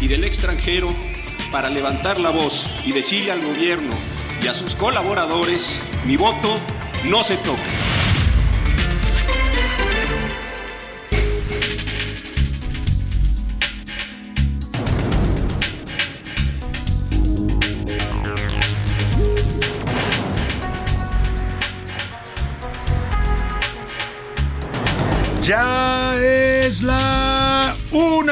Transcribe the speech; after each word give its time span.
Y 0.00 0.08
del 0.08 0.22
extranjero 0.22 0.94
para 1.50 1.68
levantar 1.68 2.20
la 2.20 2.30
voz 2.30 2.64
y 2.84 2.92
decirle 2.92 3.32
al 3.32 3.44
gobierno 3.44 3.92
y 4.40 4.46
a 4.46 4.54
sus 4.54 4.76
colaboradores, 4.76 5.76
mi 6.04 6.16
voto 6.16 6.54
no 7.08 7.24
se 7.24 7.36
toca. 7.38 7.85
Es 26.76 26.82
la 26.82 27.74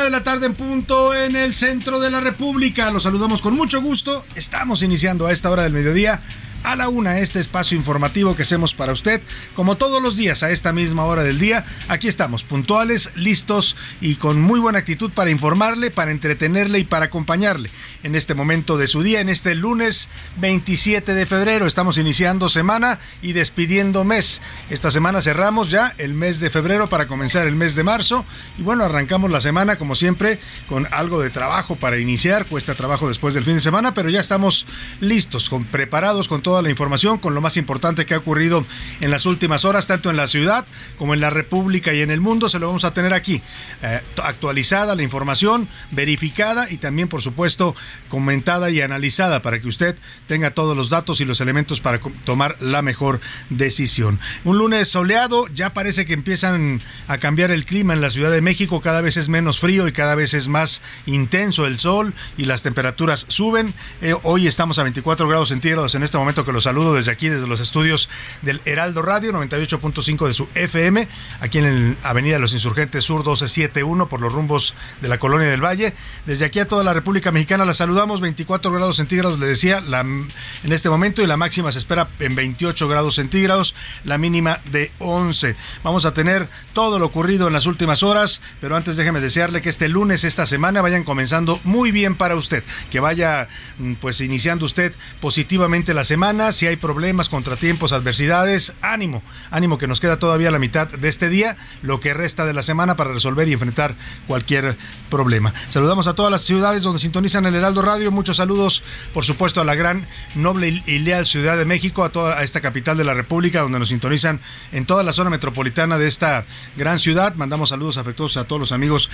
de 0.04 0.10
la 0.10 0.22
tarde 0.22 0.44
en 0.44 0.54
punto 0.54 1.14
en 1.14 1.34
el 1.34 1.54
centro 1.54 1.98
de 1.98 2.10
la 2.10 2.20
República. 2.20 2.90
Los 2.90 3.04
saludamos 3.04 3.40
con 3.40 3.54
mucho 3.54 3.80
gusto. 3.80 4.22
Estamos 4.34 4.82
iniciando 4.82 5.26
a 5.26 5.32
esta 5.32 5.50
hora 5.50 5.62
del 5.62 5.72
mediodía 5.72 6.22
a 6.64 6.76
la 6.76 6.88
una 6.88 7.20
este 7.20 7.38
espacio 7.38 7.76
informativo 7.76 8.34
que 8.34 8.42
hacemos 8.42 8.74
para 8.74 8.92
usted, 8.92 9.22
como 9.54 9.76
todos 9.76 10.02
los 10.02 10.16
días 10.16 10.42
a 10.42 10.50
esta 10.50 10.72
misma 10.72 11.04
hora 11.04 11.22
del 11.22 11.38
día. 11.38 11.64
Aquí 11.88 12.08
estamos, 12.08 12.42
puntuales, 12.42 13.10
listos 13.14 13.76
y 14.00 14.16
con 14.16 14.40
muy 14.40 14.58
buena 14.58 14.78
actitud 14.78 15.10
para 15.12 15.30
informarle, 15.30 15.90
para 15.90 16.10
entretenerle 16.10 16.78
y 16.80 16.84
para 16.84 17.06
acompañarle 17.06 17.70
en 18.02 18.14
este 18.14 18.34
momento 18.34 18.78
de 18.78 18.86
su 18.86 19.02
día, 19.02 19.20
en 19.20 19.28
este 19.28 19.54
lunes 19.54 20.08
27 20.38 21.14
de 21.14 21.26
febrero. 21.26 21.66
Estamos 21.66 21.98
iniciando 21.98 22.48
semana 22.48 22.98
y 23.20 23.34
despidiendo 23.34 24.04
mes. 24.04 24.40
Esta 24.70 24.90
semana 24.90 25.20
cerramos 25.20 25.70
ya 25.70 25.94
el 25.98 26.14
mes 26.14 26.40
de 26.40 26.48
febrero 26.48 26.88
para 26.88 27.06
comenzar 27.06 27.46
el 27.46 27.54
mes 27.54 27.74
de 27.74 27.84
marzo. 27.84 28.24
Y 28.58 28.62
bueno, 28.62 28.84
arrancamos 28.84 29.30
la 29.30 29.42
semana 29.42 29.76
como 29.76 29.93
siempre 29.94 30.38
con 30.68 30.86
algo 30.90 31.20
de 31.20 31.30
trabajo 31.30 31.76
para 31.76 31.98
iniciar. 31.98 32.46
Cuesta 32.46 32.74
trabajo 32.74 33.08
después 33.08 33.34
del 33.34 33.44
fin 33.44 33.54
de 33.54 33.60
semana, 33.60 33.94
pero 33.94 34.10
ya 34.10 34.20
estamos 34.20 34.66
listos, 35.00 35.48
con, 35.48 35.64
preparados 35.64 36.28
con 36.28 36.42
todo 36.42 36.60
la 36.62 36.70
información 36.70 37.18
con 37.18 37.34
lo 37.34 37.40
más 37.40 37.56
importante 37.56 38.06
que 38.06 38.14
ha 38.14 38.18
ocurrido 38.18 38.66
en 39.00 39.10
las 39.10 39.26
últimas 39.26 39.64
horas, 39.64 39.86
tanto 39.86 40.10
en 40.10 40.16
la 40.16 40.28
ciudad 40.28 40.66
como 40.98 41.14
en 41.14 41.20
la 41.20 41.30
República 41.30 41.92
y 41.92 42.00
en 42.00 42.10
el 42.10 42.20
mundo. 42.20 42.48
Se 42.48 42.58
lo 42.58 42.66
vamos 42.66 42.84
a 42.84 42.94
tener 42.94 43.12
aquí, 43.12 43.42
eh, 43.82 44.00
actualizada 44.22 44.94
la 44.94 45.02
información, 45.02 45.68
verificada 45.90 46.70
y 46.70 46.76
también, 46.76 47.08
por 47.08 47.22
supuesto, 47.22 47.74
comentada 48.08 48.70
y 48.70 48.80
analizada 48.80 49.42
para 49.42 49.60
que 49.60 49.68
usted 49.68 49.96
tenga 50.26 50.52
todos 50.52 50.76
los 50.76 50.90
datos 50.90 51.20
y 51.20 51.24
los 51.24 51.40
elementos 51.40 51.80
para 51.80 52.00
tomar 52.24 52.56
la 52.60 52.82
mejor 52.82 53.20
decisión. 53.50 54.20
Un 54.44 54.58
lunes 54.58 54.88
soleado, 54.88 55.46
ya 55.54 55.72
parece 55.72 56.06
que 56.06 56.14
empiezan 56.14 56.80
a 57.08 57.18
cambiar 57.18 57.50
el 57.50 57.64
clima 57.64 57.94
en 57.94 58.00
la 58.00 58.10
Ciudad 58.10 58.30
de 58.30 58.40
México, 58.40 58.80
cada 58.80 59.00
vez 59.00 59.16
es 59.16 59.28
menos 59.28 59.58
frío 59.58 59.83
y 59.88 59.92
cada 59.92 60.14
vez 60.14 60.34
es 60.34 60.48
más 60.48 60.82
intenso 61.06 61.66
el 61.66 61.78
sol 61.78 62.14
y 62.36 62.44
las 62.46 62.62
temperaturas 62.62 63.26
suben. 63.28 63.74
Eh, 64.00 64.14
hoy 64.22 64.46
estamos 64.46 64.78
a 64.78 64.82
24 64.82 65.28
grados 65.28 65.50
centígrados 65.50 65.94
en 65.94 66.02
este 66.02 66.18
momento 66.18 66.44
que 66.44 66.52
los 66.52 66.64
saludo 66.64 66.94
desde 66.94 67.10
aquí, 67.10 67.28
desde 67.28 67.46
los 67.46 67.60
estudios 67.60 68.08
del 68.42 68.60
Heraldo 68.64 69.02
Radio 69.02 69.32
98.5 69.32 70.26
de 70.26 70.32
su 70.32 70.48
FM, 70.54 71.08
aquí 71.40 71.58
en 71.58 71.96
la 72.02 72.08
Avenida 72.10 72.34
de 72.34 72.40
los 72.40 72.52
Insurgentes 72.52 73.04
Sur 73.04 73.18
1271 73.18 74.08
por 74.08 74.20
los 74.20 74.32
rumbos 74.32 74.74
de 75.00 75.08
la 75.08 75.18
Colonia 75.18 75.48
del 75.48 75.64
Valle. 75.64 75.94
Desde 76.26 76.44
aquí 76.44 76.58
a 76.58 76.68
toda 76.68 76.84
la 76.84 76.94
República 76.94 77.32
Mexicana 77.32 77.64
la 77.64 77.74
saludamos, 77.74 78.20
24 78.20 78.72
grados 78.72 78.96
centígrados, 78.96 79.38
le 79.38 79.46
decía, 79.46 79.82
en 79.88 80.72
este 80.72 80.88
momento 80.88 81.22
y 81.22 81.26
la 81.26 81.36
máxima 81.36 81.72
se 81.72 81.78
espera 81.78 82.08
en 82.20 82.34
28 82.34 82.88
grados 82.88 83.16
centígrados, 83.16 83.74
la 84.04 84.18
mínima 84.18 84.60
de 84.70 84.90
11. 84.98 85.56
Vamos 85.82 86.04
a 86.04 86.14
tener 86.14 86.48
todo 86.72 86.98
lo 86.98 87.06
ocurrido 87.06 87.46
en 87.46 87.52
las 87.52 87.66
últimas 87.66 88.02
horas, 88.02 88.42
pero 88.60 88.76
antes 88.76 88.96
déjeme 88.96 89.20
desearle 89.20 89.62
que 89.62 89.68
este 89.74 89.88
lunes, 89.88 90.22
esta 90.22 90.46
semana, 90.46 90.82
vayan 90.82 91.02
comenzando 91.02 91.58
muy 91.64 91.90
bien 91.90 92.14
para 92.14 92.36
usted, 92.36 92.62
que 92.92 93.00
vaya 93.00 93.48
mm, 93.78 93.94
pues 93.94 94.20
iniciando 94.20 94.66
usted 94.66 94.94
positivamente 95.20 95.94
la 95.94 96.04
semana 96.04 96.52
si 96.52 96.68
hay 96.68 96.76
problemas, 96.76 97.28
contratiempos, 97.28 97.92
adversidades, 97.92 98.74
ánimo, 98.82 99.24
ánimo 99.50 99.76
que 99.76 99.88
nos 99.88 99.98
queda 99.98 100.20
todavía 100.20 100.52
la 100.52 100.60
mitad 100.60 100.86
de 100.86 101.08
este 101.08 101.28
día, 101.28 101.56
lo 101.82 101.98
que 101.98 102.14
resta 102.14 102.44
de 102.44 102.52
la 102.52 102.62
semana 102.62 102.94
para 102.94 103.12
resolver 103.12 103.48
y 103.48 103.52
enfrentar 103.52 103.96
cualquier 104.28 104.76
problema. 105.10 105.52
Saludamos 105.70 106.06
a 106.06 106.14
todas 106.14 106.30
las 106.30 106.42
ciudades 106.42 106.82
donde 106.82 107.00
sintonizan 107.00 107.44
el 107.46 107.56
Heraldo 107.56 107.82
Radio, 107.82 108.12
muchos 108.12 108.36
saludos, 108.36 108.84
por 109.12 109.24
supuesto, 109.24 109.60
a 109.60 109.64
la 109.64 109.74
gran, 109.74 110.06
noble 110.36 110.84
y 110.86 110.98
leal 111.00 111.26
Ciudad 111.26 111.56
de 111.56 111.64
México, 111.64 112.04
a 112.04 112.10
toda 112.10 112.44
esta 112.44 112.60
capital 112.60 112.96
de 112.96 113.02
la 113.02 113.14
República, 113.14 113.62
donde 113.62 113.80
nos 113.80 113.88
sintonizan 113.88 114.38
en 114.70 114.86
toda 114.86 115.02
la 115.02 115.12
zona 115.12 115.30
metropolitana 115.30 115.98
de 115.98 116.06
esta 116.06 116.44
gran 116.76 117.00
ciudad. 117.00 117.34
Mandamos 117.34 117.70
saludos 117.70 117.98
afectuosos 117.98 118.36
a 118.36 118.44
todos 118.44 118.60
los 118.60 118.70
amigos 118.70 119.10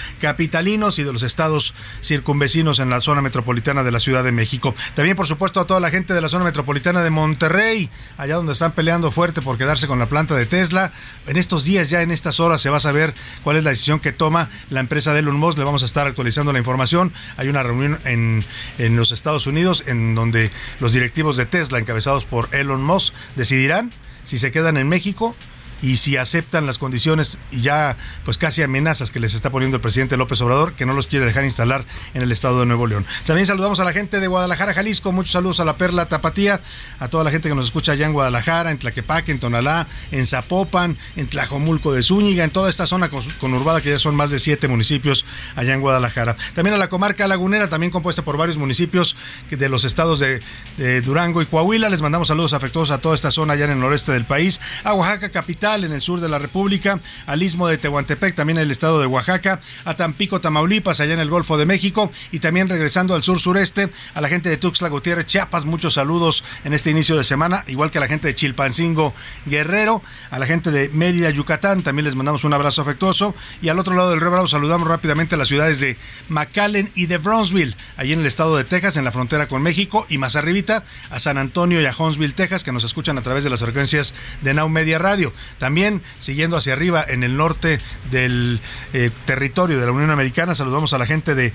y 0.99 1.03
de 1.05 1.13
los 1.13 1.23
estados 1.23 1.75
circunvecinos 2.03 2.81
en 2.81 2.91
la 2.91 3.01
zona 3.01 3.23
metropolitana 3.23 3.83
de 3.83 3.91
la 3.91 4.01
Ciudad 4.01 4.25
de 4.25 4.33
México. 4.33 4.75
También, 4.95 5.17
por 5.17 5.27
supuesto, 5.27 5.61
a 5.61 5.67
toda 5.67 5.81
la 5.81 5.91
gente 5.91 6.13
de 6.13 6.21
la 6.21 6.29
zona 6.29 6.45
metropolitana 6.45 7.03
de 7.03 7.11
Monterrey, 7.11 7.89
allá 8.19 8.37
donde 8.37 8.53
están 8.53 8.73
peleando 8.73 9.11
fuerte 9.11 9.43
por 9.43 9.57
quedarse 9.57 9.87
con 9.87 9.99
la 9.99 10.07
planta 10.07 10.35
de 10.35 10.47
Tesla. 10.47 10.93
En 11.27 11.37
estos 11.37 11.65
días, 11.65 11.89
ya 11.89 12.03
en 12.03 12.11
estas 12.11 12.41
horas, 12.41 12.61
se 12.61 12.69
va 12.69 12.79
a 12.79 12.81
saber 12.81 13.15
cuál 13.43 13.57
es 13.57 13.65
la 13.65 13.71
decisión 13.71 14.01
que 14.01 14.13
toma 14.13 14.51
la 14.71 14.81
empresa 14.81 15.13
de 15.13 15.21
Elon 15.21 15.37
Musk. 15.37 15.59
Le 15.59 15.65
vamos 15.65 15.83
a 15.83 15.87
estar 15.87 16.07
actualizando 16.07 16.53
la 16.53 16.59
información. 16.59 17.13
Hay 17.37 17.49
una 17.49 17.63
reunión 17.63 17.99
en, 18.05 18.45
en 18.79 18.97
los 18.97 19.13
Estados 19.13 19.47
Unidos 19.47 19.85
en 19.87 20.15
donde 20.15 20.51
los 20.81 20.93
directivos 20.93 21.37
de 21.37 21.47
Tesla, 21.47 21.79
encabezados 21.79 22.25
por 22.25 22.55
Elon 22.55 22.83
Musk, 22.83 23.15
decidirán 23.37 23.93
si 24.25 24.39
se 24.39 24.53
quedan 24.53 24.77
en 24.77 24.89
México 24.89 25.35
y 25.83 25.97
si 25.97 26.17
aceptan 26.17 26.67
las 26.67 26.79
condiciones 26.79 27.39
y 27.51 27.63
ya 27.63 27.97
pues 28.25 28.39
casi 28.39 28.63
amenazas 28.63 29.11
que 29.11 29.21
les 29.21 29.35
está 29.35 29.51
poniendo 29.51 29.77
el 29.77 29.81
presidente 29.81 30.17
López 30.17 30.41
Obrador, 30.41 30.75
que 30.75 30.87
no 30.87 30.93
los 30.93 31.07
quiere 31.07 31.25
dejar 31.25 31.45
instalar 31.45 31.85
en 32.15 32.23
el 32.23 32.33
estado 32.33 32.61
de 32.61 32.67
Nuevo 32.67 32.87
León. 32.87 33.07
También 33.27 33.47
saludamos 33.47 33.81
a 33.81 33.85
la 33.85 33.93
gente 33.93 34.21
de 34.21 34.27
Guadalajara, 34.27 34.75
Jalisco, 34.75 35.13
muchos 35.13 35.33
saludos 35.33 35.61
a 35.61 35.65
la 35.65 35.77
Perla 35.77 36.07
Tapatía, 36.07 36.61
a 36.99 37.09
toda 37.09 37.25
la 37.25 37.31
gente 37.31 37.49
que 37.49 37.55
nos 37.55 37.67
escucha 37.67 37.93
allá 37.93 38.07
en 38.07 38.13
Guadalajara, 38.13 38.71
en 38.71 38.79
Tlaquepaque, 38.79 39.33
en 39.33 39.41
Tonalá, 39.41 39.87
en 40.11 40.27
Zapopan, 40.27 40.99
en 41.17 41.29
Tlajomulco 41.29 41.93
de 41.93 42.03
Zúñiga, 42.03 42.45
en 42.45 42.51
toda 42.51 42.69
esta 42.69 42.87
zona 42.87 43.11
conurbada 43.41 43.81
que 43.81 43.91
ya 43.91 43.99
son 43.99 44.15
más 44.15 44.31
de 44.31 44.39
siete 44.39 44.69
municipios 44.69 45.25
allá 45.57 45.75
en 45.75 45.81
Guadalajara. 45.81 46.37
También 46.55 46.75
a 46.75 46.79
la 46.79 46.89
comarca 46.89 47.27
lagunera, 47.27 47.69
también 47.69 47.91
compuesta 47.91 48.23
por 48.23 48.37
varios 48.37 48.57
municipios 48.57 49.17
de 49.51 49.69
los 49.69 49.85
estados 49.85 50.21
de, 50.21 50.41
de 50.77 51.01
Durango 51.01 51.43
y 51.43 51.47
Coahuila. 51.47 51.89
Les 51.91 52.03
mandamos 52.03 52.29
saludos 52.29 52.53
afectuosos 52.53 52.95
a 52.95 53.01
toda 53.01 53.15
esta 53.15 53.31
zona 53.31 53.55
allá 53.55 53.65
en 53.65 53.73
el 53.73 53.81
noreste 53.81 54.13
del 54.13 54.25
país, 54.25 54.61
a 54.85 54.95
Oaxaca 54.95 55.31
capital, 55.31 55.70
en 55.77 55.93
el 55.93 56.01
sur 56.01 56.21
de 56.21 56.29
la 56.29 56.39
República, 56.39 57.01
al 57.27 57.43
istmo 57.43 57.69
de 57.69 57.79
Tehuantepec, 57.79 58.35
también 58.35 58.59
el 58.59 58.71
estado 58.71 59.01
de 59.01 59.07
Oaxaca, 59.07 59.61
a 59.85 59.95
Tampico, 59.95 60.41
Tamaulipas, 60.41 61.01
allá 61.01 61.15
en 61.15 61.21
el 61.21 61.31
Golfo 61.31 61.57
de 61.57 61.67
México, 61.67 62.13
y 62.33 62.41
también 62.41 62.69
regresando 62.69 63.15
al 63.15 63.23
sur 63.23 63.41
sureste, 63.41 63.91
a 64.15 64.21
la 64.21 64.29
gente 64.29 64.49
de 64.49 64.57
Tuxtla 64.57 64.89
Gutiérrez, 64.89 65.27
Chiapas, 65.27 65.65
muchos 65.65 65.95
saludos 65.95 66.45
en 66.65 66.73
este 66.73 66.91
inicio 66.91 67.17
de 67.17 67.25
semana, 67.25 67.65
igual 67.69 67.91
que 67.91 67.99
a 67.99 68.01
la 68.01 68.09
gente 68.09 68.29
de 68.29 68.35
Chilpancingo, 68.35 69.15
Guerrero, 69.47 70.03
a 70.31 70.39
la 70.39 70.47
gente 70.47 70.71
de 70.71 70.89
Mérida, 70.89 71.31
Yucatán, 71.31 71.83
también 71.83 72.05
les 72.05 72.17
mandamos 72.17 72.45
un 72.45 72.53
abrazo 72.53 72.83
afectuoso, 72.83 73.35
y 73.63 73.69
al 73.69 73.79
otro 73.79 73.95
lado 73.95 74.11
del 74.11 74.21
Río 74.21 74.33
Bravo 74.33 74.49
saludamos 74.49 74.89
rápidamente 74.89 75.37
a 75.37 75.39
las 75.39 75.49
ciudades 75.49 75.81
de 75.81 75.97
McAllen 76.29 76.91
y 76.95 77.07
de 77.07 77.19
Brownsville, 77.19 77.77
allí 77.97 78.13
en 78.13 78.21
el 78.21 78.27
estado 78.27 78.57
de 78.57 78.65
Texas, 78.65 78.97
en 78.97 79.05
la 79.05 79.13
frontera 79.13 79.47
con 79.47 79.63
México, 79.63 80.07
y 80.09 80.19
más 80.19 80.37
arribita 80.37 80.85
a 81.11 81.19
San 81.19 81.39
Antonio 81.39 81.81
y 81.81 81.87
a 81.87 81.95
Huntsville, 81.97 82.35
Texas, 82.35 82.65
que 82.65 82.73
nos 82.73 82.85
escuchan 82.85 83.19
a 83.19 83.23
través 83.23 83.45
de 83.45 83.51
las 83.51 83.61
frecuencias 83.61 84.15
de 84.43 84.55
Now 84.55 84.69
Media 84.69 84.99
Radio. 84.99 85.33
También 85.61 86.01
siguiendo 86.19 86.57
hacia 86.57 86.73
arriba 86.73 87.05
en 87.07 87.23
el 87.23 87.37
norte 87.37 87.81
del 88.11 88.61
eh, 88.95 89.11
territorio 89.27 89.79
de 89.79 89.85
la 89.87 89.93
Unión 89.93 90.11
Americana, 90.11 90.55
saludamos 90.55 90.95
a 90.95 90.99
la 90.99 91.07
gente 91.07 91.35
de, 91.35 91.53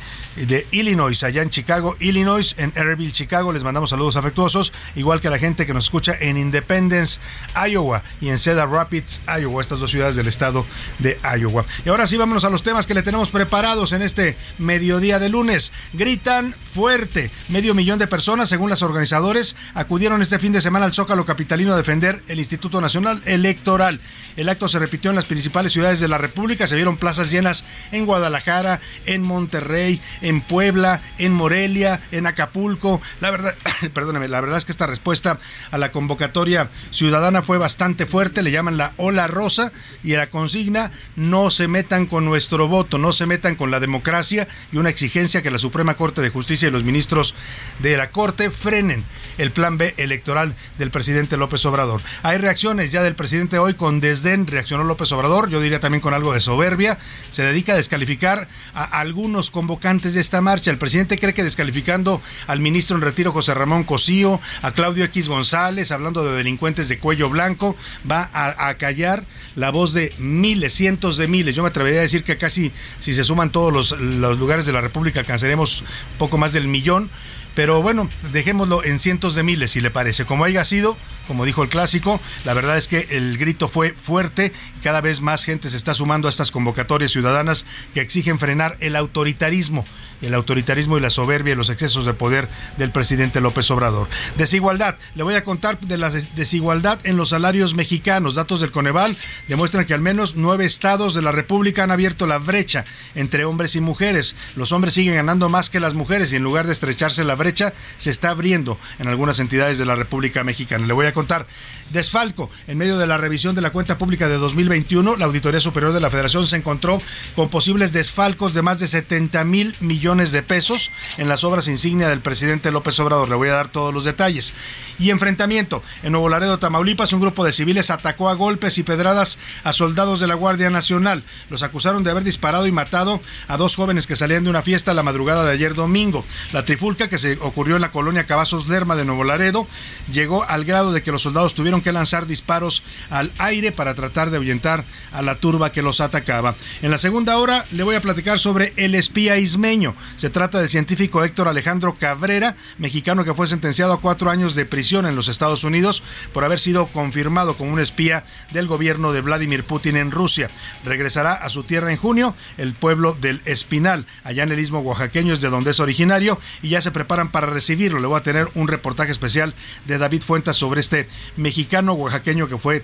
Illinois, 0.71 1.21
allá 1.23 1.41
en 1.41 1.49
Chicago, 1.49 1.97
Illinois, 1.99 2.55
en 2.57 2.71
Airville, 2.75 3.11
Chicago, 3.11 3.51
les 3.51 3.63
mandamos 3.63 3.89
saludos 3.89 4.15
afectuosos, 4.15 4.71
igual 4.95 5.21
que 5.21 5.27
a 5.27 5.31
la 5.31 5.39
gente 5.39 5.65
que 5.65 5.73
nos 5.73 5.85
escucha 5.85 6.15
en 6.19 6.37
Independence, 6.37 7.19
Iowa 7.67 8.03
y 8.21 8.29
en 8.29 8.37
Cedar 8.37 8.69
Rapids, 8.69 9.21
Iowa, 9.27 9.61
estas 9.61 9.79
dos 9.79 9.89
ciudades 9.89 10.15
del 10.15 10.27
estado 10.27 10.65
de 10.99 11.19
Iowa. 11.39 11.65
Y 11.83 11.89
ahora 11.89 12.05
sí, 12.05 12.15
vámonos 12.15 12.45
a 12.45 12.51
los 12.51 12.61
temas 12.61 12.85
que 12.85 12.93
le 12.93 13.01
tenemos 13.01 13.29
preparados 13.29 13.91
en 13.91 14.03
este 14.03 14.37
mediodía 14.59 15.17
de 15.17 15.29
lunes. 15.29 15.73
Gritan 15.93 16.53
fuerte. 16.73 17.31
Medio 17.49 17.73
millón 17.73 17.97
de 17.97 18.05
personas, 18.05 18.49
según 18.49 18.69
las 18.69 18.83
organizadores, 18.83 19.55
acudieron 19.73 20.21
este 20.21 20.37
fin 20.37 20.51
de 20.51 20.61
semana 20.61 20.85
al 20.85 20.93
Zócalo 20.93 21.25
Capitalino 21.25 21.73
a 21.73 21.77
defender 21.77 22.21
el 22.27 22.37
Instituto 22.37 22.81
Nacional 22.81 23.21
Electoral. 23.25 23.94
El 24.35 24.49
acto 24.49 24.67
se 24.67 24.79
repitió 24.79 25.09
en 25.09 25.15
las 25.15 25.25
principales 25.25 25.73
ciudades 25.73 25.99
de 25.99 26.07
la 26.07 26.17
República. 26.17 26.67
Se 26.67 26.75
vieron 26.75 26.97
plazas 26.97 27.31
llenas 27.31 27.65
en 27.91 28.05
Guadalajara, 28.05 28.81
en 29.05 29.21
Monterrey, 29.21 30.01
en 30.21 30.41
Puebla, 30.41 31.01
en 31.17 31.33
Morelia, 31.33 32.01
en 32.11 32.27
Acapulco. 32.27 33.01
La 33.21 33.31
verdad, 33.31 33.55
perdóname, 33.93 34.27
la 34.27 34.41
verdad 34.41 34.57
es 34.57 34.65
que 34.65 34.71
esta 34.71 34.87
respuesta 34.87 35.39
a 35.71 35.77
la 35.77 35.91
convocatoria 35.91 36.69
ciudadana 36.91 37.41
fue 37.41 37.57
bastante 37.57 38.05
fuerte. 38.05 38.43
Le 38.43 38.51
llaman 38.51 38.77
la 38.77 38.93
ola 38.97 39.27
rosa 39.27 39.71
y 40.03 40.13
la 40.13 40.27
consigna 40.27 40.91
no 41.15 41.51
se 41.51 41.67
metan 41.67 42.05
con 42.05 42.25
nuestro 42.25 42.67
voto, 42.67 42.97
no 42.97 43.13
se 43.13 43.25
metan 43.25 43.55
con 43.55 43.71
la 43.71 43.79
democracia 43.79 44.47
y 44.71 44.77
una 44.77 44.89
exigencia 44.89 45.41
que 45.41 45.51
la 45.51 45.57
Suprema 45.57 45.95
Corte 45.95 46.21
de 46.21 46.29
Justicia 46.29 46.67
y 46.67 46.71
los 46.71 46.83
ministros 46.83 47.35
de 47.79 47.97
la 47.97 48.09
Corte 48.09 48.51
frenen 48.51 49.03
el 49.37 49.51
plan 49.51 49.77
B 49.77 49.93
electoral 49.97 50.55
del 50.77 50.91
presidente 50.91 51.37
López 51.37 51.65
Obrador. 51.65 52.01
Hay 52.23 52.37
reacciones 52.37 52.91
ya 52.91 53.03
del 53.03 53.15
presidente 53.15 53.59
hoy 53.59 53.73
desdén, 53.93 54.47
reaccionó 54.47 54.83
López 54.83 55.11
Obrador, 55.11 55.49
yo 55.49 55.61
diría 55.61 55.79
también 55.79 56.01
con 56.01 56.13
algo 56.13 56.33
de 56.33 56.41
soberbia, 56.41 56.97
se 57.31 57.43
dedica 57.43 57.73
a 57.73 57.75
descalificar 57.75 58.47
a 58.73 58.83
algunos 58.99 59.51
convocantes 59.51 60.13
de 60.13 60.21
esta 60.21 60.41
marcha. 60.41 60.71
El 60.71 60.77
presidente 60.77 61.17
cree 61.17 61.33
que 61.33 61.43
descalificando 61.43 62.21
al 62.47 62.59
ministro 62.59 62.95
en 62.95 63.01
retiro 63.01 63.31
José 63.31 63.53
Ramón 63.53 63.83
Cosío, 63.83 64.39
a 64.61 64.71
Claudio 64.71 65.05
X 65.05 65.29
González, 65.29 65.91
hablando 65.91 66.23
de 66.23 66.35
delincuentes 66.35 66.89
de 66.89 66.99
cuello 66.99 67.29
blanco, 67.29 67.75
va 68.09 68.29
a, 68.33 68.67
a 68.67 68.77
callar 68.77 69.25
la 69.55 69.69
voz 69.69 69.93
de 69.93 70.13
miles, 70.17 70.73
cientos 70.73 71.17
de 71.17 71.27
miles. 71.27 71.55
Yo 71.55 71.63
me 71.63 71.69
atrevería 71.69 71.99
a 71.99 72.03
decir 72.03 72.23
que 72.23 72.37
casi, 72.37 72.71
si 72.99 73.13
se 73.13 73.23
suman 73.23 73.51
todos 73.51 73.71
los, 73.71 73.99
los 73.99 74.39
lugares 74.39 74.65
de 74.65 74.73
la 74.73 74.81
República, 74.81 75.19
alcanzaremos 75.19 75.83
poco 76.17 76.37
más 76.37 76.53
del 76.53 76.67
millón 76.67 77.09
pero 77.55 77.81
bueno, 77.81 78.09
dejémoslo 78.33 78.83
en 78.83 78.99
cientos 78.99 79.33
de 79.33 79.41
miles, 79.41 79.71
si 79.71 79.81
le 79.81 79.89
parece. 79.89 80.25
Como 80.25 80.43
haya 80.43 80.63
sido, 80.65 80.97
como 81.25 81.45
dijo 81.45 81.63
el 81.63 81.69
clásico, 81.69 82.19
la 82.43 82.53
verdad 82.53 82.77
es 82.77 82.89
que 82.89 83.07
el 83.11 83.37
grito 83.37 83.69
fue 83.75 83.91
fuerte. 83.91 84.53
Cada 84.81 85.01
vez 85.01 85.19
más 85.19 85.43
gente 85.43 85.67
se 85.67 85.75
está 85.75 85.93
sumando 85.93 86.29
a 86.29 86.31
estas 86.31 86.49
convocatorias 86.49 87.11
ciudadanas 87.11 87.65
que 87.93 87.99
exigen 87.99 88.39
frenar 88.39 88.77
el 88.79 88.95
autoritarismo 88.95 89.83
el 90.21 90.33
autoritarismo 90.33 90.97
y 90.97 91.01
la 91.01 91.09
soberbia 91.09 91.53
y 91.53 91.55
los 91.55 91.69
excesos 91.69 92.05
de 92.05 92.13
poder 92.13 92.47
del 92.77 92.91
presidente 92.91 93.41
López 93.41 93.69
Obrador. 93.71 94.07
Desigualdad. 94.37 94.95
Le 95.13 95.23
voy 95.23 95.35
a 95.35 95.43
contar 95.43 95.79
de 95.79 95.97
la 95.97 96.09
desigualdad 96.09 96.99
en 97.03 97.17
los 97.17 97.29
salarios 97.29 97.73
mexicanos. 97.73 98.35
Datos 98.35 98.61
del 98.61 98.71
Coneval 98.71 99.15
demuestran 99.47 99.85
que 99.85 99.93
al 99.93 100.01
menos 100.01 100.35
nueve 100.35 100.65
estados 100.65 101.13
de 101.13 101.21
la 101.21 101.31
República 101.31 101.83
han 101.83 101.91
abierto 101.91 102.27
la 102.27 102.37
brecha 102.37 102.85
entre 103.13 103.45
hombres 103.45 103.75
y 103.75 103.81
mujeres. 103.81 104.35
Los 104.55 104.71
hombres 104.71 104.93
siguen 104.93 105.15
ganando 105.15 105.49
más 105.49 105.69
que 105.69 105.79
las 105.79 105.93
mujeres 105.93 106.31
y 106.31 106.37
en 106.37 106.43
lugar 106.43 106.65
de 106.65 106.73
estrecharse 106.73 107.23
la 107.23 107.35
brecha, 107.35 107.73
se 107.97 108.11
está 108.11 108.29
abriendo 108.29 108.79
en 108.99 109.07
algunas 109.07 109.39
entidades 109.39 109.77
de 109.77 109.85
la 109.85 109.95
República 109.95 110.43
Mexicana. 110.43 110.87
Le 110.87 110.93
voy 110.93 111.07
a 111.07 111.13
contar. 111.13 111.47
Desfalco. 111.91 112.49
En 112.67 112.77
medio 112.77 112.97
de 112.97 113.07
la 113.07 113.17
revisión 113.17 113.55
de 113.55 113.61
la 113.65 113.71
cuenta 113.71 113.97
pública 113.97 114.27
de 114.27 114.37
2021, 114.37 115.17
la 115.17 115.25
Auditoría 115.25 115.59
Superior 115.59 115.91
de 115.91 115.99
la 115.99 116.11
Federación 116.11 116.45
se 116.45 116.55
encontró 116.55 117.01
con 117.35 117.49
posibles 117.49 117.91
desfalcos 117.91 118.53
de 118.53 118.61
más 118.61 118.77
de 118.77 118.87
70 118.87 119.43
mil 119.43 119.75
millones 119.79 120.31
de 120.31 120.43
pesos 120.43 120.91
en 121.17 121.27
las 121.27 121.43
obras 121.43 121.67
insignia 121.67 122.07
del 122.07 122.19
presidente 122.19 122.69
López 122.69 122.99
Obrador. 122.99 123.27
Le 123.27 123.33
voy 123.33 123.49
a 123.49 123.53
dar 123.53 123.69
todos 123.69 123.91
los 123.91 124.05
detalles. 124.05 124.53
Y 124.99 125.09
enfrentamiento. 125.09 125.81
En 126.03 126.11
Nuevo 126.11 126.29
Laredo, 126.29 126.59
Tamaulipas, 126.59 127.11
un 127.11 127.21
grupo 127.21 127.43
de 127.43 127.53
civiles 127.53 127.89
atacó 127.89 128.29
a 128.29 128.35
golpes 128.35 128.77
y 128.77 128.83
pedradas 128.83 129.39
a 129.63 129.73
soldados 129.73 130.19
de 130.19 130.27
la 130.27 130.35
Guardia 130.35 130.69
Nacional. 130.69 131.23
Los 131.49 131.63
acusaron 131.63 132.03
de 132.03 132.11
haber 132.11 132.23
disparado 132.23 132.67
y 132.67 132.71
matado 132.71 133.19
a 133.47 133.57
dos 133.57 133.75
jóvenes 133.75 134.05
que 134.05 134.15
salían 134.15 134.43
de 134.43 134.51
una 134.51 134.61
fiesta 134.61 134.93
la 134.93 135.01
madrugada 135.01 135.43
de 135.43 135.53
ayer 135.53 135.73
domingo. 135.73 136.23
La 136.53 136.65
trifulca 136.65 137.09
que 137.09 137.17
se 137.17 137.39
ocurrió 137.41 137.77
en 137.77 137.81
la 137.81 137.91
colonia 137.91 138.27
Cavazos 138.27 138.67
Lerma 138.67 138.95
de 138.95 139.05
Nuevo 139.05 139.23
Laredo 139.23 139.67
llegó 140.13 140.43
al 140.43 140.65
grado 140.65 140.91
de 140.91 141.01
que 141.01 141.11
los 141.11 141.23
soldados 141.23 141.55
tuvieron 141.55 141.81
que 141.81 141.91
lanzar 141.91 142.27
disparos 142.27 142.83
al 143.09 143.31
aire 143.45 143.71
para 143.71 143.93
tratar 143.93 144.29
de 144.29 144.37
ahuyentar 144.37 144.83
a 145.11 145.21
la 145.21 145.35
turba 145.35 145.71
que 145.71 145.81
los 145.81 146.01
atacaba. 146.01 146.55
En 146.81 146.91
la 146.91 146.97
segunda 146.97 147.37
hora 147.37 147.65
le 147.71 147.83
voy 147.83 147.95
a 147.95 148.01
platicar 148.01 148.39
sobre 148.39 148.73
el 148.77 148.95
espía 148.95 149.37
ismeño. 149.37 149.95
Se 150.17 150.29
trata 150.29 150.59
del 150.59 150.69
científico 150.69 151.23
Héctor 151.23 151.47
Alejandro 151.47 151.95
Cabrera, 151.95 152.55
mexicano 152.77 153.23
que 153.23 153.33
fue 153.33 153.47
sentenciado 153.47 153.93
a 153.93 154.01
cuatro 154.01 154.29
años 154.29 154.55
de 154.55 154.65
prisión 154.65 155.05
en 155.05 155.15
los 155.15 155.27
Estados 155.27 155.63
Unidos 155.63 156.03
por 156.33 156.43
haber 156.43 156.59
sido 156.59 156.87
confirmado 156.87 157.57
como 157.57 157.71
un 157.71 157.79
espía 157.79 158.23
del 158.51 158.67
gobierno 158.67 159.11
de 159.11 159.21
Vladimir 159.21 159.63
Putin 159.63 159.97
en 159.97 160.11
Rusia. 160.11 160.49
Regresará 160.83 161.33
a 161.33 161.49
su 161.49 161.63
tierra 161.63 161.91
en 161.91 161.97
junio, 161.97 162.35
el 162.57 162.73
pueblo 162.73 163.17
del 163.19 163.41
Espinal, 163.45 164.05
allá 164.23 164.43
en 164.43 164.51
el 164.51 164.59
istmo 164.59 164.79
oaxaqueño, 164.79 165.33
es 165.33 165.41
de 165.41 165.49
donde 165.49 165.71
es 165.71 165.79
originario, 165.79 166.39
y 166.61 166.69
ya 166.69 166.81
se 166.81 166.91
preparan 166.91 167.29
para 167.29 167.47
recibirlo. 167.47 167.99
Le 167.99 168.07
voy 168.07 168.19
a 168.19 168.23
tener 168.23 168.49
un 168.55 168.67
reportaje 168.67 169.11
especial 169.11 169.53
de 169.85 169.97
David 169.97 170.21
Fuentes 170.21 170.55
sobre 170.55 170.79
este 170.79 171.07
mexicano 171.37 171.93
oaxaqueño 171.93 172.47
que 172.47 172.57
fue 172.57 172.83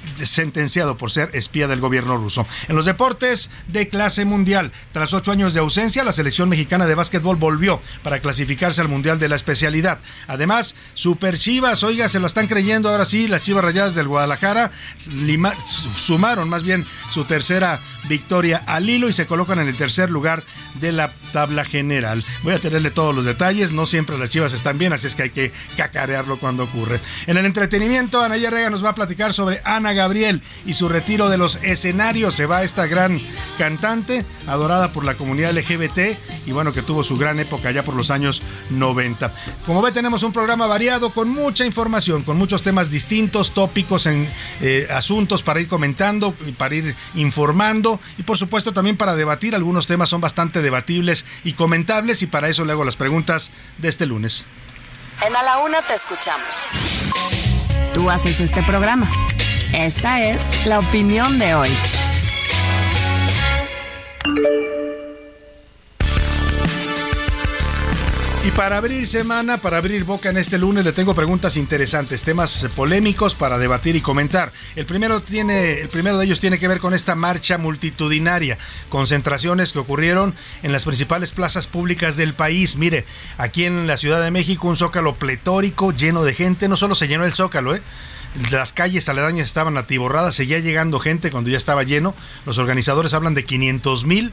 sentenciado 0.23 0.97
por 0.97 1.11
ser 1.11 1.29
espía 1.33 1.67
del 1.67 1.79
gobierno 1.79 2.17
ruso. 2.17 2.45
En 2.67 2.75
los 2.75 2.85
deportes 2.85 3.49
de 3.67 3.89
clase 3.89 4.25
mundial, 4.25 4.71
tras 4.93 5.13
ocho 5.13 5.31
años 5.31 5.53
de 5.53 5.59
ausencia, 5.59 6.03
la 6.03 6.11
selección 6.11 6.49
mexicana 6.49 6.85
de 6.85 6.95
básquetbol 6.95 7.35
volvió 7.37 7.81
para 8.03 8.19
clasificarse 8.19 8.81
al 8.81 8.87
Mundial 8.87 9.19
de 9.19 9.29
la 9.29 9.35
especialidad. 9.35 9.99
Además, 10.27 10.75
Super 10.93 11.37
Chivas, 11.37 11.83
oiga, 11.83 12.09
se 12.09 12.19
lo 12.19 12.27
están 12.27 12.47
creyendo 12.47 12.89
ahora 12.89 13.05
sí, 13.05 13.27
las 13.27 13.43
Chivas 13.43 13.63
Rayadas 13.63 13.95
del 13.95 14.07
Guadalajara 14.07 14.71
sumaron 15.95 16.49
más 16.49 16.63
bien 16.63 16.85
su 17.13 17.25
tercera 17.25 17.79
victoria 18.07 18.63
al 18.65 18.89
hilo 18.89 19.09
y 19.09 19.13
se 19.13 19.27
colocan 19.27 19.59
en 19.59 19.67
el 19.67 19.75
tercer 19.75 20.09
lugar 20.09 20.43
de 20.75 20.91
la 20.91 21.11
tabla 21.31 21.63
general. 21.65 22.23
Voy 22.43 22.53
a 22.53 22.59
tenerle 22.59 22.91
todos 22.91 23.15
los 23.15 23.25
detalles, 23.25 23.71
no 23.71 23.85
siempre 23.85 24.17
las 24.17 24.29
Chivas 24.29 24.53
están 24.53 24.77
bien, 24.77 24.93
así 24.93 25.07
es 25.07 25.15
que 25.15 25.23
hay 25.23 25.29
que 25.29 25.51
cacarearlo 25.77 26.37
cuando 26.37 26.63
ocurre. 26.63 26.99
En 27.27 27.37
el 27.37 27.45
entretenimiento, 27.45 28.21
Ana 28.21 28.35
Rega 28.35 28.69
nos 28.69 28.83
va 28.83 28.89
a 28.89 28.95
platicar 28.95 29.33
sobre 29.33 29.61
Ana 29.63 29.90
Gabriel 29.93 30.41
y 30.65 30.73
su 30.73 30.89
retiro 30.89 31.29
de 31.29 31.37
los 31.37 31.57
escenarios. 31.63 32.35
Se 32.35 32.45
va 32.45 32.63
esta 32.63 32.85
gran 32.87 33.19
cantante, 33.57 34.25
adorada 34.47 34.93
por 34.93 35.05
la 35.05 35.15
comunidad 35.15 35.51
LGBT 35.51 36.17
y 36.45 36.51
bueno, 36.51 36.73
que 36.73 36.81
tuvo 36.81 37.03
su 37.03 37.17
gran 37.17 37.39
época 37.39 37.71
ya 37.71 37.83
por 37.83 37.95
los 37.95 38.11
años 38.11 38.41
90. 38.69 39.33
Como 39.65 39.81
ve, 39.81 39.91
tenemos 39.91 40.23
un 40.23 40.33
programa 40.33 40.67
variado 40.67 41.11
con 41.11 41.29
mucha 41.29 41.65
información, 41.65 42.23
con 42.23 42.37
muchos 42.37 42.63
temas 42.63 42.89
distintos, 42.89 43.53
tópicos 43.53 44.05
en 44.05 44.29
eh, 44.61 44.87
asuntos 44.91 45.43
para 45.43 45.59
ir 45.59 45.67
comentando, 45.67 46.33
para 46.57 46.75
ir 46.75 46.95
informando 47.15 47.99
y 48.17 48.23
por 48.23 48.37
supuesto 48.37 48.73
también 48.73 48.97
para 48.97 49.15
debatir. 49.15 49.55
Algunos 49.55 49.87
temas 49.87 50.09
son 50.09 50.21
bastante 50.21 50.61
debatibles 50.61 51.25
y 51.43 51.53
comentables 51.53 52.21
y 52.21 52.27
para 52.27 52.49
eso 52.49 52.65
le 52.65 52.71
hago 52.73 52.85
las 52.85 52.95
preguntas 52.95 53.51
de 53.77 53.89
este 53.89 54.05
lunes. 54.05 54.45
En 55.25 55.35
A 55.35 55.43
la 55.43 55.59
Una 55.59 55.81
te 55.81 55.93
escuchamos. 55.93 56.65
Tú 57.93 58.09
haces 58.09 58.39
este 58.39 58.63
programa. 58.63 59.09
Esta 59.73 60.21
es 60.21 60.65
la 60.65 60.79
opinión 60.79 61.39
de 61.39 61.55
hoy. 61.55 61.69
Y 68.43 68.51
para 68.51 68.77
abrir 68.77 69.07
semana, 69.07 69.59
para 69.59 69.77
abrir 69.77 70.03
boca 70.03 70.29
en 70.29 70.37
este 70.37 70.57
lunes, 70.57 70.83
le 70.83 70.91
tengo 70.91 71.13
preguntas 71.13 71.55
interesantes, 71.55 72.23
temas 72.23 72.67
polémicos 72.75 73.33
para 73.33 73.57
debatir 73.57 73.95
y 73.95 74.01
comentar. 74.01 74.51
El 74.75 74.85
primero, 74.85 75.21
tiene, 75.21 75.79
el 75.79 75.87
primero 75.87 76.17
de 76.17 76.25
ellos 76.25 76.41
tiene 76.41 76.59
que 76.59 76.67
ver 76.67 76.79
con 76.79 76.93
esta 76.93 77.15
marcha 77.15 77.57
multitudinaria, 77.57 78.57
concentraciones 78.89 79.71
que 79.71 79.79
ocurrieron 79.79 80.33
en 80.63 80.73
las 80.73 80.83
principales 80.83 81.31
plazas 81.31 81.67
públicas 81.67 82.17
del 82.17 82.33
país. 82.33 82.75
Mire, 82.75 83.05
aquí 83.37 83.63
en 83.63 83.87
la 83.87 83.95
Ciudad 83.95 84.21
de 84.21 84.31
México, 84.31 84.67
un 84.67 84.75
zócalo 84.75 85.15
pletórico, 85.15 85.93
lleno 85.93 86.23
de 86.23 86.33
gente. 86.33 86.67
No 86.67 86.75
solo 86.75 86.95
se 86.95 87.07
llenó 87.07 87.23
el 87.23 87.33
zócalo, 87.33 87.75
¿eh? 87.75 87.81
Las 88.51 88.73
calles 88.73 89.09
aledañas 89.09 89.47
estaban 89.47 89.77
atiborradas, 89.77 90.35
seguía 90.35 90.59
llegando 90.59 90.99
gente 90.99 91.31
cuando 91.31 91.49
ya 91.49 91.57
estaba 91.57 91.83
lleno. 91.83 92.15
Los 92.45 92.57
organizadores 92.57 93.13
hablan 93.13 93.33
de 93.33 93.43
500 93.43 94.05
mil 94.05 94.31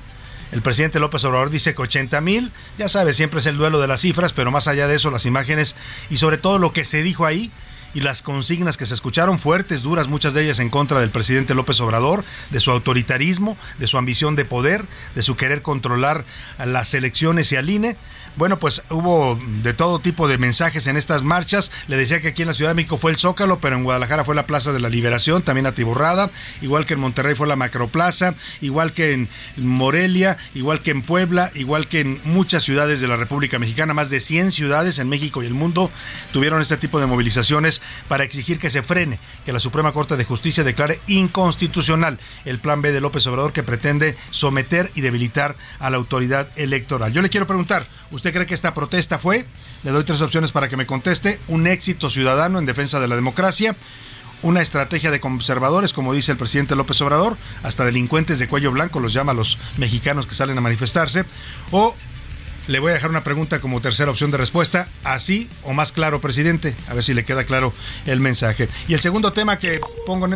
el 0.52 0.62
presidente 0.62 0.98
López 0.98 1.24
Obrador 1.24 1.50
dice 1.50 1.74
que 1.74 1.82
80 1.82 2.20
mil. 2.20 2.50
Ya 2.78 2.88
sabe, 2.88 3.12
siempre 3.12 3.40
es 3.40 3.46
el 3.46 3.58
duelo 3.58 3.80
de 3.80 3.86
las 3.86 4.00
cifras, 4.00 4.32
pero 4.32 4.50
más 4.50 4.68
allá 4.68 4.88
de 4.88 4.96
eso, 4.96 5.10
las 5.10 5.26
imágenes 5.26 5.76
y 6.10 6.16
sobre 6.16 6.38
todo 6.38 6.58
lo 6.58 6.72
que 6.72 6.84
se 6.84 7.02
dijo 7.02 7.26
ahí 7.26 7.50
y 7.94 8.00
las 8.00 8.22
consignas 8.22 8.76
que 8.76 8.86
se 8.86 8.94
escucharon 8.94 9.38
fuertes, 9.38 9.82
duras, 9.82 10.08
muchas 10.08 10.34
de 10.34 10.44
ellas 10.44 10.58
en 10.58 10.68
contra 10.68 11.00
del 11.00 11.10
presidente 11.10 11.54
López 11.54 11.80
Obrador, 11.80 12.24
de 12.50 12.60
su 12.60 12.70
autoritarismo, 12.70 13.56
de 13.78 13.86
su 13.86 13.98
ambición 13.98 14.36
de 14.36 14.44
poder, 14.44 14.84
de 15.14 15.22
su 15.22 15.36
querer 15.36 15.62
controlar 15.62 16.24
las 16.58 16.94
elecciones 16.94 17.50
y 17.52 17.56
al 17.56 17.68
INE. 17.68 17.96
Bueno, 18.36 18.58
pues 18.58 18.82
hubo 18.90 19.38
de 19.62 19.74
todo 19.74 19.98
tipo 19.98 20.28
de 20.28 20.38
mensajes 20.38 20.86
en 20.86 20.96
estas 20.96 21.22
marchas. 21.22 21.70
Le 21.88 21.96
decía 21.96 22.20
que 22.20 22.28
aquí 22.28 22.42
en 22.42 22.48
la 22.48 22.54
Ciudad 22.54 22.70
de 22.70 22.74
México 22.74 22.96
fue 22.96 23.10
el 23.10 23.18
Zócalo, 23.18 23.58
pero 23.58 23.76
en 23.76 23.84
Guadalajara 23.84 24.24
fue 24.24 24.34
la 24.34 24.46
Plaza 24.46 24.72
de 24.72 24.80
la 24.80 24.88
Liberación, 24.88 25.42
también 25.42 25.66
atiborrada. 25.66 26.30
Igual 26.62 26.86
que 26.86 26.94
en 26.94 27.00
Monterrey 27.00 27.34
fue 27.34 27.46
la 27.46 27.56
Macroplaza, 27.56 28.34
igual 28.60 28.92
que 28.92 29.12
en 29.12 29.28
Morelia, 29.56 30.38
igual 30.54 30.80
que 30.80 30.90
en 30.90 31.02
Puebla, 31.02 31.50
igual 31.54 31.88
que 31.88 32.00
en 32.00 32.20
muchas 32.24 32.62
ciudades 32.62 33.00
de 33.00 33.08
la 33.08 33.16
República 33.16 33.58
Mexicana. 33.58 33.94
Más 33.94 34.10
de 34.10 34.20
100 34.20 34.52
ciudades 34.52 34.98
en 34.98 35.08
México 35.08 35.42
y 35.42 35.46
el 35.46 35.54
mundo 35.54 35.90
tuvieron 36.32 36.60
este 36.60 36.76
tipo 36.76 37.00
de 37.00 37.06
movilizaciones 37.06 37.80
para 38.08 38.24
exigir 38.24 38.58
que 38.58 38.70
se 38.70 38.82
frene, 38.82 39.18
que 39.44 39.52
la 39.52 39.60
Suprema 39.60 39.92
Corte 39.92 40.16
de 40.16 40.24
Justicia 40.24 40.64
declare 40.64 41.00
inconstitucional 41.06 42.18
el 42.44 42.58
plan 42.58 42.82
B 42.82 42.92
de 42.92 43.00
López 43.00 43.26
Obrador 43.26 43.52
que 43.52 43.62
pretende 43.62 44.14
someter 44.30 44.90
y 44.94 45.00
debilitar 45.00 45.56
a 45.78 45.90
la 45.90 45.96
autoridad 45.96 46.48
electoral. 46.56 47.12
Yo 47.12 47.22
le 47.22 47.30
quiero 47.30 47.46
preguntar, 47.46 47.82
¿usted 48.18 48.32
cree 48.32 48.46
que 48.46 48.54
esta 48.54 48.74
protesta 48.74 49.16
fue? 49.16 49.46
Le 49.84 49.92
doy 49.92 50.02
tres 50.02 50.20
opciones 50.22 50.50
para 50.50 50.68
que 50.68 50.76
me 50.76 50.86
conteste. 50.86 51.38
Un 51.46 51.68
éxito 51.68 52.10
ciudadano 52.10 52.58
en 52.58 52.66
defensa 52.66 52.98
de 52.98 53.06
la 53.06 53.14
democracia, 53.14 53.76
una 54.42 54.60
estrategia 54.60 55.12
de 55.12 55.20
conservadores, 55.20 55.92
como 55.92 56.12
dice 56.12 56.32
el 56.32 56.38
presidente 56.38 56.74
López 56.74 57.00
Obrador, 57.00 57.36
hasta 57.62 57.84
delincuentes 57.84 58.40
de 58.40 58.48
cuello 58.48 58.72
blanco 58.72 58.98
los 58.98 59.12
llama 59.12 59.30
a 59.30 59.34
los 59.36 59.56
mexicanos 59.78 60.26
que 60.26 60.34
salen 60.34 60.58
a 60.58 60.60
manifestarse, 60.60 61.24
o 61.70 61.94
le 62.68 62.78
voy 62.78 62.90
a 62.90 62.94
dejar 62.94 63.10
una 63.10 63.24
pregunta 63.24 63.60
como 63.60 63.80
tercera 63.80 64.10
opción 64.10 64.30
de 64.30 64.36
respuesta, 64.36 64.88
así 65.02 65.48
o 65.64 65.72
más 65.72 65.90
claro, 65.90 66.20
presidente, 66.20 66.76
a 66.88 66.94
ver 66.94 67.02
si 67.02 67.14
le 67.14 67.24
queda 67.24 67.44
claro 67.44 67.72
el 68.06 68.20
mensaje. 68.20 68.68
Y 68.86 68.94
el 68.94 69.00
segundo 69.00 69.32
tema 69.32 69.58
que 69.58 69.80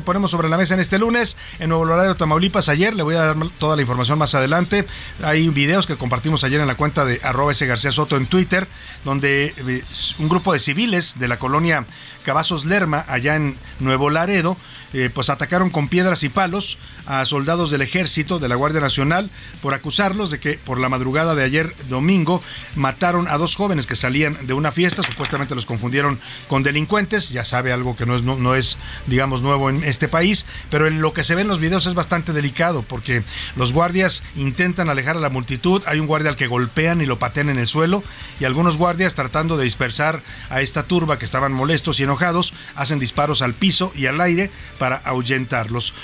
ponemos 0.04 0.30
sobre 0.30 0.48
la 0.48 0.56
mesa 0.56 0.74
en 0.74 0.80
este 0.80 0.98
lunes, 0.98 1.36
en 1.60 1.68
Nuevo 1.68 1.84
Laredo, 1.84 2.16
Tamaulipas, 2.16 2.68
ayer, 2.68 2.94
le 2.94 3.02
voy 3.02 3.14
a 3.14 3.26
dar 3.26 3.36
toda 3.58 3.76
la 3.76 3.82
información 3.82 4.18
más 4.18 4.34
adelante. 4.34 4.86
Hay 5.22 5.48
videos 5.50 5.86
que 5.86 5.96
compartimos 5.96 6.42
ayer 6.42 6.60
en 6.60 6.66
la 6.66 6.74
cuenta 6.74 7.04
de 7.04 7.20
arroba 7.22 7.52
García 7.52 7.92
Soto 7.92 8.16
en 8.16 8.26
Twitter, 8.26 8.66
donde 9.04 9.52
eh, 9.68 9.84
un 10.18 10.28
grupo 10.28 10.54
de 10.54 10.58
civiles 10.58 11.18
de 11.18 11.28
la 11.28 11.38
colonia 11.38 11.84
Cavazos 12.22 12.64
Lerma, 12.64 13.04
allá 13.08 13.36
en 13.36 13.56
Nuevo 13.80 14.10
Laredo, 14.10 14.56
eh, 14.94 15.08
pues 15.12 15.30
atacaron 15.30 15.70
con 15.70 15.88
piedras 15.88 16.22
y 16.22 16.28
palos 16.28 16.78
a 17.06 17.24
soldados 17.24 17.70
del 17.70 17.80
ejército, 17.80 18.38
de 18.38 18.48
la 18.48 18.56
Guardia 18.56 18.80
Nacional, 18.80 19.30
por 19.62 19.72
acusarlos 19.72 20.30
de 20.30 20.38
que 20.38 20.58
por 20.58 20.78
la 20.78 20.90
madrugada 20.90 21.34
de 21.34 21.44
ayer 21.44 21.72
domingo 21.88 22.42
mataron 22.76 23.26
a 23.28 23.38
dos 23.38 23.56
jóvenes 23.56 23.86
que 23.86 23.96
salían 23.96 24.46
de 24.46 24.52
una 24.52 24.70
fiesta, 24.70 25.02
supuestamente 25.02 25.54
los 25.54 25.64
confundieron 25.64 26.20
con 26.46 26.62
delincuentes, 26.62 27.30
ya 27.30 27.44
sabe 27.44 27.72
algo 27.72 27.96
que 27.96 28.04
no 28.04 28.16
es, 28.16 28.22
no, 28.22 28.54
es 28.54 28.76
digamos, 29.06 29.40
nuevo 29.40 29.70
en 29.70 29.82
este 29.82 30.08
país, 30.08 30.44
pero 30.70 30.86
en 30.86 31.00
lo 31.00 31.14
que 31.14 31.24
se 31.24 31.34
ve 31.34 31.40
en 31.40 31.48
los 31.48 31.60
videos 31.60 31.86
es 31.86 31.94
bastante 31.94 32.34
delicado, 32.34 32.82
porque 32.82 33.22
los 33.56 33.72
guardias 33.72 34.22
intentan 34.36 34.90
alejar 34.90 35.16
a 35.16 35.20
la 35.20 35.30
multitud, 35.30 35.82
hay 35.86 36.00
un 36.00 36.06
guardia 36.06 36.28
al 36.28 36.36
que 36.36 36.46
golpean 36.46 37.00
y 37.00 37.06
lo 37.06 37.18
patean 37.18 37.48
en 37.48 37.58
el 37.58 37.66
suelo, 37.66 38.04
y 38.40 38.44
algunos 38.44 38.76
guardias 38.76 39.14
tratando 39.14 39.56
de 39.56 39.64
dispersar 39.64 40.20
a 40.50 40.60
esta 40.60 40.82
turba 40.82 41.18
que 41.18 41.24
estaban 41.24 41.52
molestos 41.52 41.98
y 41.98 42.02
enojados, 42.12 42.52
hacen 42.76 42.98
disparos 42.98 43.40
al 43.42 43.54
piso 43.54 43.92
y 43.94 44.06
al 44.06 44.20
aire 44.20 44.50
para 44.78 44.96
ahuyentarlos. 44.96 45.94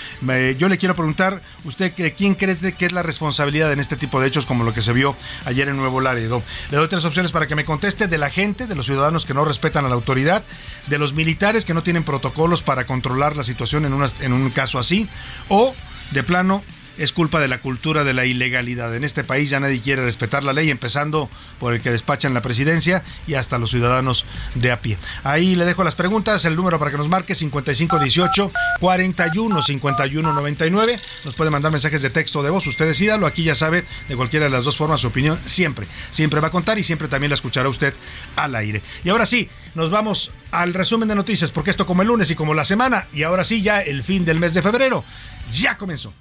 yo 0.58 0.68
le 0.68 0.78
quiero 0.78 0.96
preguntar, 0.96 1.42
¿usted 1.64 1.92
quién 2.16 2.34
cree 2.34 2.56
que 2.56 2.86
es 2.86 2.92
la 2.92 3.02
responsabilidad 3.02 3.72
en 3.72 3.80
este 3.80 3.96
tipo 3.96 4.20
de 4.20 4.28
hechos 4.28 4.46
como 4.46 4.64
lo 4.64 4.72
que 4.72 4.82
se 4.82 4.92
vio 4.92 5.14
ayer 5.44 5.68
en 5.68 5.76
Nuevo 5.76 6.00
Laredo? 6.00 6.42
Le 6.70 6.78
doy 6.78 6.88
tres 6.88 7.04
opciones 7.04 7.30
para 7.30 7.46
que 7.46 7.54
me 7.54 7.64
conteste, 7.64 8.08
de 8.08 8.18
la 8.18 8.30
gente, 8.30 8.66
de 8.66 8.74
los 8.74 8.86
ciudadanos 8.86 9.26
que 9.26 9.34
no 9.34 9.44
respetan 9.44 9.84
a 9.84 9.88
la 9.88 9.94
autoridad, 9.94 10.42
de 10.86 10.98
los 10.98 11.12
militares 11.12 11.64
que 11.64 11.74
no 11.74 11.82
tienen 11.82 12.04
protocolos 12.04 12.62
para 12.62 12.86
controlar 12.86 13.36
la 13.36 13.44
situación 13.44 13.84
en, 13.84 13.94
en 14.20 14.32
un 14.32 14.50
caso 14.50 14.78
así, 14.78 15.08
o 15.48 15.74
de 16.12 16.22
plano 16.22 16.62
es 16.99 17.12
culpa 17.12 17.40
de 17.40 17.49
la 17.49 17.61
cultura 17.61 18.05
de 18.05 18.12
la 18.12 18.26
ilegalidad. 18.26 18.95
En 18.95 19.05
este 19.05 19.25
país 19.25 19.50
ya 19.50 19.61
nadie 19.61 19.81
quiere 19.81 20.05
respetar 20.05 20.45
la 20.45 20.52
ley, 20.52 20.71
empezando 20.71 21.31
por 21.59 21.75
el 21.75 21.81
que 21.81 21.90
despacha 21.90 22.28
en 22.28 22.35
la 22.35 22.43
presidencia 22.43 23.02
y 23.26 23.35
hasta 23.35 23.59
los 23.59 23.71
ciudadanos 23.71 24.26
de 24.55 24.73
a 24.73 24.81
pie. 24.81 24.99
Ahí 25.25 25.57
le 25.57 25.64
dejo 25.64 25.85
las 25.85 25.95
preguntas, 25.95 26.45
el 26.45 26.57
número 26.57 26.78
para 26.78 26.90
que 26.90 26.99
nos 26.99 27.09
marque 27.09 27.35
5518 27.35 28.50
41 28.81 29.62
51 29.62 30.33
99. 30.33 30.99
Nos 31.25 31.35
puede 31.35 31.50
mandar 31.50 31.73
mensajes 31.73 32.02
de 32.02 32.11
texto 32.11 32.43
de 32.43 32.50
voz, 32.50 32.67
usted 32.67 32.87
decídalo. 32.87 33.26
Aquí 33.26 33.45
ya 33.45 33.55
sabe, 33.55 33.85
de 34.09 34.17
cualquiera 34.17 34.47
de 34.47 34.50
las 34.50 34.64
dos 34.64 34.76
formas, 34.76 35.00
su 35.00 35.09
opinión 35.09 35.38
siempre, 35.45 35.87
siempre 36.11 36.40
va 36.40 36.49
a 36.49 36.50
contar 36.50 36.78
y 36.78 36.85
siempre 36.85 37.09
también 37.09 37.31
la 37.31 37.37
escuchará 37.37 37.69
usted 37.69 37.95
al 38.37 38.55
aire. 38.55 38.83
Y 39.05 39.09
ahora 39.09 39.26
sí, 39.26 39.49
nos 39.75 39.90
vamos 39.90 40.33
al 40.50 40.75
resumen 40.75 41.09
de 41.09 41.14
noticias, 41.14 41.50
porque 41.50 41.71
esto 41.71 41.87
como 41.87 42.02
el 42.02 42.09
lunes 42.09 42.31
y 42.31 42.35
como 42.35 42.55
la 42.55 42.64
semana, 42.64 43.07
y 43.12 43.23
ahora 43.23 43.45
sí 43.45 43.62
ya 43.62 43.81
el 43.81 44.02
fin 44.02 44.25
del 44.25 44.40
mes 44.40 44.55
de 44.55 44.62
febrero, 44.62 45.05
ya 45.52 45.76
comenzó. 45.76 46.12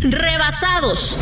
Rebasados. 0.00 1.18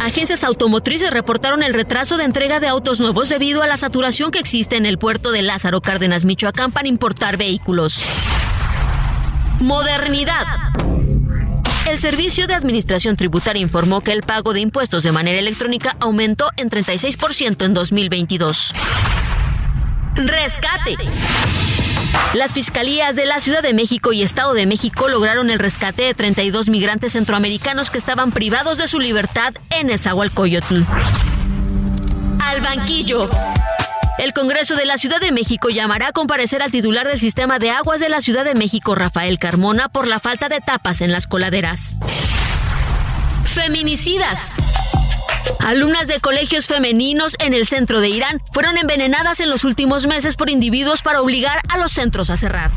Agencias 0.00 0.44
automotrices 0.44 1.10
reportaron 1.10 1.62
el 1.62 1.72
retraso 1.72 2.16
de 2.16 2.24
entrega 2.24 2.60
de 2.60 2.68
autos 2.68 3.00
nuevos 3.00 3.28
debido 3.28 3.62
a 3.62 3.66
la 3.66 3.76
saturación 3.76 4.30
que 4.30 4.38
existe 4.38 4.76
en 4.76 4.84
el 4.84 4.98
puerto 4.98 5.32
de 5.32 5.42
Lázaro 5.42 5.80
Cárdenas, 5.80 6.24
Michoacán, 6.24 6.72
para 6.72 6.88
importar 6.88 7.36
vehículos. 7.36 8.04
Modernidad. 9.60 10.44
El 11.88 11.98
Servicio 11.98 12.46
de 12.46 12.54
Administración 12.54 13.16
Tributaria 13.16 13.62
informó 13.62 14.02
que 14.02 14.12
el 14.12 14.22
pago 14.22 14.52
de 14.52 14.60
impuestos 14.60 15.02
de 15.02 15.12
manera 15.12 15.38
electrónica 15.38 15.96
aumentó 16.00 16.50
en 16.56 16.70
36% 16.70 17.64
en 17.64 17.74
2022. 17.74 18.72
Rescate. 20.16 20.96
Las 22.34 22.52
fiscalías 22.52 23.16
de 23.16 23.26
la 23.26 23.40
Ciudad 23.40 23.62
de 23.62 23.74
México 23.74 24.12
y 24.12 24.22
Estado 24.22 24.54
de 24.54 24.66
México 24.66 25.08
lograron 25.08 25.50
el 25.50 25.58
rescate 25.58 26.02
de 26.02 26.14
32 26.14 26.68
migrantes 26.68 27.12
centroamericanos 27.12 27.90
que 27.90 27.98
estaban 27.98 28.32
privados 28.32 28.78
de 28.78 28.88
su 28.88 28.98
libertad 28.98 29.54
en 29.70 29.90
Esahualcoyotl. 29.90 30.82
Al 32.40 32.60
banquillo. 32.60 33.26
El 34.18 34.32
Congreso 34.32 34.76
de 34.76 34.84
la 34.84 34.96
Ciudad 34.96 35.20
de 35.20 35.32
México 35.32 35.70
llamará 35.70 36.08
a 36.08 36.12
comparecer 36.12 36.62
al 36.62 36.70
titular 36.70 37.06
del 37.06 37.18
sistema 37.18 37.58
de 37.58 37.70
aguas 37.70 38.00
de 38.00 38.08
la 38.08 38.20
Ciudad 38.20 38.44
de 38.44 38.54
México, 38.54 38.94
Rafael 38.94 39.38
Carmona, 39.38 39.88
por 39.88 40.06
la 40.06 40.20
falta 40.20 40.48
de 40.48 40.60
tapas 40.60 41.00
en 41.00 41.12
las 41.12 41.26
coladeras. 41.26 41.96
Feminicidas. 43.44 44.73
Alumnas 45.60 46.06
de 46.06 46.20
colegios 46.20 46.66
femeninos 46.66 47.36
en 47.38 47.54
el 47.54 47.66
centro 47.66 48.00
de 48.00 48.08
Irán 48.08 48.42
fueron 48.52 48.76
envenenadas 48.76 49.40
en 49.40 49.50
los 49.50 49.64
últimos 49.64 50.06
meses 50.06 50.36
por 50.36 50.50
individuos 50.50 51.02
para 51.02 51.20
obligar 51.20 51.60
a 51.68 51.78
los 51.78 51.92
centros 51.92 52.30
a 52.30 52.36
cerrar 52.36 52.70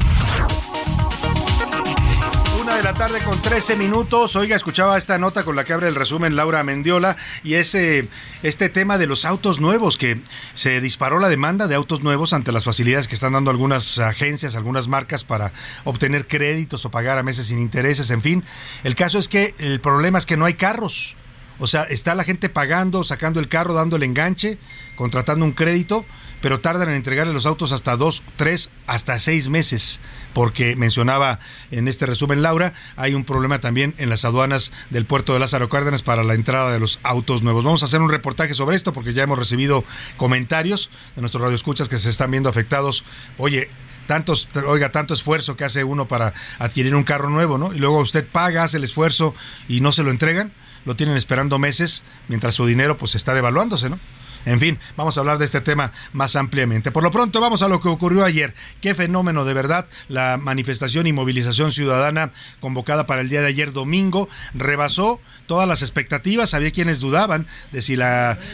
Una 2.62 2.76
de 2.76 2.84
la 2.84 2.94
tarde 2.94 3.20
con 3.20 3.42
13 3.42 3.76
minutos. 3.76 4.36
Oiga, 4.36 4.56
escuchaba 4.56 4.98
esta 4.98 5.18
nota 5.18 5.44
con 5.44 5.56
la 5.56 5.64
que 5.64 5.74
abre 5.74 5.88
el 5.88 5.96
resumen 5.96 6.36
Laura 6.36 6.64
Mendiola 6.64 7.18
y 7.44 7.56
ese 7.56 8.08
este 8.44 8.70
tema 8.70 8.98
de 8.98 9.08
los 9.08 9.26
autos 9.26 9.60
nuevos 9.60 9.98
que 9.98 10.22
se 10.54 10.82
disparó 10.82 11.20
la 11.20 11.30
demanda 11.30 11.68
de 11.68 11.76
autos 11.76 12.04
nuevos 12.04 12.34
ante 12.34 12.52
las 12.52 12.66
facilidades 12.66 13.08
que 13.08 13.16
están 13.16 13.34
dando 13.34 13.52
algunas 13.52 14.00
agencias, 14.00 14.56
algunas 14.56 14.88
marcas 14.88 15.24
para 15.24 15.54
obtener 15.86 16.28
créditos 16.28 16.86
o 16.86 16.92
pagar 16.92 17.18
a 17.18 17.24
meses 17.24 17.48
sin 17.48 17.60
intereses, 17.60 18.12
en 18.12 18.22
fin. 18.22 18.44
El 18.84 18.96
caso 18.96 19.20
es 19.20 19.28
que 19.28 19.56
el 19.60 19.80
problema 19.80 20.18
es 20.18 20.26
que 20.26 20.38
no 20.38 20.46
hay 20.46 20.56
carros. 20.56 21.16
O 21.60 21.68
sea, 21.68 21.84
está 21.84 22.16
la 22.16 22.24
gente 22.24 22.50
pagando, 22.50 23.04
sacando 23.04 23.40
el 23.40 23.48
carro, 23.48 23.74
dando 23.74 23.96
el 23.96 24.04
enganche, 24.04 24.58
contratando 24.96 25.46
un 25.46 25.54
crédito, 25.54 26.06
pero 26.42 26.60
tardan 26.60 26.90
en 26.90 26.96
entregarle 26.96 27.34
los 27.34 27.46
autos 27.46 27.72
hasta 27.72 27.98
dos, 27.98 28.24
tres, 28.36 28.70
hasta 28.86 29.18
seis 29.20 29.50
meses, 29.50 30.00
porque 30.34 30.76
mencionaba 30.76 31.40
en 31.72 31.88
este 31.88 32.06
resumen 32.06 32.42
Laura, 32.42 32.74
hay 32.96 33.16
un 33.16 33.26
problema 33.26 33.60
también 33.60 33.96
en 33.98 34.10
las 34.10 34.24
aduanas 34.24 34.72
del 34.90 35.06
puerto 35.06 35.34
de 35.34 35.40
Lázaro 35.40 35.70
Cárdenas 35.70 36.04
para 36.04 36.24
la 36.24 36.36
entrada 36.36 36.72
de 36.72 36.80
los 36.80 37.00
autos 37.04 37.42
nuevos. 37.42 37.64
Vamos 37.64 37.82
a 37.82 37.88
hacer 37.88 38.02
un 38.02 38.12
reportaje 38.12 38.54
sobre 38.54 38.76
esto 38.76 38.94
porque 38.94 39.14
ya 39.14 39.24
hemos 39.24 39.40
recibido 39.40 39.84
comentarios 40.16 40.92
de 41.16 41.22
nuestros 41.22 41.42
radioescuchas 41.42 41.90
que 41.90 41.98
se 41.98 42.10
están 42.10 42.30
viendo 42.30 42.50
afectados. 42.50 43.04
Oye, 43.40 43.70
tantos, 44.06 44.48
oiga, 44.68 44.92
tanto 44.92 45.16
esfuerzo 45.16 45.58
que 45.58 45.66
hace 45.66 45.84
uno 45.84 46.08
para 46.08 46.34
adquirir 46.60 46.94
un 46.94 47.04
carro 47.04 47.30
nuevo, 47.30 47.58
¿no? 47.58 47.74
Y 47.74 47.80
luego 47.80 48.00
usted 48.00 48.26
paga, 48.26 48.64
hace 48.64 48.78
el 48.78 48.84
esfuerzo 48.84 49.34
y 49.68 49.82
no 49.82 49.92
se 49.92 50.04
lo 50.04 50.12
entregan 50.12 50.52
lo 50.88 50.96
tienen 50.96 51.18
esperando 51.18 51.60
meses 51.60 52.04
mientras 52.30 52.56
su 52.56 52.66
dinero 52.66 52.98
pues 52.98 53.14
está 53.14 53.34
devaluándose, 53.34 53.90
¿no? 53.90 54.00
En 54.46 54.60
fin, 54.60 54.80
vamos 54.96 55.18
a 55.18 55.22
hablar 55.22 55.38
de 55.38 55.46
este 55.46 55.62
tema 55.62 55.92
más 56.14 56.36
ampliamente. 56.36 56.92
Por 56.92 57.04
lo 57.04 57.12
pronto, 57.12 57.42
vamos 57.42 57.62
a 57.62 57.68
lo 57.68 57.82
que 57.82 57.90
ocurrió 57.90 58.24
ayer. 58.24 58.54
Qué 58.82 58.96
fenómeno 58.96 59.44
de 59.44 59.54
verdad. 59.54 59.88
La 60.08 60.38
manifestación 60.38 61.08
y 61.08 61.14
movilización 61.14 61.72
ciudadana 61.72 62.32
convocada 62.60 63.06
para 63.06 63.22
el 63.22 63.30
día 63.30 63.42
de 63.42 63.48
ayer 63.48 63.74
domingo 63.74 64.30
rebasó 64.54 65.20
todas 65.48 65.68
las 65.68 65.82
expectativas. 65.82 66.54
Había 66.54 66.72
quienes 66.72 67.00
dudaban 67.00 67.48
de 67.72 67.82
si 67.82 67.98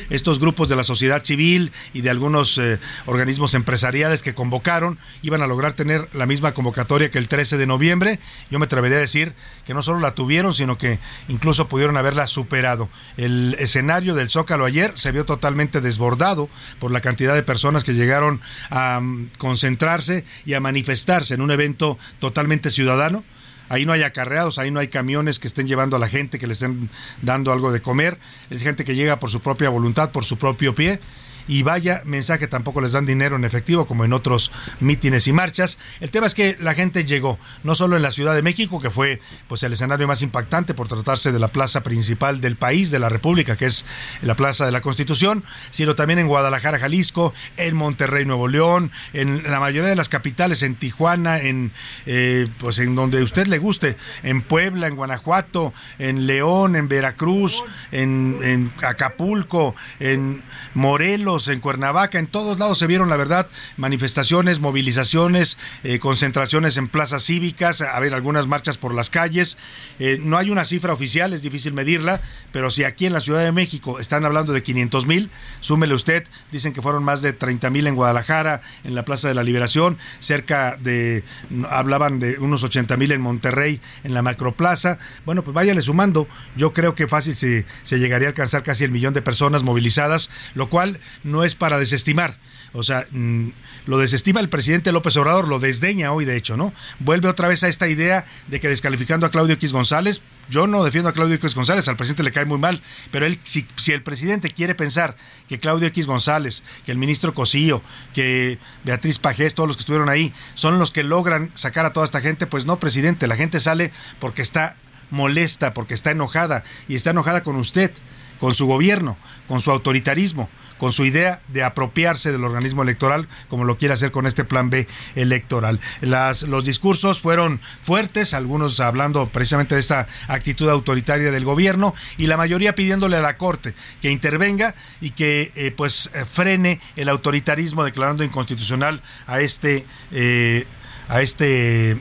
estos 0.09 0.39
grupos 0.39 0.69
de 0.69 0.75
la 0.75 0.83
sociedad 0.83 1.23
civil 1.23 1.71
y 1.93 2.01
de 2.01 2.09
algunos 2.09 2.57
eh, 2.57 2.79
organismos 3.05 3.53
empresariales 3.53 4.21
que 4.21 4.33
convocaron 4.33 4.99
iban 5.21 5.41
a 5.41 5.47
lograr 5.47 5.73
tener 5.73 6.07
la 6.13 6.25
misma 6.25 6.53
convocatoria 6.53 7.11
que 7.11 7.17
el 7.17 7.27
13 7.27 7.57
de 7.57 7.67
noviembre. 7.67 8.19
Yo 8.49 8.59
me 8.59 8.65
atrevería 8.65 8.97
a 8.97 9.01
decir 9.01 9.33
que 9.65 9.73
no 9.73 9.81
solo 9.81 9.99
la 9.99 10.15
tuvieron, 10.15 10.53
sino 10.53 10.77
que 10.77 10.99
incluso 11.27 11.67
pudieron 11.67 11.97
haberla 11.97 12.27
superado. 12.27 12.89
El 13.17 13.55
escenario 13.59 14.13
del 14.13 14.29
Zócalo 14.29 14.65
ayer 14.65 14.93
se 14.95 15.11
vio 15.11 15.25
totalmente 15.25 15.81
desbordado 15.83 16.49
por 16.79 16.91
la 16.91 17.01
cantidad 17.01 17.35
de 17.35 17.43
personas 17.43 17.83
que 17.83 17.93
llegaron 17.93 18.41
a 18.69 18.99
mm, 18.99 19.31
concentrarse 19.37 20.25
y 20.45 20.55
a 20.55 20.59
manifestarse 20.59 21.35
en 21.35 21.41
un 21.41 21.51
evento 21.51 21.97
totalmente 22.19 22.71
ciudadano. 22.71 23.23
Ahí 23.69 23.85
no 23.85 23.93
hay 23.93 24.03
acarreados, 24.03 24.59
ahí 24.59 24.71
no 24.71 24.79
hay 24.79 24.87
camiones 24.87 25.39
que 25.39 25.47
estén 25.47 25.67
llevando 25.67 25.95
a 25.95 25.99
la 25.99 26.09
gente, 26.09 26.39
que 26.39 26.47
le 26.47 26.53
estén 26.53 26.89
dando 27.21 27.51
algo 27.51 27.71
de 27.71 27.81
comer. 27.81 28.17
Es 28.49 28.61
gente 28.61 28.83
que 28.83 28.95
llega 28.95 29.19
por 29.19 29.29
su 29.29 29.41
propia 29.41 29.69
voluntad, 29.69 30.11
por 30.11 30.25
su 30.25 30.37
propio 30.37 30.75
pie 30.75 30.99
y 31.47 31.63
vaya 31.63 32.01
mensaje, 32.05 32.47
tampoco 32.47 32.81
les 32.81 32.93
dan 32.93 33.05
dinero 33.05 33.35
en 33.35 33.43
efectivo 33.43 33.85
como 33.85 34.05
en 34.05 34.13
otros 34.13 34.51
mítines 34.79 35.27
y 35.27 35.33
marchas. 35.33 35.77
El 35.99 36.09
tema 36.09 36.27
es 36.27 36.35
que 36.35 36.57
la 36.59 36.73
gente 36.73 37.05
llegó, 37.05 37.39
no 37.63 37.75
solo 37.75 37.95
en 37.95 38.01
la 38.01 38.11
Ciudad 38.11 38.35
de 38.35 38.41
México, 38.41 38.79
que 38.79 38.89
fue 38.89 39.19
pues 39.47 39.63
el 39.63 39.73
escenario 39.73 40.07
más 40.07 40.21
impactante 40.21 40.73
por 40.73 40.87
tratarse 40.87 41.31
de 41.31 41.39
la 41.39 41.47
plaza 41.47 41.81
principal 41.81 42.41
del 42.41 42.55
país, 42.55 42.91
de 42.91 42.99
la 42.99 43.09
República, 43.09 43.55
que 43.55 43.65
es 43.65 43.85
la 44.21 44.35
Plaza 44.35 44.65
de 44.65 44.71
la 44.71 44.81
Constitución, 44.81 45.43
sino 45.71 45.95
también 45.95 46.19
en 46.19 46.27
Guadalajara, 46.27 46.79
Jalisco, 46.79 47.33
en 47.57 47.75
Monterrey, 47.75 48.25
Nuevo 48.25 48.47
León, 48.47 48.91
en 49.13 49.43
la 49.43 49.59
mayoría 49.59 49.89
de 49.89 49.95
las 49.95 50.09
capitales, 50.09 50.63
en 50.63 50.75
Tijuana, 50.75 51.39
en 51.39 51.71
eh, 52.05 52.47
pues 52.59 52.79
en 52.79 52.95
donde 52.95 53.23
usted 53.23 53.47
le 53.47 53.57
guste, 53.57 53.97
en 54.23 54.41
Puebla, 54.41 54.87
en 54.87 54.95
Guanajuato, 54.95 55.73
en 55.99 56.27
León, 56.27 56.75
en 56.75 56.87
Veracruz, 56.87 57.63
en, 57.91 58.39
en 58.43 58.71
Acapulco, 58.81 59.75
en 59.99 60.41
Morelos, 60.73 61.32
en 61.33 61.59
Cuernavaca, 61.59 62.19
en 62.19 62.27
todos 62.27 62.59
lados 62.59 62.77
se 62.77 62.85
vieron, 62.85 63.09
la 63.09 63.17
verdad, 63.17 63.47
manifestaciones, 63.77 64.59
movilizaciones, 64.59 65.57
eh, 65.83 65.97
concentraciones 65.97 66.77
en 66.77 66.87
plazas 66.87 67.23
cívicas, 67.23 67.81
a 67.81 67.99
ver, 67.99 68.13
algunas 68.13 68.45
marchas 68.45 68.77
por 68.77 68.93
las 68.93 69.09
calles. 69.09 69.57
Eh, 69.99 70.19
no 70.21 70.37
hay 70.37 70.51
una 70.51 70.63
cifra 70.63 70.93
oficial, 70.93 71.33
es 71.33 71.41
difícil 71.41 71.73
medirla, 71.73 72.21
pero 72.51 72.69
si 72.69 72.83
aquí 72.83 73.07
en 73.07 73.13
la 73.13 73.19
Ciudad 73.19 73.43
de 73.43 73.51
México 73.51 73.99
están 73.99 74.25
hablando 74.25 74.53
de 74.53 74.61
500 74.61 75.07
mil, 75.07 75.31
súmele 75.59 75.95
usted, 75.95 76.27
dicen 76.51 76.71
que 76.71 76.81
fueron 76.83 77.03
más 77.03 77.23
de 77.23 77.33
30 77.33 77.69
mil 77.71 77.87
en 77.87 77.95
Guadalajara, 77.95 78.61
en 78.83 78.93
la 78.93 79.03
Plaza 79.05 79.27
de 79.27 79.33
la 79.33 79.43
Liberación, 79.43 79.97
cerca 80.19 80.77
de, 80.79 81.23
hablaban 81.69 82.19
de 82.19 82.37
unos 82.37 82.63
80 82.63 82.95
mil 82.97 83.11
en 83.11 83.21
Monterrey, 83.21 83.81
en 84.03 84.13
la 84.13 84.21
Macroplaza. 84.21 84.99
Bueno, 85.25 85.43
pues 85.43 85.55
váyale 85.55 85.81
sumando, 85.81 86.27
yo 86.55 86.73
creo 86.73 86.93
que 86.93 87.07
fácil 87.07 87.35
se, 87.35 87.65
se 87.83 87.97
llegaría 87.97 88.27
a 88.27 88.31
alcanzar 88.31 88.61
casi 88.61 88.83
el 88.83 88.91
millón 88.91 89.15
de 89.15 89.23
personas 89.23 89.63
movilizadas, 89.63 90.29
lo 90.53 90.69
cual 90.69 90.99
no 91.23 91.43
es 91.43 91.55
para 91.55 91.79
desestimar. 91.79 92.37
O 92.73 92.81
sea, 92.81 93.05
mm, 93.11 93.49
lo 93.85 93.99
desestima 93.99 94.39
el 94.39 94.49
presidente 94.49 94.91
López 94.91 95.15
Obrador, 95.17 95.47
lo 95.47 95.59
desdeña 95.59 96.11
hoy, 96.11 96.25
de 96.25 96.35
hecho, 96.35 96.57
¿no? 96.57 96.73
Vuelve 96.99 97.27
otra 97.27 97.47
vez 97.47 97.63
a 97.63 97.67
esta 97.67 97.87
idea 97.87 98.25
de 98.47 98.59
que 98.59 98.67
descalificando 98.67 99.27
a 99.27 99.31
Claudio 99.31 99.53
X 99.55 99.71
González, 99.71 100.21
yo 100.49 100.65
no 100.65 100.83
defiendo 100.83 101.09
a 101.09 101.13
Claudio 101.13 101.35
X 101.35 101.53
González, 101.53 101.87
al 101.87 101.97
presidente 101.97 102.23
le 102.23 102.31
cae 102.31 102.45
muy 102.45 102.57
mal, 102.57 102.81
pero 103.11 103.25
él, 103.25 103.39
si, 103.43 103.67
si 103.75 103.91
el 103.91 104.01
presidente 104.01 104.49
quiere 104.49 104.73
pensar 104.73 105.15
que 105.47 105.59
Claudio 105.59 105.87
X 105.89 106.07
González, 106.07 106.63
que 106.85 106.91
el 106.91 106.97
ministro 106.97 107.33
Cosío, 107.33 107.83
que 108.13 108.57
Beatriz 108.83 109.19
Pajés, 109.19 109.53
todos 109.53 109.67
los 109.67 109.77
que 109.77 109.81
estuvieron 109.81 110.09
ahí, 110.09 110.33
son 110.55 110.79
los 110.79 110.91
que 110.91 111.03
logran 111.03 111.51
sacar 111.53 111.85
a 111.85 111.93
toda 111.93 112.05
esta 112.05 112.21
gente, 112.21 112.47
pues 112.47 112.65
no, 112.65 112.79
presidente, 112.79 113.27
la 113.27 113.35
gente 113.35 113.59
sale 113.59 113.91
porque 114.19 114.41
está 114.41 114.75
molesta, 115.11 115.75
porque 115.75 115.93
está 115.93 116.09
enojada, 116.09 116.63
y 116.87 116.95
está 116.95 117.11
enojada 117.11 117.43
con 117.43 117.55
usted, 117.55 117.91
con 118.39 118.55
su 118.55 118.65
gobierno, 118.65 119.15
con 119.47 119.61
su 119.61 119.69
autoritarismo 119.69 120.49
con 120.83 120.91
su 120.91 121.05
idea 121.05 121.39
de 121.47 121.63
apropiarse 121.63 122.33
del 122.33 122.43
organismo 122.43 122.83
electoral, 122.83 123.29
como 123.47 123.63
lo 123.63 123.77
quiere 123.77 123.93
hacer 123.93 124.11
con 124.11 124.25
este 124.25 124.43
plan 124.43 124.69
B 124.69 124.85
electoral. 125.15 125.79
Las, 126.01 126.43
los 126.43 126.65
discursos 126.65 127.21
fueron 127.21 127.61
fuertes, 127.83 128.33
algunos 128.33 128.81
hablando 128.81 129.27
precisamente 129.27 129.75
de 129.75 129.79
esta 129.79 130.09
actitud 130.27 130.67
autoritaria 130.67 131.31
del 131.31 131.45
gobierno 131.45 131.95
y 132.17 132.27
la 132.27 132.35
mayoría 132.35 132.75
pidiéndole 132.75 133.15
a 133.15 133.21
la 133.21 133.37
Corte 133.37 133.75
que 134.01 134.11
intervenga 134.11 134.75
y 134.99 135.11
que 135.11 135.53
eh, 135.55 135.71
pues 135.71 136.11
eh, 136.13 136.25
frene 136.25 136.81
el 136.97 137.07
autoritarismo 137.07 137.85
declarando 137.85 138.25
inconstitucional 138.25 139.01
a 139.25 139.39
este 139.39 139.85
eh, 140.11 140.67
a 141.07 141.21
este 141.21 141.97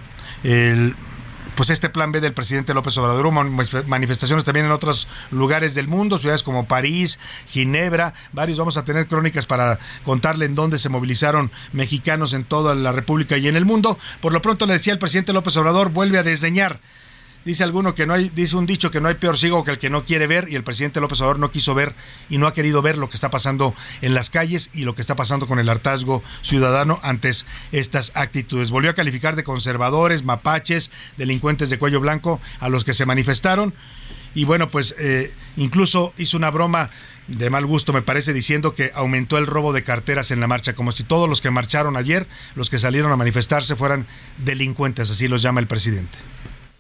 pues 1.55 1.71
este 1.71 1.91
plan 1.91 2.13
B 2.13 2.21
del 2.21 2.33
presidente 2.33 2.75
López 2.75 2.97
Obrador, 2.99 3.31
manifestaciones 3.87 4.45
también 4.45 4.67
en 4.67 4.73
otros 4.73 5.09
lugares 5.31 5.75
del 5.75 5.89
mundo, 5.89 6.19
ciudades 6.19 6.43
como 6.43 6.67
París, 6.67 7.19
Ginebra, 7.49 8.15
varios 8.33 8.59
vamos 8.59 8.77
a 8.77 8.85
tener 8.85 9.07
crónicas 9.07 9.47
para 9.47 9.79
contarle 10.05 10.47
en 10.47 10.55
dónde 10.55 10.79
se 10.79 10.89
movilizaron 10.89 11.51
mexicanos 11.73 12.33
en 12.33 12.45
toda 12.45 12.75
la 12.75 12.93
República 12.93 13.37
y 13.37 13.49
en 13.49 13.57
el 13.57 13.65
mundo. 13.65 13.99
Por 14.21 14.33
lo 14.33 14.43
pronto 14.43 14.67
le 14.67 14.75
decía 14.75 14.93
el 14.93 14.99
presidente 14.99 15.33
López 15.33 15.57
Obrador, 15.57 15.91
vuelve 15.91 16.19
a 16.19 16.23
desdeñar 16.23 16.81
Dice 17.45 17.65
alguno 17.65 17.95
que 17.95 18.07
no 18.07 18.15
hay, 18.15 18.29
dice 18.29 18.57
un 18.57 18.67
dicho 18.67 18.93
que 18.93 19.01
no 19.01 19.09
hay 19.09 19.17
peor 19.17 19.37
ciego 19.37 19.65
que 19.65 19.73
el 19.73 19.79
que 19.79 19.91
no 19.91 20.05
quiere 20.05 20.29
ver 20.29 20.47
y 20.49 20.55
el 20.55 20.63
presidente 20.63 21.01
López 21.01 21.21
Obrador 21.21 21.41
no 21.41 21.51
quiso 21.51 21.75
ver 21.75 21.95
y 22.31 22.39
no 22.39 22.47
ha 22.47 22.55
querido 22.55 22.83
ver 22.83 22.97
lo 22.97 23.09
que 23.09 23.17
está 23.17 23.31
pasando 23.31 23.75
en 24.01 24.15
las 24.15 24.31
calles 24.31 24.71
y 24.73 24.85
lo 24.85 24.95
que 24.95 25.01
está 25.01 25.17
pasando 25.17 25.49
con 25.49 25.59
el 25.59 25.69
hartazgo 25.69 26.23
ciudadano 26.43 27.01
antes 27.03 27.47
estas 27.73 28.13
actitudes. 28.15 28.71
Volvió 28.71 28.91
a 28.91 28.95
calificar 28.95 29.35
de 29.35 29.43
conservadores, 29.43 30.23
mapaches, 30.23 30.93
delincuentes 31.17 31.69
de 31.69 31.79
cuello 31.79 32.01
blanco 32.01 32.41
a 32.61 32.69
los 32.69 32.85
que 32.85 32.95
se 32.95 33.07
manifestaron 33.07 33.75
y 34.35 34.45
bueno, 34.45 34.71
pues 34.71 34.95
eh, 34.99 35.35
incluso 35.57 36.15
hizo 36.19 36.37
una 36.37 36.51
broma 36.51 36.91
de 37.27 37.51
mal 37.51 37.67
gusto, 37.67 37.93
me 37.93 38.03
parece, 38.03 38.33
diciendo 38.33 38.75
que 38.75 38.93
aumentó 38.95 39.37
el 39.37 39.47
robo 39.47 39.73
de 39.73 39.83
carteras 39.83 40.31
en 40.31 40.41
la 40.41 40.47
marcha, 40.47 40.75
como 40.75 40.93
si 40.93 41.03
todos 41.03 41.29
los 41.29 41.41
que 41.41 41.51
marcharon 41.51 41.97
ayer, 41.97 42.27
los 42.55 42.71
que 42.71 42.79
salieron 42.79 43.13
a 43.13 43.17
manifestarse, 43.17 43.77
fueran 43.77 44.07
delincuentes, 44.39 45.11
así 45.11 45.29
los 45.29 45.43
llama 45.43 45.61
el 45.61 45.67
presidente 45.67 46.19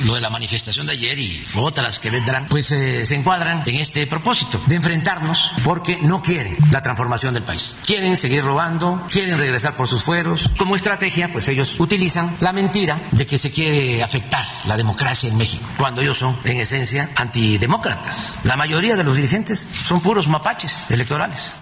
lo 0.06 0.14
de 0.14 0.20
la 0.20 0.30
manifestación 0.30 0.86
de 0.86 0.92
ayer 0.92 1.18
y 1.18 1.44
otras 1.56 1.98
que 1.98 2.10
vendrán, 2.10 2.46
pues 2.46 2.70
eh, 2.72 3.06
se 3.06 3.14
encuadran 3.14 3.62
en 3.66 3.76
este 3.76 4.06
propósito 4.06 4.60
de 4.66 4.76
enfrentarnos 4.76 5.52
porque 5.64 5.98
no 6.02 6.22
quieren 6.22 6.56
la 6.70 6.82
transformación 6.82 7.34
del 7.34 7.42
país. 7.42 7.76
Quieren 7.84 8.16
seguir 8.16 8.44
robando, 8.44 9.06
quieren 9.10 9.38
regresar 9.38 9.76
por 9.76 9.88
sus 9.88 10.02
fueros. 10.02 10.50
Como 10.58 10.76
estrategia, 10.76 11.30
pues 11.30 11.48
ellos 11.48 11.78
utilizan 11.78 12.36
la 12.40 12.52
mentira 12.52 13.00
de 13.12 13.26
que 13.26 13.38
se 13.38 13.50
quiere 13.50 14.02
afectar 14.02 14.44
la 14.64 14.76
democracia 14.76 15.28
en 15.28 15.36
México, 15.36 15.64
cuando 15.78 16.00
ellos 16.00 16.18
son 16.18 16.38
en 16.44 16.58
esencia 16.58 17.10
antidemócratas. 17.16 18.34
La 18.44 18.56
mayoría 18.56 18.96
de 18.96 19.04
los 19.04 19.16
dirigentes 19.16 19.68
son 19.84 20.00
puros 20.00 20.28
mapaches 20.28 20.80
electorales. 20.88 21.61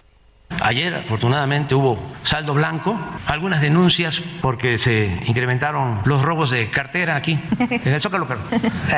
Ayer, 0.63 0.95
afortunadamente, 0.95 1.75
hubo 1.75 1.99
saldo 2.23 2.53
blanco, 2.53 2.99
algunas 3.27 3.63
denuncias 3.63 4.21
porque 4.43 4.79
se 4.79 5.23
incrementaron 5.27 6.01
los 6.05 6.23
robos 6.23 6.51
de 6.51 6.69
cartera 6.69 7.17
aquí, 7.17 7.41
en 7.59 7.93
el 7.95 8.01
Zócalo, 8.03 8.27
pero 8.29 8.41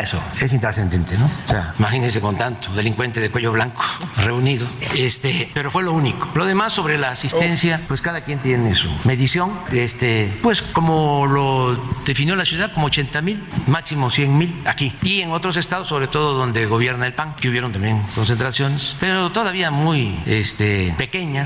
eso 0.00 0.20
es 0.40 0.52
intrascendente, 0.52 1.16
¿no? 1.16 1.26
O 1.26 1.48
sea, 1.48 1.74
imagínense 1.78 2.20
con 2.20 2.36
tanto 2.36 2.72
delincuente 2.72 3.20
de 3.20 3.30
cuello 3.30 3.52
blanco 3.52 3.82
reunido, 4.16 4.66
este, 4.96 5.50
pero 5.54 5.70
fue 5.70 5.82
lo 5.82 5.92
único. 5.92 6.28
Lo 6.34 6.46
demás 6.46 6.72
sobre 6.72 6.98
la 6.98 7.10
asistencia, 7.10 7.80
pues 7.86 8.02
cada 8.02 8.22
quien 8.22 8.40
tiene 8.40 8.74
su 8.74 8.88
medición, 9.04 9.52
este, 9.70 10.36
pues 10.42 10.62
como 10.62 11.26
lo 11.26 11.80
definió 12.04 12.34
la 12.34 12.44
ciudad, 12.44 12.72
como 12.72 12.86
80 12.86 13.22
mil, 13.22 13.44
máximo 13.66 14.10
100 14.10 14.36
mil 14.36 14.62
aquí. 14.64 14.92
Y 15.02 15.20
en 15.20 15.30
otros 15.30 15.56
estados, 15.56 15.86
sobre 15.86 16.08
todo 16.08 16.34
donde 16.34 16.66
gobierna 16.66 17.06
el 17.06 17.12
PAN, 17.12 17.34
que 17.40 17.48
hubieron 17.48 17.72
también 17.72 18.02
concentraciones, 18.14 18.96
pero 18.98 19.30
todavía 19.30 19.70
muy 19.70 20.18
este, 20.26 20.94
pequeñas 20.98 21.41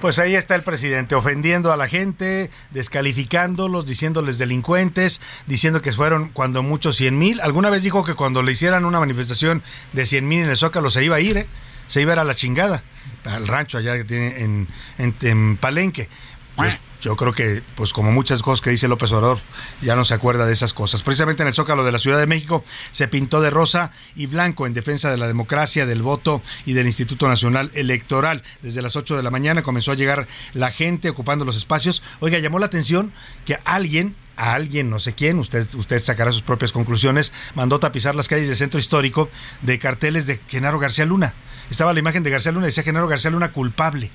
pues 0.00 0.18
ahí 0.18 0.34
está 0.34 0.54
el 0.54 0.62
presidente 0.62 1.14
ofendiendo 1.14 1.72
a 1.72 1.78
la 1.78 1.88
gente, 1.88 2.50
descalificándolos, 2.72 3.86
diciéndoles 3.86 4.36
delincuentes, 4.36 5.22
diciendo 5.46 5.80
que 5.80 5.92
fueron 5.92 6.28
cuando 6.28 6.62
muchos 6.62 6.96
100 6.96 7.18
mil. 7.18 7.40
Alguna 7.40 7.70
vez 7.70 7.82
dijo 7.82 8.04
que 8.04 8.14
cuando 8.14 8.42
le 8.42 8.52
hicieran 8.52 8.84
una 8.84 9.00
manifestación 9.00 9.62
de 9.94 10.04
100 10.04 10.28
mil 10.28 10.42
en 10.42 10.50
el 10.50 10.56
Zócalo 10.58 10.90
se 10.90 11.02
iba 11.04 11.16
a 11.16 11.20
ir, 11.20 11.38
¿eh? 11.38 11.46
se 11.88 12.02
iba 12.02 12.12
a 12.12 12.16
ir 12.16 12.18
a 12.18 12.24
la 12.24 12.34
chingada, 12.34 12.82
al 13.24 13.48
rancho 13.48 13.78
allá 13.78 13.96
que 13.96 14.04
tiene 14.04 14.42
en, 14.42 14.68
en 14.98 15.56
Palenque. 15.56 16.08
Pues 16.56 16.78
yo 17.04 17.16
creo 17.16 17.32
que, 17.34 17.62
pues 17.74 17.92
como 17.92 18.12
muchas 18.12 18.40
cosas 18.40 18.62
que 18.62 18.70
dice 18.70 18.88
López 18.88 19.12
Obrador, 19.12 19.38
ya 19.82 19.94
no 19.94 20.06
se 20.06 20.14
acuerda 20.14 20.46
de 20.46 20.54
esas 20.54 20.72
cosas. 20.72 21.02
Precisamente 21.02 21.42
en 21.42 21.48
el 21.48 21.54
Zócalo 21.54 21.84
de 21.84 21.92
la 21.92 21.98
Ciudad 21.98 22.18
de 22.18 22.26
México 22.26 22.64
se 22.92 23.08
pintó 23.08 23.42
de 23.42 23.50
rosa 23.50 23.92
y 24.16 24.24
blanco 24.24 24.66
en 24.66 24.72
defensa 24.72 25.10
de 25.10 25.18
la 25.18 25.26
democracia, 25.26 25.84
del 25.84 26.00
voto 26.00 26.40
y 26.64 26.72
del 26.72 26.86
Instituto 26.86 27.28
Nacional 27.28 27.70
Electoral. 27.74 28.42
Desde 28.62 28.80
las 28.80 28.96
8 28.96 29.18
de 29.18 29.22
la 29.22 29.30
mañana 29.30 29.62
comenzó 29.62 29.92
a 29.92 29.96
llegar 29.96 30.26
la 30.54 30.70
gente 30.70 31.10
ocupando 31.10 31.44
los 31.44 31.56
espacios. 31.56 32.02
Oiga, 32.20 32.38
llamó 32.38 32.58
la 32.58 32.66
atención 32.66 33.12
que 33.44 33.58
alguien 33.66 34.16
a 34.36 34.54
alguien, 34.54 34.88
no 34.88 34.98
sé 34.98 35.12
quién, 35.12 35.38
usted, 35.38 35.66
usted 35.74 36.02
sacará 36.02 36.32
sus 36.32 36.42
propias 36.42 36.72
conclusiones, 36.72 37.34
mandó 37.54 37.78
tapizar 37.80 38.14
las 38.14 38.28
calles 38.28 38.48
del 38.48 38.56
centro 38.56 38.80
histórico 38.80 39.28
de 39.60 39.78
carteles 39.78 40.26
de 40.26 40.40
Genaro 40.48 40.78
García 40.78 41.04
Luna. 41.04 41.34
Estaba 41.70 41.92
la 41.92 42.00
imagen 42.00 42.22
de 42.22 42.30
García 42.30 42.50
Luna 42.50 42.66
decía 42.66 42.82
Genaro 42.82 43.08
García 43.08 43.30
Luna 43.30 43.52
culpable. 43.52 44.10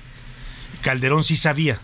Calderón 0.82 1.22
sí 1.22 1.36
sabía 1.36 1.80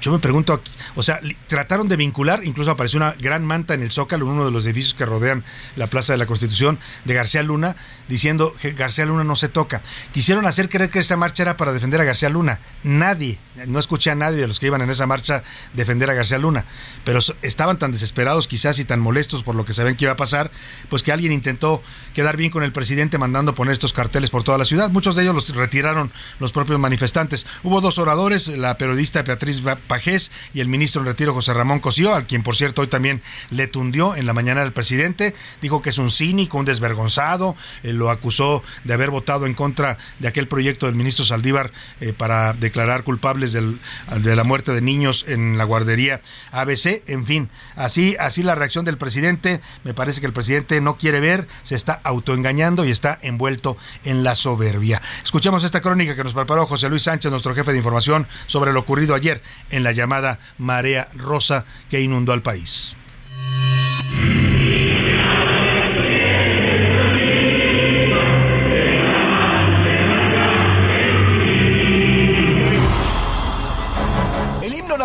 yo 0.00 0.12
me 0.12 0.18
pregunto, 0.18 0.60
o 0.94 1.02
sea, 1.02 1.20
trataron 1.46 1.88
de 1.88 1.96
vincular, 1.96 2.44
incluso 2.44 2.70
apareció 2.70 2.98
una 2.98 3.12
gran 3.12 3.44
manta 3.44 3.74
en 3.74 3.82
el 3.82 3.90
Zócalo, 3.90 4.26
en 4.26 4.32
uno 4.32 4.44
de 4.44 4.50
los 4.50 4.66
edificios 4.66 4.94
que 4.94 5.06
rodean 5.06 5.44
la 5.76 5.86
Plaza 5.86 6.12
de 6.12 6.18
la 6.18 6.26
Constitución, 6.26 6.78
de 7.04 7.14
García 7.14 7.42
Luna, 7.42 7.76
diciendo 8.08 8.52
que 8.60 8.72
García 8.72 9.06
Luna 9.06 9.24
no 9.24 9.36
se 9.36 9.48
toca. 9.48 9.82
Quisieron 10.12 10.46
hacer 10.46 10.68
creer 10.68 10.90
que 10.90 10.98
esa 10.98 11.16
marcha 11.16 11.42
era 11.42 11.56
para 11.56 11.72
defender 11.72 12.00
a 12.00 12.04
García 12.04 12.28
Luna. 12.28 12.60
Nadie, 12.82 13.38
no 13.66 13.78
escuché 13.78 14.10
a 14.10 14.14
nadie 14.14 14.38
de 14.38 14.46
los 14.46 14.60
que 14.60 14.66
iban 14.66 14.82
en 14.82 14.90
esa 14.90 15.06
marcha 15.06 15.42
defender 15.72 16.10
a 16.10 16.14
García 16.14 16.38
Luna, 16.38 16.64
pero 17.04 17.20
estaban 17.42 17.78
tan 17.78 17.92
desesperados 17.92 18.48
quizás 18.48 18.78
y 18.78 18.84
tan 18.84 19.00
molestos 19.00 19.42
por 19.42 19.54
lo 19.54 19.64
que 19.64 19.72
sabían 19.72 19.96
que 19.96 20.04
iba 20.04 20.12
a 20.12 20.16
pasar, 20.16 20.50
pues 20.88 21.02
que 21.02 21.12
alguien 21.12 21.32
intentó 21.32 21.82
quedar 22.14 22.36
bien 22.36 22.50
con 22.50 22.62
el 22.62 22.72
presidente 22.72 23.18
mandando 23.18 23.54
poner 23.54 23.72
estos 23.72 23.92
carteles 23.92 24.30
por 24.30 24.42
toda 24.42 24.58
la 24.58 24.64
ciudad. 24.64 24.90
Muchos 24.90 25.16
de 25.16 25.22
ellos 25.22 25.34
los 25.34 25.48
retiraron 25.54 26.12
los 26.38 26.52
propios 26.52 26.78
manifestantes. 26.78 27.46
Hubo 27.62 27.80
dos 27.80 27.98
oradores, 27.98 28.48
la 28.48 28.78
periodista 28.78 29.22
Beatriz 29.22 29.62
Pajés 29.86 30.30
y 30.54 30.60
el 30.60 30.68
ministro 30.68 31.00
en 31.00 31.06
retiro 31.06 31.34
José 31.34 31.54
Ramón 31.54 31.80
Cosío, 31.80 32.14
al 32.14 32.26
quien 32.26 32.42
por 32.42 32.56
cierto 32.56 32.82
hoy 32.82 32.88
también 32.88 33.22
le 33.50 33.66
tundió 33.66 34.16
en 34.16 34.26
la 34.26 34.32
mañana 34.32 34.62
el 34.62 34.72
presidente, 34.72 35.34
dijo 35.62 35.82
que 35.82 35.90
es 35.90 35.98
un 35.98 36.10
cínico, 36.10 36.58
un 36.58 36.64
desvergonzado, 36.64 37.56
eh, 37.82 37.92
lo 37.92 38.10
acusó 38.10 38.62
de 38.84 38.94
haber 38.94 39.10
votado 39.10 39.46
en 39.46 39.54
contra 39.54 39.98
de 40.18 40.28
aquel 40.28 40.48
proyecto 40.48 40.86
del 40.86 40.94
ministro 40.94 41.24
Saldívar 41.24 41.72
eh, 42.00 42.12
para 42.12 42.52
declarar 42.52 43.04
culpables 43.04 43.52
de 43.52 44.36
la 44.36 44.44
muerte 44.44 44.72
de 44.72 44.80
niños 44.80 45.24
en 45.28 45.58
la 45.58 45.64
guardería 45.64 46.20
ABC, 46.52 47.02
en 47.06 47.26
fin, 47.26 47.48
así, 47.76 48.16
así 48.18 48.42
la 48.42 48.54
reacción 48.54 48.84
del 48.84 48.98
presidente, 48.98 49.60
me 49.84 49.94
parece 49.94 50.20
que 50.20 50.26
el 50.26 50.32
presidente 50.32 50.80
no 50.80 50.96
quiere 50.96 51.20
ver, 51.20 51.46
se 51.62 51.74
está 51.74 52.00
autoengañando 52.04 52.84
y 52.84 52.90
está 52.90 53.18
envuelto 53.22 53.76
en 54.04 54.24
la 54.24 54.34
soberbia. 54.34 55.02
Escuchemos 55.24 55.64
esta 55.64 55.80
crónica 55.80 56.16
que 56.16 56.24
nos 56.24 56.34
preparó 56.34 56.66
José 56.66 56.88
Luis 56.88 57.02
Sánchez, 57.04 57.30
nuestro 57.30 57.54
jefe 57.54 57.72
de 57.72 57.78
información, 57.78 58.26
sobre 58.46 58.72
lo 58.72 58.80
ocurrido 58.80 59.14
ayer 59.14 59.42
la 59.82 59.92
llamada 59.92 60.38
marea 60.58 61.08
rosa 61.14 61.64
que 61.90 62.00
inundó 62.00 62.32
al 62.32 62.42
país. 62.42 62.96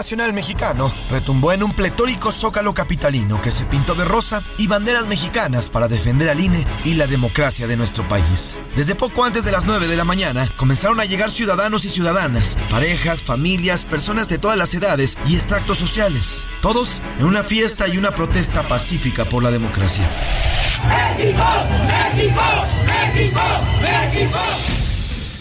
Nacional 0.01 0.33
mexicano 0.33 0.91
retumbó 1.11 1.51
en 1.51 1.61
un 1.61 1.73
pletórico 1.73 2.31
zócalo 2.31 2.73
capitalino 2.73 3.39
que 3.39 3.51
se 3.51 3.67
pintó 3.67 3.93
de 3.93 4.03
rosa 4.03 4.41
y 4.57 4.65
banderas 4.65 5.05
mexicanas 5.05 5.69
para 5.69 5.87
defender 5.87 6.27
al 6.27 6.39
INE 6.39 6.65
y 6.83 6.95
la 6.95 7.05
democracia 7.05 7.67
de 7.67 7.77
nuestro 7.77 8.07
país. 8.07 8.57
Desde 8.75 8.95
poco 8.95 9.25
antes 9.25 9.45
de 9.45 9.51
las 9.51 9.65
9 9.65 9.85
de 9.85 9.95
la 9.95 10.03
mañana 10.03 10.49
comenzaron 10.57 10.99
a 10.99 11.05
llegar 11.05 11.29
ciudadanos 11.29 11.85
y 11.85 11.91
ciudadanas, 11.91 12.57
parejas, 12.71 13.21
familias, 13.21 13.85
personas 13.85 14.27
de 14.27 14.39
todas 14.39 14.57
las 14.57 14.73
edades 14.73 15.19
y 15.27 15.35
extractos 15.35 15.77
sociales, 15.77 16.47
todos 16.63 17.03
en 17.19 17.25
una 17.25 17.43
fiesta 17.43 17.87
y 17.87 17.99
una 17.99 18.09
protesta 18.09 18.67
pacífica 18.67 19.25
por 19.25 19.43
la 19.43 19.51
democracia. 19.51 20.09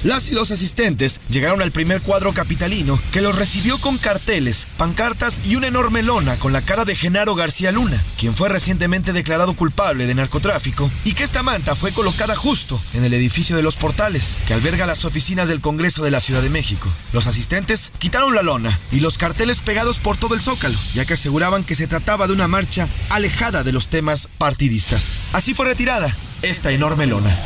Las 0.02 0.28
y 0.28 0.34
los 0.34 0.50
asistentes 0.50 1.20
llegaron 1.28 1.60
al 1.60 1.72
primer 1.72 2.00
cuadro 2.00 2.32
capitalino 2.32 2.98
que 3.12 3.20
los 3.20 3.36
recibió 3.36 3.78
con 3.78 3.98
carteles, 3.98 4.66
pancartas 4.78 5.42
y 5.44 5.56
una 5.56 5.66
enorme 5.66 6.02
lona 6.02 6.36
con 6.36 6.54
la 6.54 6.62
cara 6.62 6.86
de 6.86 6.96
Genaro 6.96 7.34
García 7.34 7.70
Luna, 7.70 8.02
quien 8.18 8.34
fue 8.34 8.48
recientemente 8.48 9.12
declarado 9.12 9.54
culpable 9.54 10.06
de 10.06 10.14
narcotráfico, 10.14 10.90
y 11.04 11.12
que 11.12 11.22
esta 11.22 11.42
manta 11.42 11.76
fue 11.76 11.92
colocada 11.92 12.34
justo 12.34 12.80
en 12.94 13.04
el 13.04 13.12
edificio 13.12 13.56
de 13.56 13.62
los 13.62 13.76
portales, 13.76 14.40
que 14.46 14.54
alberga 14.54 14.86
las 14.86 15.04
oficinas 15.04 15.50
del 15.50 15.60
Congreso 15.60 16.02
de 16.02 16.10
la 16.10 16.20
Ciudad 16.20 16.40
de 16.40 16.48
México. 16.48 16.88
Los 17.12 17.26
asistentes 17.26 17.92
quitaron 17.98 18.34
la 18.34 18.42
lona 18.42 18.80
y 18.90 19.00
los 19.00 19.18
carteles 19.18 19.58
pegados 19.58 19.98
por 19.98 20.16
todo 20.16 20.34
el 20.34 20.40
zócalo, 20.40 20.78
ya 20.94 21.04
que 21.04 21.12
aseguraban 21.12 21.62
que 21.62 21.74
se 21.74 21.86
trataba 21.86 22.26
de 22.26 22.32
una 22.32 22.48
marcha 22.48 22.88
alejada 23.10 23.64
de 23.64 23.72
los 23.72 23.88
temas 23.88 24.28
partidistas. 24.38 25.18
Así 25.34 25.52
fue 25.52 25.66
retirada 25.66 26.16
esta 26.40 26.70
enorme 26.70 27.06
lona. 27.06 27.38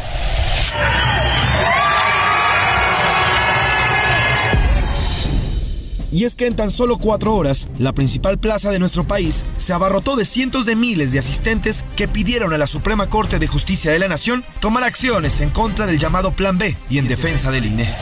Y 6.15 6.23
es 6.23 6.37
que 6.37 6.47
en 6.47 6.55
tan 6.55 6.71
solo 6.71 6.99
cuatro 6.99 7.35
horas, 7.35 7.69
la 7.77 7.93
principal 7.93 8.39
plaza 8.39 8.71
de 8.71 8.79
nuestro 8.79 9.05
país 9.05 9.45
se 9.57 9.73
abarrotó 9.73 10.15
de 10.15 10.25
cientos 10.25 10.65
de 10.65 10.77
miles 10.77 11.11
de 11.11 11.19
asistentes 11.19 11.85
que 11.97 12.07
pidieron 12.07 12.53
a 12.53 12.57
la 12.57 12.69
Suprema 12.69 13.11
Corte 13.11 13.41
de 13.41 13.49
Justicia 13.49 13.91
de 13.91 13.99
la 13.99 14.07
Nación 14.07 14.45
tomar 14.61 14.85
acciones 14.85 15.41
en 15.41 15.51
contra 15.51 15.87
del 15.87 15.99
llamado 15.99 16.37
Plan 16.37 16.57
B 16.57 16.79
y 16.89 16.99
en 16.99 17.09
defensa 17.09 17.51
del 17.51 17.67
INE. 17.67 17.93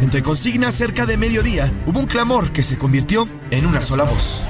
Entre 0.00 0.22
consignas 0.22 0.74
cerca 0.74 1.04
de 1.04 1.18
mediodía, 1.18 1.70
hubo 1.84 2.00
un 2.00 2.06
clamor 2.06 2.50
que 2.50 2.62
se 2.62 2.78
convirtió 2.78 3.28
en 3.50 3.66
una 3.66 3.82
sola 3.82 4.04
voz. 4.04 4.40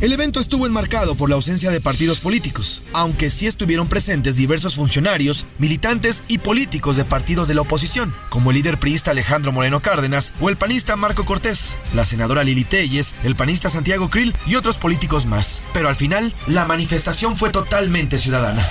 El 0.00 0.12
evento 0.12 0.38
estuvo 0.38 0.64
enmarcado 0.64 1.16
por 1.16 1.28
la 1.28 1.34
ausencia 1.34 1.72
de 1.72 1.80
partidos 1.80 2.20
políticos, 2.20 2.84
aunque 2.92 3.30
sí 3.30 3.48
estuvieron 3.48 3.88
presentes 3.88 4.36
diversos 4.36 4.76
funcionarios, 4.76 5.44
militantes 5.58 6.22
y 6.28 6.38
políticos 6.38 6.96
de 6.96 7.04
partidos 7.04 7.48
de 7.48 7.54
la 7.54 7.62
oposición, 7.62 8.14
como 8.28 8.50
el 8.50 8.58
líder 8.58 8.78
priista 8.78 9.10
Alejandro 9.10 9.50
Moreno 9.50 9.82
Cárdenas 9.82 10.32
o 10.40 10.50
el 10.50 10.56
panista 10.56 10.94
Marco 10.94 11.24
Cortés, 11.24 11.78
la 11.94 12.04
senadora 12.04 12.44
Lili 12.44 12.62
Telles, 12.62 13.16
el 13.24 13.34
panista 13.34 13.70
Santiago 13.70 14.08
Krill 14.08 14.36
y 14.46 14.54
otros 14.54 14.78
políticos 14.78 15.26
más. 15.26 15.64
Pero 15.74 15.88
al 15.88 15.96
final, 15.96 16.32
la 16.46 16.64
manifestación 16.64 17.36
fue 17.36 17.50
totalmente 17.50 18.18
ciudadana. 18.18 18.68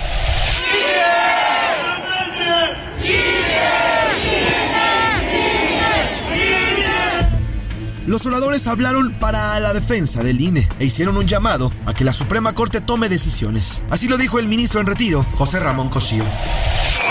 Los 8.08 8.24
oradores 8.24 8.66
hablaron 8.66 9.12
para 9.20 9.60
la 9.60 9.74
defensa 9.74 10.22
del 10.22 10.40
INE 10.40 10.66
e 10.78 10.86
hicieron 10.86 11.18
un 11.18 11.26
llamado 11.26 11.70
a 11.84 11.92
que 11.92 12.04
la 12.04 12.14
Suprema 12.14 12.54
Corte 12.54 12.80
tome 12.80 13.10
decisiones. 13.10 13.84
Así 13.90 14.08
lo 14.08 14.16
dijo 14.16 14.38
el 14.38 14.48
ministro 14.48 14.80
en 14.80 14.86
retiro, 14.86 15.26
José 15.34 15.60
Ramón 15.60 15.90
Cosío. 15.90 16.24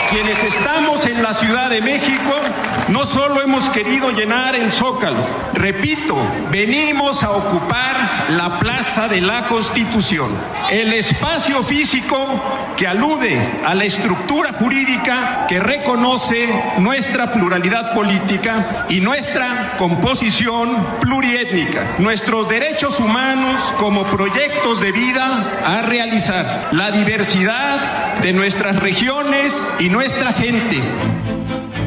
Quienes 0.10 0.42
estamos 0.42 1.06
en 1.06 1.22
la 1.22 1.34
Ciudad 1.34 1.70
de 1.70 1.82
México 1.82 2.34
no 2.88 3.06
solo 3.06 3.42
hemos 3.42 3.70
querido 3.70 4.12
llenar 4.12 4.56
el 4.56 4.72
zócalo, 4.72 5.26
repito, 5.54 6.16
venimos 6.50 7.24
a 7.24 7.32
ocupar 7.32 8.28
la 8.30 8.58
Plaza 8.58 9.10
de 9.10 9.20
la 9.20 9.44
Constitución, 9.48 10.32
el 10.72 10.94
espacio 10.94 11.62
físico 11.62 12.42
que 12.78 12.88
alude 12.88 13.38
a 13.66 13.76
la 13.76 13.84
estructura 13.84 14.54
jurídica 14.54 15.46
que 15.50 15.60
reconoce 15.60 16.48
nuestra 16.78 17.34
pluralidad 17.34 17.94
política 17.94 18.86
y 18.88 19.02
nuestra 19.02 19.76
composición 19.78 21.00
pluriétnica, 21.02 21.96
nuestros 21.98 22.48
derechos 22.48 23.02
humanos 23.02 23.74
como 23.78 24.06
proyectos 24.06 24.80
de 24.80 24.92
vida 24.94 25.60
a 25.66 25.82
realizar, 25.82 26.70
la 26.72 26.92
diversidad 26.92 28.20
de 28.22 28.34
nuestras 28.34 28.78
regiones 28.78 29.70
y 29.80 29.90
nuestra 29.98 30.32
gente. 30.32 30.80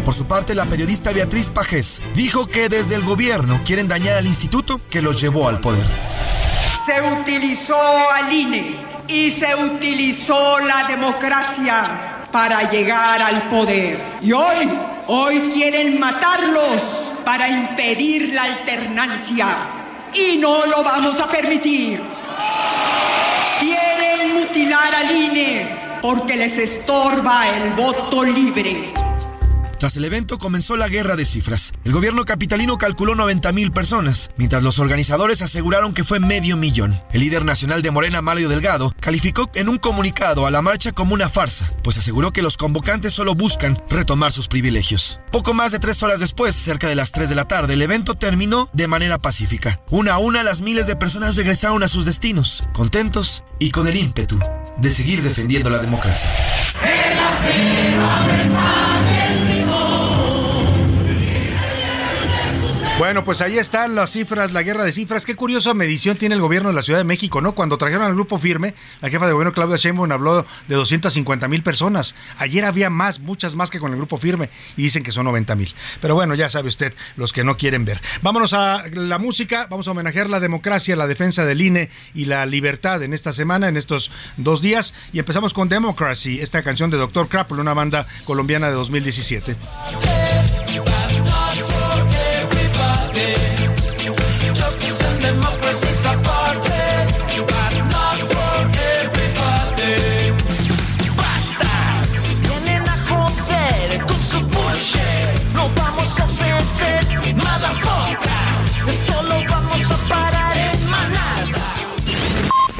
Por 0.04 0.14
su 0.14 0.26
parte, 0.26 0.56
la 0.56 0.66
periodista 0.66 1.12
Beatriz 1.12 1.48
Pajés 1.48 2.02
dijo 2.12 2.48
que 2.48 2.68
desde 2.68 2.96
el 2.96 3.04
gobierno 3.04 3.62
quieren 3.64 3.86
dañar 3.86 4.16
al 4.16 4.26
instituto 4.26 4.80
que 4.90 5.00
los 5.00 5.20
llevó 5.20 5.46
al 5.46 5.60
poder. 5.60 5.86
Se 6.84 7.00
utilizó 7.00 7.78
al 8.10 8.32
INE 8.32 8.84
y 9.06 9.30
se 9.30 9.54
utilizó 9.54 10.58
la 10.58 10.88
democracia 10.88 12.24
para 12.32 12.68
llegar 12.68 13.22
al 13.22 13.48
poder. 13.48 14.00
Y 14.20 14.32
hoy, 14.32 14.68
hoy 15.06 15.52
quieren 15.54 16.00
matarlos 16.00 16.82
para 17.24 17.48
impedir 17.48 18.34
la 18.34 18.42
alternancia. 18.42 19.46
Y 20.12 20.36
no 20.38 20.66
lo 20.66 20.82
vamos 20.82 21.20
a 21.20 21.28
permitir. 21.28 22.00
Quieren 23.60 24.34
mutilar 24.34 24.96
al 24.96 25.16
INE 25.16 25.79
porque 26.00 26.36
les 26.36 26.58
estorba 26.58 27.48
el 27.48 27.72
voto 27.74 28.24
libre. 28.24 28.92
Tras 29.80 29.96
el 29.96 30.04
evento 30.04 30.36
comenzó 30.36 30.76
la 30.76 30.90
guerra 30.90 31.16
de 31.16 31.24
cifras. 31.24 31.72
El 31.84 31.92
gobierno 31.92 32.26
capitalino 32.26 32.76
calculó 32.76 33.14
90 33.14 33.50
mil 33.52 33.72
personas, 33.72 34.30
mientras 34.36 34.62
los 34.62 34.78
organizadores 34.78 35.40
aseguraron 35.40 35.94
que 35.94 36.04
fue 36.04 36.20
medio 36.20 36.58
millón. 36.58 37.00
El 37.12 37.20
líder 37.20 37.46
nacional 37.46 37.80
de 37.80 37.90
Morena, 37.90 38.20
Mario 38.20 38.50
Delgado, 38.50 38.94
calificó 39.00 39.50
en 39.54 39.70
un 39.70 39.78
comunicado 39.78 40.44
a 40.44 40.50
la 40.50 40.60
marcha 40.60 40.92
como 40.92 41.14
una 41.14 41.30
farsa, 41.30 41.72
pues 41.82 41.96
aseguró 41.96 42.30
que 42.30 42.42
los 42.42 42.58
convocantes 42.58 43.14
solo 43.14 43.34
buscan 43.34 43.82
retomar 43.88 44.32
sus 44.32 44.48
privilegios. 44.48 45.18
Poco 45.32 45.54
más 45.54 45.72
de 45.72 45.78
tres 45.78 46.02
horas 46.02 46.20
después, 46.20 46.54
cerca 46.54 46.86
de 46.86 46.94
las 46.94 47.10
3 47.12 47.30
de 47.30 47.36
la 47.36 47.48
tarde, 47.48 47.72
el 47.72 47.80
evento 47.80 48.16
terminó 48.16 48.68
de 48.74 48.86
manera 48.86 49.18
pacífica. 49.18 49.80
Una 49.88 50.12
a 50.12 50.18
una 50.18 50.42
las 50.42 50.60
miles 50.60 50.88
de 50.88 50.96
personas 50.96 51.36
regresaron 51.36 51.82
a 51.82 51.88
sus 51.88 52.04
destinos, 52.04 52.64
contentos 52.74 53.44
y 53.58 53.70
con 53.70 53.88
el 53.88 53.96
ímpetu 53.96 54.38
de 54.80 54.90
seguir 54.90 55.22
defendiendo 55.22 55.68
la 55.68 55.78
democracia. 55.78 56.30
Bueno, 63.00 63.24
pues 63.24 63.40
ahí 63.40 63.56
están 63.56 63.94
las 63.94 64.10
cifras, 64.10 64.52
la 64.52 64.62
guerra 64.62 64.84
de 64.84 64.92
cifras. 64.92 65.24
Qué 65.24 65.34
curiosa 65.34 65.72
medición 65.72 66.18
tiene 66.18 66.34
el 66.34 66.42
gobierno 66.42 66.68
de 66.68 66.74
la 66.74 66.82
Ciudad 66.82 66.98
de 66.98 67.04
México, 67.04 67.40
¿no? 67.40 67.54
Cuando 67.54 67.78
trajeron 67.78 68.04
al 68.04 68.12
grupo 68.12 68.38
firme, 68.38 68.74
la 69.00 69.08
jefa 69.08 69.26
de 69.26 69.32
gobierno 69.32 69.54
Claudia 69.54 69.78
Sheinbaum 69.78 70.12
habló 70.12 70.44
de 70.68 70.74
250 70.74 71.48
mil 71.48 71.62
personas. 71.62 72.14
Ayer 72.36 72.62
había 72.66 72.90
más, 72.90 73.18
muchas 73.20 73.54
más 73.54 73.70
que 73.70 73.80
con 73.80 73.92
el 73.92 73.96
grupo 73.96 74.18
firme 74.18 74.50
y 74.76 74.82
dicen 74.82 75.02
que 75.02 75.12
son 75.12 75.24
90 75.24 75.54
mil. 75.54 75.74
Pero 76.02 76.14
bueno, 76.14 76.34
ya 76.34 76.50
sabe 76.50 76.68
usted, 76.68 76.92
los 77.16 77.32
que 77.32 77.42
no 77.42 77.56
quieren 77.56 77.86
ver. 77.86 78.02
Vámonos 78.20 78.52
a 78.52 78.84
la 78.92 79.16
música, 79.16 79.66
vamos 79.70 79.88
a 79.88 79.92
homenajear 79.92 80.28
la 80.28 80.38
democracia, 80.38 80.94
la 80.94 81.06
defensa 81.06 81.46
del 81.46 81.62
INE 81.62 81.88
y 82.12 82.26
la 82.26 82.44
libertad 82.44 83.02
en 83.02 83.14
esta 83.14 83.32
semana, 83.32 83.68
en 83.68 83.78
estos 83.78 84.10
dos 84.36 84.60
días. 84.60 84.92
Y 85.14 85.20
empezamos 85.20 85.54
con 85.54 85.70
Democracy, 85.70 86.42
esta 86.42 86.62
canción 86.62 86.90
de 86.90 86.98
Dr. 86.98 87.28
Crapple, 87.28 87.62
una 87.62 87.72
banda 87.72 88.04
colombiana 88.26 88.68
de 88.68 88.74
2017. 88.74 89.56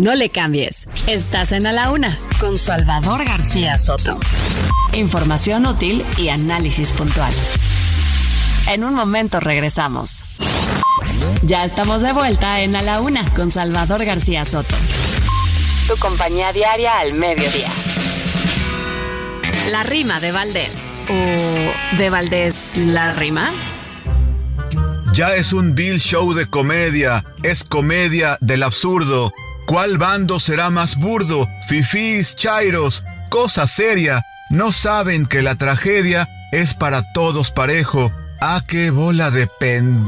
No 0.01 0.15
le 0.15 0.31
cambies. 0.31 0.89
Estás 1.07 1.53
en 1.53 1.67
A 1.67 1.73
la 1.73 1.91
Una 1.91 2.19
con 2.41 2.57
Salvador 2.57 3.23
García 3.27 3.79
Soto. 3.79 4.19
Información 4.95 5.67
útil 5.67 6.03
y 6.17 6.31
análisis 6.31 6.91
puntual. 6.93 7.35
En 8.71 8.85
un 8.85 8.95
momento 8.95 9.41
regresamos. 9.41 10.23
Ya 11.43 11.65
estamos 11.65 12.03
de 12.03 12.13
vuelta 12.13 12.61
en 12.61 12.77
A 12.77 12.83
la 12.83 13.01
Una 13.01 13.25
con 13.35 13.51
Salvador 13.51 14.05
García 14.05 14.45
Soto. 14.45 14.77
Tu 15.89 15.97
compañía 15.97 16.53
diaria 16.53 17.01
al 17.01 17.13
mediodía. 17.13 17.69
La 19.71 19.83
rima 19.83 20.21
de 20.21 20.31
Valdés. 20.31 20.93
¿O 21.09 21.97
de 21.97 22.11
Valdés 22.11 22.77
la 22.77 23.13
rima? 23.13 23.51
Ya 25.15 25.35
es 25.35 25.53
un 25.53 25.75
Bill 25.75 25.99
show 25.99 26.33
de 26.33 26.47
comedia, 26.47 27.25
es 27.43 27.65
comedia 27.65 28.39
del 28.41 28.63
absurdo. 28.63 29.33
¿Cuál 29.67 29.99
bando 29.99 30.39
será 30.39 30.71
más 30.71 30.95
burdo? 30.95 31.49
Fifís, 31.67 32.37
chairos, 32.37 33.03
cosa 33.31 33.67
seria. 33.67 34.23
No 34.49 34.71
saben 34.71 35.27
que 35.27 35.43
la 35.43 35.57
tragedia 35.57 36.29
es 36.53 36.75
para 36.75 37.03
todos 37.13 37.51
parejo. 37.51 38.13
Ah, 38.41 38.63
qué 38.67 38.91
bola 38.91 39.31
de 39.31 39.47
pen... 39.47 40.07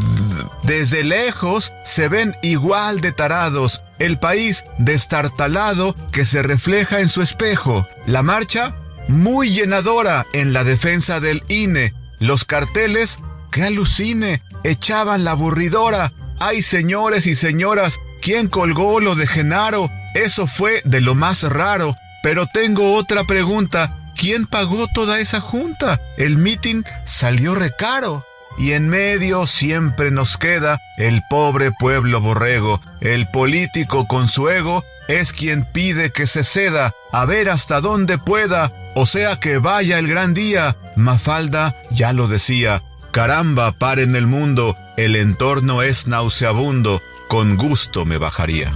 Desde 0.62 1.04
lejos 1.04 1.72
se 1.84 2.08
ven 2.08 2.36
igual 2.42 3.00
de 3.00 3.12
tarados. 3.12 3.82
El 3.98 4.18
país 4.18 4.64
destartalado 4.78 5.94
que 6.12 6.24
se 6.24 6.42
refleja 6.42 7.00
en 7.00 7.08
su 7.08 7.20
espejo. 7.20 7.86
La 8.06 8.22
marcha, 8.22 8.74
muy 9.08 9.50
llenadora 9.50 10.26
en 10.32 10.52
la 10.52 10.64
defensa 10.64 11.20
del 11.20 11.42
INE. 11.48 11.92
Los 12.20 12.44
carteles, 12.44 13.18
que 13.50 13.64
alucine, 13.64 14.40
echaban 14.64 15.24
la 15.24 15.32
aburridora. 15.32 16.12
Ay, 16.38 16.62
señores 16.62 17.26
y 17.26 17.34
señoras, 17.34 17.98
¿Quién 18.22 18.46
colgó 18.46 19.00
lo 19.00 19.16
de 19.16 19.26
Genaro? 19.26 19.90
Eso 20.14 20.46
fue 20.46 20.80
de 20.84 21.00
lo 21.00 21.16
más 21.16 21.42
raro. 21.42 21.96
Pero 22.22 22.46
tengo 22.46 22.94
otra 22.94 23.24
pregunta. 23.24 23.98
¿Quién 24.22 24.46
pagó 24.46 24.86
toda 24.86 25.18
esa 25.18 25.40
junta? 25.40 26.00
El 26.16 26.36
mitin 26.38 26.84
salió 27.04 27.56
recaro. 27.56 28.24
Y 28.56 28.70
en 28.70 28.88
medio 28.88 29.48
siempre 29.48 30.12
nos 30.12 30.38
queda 30.38 30.78
el 30.96 31.22
pobre 31.28 31.72
pueblo 31.72 32.20
borrego. 32.20 32.80
El 33.00 33.26
político 33.26 34.06
con 34.06 34.28
su 34.28 34.48
ego 34.48 34.84
es 35.08 35.32
quien 35.32 35.64
pide 35.64 36.12
que 36.12 36.28
se 36.28 36.44
ceda, 36.44 36.94
a 37.10 37.24
ver 37.24 37.48
hasta 37.48 37.80
dónde 37.80 38.16
pueda, 38.16 38.70
o 38.94 39.06
sea 39.06 39.40
que 39.40 39.58
vaya 39.58 39.98
el 39.98 40.06
gran 40.06 40.34
día. 40.34 40.76
Mafalda 40.94 41.74
ya 41.90 42.12
lo 42.12 42.28
decía. 42.28 42.80
Caramba, 43.10 43.74
en 43.96 44.14
el 44.14 44.28
mundo, 44.28 44.76
el 44.96 45.16
entorno 45.16 45.82
es 45.82 46.06
nauseabundo 46.06 47.02
con 47.26 47.56
gusto 47.56 48.04
me 48.04 48.18
bajaría. 48.18 48.72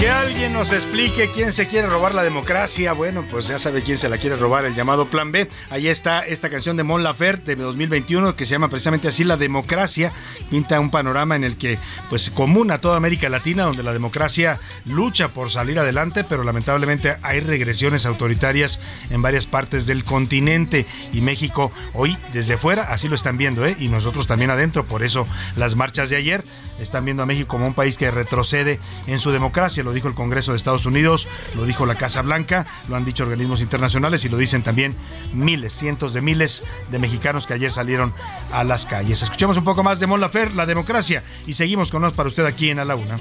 Que 0.00 0.08
alguien 0.08 0.54
nos 0.54 0.72
explique 0.72 1.30
quién 1.30 1.52
se 1.52 1.66
quiere 1.66 1.86
robar 1.86 2.14
la 2.14 2.22
democracia. 2.22 2.94
Bueno, 2.94 3.26
pues 3.30 3.48
ya 3.48 3.58
sabe 3.58 3.82
quién 3.82 3.98
se 3.98 4.08
la 4.08 4.16
quiere 4.16 4.34
robar, 4.34 4.64
el 4.64 4.74
llamado 4.74 5.08
Plan 5.08 5.30
B. 5.30 5.50
Ahí 5.68 5.88
está 5.88 6.20
esta 6.20 6.48
canción 6.48 6.78
de 6.78 6.84
Mon 6.84 7.02
Laferte 7.02 7.54
de 7.54 7.62
2021 7.62 8.34
que 8.34 8.46
se 8.46 8.52
llama 8.52 8.68
precisamente 8.70 9.08
así 9.08 9.24
La 9.24 9.36
democracia. 9.36 10.10
Pinta 10.48 10.80
un 10.80 10.90
panorama 10.90 11.36
en 11.36 11.44
el 11.44 11.58
que, 11.58 11.78
pues, 12.08 12.30
común 12.30 12.70
a 12.70 12.80
toda 12.80 12.96
América 12.96 13.28
Latina, 13.28 13.64
donde 13.64 13.82
la 13.82 13.92
democracia 13.92 14.58
lucha 14.86 15.28
por 15.28 15.50
salir 15.50 15.78
adelante, 15.78 16.24
pero 16.24 16.44
lamentablemente 16.44 17.18
hay 17.20 17.40
regresiones 17.40 18.06
autoritarias 18.06 18.80
en 19.10 19.20
varias 19.20 19.44
partes 19.44 19.84
del 19.84 20.04
continente. 20.04 20.86
Y 21.12 21.20
México 21.20 21.72
hoy, 21.92 22.16
desde 22.32 22.56
fuera, 22.56 22.84
así 22.84 23.06
lo 23.06 23.16
están 23.16 23.36
viendo, 23.36 23.66
¿eh? 23.66 23.76
Y 23.78 23.88
nosotros 23.88 24.26
también 24.26 24.50
adentro. 24.50 24.86
Por 24.86 25.02
eso 25.02 25.26
las 25.56 25.76
marchas 25.76 26.08
de 26.08 26.16
ayer 26.16 26.42
están 26.80 27.04
viendo 27.04 27.22
a 27.22 27.26
México 27.26 27.48
como 27.48 27.66
un 27.66 27.74
país 27.74 27.98
que 27.98 28.10
retrocede 28.10 28.80
en 29.06 29.18
su 29.18 29.30
democracia 29.30 29.84
lo 29.90 29.94
dijo 29.94 30.06
el 30.06 30.14
Congreso 30.14 30.52
de 30.52 30.56
Estados 30.56 30.86
Unidos, 30.86 31.26
lo 31.56 31.64
dijo 31.64 31.84
la 31.84 31.96
Casa 31.96 32.22
Blanca, 32.22 32.64
lo 32.88 32.94
han 32.94 33.04
dicho 33.04 33.24
organismos 33.24 33.60
internacionales 33.60 34.24
y 34.24 34.28
lo 34.28 34.36
dicen 34.36 34.62
también 34.62 34.94
miles, 35.32 35.72
cientos 35.72 36.12
de 36.12 36.20
miles 36.20 36.62
de 36.92 37.00
mexicanos 37.00 37.44
que 37.44 37.54
ayer 37.54 37.72
salieron 37.72 38.14
a 38.52 38.62
las 38.62 38.86
calles. 38.86 39.20
Escuchemos 39.22 39.56
un 39.56 39.64
poco 39.64 39.82
más 39.82 39.98
de 39.98 40.06
Mon 40.06 40.20
Lafer, 40.20 40.54
la 40.54 40.64
democracia, 40.64 41.24
y 41.44 41.54
seguimos 41.54 41.90
con 41.90 42.02
nos 42.02 42.12
para 42.12 42.28
usted 42.28 42.46
aquí 42.46 42.70
en 42.70 42.78
A 42.78 42.84
la 42.84 42.94
Una. 42.94 43.18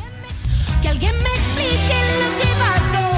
Que 0.83 0.89
alguien 0.89 1.15
me 1.17 1.29
explique 1.29 1.95
lo 2.19 2.37
que 2.37 2.49
pasó. 2.59 3.09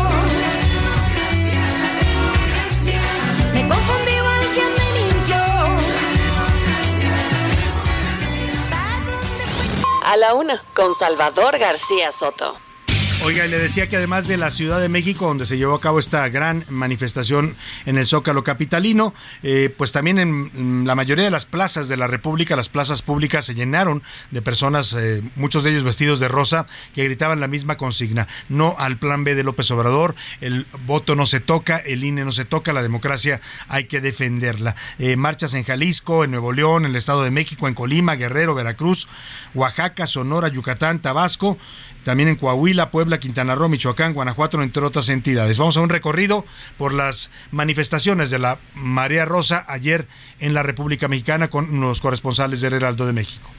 Me 3.53 3.67
confundí 3.67 4.13
o 4.13 4.27
alguien 4.29 4.67
me 4.77 4.93
mintió. 5.01 5.35
A 10.05 10.15
la 10.15 10.35
Una, 10.35 10.63
con 10.73 10.95
Salvador 10.95 11.59
García 11.59 12.13
Soto. 12.13 12.70
Oiga, 13.23 13.45
le 13.45 13.59
decía 13.59 13.87
que 13.87 13.97
además 13.97 14.27
de 14.27 14.35
la 14.35 14.49
Ciudad 14.49 14.81
de 14.81 14.89
México, 14.89 15.27
donde 15.27 15.45
se 15.45 15.55
llevó 15.55 15.75
a 15.75 15.79
cabo 15.79 15.99
esta 15.99 16.27
gran 16.29 16.65
manifestación 16.69 17.55
en 17.85 17.99
el 17.99 18.07
Zócalo 18.07 18.43
Capitalino, 18.43 19.13
eh, 19.43 19.71
pues 19.77 19.91
también 19.91 20.17
en 20.17 20.87
la 20.87 20.95
mayoría 20.95 21.25
de 21.25 21.29
las 21.29 21.45
plazas 21.45 21.87
de 21.87 21.97
la 21.97 22.07
República, 22.07 22.55
las 22.55 22.67
plazas 22.67 23.03
públicas 23.03 23.45
se 23.45 23.53
llenaron 23.53 24.01
de 24.31 24.41
personas, 24.41 24.95
eh, 24.97 25.21
muchos 25.35 25.63
de 25.63 25.69
ellos 25.69 25.83
vestidos 25.83 26.19
de 26.19 26.29
rosa, 26.29 26.65
que 26.95 27.03
gritaban 27.03 27.39
la 27.39 27.47
misma 27.47 27.77
consigna, 27.77 28.27
no 28.49 28.75
al 28.79 28.97
plan 28.97 29.23
B 29.23 29.35
de 29.35 29.43
López 29.43 29.69
Obrador, 29.69 30.15
el 30.41 30.65
voto 30.87 31.15
no 31.15 31.27
se 31.27 31.39
toca, 31.39 31.77
el 31.77 32.03
INE 32.03 32.25
no 32.25 32.31
se 32.31 32.45
toca, 32.45 32.73
la 32.73 32.81
democracia 32.81 33.39
hay 33.67 33.83
que 33.85 34.01
defenderla. 34.01 34.75
Eh, 34.97 35.15
marchas 35.15 35.53
en 35.53 35.63
Jalisco, 35.63 36.23
en 36.23 36.31
Nuevo 36.31 36.53
León, 36.53 36.85
en 36.85 36.91
el 36.91 36.97
Estado 36.97 37.21
de 37.21 37.29
México, 37.29 37.67
en 37.67 37.75
Colima, 37.75 38.15
Guerrero, 38.15 38.55
Veracruz, 38.55 39.07
Oaxaca, 39.53 40.07
Sonora, 40.07 40.47
Yucatán, 40.47 41.03
Tabasco 41.03 41.59
también 42.03 42.29
en 42.29 42.35
Coahuila, 42.35 42.91
Puebla, 42.91 43.19
Quintana 43.19 43.55
Roo, 43.55 43.69
Michoacán, 43.69 44.13
Guanajuato, 44.13 44.61
entre 44.61 44.83
otras 44.83 45.09
entidades. 45.09 45.57
Vamos 45.57 45.77
a 45.77 45.81
un 45.81 45.89
recorrido 45.89 46.45
por 46.77 46.93
las 46.93 47.29
manifestaciones 47.51 48.29
de 48.29 48.39
la 48.39 48.59
Marea 48.75 49.25
Rosa 49.25 49.65
ayer 49.67 50.07
en 50.39 50.53
la 50.53 50.63
República 50.63 51.07
Mexicana 51.07 51.49
con 51.49 51.79
los 51.79 52.01
corresponsales 52.01 52.61
del 52.61 52.73
Heraldo 52.73 53.05
de 53.05 53.13
México. 53.13 53.49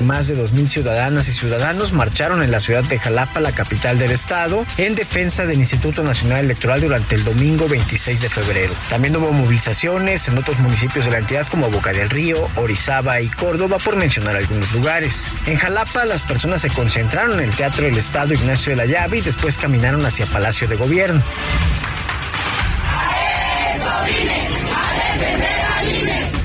Más 0.00 0.28
de 0.28 0.36
2.000 0.36 0.66
ciudadanas 0.66 1.28
y 1.28 1.32
ciudadanos 1.32 1.92
marcharon 1.92 2.42
en 2.42 2.50
la 2.50 2.60
ciudad 2.60 2.82
de 2.82 2.98
Jalapa, 2.98 3.38
la 3.40 3.52
capital 3.52 3.98
del 3.98 4.12
estado, 4.12 4.64
en 4.78 4.94
defensa 4.94 5.44
del 5.44 5.58
Instituto 5.58 6.02
Nacional 6.02 6.46
Electoral 6.46 6.80
durante 6.80 7.16
el 7.16 7.24
domingo 7.24 7.68
26 7.68 8.22
de 8.22 8.30
febrero. 8.30 8.72
También 8.88 9.14
hubo 9.16 9.30
movilizaciones 9.30 10.26
en 10.28 10.38
otros 10.38 10.58
municipios 10.58 11.04
de 11.04 11.10
la 11.10 11.18
entidad 11.18 11.46
como 11.48 11.70
Boca 11.70 11.92
del 11.92 12.08
Río, 12.08 12.48
Orizaba 12.56 13.20
y 13.20 13.28
Córdoba, 13.28 13.76
por 13.78 13.96
mencionar 13.96 14.36
algunos 14.36 14.72
lugares. 14.72 15.30
En 15.44 15.56
Jalapa, 15.56 16.06
las 16.06 16.22
personas 16.22 16.62
se 16.62 16.70
concentraron 16.70 17.38
en 17.38 17.50
el 17.50 17.54
Teatro 17.54 17.84
del 17.84 17.98
Estado 17.98 18.32
Ignacio 18.32 18.70
de 18.70 18.76
la 18.76 18.86
Llave 18.86 19.18
y 19.18 19.20
después 19.20 19.58
caminaron 19.58 20.04
hacia 20.06 20.24
Palacio 20.24 20.66
de 20.66 20.76
Gobierno. 20.76 21.22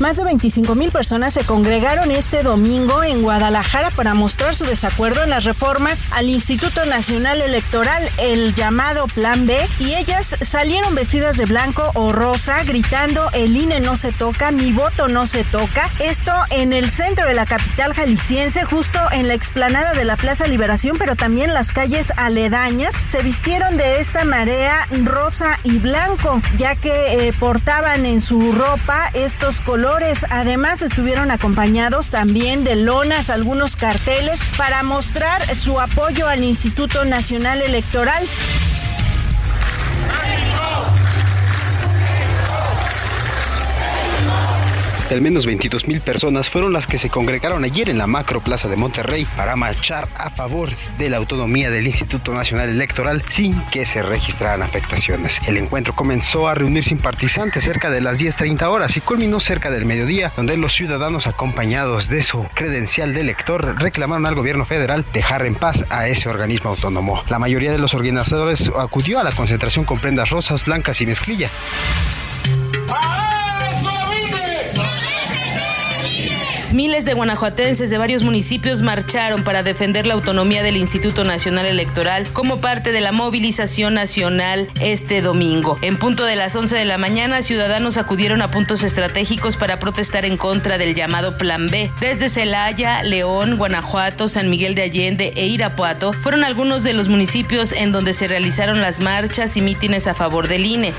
Más 0.06 0.18
de 0.18 0.24
25 0.24 0.76
mil 0.76 0.92
personas 0.92 1.34
se 1.34 1.46
congregaron 1.46 2.12
este 2.12 2.44
domingo 2.44 3.04
en 3.04 3.24
Guadalajara 3.24 3.90
para 3.90 4.14
mostrar 4.14 4.54
su 4.54 4.64
desacuerdo 4.64 5.24
en 5.24 5.32
las 5.32 5.46
reformas 5.46 6.06
al 6.12 6.30
Instituto 6.30 6.86
Nacional 6.86 7.42
Electoral, 7.42 8.12
el 8.20 8.54
llamado 8.54 9.08
Plan 9.08 9.48
B, 9.48 9.68
y 9.80 9.96
ellas 9.96 10.38
salieron 10.42 10.94
vestidas 10.94 11.38
de 11.38 11.46
blanco 11.46 11.90
o 11.96 12.12
rosa, 12.12 12.64
gritando 12.66 13.32
el 13.34 13.58
INE 13.58 13.80
no 13.80 13.96
se 13.96 14.12
toca, 14.12 14.52
mi 14.52 14.72
voto 14.72 15.08
no 15.08 15.26
se 15.26 15.44
toca. 15.44 15.90
Esto 15.98 16.32
en 16.52 16.72
el 16.72 16.92
centro 16.92 17.26
de 17.26 17.34
la 17.34 17.48
capital 17.48 17.96
jalisciense, 17.96 18.64
justo 18.64 19.00
en 19.12 19.28
la 19.28 19.34
explanada 19.34 19.94
de 19.94 20.06
la 20.06 20.18
Plaza 20.18 20.46
Liberación, 20.46 20.98
pero 21.00 21.16
también 21.16 21.52
las 21.52 21.72
calles 21.72 22.14
aledañas, 22.16 22.94
se 23.06 23.24
vistieron 23.24 23.76
de 23.76 24.00
esta 24.00 24.24
marea 24.24 24.88
rosa 25.04 25.60
y 25.64 25.80
blanco, 25.80 26.44
ya 26.58 26.76
que 26.76 27.28
eh, 27.28 27.34
portaban 27.34 28.06
en 28.06 28.22
su 28.22 28.52
ropa 28.52 29.10
estos 29.16 29.62
colores 29.62 29.95
Además 30.30 30.82
estuvieron 30.82 31.32
acompañados 31.32 32.12
también 32.12 32.66
de 32.66 32.76
lonas, 32.76 33.30
algunos 33.30 33.78
carteles 33.78 34.42
para 34.58 34.84
mostrar 34.84 35.56
su 35.56 35.80
apoyo 35.80 36.28
al 36.28 36.44
Instituto 36.44 37.06
Nacional 37.06 37.62
Electoral. 37.62 38.28
Al 45.12 45.22
menos 45.22 45.46
22 45.46 45.88
mil 45.88 46.02
personas 46.02 46.50
fueron 46.50 46.74
las 46.74 46.88
que 46.88 46.98
se 46.98 47.10
congregaron 47.10 47.64
ayer 47.64 47.90
en 47.90 48.00
la 48.00 48.08
macro 48.08 48.42
plaza 48.42 48.68
de 48.68 48.76
Monterrey 48.76 49.28
para 49.38 49.56
marchar 49.56 50.08
a 50.16 50.32
favor 50.32 50.72
de 50.98 51.10
la 51.10 51.18
autonomía 51.18 51.70
del 51.70 51.86
Instituto 51.86 52.34
Nacional 52.34 52.70
Electoral 52.70 53.24
sin 53.30 53.62
que 53.66 53.86
se 53.86 54.02
registraran 54.02 54.64
afectaciones. 54.64 55.42
El 55.46 55.58
encuentro 55.58 55.94
comenzó 55.94 56.48
a 56.48 56.56
reunir 56.56 56.84
simpatizantes 56.84 57.64
cerca 57.64 57.92
de 57.92 58.02
las 58.02 58.20
10.30 58.20 58.64
horas 58.64 58.98
y 58.98 59.02
culminó 59.02 59.40
cerca 59.40 59.70
del 59.70 59.86
mediodía, 59.86 60.34
donde 60.36 60.58
los 60.58 60.74
ciudadanos 60.74 61.28
acompañados 61.28 62.10
de 62.10 62.24
su 62.24 62.44
credencial 62.56 63.14
de 63.14 63.22
elector 63.22 63.80
reclamaron 63.80 64.26
al 64.26 64.36
gobierno 64.36 64.66
federal 64.66 65.06
dejar 65.14 65.46
en 65.46 65.54
paz 65.54 65.86
a 65.90 66.08
ese 66.08 66.30
organismo 66.30 66.72
autónomo. 66.72 67.24
La 67.30 67.38
mayoría 67.38 67.72
de 67.72 67.78
los 67.78 67.94
organizadores 67.94 68.72
acudió 68.76 69.20
a 69.20 69.24
la 69.24 69.32
concentración 69.32 69.86
con 69.86 70.00
prendas 70.00 70.32
rosas, 70.32 70.66
blancas 70.66 71.00
y 71.02 71.06
mezclilla. 71.06 71.52
Miles 76.76 77.06
de 77.06 77.14
guanajuatenses 77.14 77.90
de 77.90 77.98
varios 77.98 78.24
municipios 78.24 78.82
marcharon 78.82 79.46
para 79.46 79.64
defender 79.64 80.06
la 80.06 80.14
autonomía 80.14 80.62
del 80.62 80.76
Instituto 80.76 81.24
Nacional 81.24 81.66
Electoral 81.68 82.28
como 82.34 82.60
parte 82.60 82.92
de 82.92 83.00
la 83.00 83.14
movilización 83.14 83.94
nacional 83.94 84.68
este 84.82 85.22
domingo. 85.22 85.80
En 85.82 85.96
punto 85.96 86.26
de 86.26 86.36
las 86.36 86.54
11 86.54 86.76
de 86.76 86.84
la 86.84 86.98
mañana, 86.98 87.42
ciudadanos 87.44 87.96
acudieron 87.96 88.42
a 88.42 88.52
puntos 88.52 88.84
estratégicos 88.84 89.56
para 89.56 89.80
protestar 89.80 90.26
en 90.26 90.36
contra 90.36 90.78
del 90.78 90.96
llamado 90.96 91.38
Plan 91.38 91.68
B. 91.68 91.90
Desde 92.02 92.28
Celaya, 92.28 93.04
León, 93.04 93.56
Guanajuato, 93.56 94.28
San 94.28 94.50
Miguel 94.50 94.76
de 94.76 94.82
Allende 94.82 95.32
e 95.38 95.48
Irapuato 95.48 96.12
fueron 96.12 96.44
algunos 96.44 96.84
de 96.84 96.94
los 96.94 97.08
municipios 97.08 97.72
en 97.72 97.94
donde 97.94 98.12
se 98.12 98.28
realizaron 98.28 98.82
las 98.82 99.00
marchas 99.00 99.56
y 99.56 99.62
mítines 99.62 100.08
a 100.08 100.14
favor 100.14 100.50
del 100.50 100.66
INE. 100.66 100.94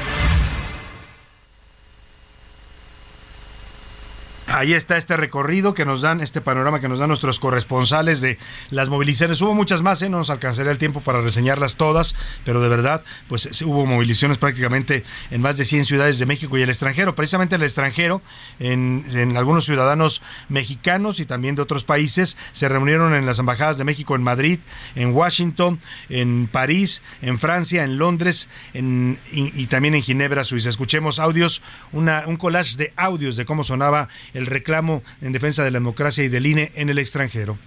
Ahí 4.57 4.73
está 4.73 4.97
este 4.97 5.17
recorrido 5.19 5.75
que 5.75 5.85
nos 5.85 6.01
dan, 6.01 6.23
este 6.23 6.41
panorama 6.41 6.81
que 6.81 6.89
nos 6.89 6.99
dan 6.99 7.09
nuestros 7.09 7.39
corresponsales 7.39 8.23
de 8.23 8.39
las 8.71 8.89
movilizaciones. 8.89 9.41
Hubo 9.43 9.55
muchas 9.55 9.83
más, 9.83 10.01
¿eh? 10.01 10.09
no 10.09 10.17
nos 10.19 10.31
alcanzaría 10.31 10.73
el 10.73 10.79
tiempo 10.79 11.03
para 11.03 11.21
reseñarlas 11.21 11.77
todas, 11.77 12.15
pero 12.45 12.61
de 12.61 12.69
verdad, 12.71 13.05
pues 13.29 13.61
hubo 13.63 13.85
movilizaciones 13.85 14.39
prácticamente 14.39 15.05
en 15.31 15.43
más 15.43 15.59
de 15.59 15.67
100 15.67 15.85
ciudades 15.85 16.19
de 16.19 16.25
México 16.25 16.57
y 16.57 16.63
el 16.63 16.71
extranjero. 16.71 17.15
Precisamente 17.15 17.57
en 17.57 17.61
el 17.61 17.67
extranjero, 17.67 18.23
en, 18.59 19.37
algunos 19.37 19.67
ciudadanos 19.67 20.23
mexicanos 20.49 21.21
y 21.21 21.27
también 21.27 21.55
de 21.55 21.63
otros 21.63 21.85
países, 21.85 22.39
se 22.53 22.69
reunieron 22.69 23.15
en 23.15 23.27
las 23.27 23.39
embajadas 23.39 23.77
de 23.77 23.85
México 23.85 24.17
en 24.17 24.23
Madrid, 24.23 24.61
en 24.95 25.15
Washington, 25.15 25.81
en 26.09 26.49
París, 26.51 27.03
en 27.21 27.39
Francia, 27.39 27.85
en 27.85 27.99
Londres 27.99 28.49
y, 28.73 29.67
también 29.67 29.95
en 29.95 30.03
Ginebra, 30.03 30.45
Suiza. 30.45 30.71
Escuchemos 30.71 31.19
audios, 31.19 31.61
un 31.93 32.37
collage 32.39 32.77
de 32.79 32.95
audios 32.97 33.37
de 33.37 33.45
cómo 33.45 33.63
sonaba 33.63 34.09
el 34.33 34.46
reclamo 34.47 35.03
en 35.21 35.33
defensa 35.33 35.65
de 35.65 35.71
la 35.71 35.77
democracia 35.77 36.25
y 36.25 36.29
del 36.29 36.47
INE 36.47 36.73
en 36.75 36.89
el 36.89 36.99
extranjero. 36.99 37.59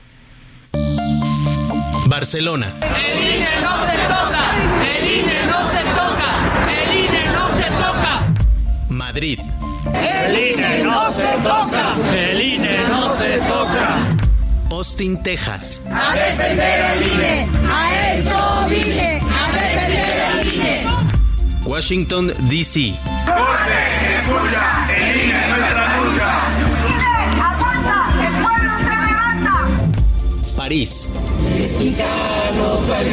Barcelona. 2.08 2.74
El 2.82 3.36
INE 3.36 3.62
no 3.62 3.86
se 3.86 3.98
toca, 4.08 4.44
el 4.84 5.06
INE 5.08 5.46
no 5.46 5.70
se 5.70 5.84
toca, 5.94 6.30
el 6.82 6.90
INE 7.06 7.26
no 7.32 7.50
se 7.56 7.64
toca. 7.64 8.34
Madrid. 8.90 9.40
El 9.94 10.56
INE 10.56 10.84
no 10.84 11.12
se 11.12 11.28
toca, 11.44 11.94
el 12.16 12.42
INE 12.42 12.78
no 12.90 13.16
se 13.16 13.38
toca. 13.38 13.98
Austin, 14.72 15.22
Texas. 15.22 15.88
A 15.92 16.16
defender 16.16 16.82
al 16.82 17.02
INE, 17.02 17.48
a 17.70 18.14
eso 18.16 18.66
vine, 18.70 19.22
a 19.22 19.52
defender 19.52 20.22
al 20.22 20.48
INE. 20.54 20.86
Washington, 21.66 22.34
D.C. 22.50 22.96
¡Corte! 23.26 23.80
¡Escucha! 24.16 24.66
¡El 24.76 24.79
París. 30.70 31.10
Mexicanos 31.52 32.90
al 32.92 33.08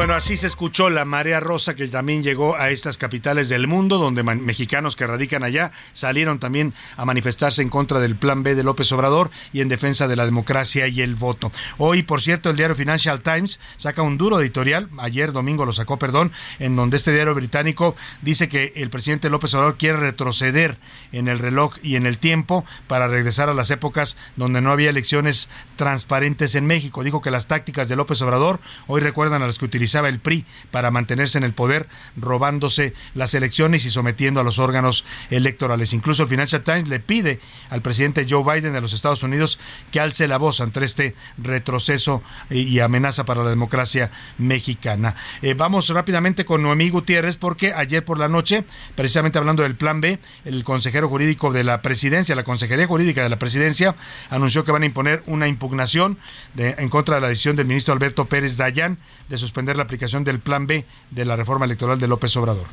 Bueno, 0.00 0.14
así 0.14 0.38
se 0.38 0.46
escuchó 0.46 0.88
la 0.88 1.04
marea 1.04 1.40
rosa 1.40 1.76
que 1.76 1.86
también 1.86 2.22
llegó 2.22 2.56
a 2.56 2.70
estas 2.70 2.96
capitales 2.96 3.50
del 3.50 3.66
mundo, 3.66 3.98
donde 3.98 4.22
mexicanos 4.22 4.96
que 4.96 5.06
radican 5.06 5.44
allá 5.44 5.72
salieron 5.92 6.38
también 6.38 6.72
a 6.96 7.04
manifestarse 7.04 7.60
en 7.60 7.68
contra 7.68 8.00
del 8.00 8.16
plan 8.16 8.42
B 8.42 8.54
de 8.54 8.64
López 8.64 8.90
Obrador 8.92 9.30
y 9.52 9.60
en 9.60 9.68
defensa 9.68 10.08
de 10.08 10.16
la 10.16 10.24
democracia 10.24 10.88
y 10.88 11.02
el 11.02 11.16
voto. 11.16 11.52
Hoy, 11.76 12.02
por 12.02 12.22
cierto, 12.22 12.48
el 12.48 12.56
diario 12.56 12.76
Financial 12.76 13.20
Times 13.20 13.60
saca 13.76 14.00
un 14.00 14.16
duro 14.16 14.40
editorial, 14.40 14.88
ayer 14.96 15.32
domingo 15.32 15.66
lo 15.66 15.72
sacó, 15.74 15.98
perdón, 15.98 16.32
en 16.60 16.76
donde 16.76 16.96
este 16.96 17.12
diario 17.12 17.34
británico 17.34 17.94
dice 18.22 18.48
que 18.48 18.72
el 18.76 18.88
presidente 18.88 19.28
López 19.28 19.52
Obrador 19.52 19.76
quiere 19.76 19.98
retroceder 19.98 20.78
en 21.12 21.28
el 21.28 21.38
reloj 21.38 21.76
y 21.82 21.96
en 21.96 22.06
el 22.06 22.16
tiempo 22.16 22.64
para 22.86 23.06
regresar 23.06 23.50
a 23.50 23.54
las 23.54 23.70
épocas 23.70 24.16
donde 24.36 24.62
no 24.62 24.72
había 24.72 24.88
elecciones 24.88 25.50
transparentes 25.76 26.54
en 26.54 26.64
México. 26.64 27.04
Dijo 27.04 27.20
que 27.20 27.30
las 27.30 27.48
tácticas 27.48 27.90
de 27.90 27.96
López 27.96 28.22
Obrador 28.22 28.60
hoy 28.86 29.02
recuerdan 29.02 29.42
a 29.42 29.46
las 29.46 29.58
que 29.58 29.66
utilizó 29.66 29.89
el 29.98 30.20
PRI 30.20 30.44
para 30.70 30.90
mantenerse 30.90 31.38
en 31.38 31.44
el 31.44 31.52
poder, 31.52 31.88
robándose 32.16 32.94
las 33.14 33.34
elecciones 33.34 33.84
y 33.84 33.90
sometiendo 33.90 34.40
a 34.40 34.44
los 34.44 34.58
órganos 34.58 35.04
electorales. 35.30 35.92
Incluso 35.92 36.22
el 36.22 36.28
Financial 36.28 36.62
Times 36.62 36.88
le 36.88 37.00
pide 37.00 37.40
al 37.68 37.82
presidente 37.82 38.26
Joe 38.28 38.42
Biden 38.44 38.72
de 38.72 38.80
los 38.80 38.92
Estados 38.92 39.22
Unidos 39.22 39.58
que 39.90 40.00
alce 40.00 40.28
la 40.28 40.38
voz 40.38 40.60
ante 40.60 40.84
este 40.84 41.14
retroceso 41.38 42.22
y 42.48 42.78
amenaza 42.78 43.24
para 43.24 43.42
la 43.44 43.50
democracia 43.50 44.10
mexicana. 44.38 45.14
Eh, 45.42 45.54
vamos 45.54 45.88
rápidamente 45.88 46.44
con 46.44 46.62
Noemí 46.62 46.90
Gutiérrez 46.90 47.36
porque 47.36 47.72
ayer 47.74 48.04
por 48.04 48.18
la 48.18 48.28
noche, 48.28 48.64
precisamente 48.94 49.38
hablando 49.38 49.62
del 49.62 49.74
Plan 49.74 50.00
B, 50.00 50.18
el 50.44 50.64
consejero 50.64 51.08
jurídico 51.08 51.52
de 51.52 51.64
la 51.64 51.82
presidencia, 51.82 52.34
la 52.34 52.44
Consejería 52.44 52.86
Jurídica 52.86 53.22
de 53.22 53.28
la 53.28 53.38
Presidencia, 53.38 53.96
anunció 54.30 54.64
que 54.64 54.72
van 54.72 54.82
a 54.82 54.86
imponer 54.86 55.22
una 55.26 55.48
impugnación 55.48 56.18
en 56.56 56.88
contra 56.88 57.16
de 57.16 57.20
la 57.20 57.28
decisión 57.28 57.56
del 57.56 57.66
ministro 57.66 57.94
Alberto 57.94 58.26
Pérez 58.26 58.56
Dayán 58.56 58.98
de 59.28 59.38
suspender 59.38 59.69
la 59.76 59.84
aplicación 59.84 60.24
del 60.24 60.40
Plan 60.40 60.66
B 60.66 60.84
de 61.10 61.24
la 61.24 61.36
reforma 61.36 61.64
electoral 61.64 61.98
de 61.98 62.08
López 62.08 62.36
Obrador. 62.36 62.66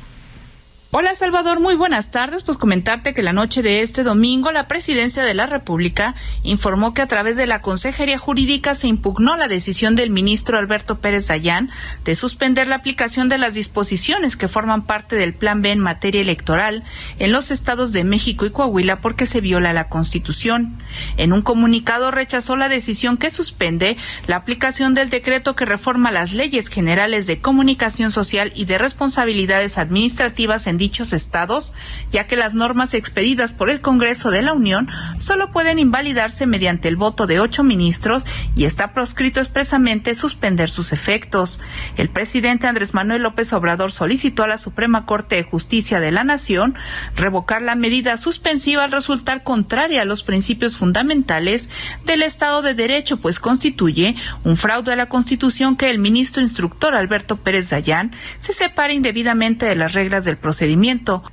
Hola 0.90 1.14
Salvador, 1.14 1.60
muy 1.60 1.74
buenas 1.74 2.10
tardes. 2.10 2.42
Pues 2.42 2.56
comentarte 2.56 3.12
que 3.12 3.22
la 3.22 3.34
noche 3.34 3.60
de 3.60 3.82
este 3.82 4.04
domingo 4.04 4.52
la 4.52 4.68
Presidencia 4.68 5.22
de 5.22 5.34
la 5.34 5.44
República 5.44 6.14
informó 6.44 6.94
que 6.94 7.02
a 7.02 7.06
través 7.06 7.36
de 7.36 7.46
la 7.46 7.60
Consejería 7.60 8.16
Jurídica 8.16 8.74
se 8.74 8.88
impugnó 8.88 9.36
la 9.36 9.48
decisión 9.48 9.96
del 9.96 10.08
ministro 10.08 10.56
Alberto 10.56 10.98
Pérez 10.98 11.26
Dayán 11.26 11.68
de 12.06 12.14
suspender 12.14 12.68
la 12.68 12.76
aplicación 12.76 13.28
de 13.28 13.36
las 13.36 13.52
disposiciones 13.52 14.34
que 14.34 14.48
forman 14.48 14.86
parte 14.86 15.14
del 15.16 15.34
Plan 15.34 15.60
B 15.60 15.72
en 15.72 15.78
materia 15.78 16.22
electoral 16.22 16.84
en 17.18 17.32
los 17.32 17.50
estados 17.50 17.92
de 17.92 18.04
México 18.04 18.46
y 18.46 18.50
Coahuila 18.50 19.02
porque 19.02 19.26
se 19.26 19.42
viola 19.42 19.74
la 19.74 19.90
Constitución. 19.90 20.78
En 21.18 21.34
un 21.34 21.42
comunicado 21.42 22.10
rechazó 22.12 22.56
la 22.56 22.70
decisión 22.70 23.18
que 23.18 23.30
suspende 23.30 23.98
la 24.26 24.36
aplicación 24.36 24.94
del 24.94 25.10
decreto 25.10 25.54
que 25.54 25.66
reforma 25.66 26.12
las 26.12 26.32
leyes 26.32 26.68
generales 26.68 27.26
de 27.26 27.42
comunicación 27.42 28.10
social 28.10 28.54
y 28.54 28.64
de 28.64 28.78
responsabilidades 28.78 29.76
administrativas 29.76 30.66
en 30.66 30.77
dichos 30.78 31.12
estados, 31.12 31.72
ya 32.10 32.26
que 32.26 32.36
las 32.36 32.54
normas 32.54 32.94
expedidas 32.94 33.52
por 33.52 33.68
el 33.68 33.80
Congreso 33.80 34.30
de 34.30 34.42
la 34.42 34.54
Unión 34.54 34.88
solo 35.18 35.50
pueden 35.50 35.78
invalidarse 35.78 36.46
mediante 36.46 36.88
el 36.88 36.96
voto 36.96 37.26
de 37.26 37.40
ocho 37.40 37.64
ministros 37.64 38.24
y 38.56 38.64
está 38.64 38.92
proscrito 38.94 39.40
expresamente 39.40 40.14
suspender 40.14 40.70
sus 40.70 40.92
efectos. 40.92 41.60
El 41.96 42.08
presidente 42.08 42.66
Andrés 42.66 42.94
Manuel 42.94 43.22
López 43.22 43.52
Obrador 43.52 43.92
solicitó 43.92 44.44
a 44.44 44.48
la 44.48 44.58
Suprema 44.58 45.04
Corte 45.04 45.36
de 45.36 45.42
Justicia 45.42 46.00
de 46.00 46.12
la 46.12 46.24
Nación 46.24 46.74
revocar 47.16 47.60
la 47.62 47.74
medida 47.74 48.16
suspensiva 48.16 48.84
al 48.84 48.92
resultar 48.92 49.42
contraria 49.42 50.02
a 50.02 50.04
los 50.04 50.22
principios 50.22 50.76
fundamentales 50.76 51.68
del 52.04 52.22
Estado 52.22 52.62
de 52.62 52.74
Derecho, 52.74 53.18
pues 53.18 53.40
constituye 53.40 54.14
un 54.44 54.56
fraude 54.56 54.92
a 54.92 54.96
la 54.96 55.08
Constitución 55.08 55.76
que 55.76 55.90
el 55.90 55.98
ministro 55.98 56.42
instructor 56.42 56.94
Alberto 56.94 57.36
Pérez 57.36 57.70
Dayán 57.70 58.12
se 58.38 58.52
separe 58.52 58.94
indebidamente 58.94 59.66
de 59.66 59.76
las 59.76 59.92
reglas 59.92 60.24
del 60.24 60.36
procedimiento 60.36 60.67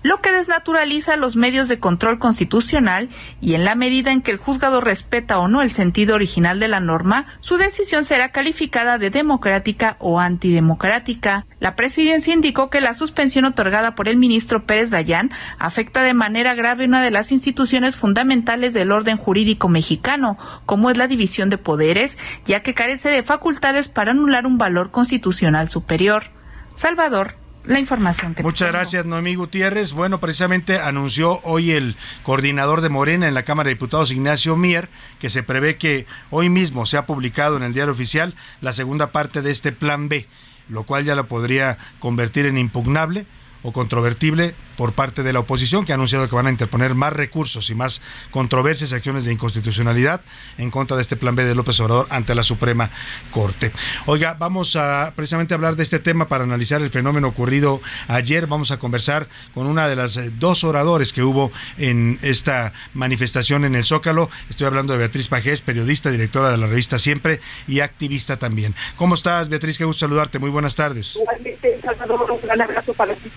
lo 0.03 0.21
que 0.21 0.31
desnaturaliza 0.31 1.17
los 1.17 1.35
medios 1.35 1.67
de 1.67 1.79
control 1.79 2.19
constitucional 2.19 3.09
y 3.41 3.55
en 3.55 3.65
la 3.65 3.75
medida 3.75 4.11
en 4.11 4.21
que 4.21 4.31
el 4.31 4.37
juzgado 4.37 4.81
respeta 4.81 5.39
o 5.39 5.47
no 5.47 5.61
el 5.61 5.71
sentido 5.71 6.15
original 6.15 6.59
de 6.59 6.67
la 6.67 6.79
norma, 6.79 7.25
su 7.39 7.57
decisión 7.57 8.05
será 8.05 8.31
calificada 8.31 8.97
de 8.97 9.09
democrática 9.09 9.97
o 9.99 10.19
antidemocrática. 10.19 11.45
La 11.59 11.75
presidencia 11.75 12.33
indicó 12.33 12.69
que 12.69 12.81
la 12.81 12.93
suspensión 12.93 13.45
otorgada 13.45 13.95
por 13.95 14.07
el 14.07 14.17
ministro 14.17 14.65
Pérez 14.65 14.91
Dayán 14.91 15.31
afecta 15.59 16.03
de 16.03 16.13
manera 16.13 16.53
grave 16.53 16.85
una 16.85 17.01
de 17.01 17.11
las 17.11 17.31
instituciones 17.31 17.95
fundamentales 17.95 18.73
del 18.73 18.91
orden 18.91 19.17
jurídico 19.17 19.67
mexicano, 19.67 20.37
como 20.65 20.89
es 20.89 20.97
la 20.97 21.07
división 21.07 21.49
de 21.49 21.57
poderes, 21.57 22.17
ya 22.45 22.61
que 22.61 22.73
carece 22.73 23.09
de 23.09 23.23
facultades 23.23 23.89
para 23.89 24.11
anular 24.11 24.45
un 24.45 24.57
valor 24.57 24.91
constitucional 24.91 25.69
superior. 25.69 26.25
Salvador 26.73 27.35
la 27.65 27.79
información 27.79 28.35
que 28.35 28.43
Muchas 28.43 28.71
gracias, 28.71 29.05
Noemí 29.05 29.35
Gutiérrez. 29.35 29.93
Bueno, 29.93 30.19
precisamente 30.19 30.79
anunció 30.79 31.39
hoy 31.43 31.71
el 31.71 31.95
coordinador 32.23 32.81
de 32.81 32.89
Morena 32.89 33.27
en 33.27 33.33
la 33.33 33.43
Cámara 33.43 33.67
de 33.67 33.75
Diputados, 33.75 34.11
Ignacio 34.11 34.55
Mier, 34.55 34.89
que 35.19 35.29
se 35.29 35.43
prevé 35.43 35.77
que 35.77 36.05
hoy 36.29 36.49
mismo 36.49 36.85
se 36.85 36.97
ha 36.97 37.05
publicado 37.05 37.57
en 37.57 37.63
el 37.63 37.73
diario 37.73 37.93
oficial 37.93 38.35
la 38.61 38.73
segunda 38.73 39.11
parte 39.11 39.41
de 39.41 39.51
este 39.51 39.71
plan 39.71 40.09
B, 40.09 40.27
lo 40.69 40.83
cual 40.83 41.05
ya 41.05 41.15
lo 41.15 41.27
podría 41.27 41.77
convertir 41.99 42.45
en 42.45 42.57
impugnable 42.57 43.25
o 43.63 43.71
controvertible 43.71 44.53
por 44.77 44.93
parte 44.93 45.23
de 45.23 45.33
la 45.33 45.39
oposición, 45.39 45.85
que 45.85 45.91
ha 45.91 45.95
anunciado 45.95 46.27
que 46.27 46.35
van 46.35 46.47
a 46.47 46.51
interponer 46.51 46.95
más 46.95 47.13
recursos 47.13 47.69
y 47.69 47.75
más 47.75 48.01
controversias 48.31 48.91
y 48.91 48.95
acciones 48.95 49.25
de 49.25 49.33
inconstitucionalidad 49.33 50.21
en 50.57 50.71
contra 50.71 50.95
de 50.95 51.01
este 51.01 51.15
plan 51.15 51.35
B 51.35 51.45
de 51.45 51.55
López 51.55 51.79
Obrador 51.79 52.07
ante 52.09 52.35
la 52.35 52.43
Suprema 52.43 52.89
Corte. 53.31 53.71
Oiga, 54.05 54.35
vamos 54.37 54.75
a 54.75 55.13
precisamente 55.15 55.53
hablar 55.53 55.75
de 55.75 55.83
este 55.83 55.99
tema 55.99 56.27
para 56.27 56.43
analizar 56.43 56.81
el 56.81 56.89
fenómeno 56.89 57.27
ocurrido 57.27 57.81
ayer. 58.07 58.47
Vamos 58.47 58.71
a 58.71 58.77
conversar 58.77 59.27
con 59.53 59.67
una 59.67 59.87
de 59.87 59.95
las 59.95 60.17
eh, 60.17 60.31
dos 60.37 60.63
oradores 60.63 61.13
que 61.13 61.23
hubo 61.23 61.51
en 61.77 62.19
esta 62.21 62.73
manifestación 62.93 63.65
en 63.65 63.75
el 63.75 63.83
Zócalo. 63.83 64.29
Estoy 64.49 64.67
hablando 64.67 64.93
de 64.93 64.99
Beatriz 64.99 65.27
Pajés, 65.27 65.61
periodista, 65.61 66.09
directora 66.11 66.51
de 66.51 66.57
la 66.57 66.67
revista 66.67 66.99
Siempre 66.99 67.39
y 67.67 67.79
activista 67.79 68.37
también. 68.37 68.75
¿Cómo 68.95 69.15
estás, 69.15 69.49
Beatriz? 69.49 69.77
Qué 69.77 69.85
gusto 69.85 70.01
saludarte. 70.01 70.39
Muy 70.39 70.49
buenas 70.49 70.75
tardes. 70.75 71.15
Igualmente, 71.15 71.79
Salvador, 71.83 72.31
un 72.31 72.41
gran 72.41 72.61
abrazo 72.61 72.93
para 72.93 73.13
ti, 73.13 73.29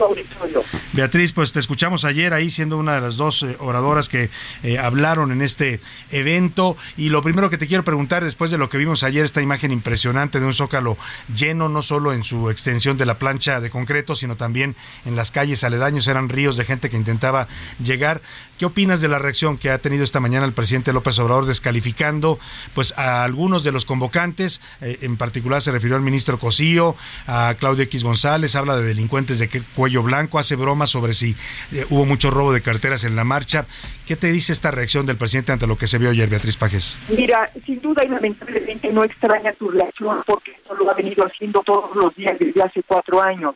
Beatriz, 0.93 1.27
pues 1.32 1.52
te 1.52 1.60
escuchamos 1.60 2.04
ayer 2.04 2.34
ahí 2.34 2.50
siendo 2.50 2.78
una 2.78 2.94
de 2.94 3.00
las 3.00 3.16
dos 3.16 3.42
eh, 3.42 3.56
oradoras 3.60 4.08
que 4.08 4.30
eh, 4.62 4.78
hablaron 4.78 5.32
en 5.32 5.42
este 5.42 5.80
evento 6.10 6.76
y 6.96 7.08
lo 7.08 7.22
primero 7.22 7.50
que 7.50 7.58
te 7.58 7.66
quiero 7.66 7.84
preguntar 7.84 8.24
después 8.24 8.50
de 8.50 8.58
lo 8.58 8.68
que 8.68 8.78
vimos 8.78 9.02
ayer, 9.02 9.24
esta 9.24 9.42
imagen 9.42 9.72
impresionante 9.72 10.40
de 10.40 10.46
un 10.46 10.54
zócalo 10.54 10.96
lleno 11.34 11.68
no 11.68 11.82
solo 11.82 12.12
en 12.12 12.24
su 12.24 12.50
extensión 12.50 12.98
de 12.98 13.06
la 13.06 13.18
plancha 13.18 13.60
de 13.60 13.70
concreto, 13.70 14.16
sino 14.16 14.36
también 14.36 14.76
en 15.04 15.16
las 15.16 15.30
calles 15.30 15.64
aledaños, 15.64 16.06
eran 16.08 16.28
ríos 16.28 16.56
de 16.56 16.64
gente 16.64 16.90
que 16.90 16.96
intentaba 16.96 17.48
llegar. 17.82 18.22
¿Qué 18.59 18.66
opinas 18.66 19.00
de 19.00 19.06
la 19.06 19.20
reacción 19.20 19.56
que 19.56 19.70
ha 19.70 19.78
tenido 19.78 20.02
esta 20.02 20.18
mañana 20.18 20.44
el 20.44 20.52
presidente 20.52 20.92
López 20.92 21.16
Obrador 21.20 21.46
descalificando 21.46 22.40
pues 22.74 22.92
a 22.98 23.22
algunos 23.22 23.62
de 23.62 23.70
los 23.70 23.84
convocantes? 23.84 24.61
Eh, 24.80 24.98
en 25.02 25.16
particular 25.16 25.62
se 25.62 25.70
refirió 25.70 25.94
al 25.94 26.02
ministro 26.02 26.40
Cosío, 26.40 26.96
a 27.28 27.54
Claudio 27.56 27.84
X 27.84 28.02
González, 28.02 28.56
habla 28.56 28.76
de 28.76 28.84
delincuentes 28.84 29.38
de 29.38 29.48
cuello 29.76 30.02
blanco, 30.02 30.40
hace 30.40 30.56
bromas 30.56 30.90
sobre 30.90 31.14
si 31.14 31.36
eh, 31.70 31.86
hubo 31.88 32.04
mucho 32.04 32.32
robo 32.32 32.52
de 32.52 32.61
carteras 32.61 33.04
en 33.04 33.14
la 33.14 33.22
marcha. 33.22 33.64
¿Qué 34.09 34.16
te 34.16 34.32
dice 34.32 34.52
esta 34.52 34.72
reacción 34.72 35.06
del 35.06 35.18
presidente 35.18 35.52
ante 35.52 35.68
lo 35.68 35.78
que 35.78 35.86
se 35.86 35.98
vio 35.98 36.11
ayer, 36.11 36.28
Beatriz 36.28 36.56
Pajes? 36.56 36.98
Mira, 37.16 37.48
sin 37.64 37.80
duda 37.80 38.02
y 38.04 38.09
lamentablemente 38.09 38.92
no 38.92 39.04
extraña 39.04 39.52
tu 39.52 39.70
reacción 39.70 40.24
porque 40.26 40.50
esto 40.50 40.74
lo 40.74 40.90
ha 40.90 40.94
venido 40.94 41.24
haciendo 41.24 41.62
todos 41.62 41.94
los 41.94 42.12
días 42.16 42.36
desde 42.40 42.61
hace 42.61 42.82
cuatro 42.82 43.22
años. 43.22 43.54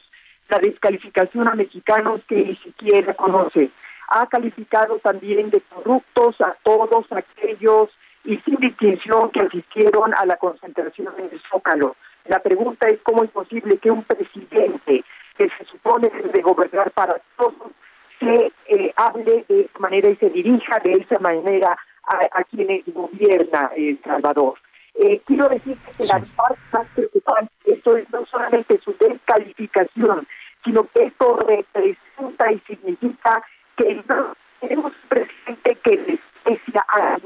La 0.48 0.60
descalificación 0.60 1.48
a 1.48 1.56
mexicanos 1.56 2.20
que 2.28 2.36
ni 2.36 2.56
siquiera 2.56 3.14
conoce 3.14 3.72
ha 4.08 4.26
calificado 4.26 4.98
también 4.98 5.50
de 5.50 5.60
corruptos 5.62 6.40
a 6.40 6.56
todos 6.62 7.06
aquellos 7.10 7.90
y 8.24 8.36
sin 8.38 8.56
distinción 8.56 9.30
que 9.30 9.40
asistieron 9.40 10.14
a 10.14 10.26
la 10.26 10.36
concentración 10.36 11.12
en 11.18 11.30
el 11.32 11.42
Zócalo. 11.50 11.96
La 12.26 12.38
pregunta 12.38 12.86
es 12.88 13.00
cómo 13.02 13.24
es 13.24 13.30
posible 13.30 13.78
que 13.78 13.90
un 13.90 14.04
presidente 14.04 15.04
que 15.36 15.48
se 15.58 15.64
supone 15.64 16.08
debe 16.08 16.42
gobernar 16.42 16.90
para 16.92 17.16
todos 17.36 17.72
se 18.20 18.52
eh, 18.68 18.92
hable 18.96 19.44
de 19.48 19.62
esa 19.62 19.78
manera 19.80 20.08
y 20.08 20.16
se 20.16 20.30
dirija 20.30 20.78
de 20.84 20.92
esa 20.92 21.18
manera 21.18 21.76
a, 22.04 22.44
quienes 22.44 22.82
gobierna 22.86 23.70
El 23.76 24.00
Salvador. 24.02 24.58
Eh, 24.94 25.20
quiero 25.24 25.48
decir 25.48 25.76
que 25.96 26.04
la 26.04 26.22
parte 26.36 26.60
más 26.72 26.86
preocupante 26.94 27.52
esto 27.64 27.96
es 27.96 28.10
no 28.10 28.26
solamente 28.26 28.78
su 28.84 28.94
descalificación, 28.98 30.26
sino 30.64 30.86
que 30.88 31.04
esto 31.04 31.38
representa 31.46 32.52
y 32.52 32.60
significa 32.60 33.42
tenemos 34.60 34.92
un 34.92 35.08
presidente 35.08 35.78
que 35.84 35.96
desprecia 35.96 36.84
a 36.88 37.18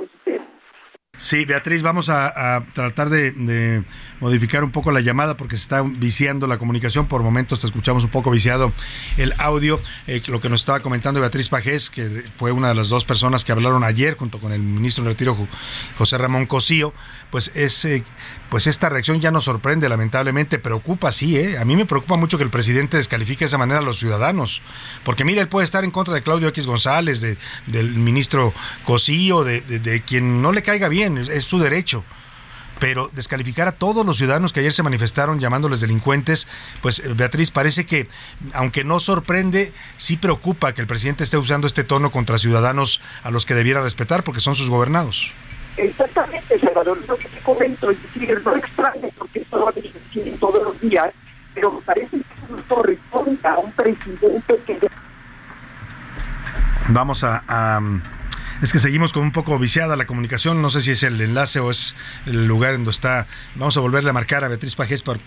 Sí, 1.19 1.47
Beatriz, 1.47 1.81
vamos 1.81 2.11
a, 2.11 2.63
tratar 2.75 3.09
de, 3.09 3.83
modificar 4.21 4.63
un 4.63 4.71
poco 4.71 4.91
la 4.93 5.01
llamada 5.01 5.37
porque 5.37 5.57
se 5.57 5.63
está 5.63 5.83
viciando 5.83 6.47
la 6.47 6.59
comunicación. 6.59 7.07
Por 7.07 7.23
momentos 7.23 7.61
te 7.61 7.67
escuchamos 7.67 8.05
un 8.05 8.11
poco 8.11 8.31
viciado 8.31 8.71
el 9.17 9.33
audio. 9.39 9.81
Eh, 10.07 10.23
lo 10.27 10.43
que 10.43 10.51
nos 10.51 10.61
estaba 10.61 10.81
comentando 10.81 11.21
Beatriz 11.21 11.49
Pajés, 11.49 11.89
que 11.89 12.23
fue 12.37 12.53
una 12.53 12.69
de 12.69 12.75
las 12.75 12.91
dos 12.91 13.07
personas 13.07 13.45
que 13.47 13.53
hablaron 13.53 13.83
ayer 13.83 14.15
junto 14.17 14.39
con 14.39 14.53
el 14.53 14.61
ministro 14.61 15.05
de 15.05 15.11
Retiro 15.11 15.37
José 15.97 16.19
Ramón 16.19 16.45
Cosío, 16.45 16.93
pues 17.31 17.51
es 17.55 17.85
eh, 17.85 18.05
pues 18.51 18.67
esta 18.67 18.89
reacción 18.89 19.21
ya 19.21 19.31
nos 19.31 19.45
sorprende, 19.45 19.89
lamentablemente, 19.89 20.59
preocupa, 20.59 21.13
sí, 21.13 21.37
¿eh? 21.37 21.59
A 21.59 21.65
mí 21.65 21.77
me 21.77 21.87
preocupa 21.87 22.17
mucho 22.17 22.39
que 22.39 22.45
el 22.45 22.51
presidente 22.51 22.97
descalifique 22.97 23.41
de 23.41 23.47
esa 23.47 23.59
manera 23.59 23.81
a 23.81 23.83
los 23.83 23.99
ciudadanos, 23.99 24.63
porque 25.05 25.25
mira, 25.25 25.41
él 25.41 25.49
puede 25.49 25.65
estar 25.65 25.85
en 25.85 25.91
contra 25.91 26.15
de 26.15 26.23
Claudio 26.23 26.49
X 26.49 26.67
González, 26.67 27.21
de, 27.21 27.37
del 27.67 27.91
ministro 27.91 28.53
Cosío, 28.85 29.45
de, 29.45 29.61
de, 29.61 30.03
quien 30.03 30.43
no 30.43 30.53
le 30.53 30.63
caiga 30.63 30.89
bien, 30.89 31.19
es, 31.19 31.45
su 31.45 31.59
derecho 31.59 32.05
pero 32.79 33.11
descalificar 33.15 33.69
a 33.69 33.73
todos 33.73 34.05
los 34.05 34.19
ciudadanos 34.19 34.53
que 34.53 34.61
ayer 34.61 34.71
se 34.71 34.83
manifestaron 34.83 35.41
llamándoles 35.41 35.81
delincuentes, 35.81 36.47
pues 36.83 37.03
Beatriz, 37.17 37.51
parece 37.51 37.87
que, 37.87 38.07
aunque 38.53 38.85
no 38.85 39.01
sorprende, 39.01 39.73
sí 39.97 40.19
preocupa 40.19 40.75
que 40.75 40.83
el 40.83 40.87
presidente 40.87 41.25
esté 41.25 41.39
usando 41.39 41.67
este 41.67 41.85
tono 41.85 42.11
contra 42.11 42.37
ciudadanos 42.37 43.01
a 43.23 43.31
los 43.31 43.47
que 43.47 43.55
debiera 43.55 43.81
respetar 43.81 44.25
porque 44.25 44.41
son 44.41 44.55
sus 44.57 44.69
gobernados. 44.69 45.33
Exactamente, 45.77 46.59
Salvador, 46.59 46.99
lo 47.07 47.17
que 47.17 47.29
te 47.29 47.41
comento, 47.41 47.91
es 47.91 48.03
decir, 48.03 48.41
no 48.45 48.57
extraño 48.57 49.09
porque 49.19 49.41
esto 49.41 49.59
lo 49.59 50.39
todos 50.39 50.63
los 50.63 50.81
días, 50.81 51.09
pero 51.55 51.81
parece 51.85 52.19
que 52.19 52.25
no 52.51 52.57
corresponde 52.69 53.39
a 53.47 53.59
un 53.59 53.73
presidente 53.73 54.61
que... 54.67 54.79
Vamos 56.89 57.25
a, 57.25 57.43
a 57.49 57.81
es 58.63 58.73
que 58.73 58.79
seguimos 58.79 59.13
con 59.13 59.23
un 59.23 59.33
poco 59.33 59.59
viciada 59.59 59.97
la 59.97 60.07
comunicación. 60.07 60.63
No 60.63 60.71
sé 60.71 60.81
si 60.81 60.93
es 60.93 61.03
el 61.03 61.21
enlace 61.21 61.61
o 61.61 61.71
es 61.71 61.95
el 62.25 62.47
lugar 62.47 62.71
en 62.71 62.79
donde 62.79 62.93
está. 62.93 63.27
Vamos 63.55 63.77
a 63.77 63.81
volverle 63.81 64.11
a 64.11 64.13
marcar 64.15 64.45
a 64.45 64.49
Beatriz 64.49 64.75
Pajés 64.75 65.03
para 65.03 65.21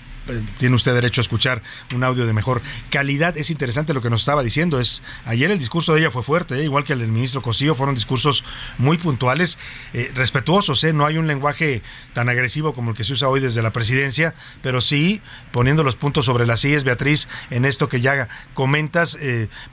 tiene 0.57 0.75
usted 0.75 0.93
derecho 0.93 1.21
a 1.21 1.23
escuchar 1.23 1.61
un 1.95 2.03
audio 2.03 2.25
de 2.25 2.33
mejor 2.33 2.61
calidad. 2.89 3.37
Es 3.37 3.49
interesante 3.49 3.93
lo 3.93 4.01
que 4.01 4.09
nos 4.09 4.21
estaba 4.21 4.43
diciendo. 4.43 4.79
Es 4.79 5.03
ayer 5.25 5.51
el 5.51 5.59
discurso 5.59 5.93
de 5.93 6.01
ella 6.01 6.11
fue 6.11 6.23
fuerte, 6.23 6.55
eh, 6.55 6.63
igual 6.63 6.83
que 6.83 6.93
el 6.93 6.99
del 6.99 7.11
ministro 7.11 7.41
Cosío, 7.41 7.75
fueron 7.75 7.95
discursos 7.95 8.43
muy 8.77 8.97
puntuales, 8.97 9.57
eh, 9.93 10.11
respetuosos. 10.13 10.83
No 10.93 11.05
hay 11.05 11.17
un 11.17 11.27
lenguaje 11.27 11.81
tan 12.13 12.29
agresivo 12.29 12.73
como 12.73 12.91
el 12.91 12.97
que 12.97 13.03
se 13.03 13.13
usa 13.13 13.27
hoy 13.27 13.39
desde 13.39 13.61
la 13.61 13.71
presidencia, 13.71 14.33
pero 14.61 14.81
sí 14.81 15.21
poniendo 15.51 15.83
los 15.83 15.95
puntos 15.95 16.25
sobre 16.25 16.45
las 16.45 16.61
sillas, 16.61 16.83
Beatriz, 16.83 17.27
en 17.49 17.65
esto 17.65 17.89
que 17.89 18.01
ya 18.01 18.27
comentas, 18.53 19.17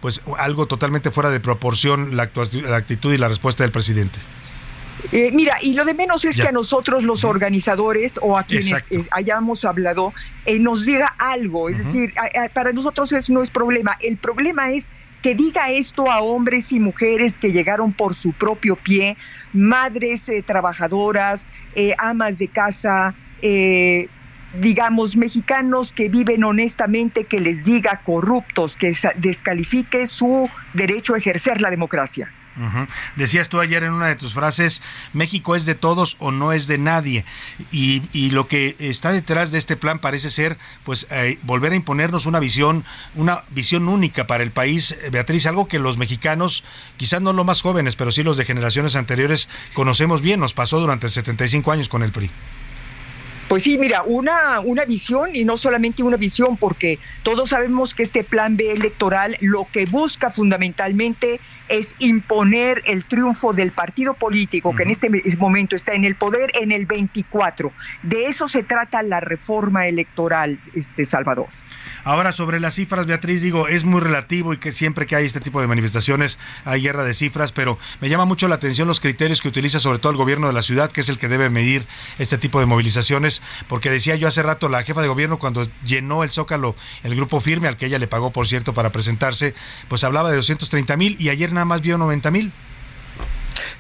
pues 0.01 0.23
algo 0.39 0.67
totalmente 0.67 1.11
fuera 1.11 1.31
de 1.31 1.41
proporción 1.41 2.17
la, 2.17 2.31
la 2.53 2.77
actitud 2.77 3.13
y 3.13 3.19
la 3.19 3.29
respuesta 3.29 3.65
del 3.65 3.73
presidente. 3.73 4.19
Eh, 5.13 5.31
mira, 5.33 5.57
y 5.61 5.75
lo 5.75 5.85
de 5.85 5.95
menos 5.95 6.25
es 6.25 6.37
que 6.37 6.49
a 6.49 6.53
nosotros 6.53 7.05
los 7.05 7.25
organizadores 7.25 8.19
o 8.21 8.39
a 8.39 8.45
quienes 8.45 8.91
eh, 8.91 9.01
hayamos 9.11 9.65
hablado 9.65 10.15
eh, 10.45 10.59
nos 10.59 10.85
diga 10.85 11.15
algo. 11.19 11.69
Es 11.69 11.79
decir, 11.79 12.15
para 12.55 12.73
nosotros 12.73 13.13
eso 13.13 13.33
no 13.33 13.43
es 13.43 13.51
problema. 13.51 13.97
El 14.01 14.17
problema 14.17 14.71
es 14.71 14.91
que 15.23 15.35
diga 15.35 15.71
esto 15.71 16.11
a 16.11 16.21
hombres 16.21 16.73
y 16.73 16.81
mujeres 16.81 17.39
que 17.39 17.53
llegaron 17.53 17.93
por 17.93 18.15
su 18.15 18.33
propio 18.33 18.77
pie, 18.77 19.17
madres 19.53 20.31
trabajadoras, 20.47 21.47
amas 21.99 22.39
de 22.39 22.49
casa, 22.49 23.15
digamos, 24.59 25.17
mexicanos 25.17 25.93
que 25.93 26.09
viven 26.09 26.45
honestamente, 26.45 27.25
que 27.25 27.41
les 27.41 27.65
diga 27.65 28.03
corruptos, 28.05 28.77
que 28.77 28.93
descalifique 29.17 30.07
su 30.07 30.49
derecho 30.75 31.15
a 31.15 31.19
ejercer 31.19 31.61
la 31.61 31.71
democracia. 31.71 32.31
Decías 33.17 33.49
tú 33.49 33.61
ayer 33.61 33.83
en 33.83 33.93
una 33.93 34.07
de 34.07 34.17
tus 34.17 34.35
frases, 34.35 34.83
México 35.13 35.57
es 35.57 35.67
de 35.67 35.75
todos 35.75 36.17
o 36.19 36.33
no 36.33 36.53
es 36.53 36.67
de 36.67 36.79
nadie. 36.79 37.25
Y, 37.71 38.03
y 38.13 38.31
lo 38.31 38.49
que 38.49 38.77
está 38.79 39.13
detrás 39.13 39.51
de 39.51 39.59
este 39.59 39.77
plan 39.77 39.99
parece 39.99 40.31
ser, 40.31 40.59
pues, 40.85 41.07
eh, 41.11 41.39
volver 41.43 41.73
a 41.73 41.77
imponernos 41.77 42.27
una 42.27 42.41
visión, 42.41 42.85
una 43.15 43.45
visión 43.51 43.89
única 43.89 44.27
para 44.27 44.43
el 44.43 44.51
país, 44.51 44.97
Beatriz, 45.11 45.47
algo 45.47 45.69
que 45.69 45.79
los 45.79 45.99
mexicanos, 45.99 46.65
quizás 46.97 47.21
no 47.21 47.33
los 47.33 47.45
más 47.45 47.63
jóvenes, 47.63 47.97
pero 47.97 48.13
sí 48.13 48.23
los 48.23 48.37
de 48.37 48.45
generaciones 48.45 48.97
anteriores, 48.97 49.49
conocemos 49.75 50.23
bien. 50.23 50.41
Nos 50.41 50.55
pasó 50.55 50.81
durante 50.81 51.09
75 51.09 51.73
años 51.73 51.89
con 51.89 52.03
el 52.03 52.13
PRI. 52.13 52.31
Pues 53.49 53.63
sí, 53.63 53.79
mira, 53.79 54.03
una, 54.03 54.59
una 54.59 54.85
visión 54.85 55.31
y 55.35 55.45
no 55.45 55.57
solamente 55.57 56.03
una 56.03 56.17
visión, 56.17 56.57
porque 56.57 56.99
todos 57.23 57.51
sabemos 57.51 57.95
que 57.95 58.03
este 58.03 58.25
plan 58.25 58.57
B 58.57 58.73
electoral 58.73 59.37
lo 59.41 59.69
que 59.71 59.87
busca 59.87 60.31
fundamentalmente 60.31 61.41
imponer 61.99 62.83
el 62.87 63.05
triunfo 63.05 63.53
del 63.53 63.73
partido 63.73 64.15
político 64.15 64.75
que 64.75 64.85
en 64.85 64.91
este 64.91 65.11
momento 65.39 65.77
está 65.77 65.95
en 65.95 66.05
el 66.05 66.15
poder 66.15 66.51
en 66.55 66.73
el 66.73 66.87
24. 66.87 67.73
De 68.03 68.27
eso 68.27 68.49
se 68.49 68.63
trata 68.63 69.03
la 69.03 69.21
reforma 69.21 69.87
electoral, 69.87 70.59
este 70.75 71.05
Salvador. 71.05 71.49
Ahora 72.05 72.33
sobre 72.33 72.61
las 72.61 72.75
cifras, 72.75 73.07
Beatriz, 73.07 73.43
digo, 73.43 73.69
es 73.69 73.85
muy 73.85 74.01
relativo 74.01 74.53
y 74.53 74.59
que 74.59 74.73
siempre 74.73 75.07
que 75.07 75.17
hay 75.17 75.27
este 75.27 75.41
tipo 75.41 75.61
de 75.61 75.67
manifestaciones 75.67 76.39
hay 76.65 76.83
guerra 76.83 77.03
de 77.03 77.15
cifras, 77.15 77.53
pero 77.53 77.79
me 78.01 78.09
llama 78.09 78.25
mucho 78.25 78.47
la 78.49 78.57
atención 78.57 78.87
los 78.87 79.01
criterios 79.01 79.41
que 79.41 79.49
utiliza 79.49 79.81
sobre 79.81 79.99
todo 79.99 80.13
el 80.13 80.19
gobierno 80.19 80.47
de 80.47 80.53
la 80.53 80.63
ciudad, 80.63 80.91
que 80.91 81.01
es 81.01 81.09
el 81.09 81.19
que 81.19 81.29
debe 81.29 81.51
medir 81.51 81.85
este 82.19 82.39
tipo 82.39 82.61
de 82.61 82.67
movilizaciones, 82.67 83.43
porque 83.69 83.91
decía 83.91 84.15
yo 84.15 84.29
hace 84.29 84.43
rato 84.43 84.69
la 84.69 84.85
jefa 84.85 85.03
de 85.03 85.09
gobierno 85.09 85.39
cuando 85.39 85.69
llenó 85.85 86.23
el 86.23 86.31
Zócalo, 86.31 86.77
el 87.03 87.17
grupo 87.17 87.41
firme 87.41 87.69
al 87.69 87.77
que 87.77 87.87
ella 87.87 87.99
le 87.99 88.07
pagó, 88.07 88.31
por 88.31 88.47
cierto, 88.47 88.73
para 88.73 88.91
presentarse, 88.91 89.55
pues 89.89 90.05
hablaba 90.05 90.31
de 90.31 90.37
230 90.37 90.97
mil 90.97 91.17
y 91.19 91.31
ayer 91.31 91.53
nada 91.57 91.65
más 91.65 91.81
vio 91.81 91.99
90 91.99 92.31
mil. 92.31 92.53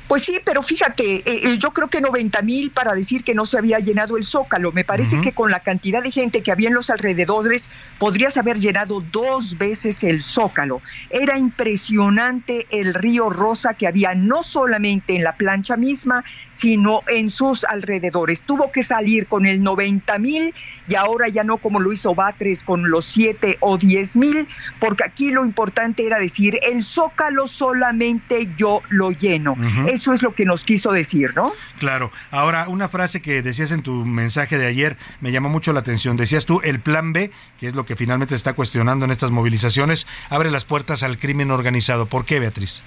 Pues 0.08 0.22
sí, 0.22 0.38
pero 0.44 0.62
fíjate, 0.62 1.16
eh, 1.16 1.22
eh, 1.26 1.58
yo 1.58 1.72
creo 1.72 1.88
que 1.88 2.00
90 2.00 2.40
mil 2.42 2.70
para 2.70 2.94
decir 2.94 3.24
que 3.24 3.34
no 3.34 3.44
se 3.44 3.58
había 3.58 3.78
llenado 3.78 4.16
el 4.16 4.22
zócalo. 4.22 4.70
Me 4.70 4.84
parece 4.84 5.20
que 5.20 5.32
con 5.32 5.50
la 5.50 5.60
cantidad 5.60 6.00
de 6.00 6.12
gente 6.12 6.42
que 6.42 6.52
había 6.52 6.68
en 6.68 6.74
los 6.74 6.90
alrededores 6.90 7.68
podrías 7.98 8.36
haber 8.36 8.58
llenado 8.58 9.00
dos 9.00 9.58
veces 9.58 10.04
el 10.04 10.22
zócalo. 10.22 10.80
Era 11.10 11.38
impresionante 11.38 12.66
el 12.70 12.94
río 12.94 13.30
Rosa 13.30 13.74
que 13.74 13.88
había 13.88 14.14
no 14.14 14.44
solamente 14.44 15.16
en 15.16 15.24
la 15.24 15.36
plancha 15.36 15.76
misma, 15.76 16.24
sino 16.50 17.02
en 17.08 17.30
sus 17.30 17.64
alrededores. 17.64 18.44
Tuvo 18.44 18.70
que 18.70 18.84
salir 18.84 19.26
con 19.26 19.44
el 19.44 19.60
90 19.60 20.18
mil 20.20 20.54
y 20.88 20.94
ahora 20.94 21.26
ya 21.28 21.42
no 21.42 21.56
como 21.56 21.80
lo 21.80 21.92
hizo 21.92 22.14
Batres 22.14 22.62
con 22.62 22.90
los 22.90 23.06
7 23.06 23.58
o 23.60 23.76
10 23.76 24.16
mil, 24.16 24.46
porque 24.78 25.04
aquí 25.04 25.30
lo 25.30 25.44
importante 25.44 26.06
era 26.06 26.20
decir, 26.20 26.60
el 26.62 26.84
zócalo 26.84 27.48
solamente 27.48 28.48
yo 28.56 28.82
lo 28.88 29.10
lleno. 29.10 29.56
Eso 29.96 30.12
es 30.12 30.22
lo 30.22 30.34
que 30.34 30.44
nos 30.44 30.62
quiso 30.62 30.92
decir, 30.92 31.30
¿no? 31.34 31.54
Claro. 31.78 32.12
Ahora, 32.30 32.68
una 32.68 32.86
frase 32.90 33.22
que 33.22 33.40
decías 33.40 33.70
en 33.70 33.82
tu 33.82 34.04
mensaje 34.04 34.58
de 34.58 34.66
ayer 34.66 34.98
me 35.22 35.32
llamó 35.32 35.48
mucho 35.48 35.72
la 35.72 35.80
atención. 35.80 36.18
Decías 36.18 36.44
tú, 36.44 36.60
el 36.62 36.80
plan 36.80 37.14
B, 37.14 37.30
que 37.58 37.66
es 37.66 37.74
lo 37.74 37.86
que 37.86 37.96
finalmente 37.96 38.32
se 38.32 38.36
está 38.36 38.52
cuestionando 38.52 39.06
en 39.06 39.10
estas 39.10 39.30
movilizaciones, 39.30 40.06
abre 40.28 40.50
las 40.50 40.66
puertas 40.66 41.02
al 41.02 41.16
crimen 41.16 41.50
organizado. 41.50 42.04
¿Por 42.04 42.26
qué, 42.26 42.40
Beatriz? 42.40 42.82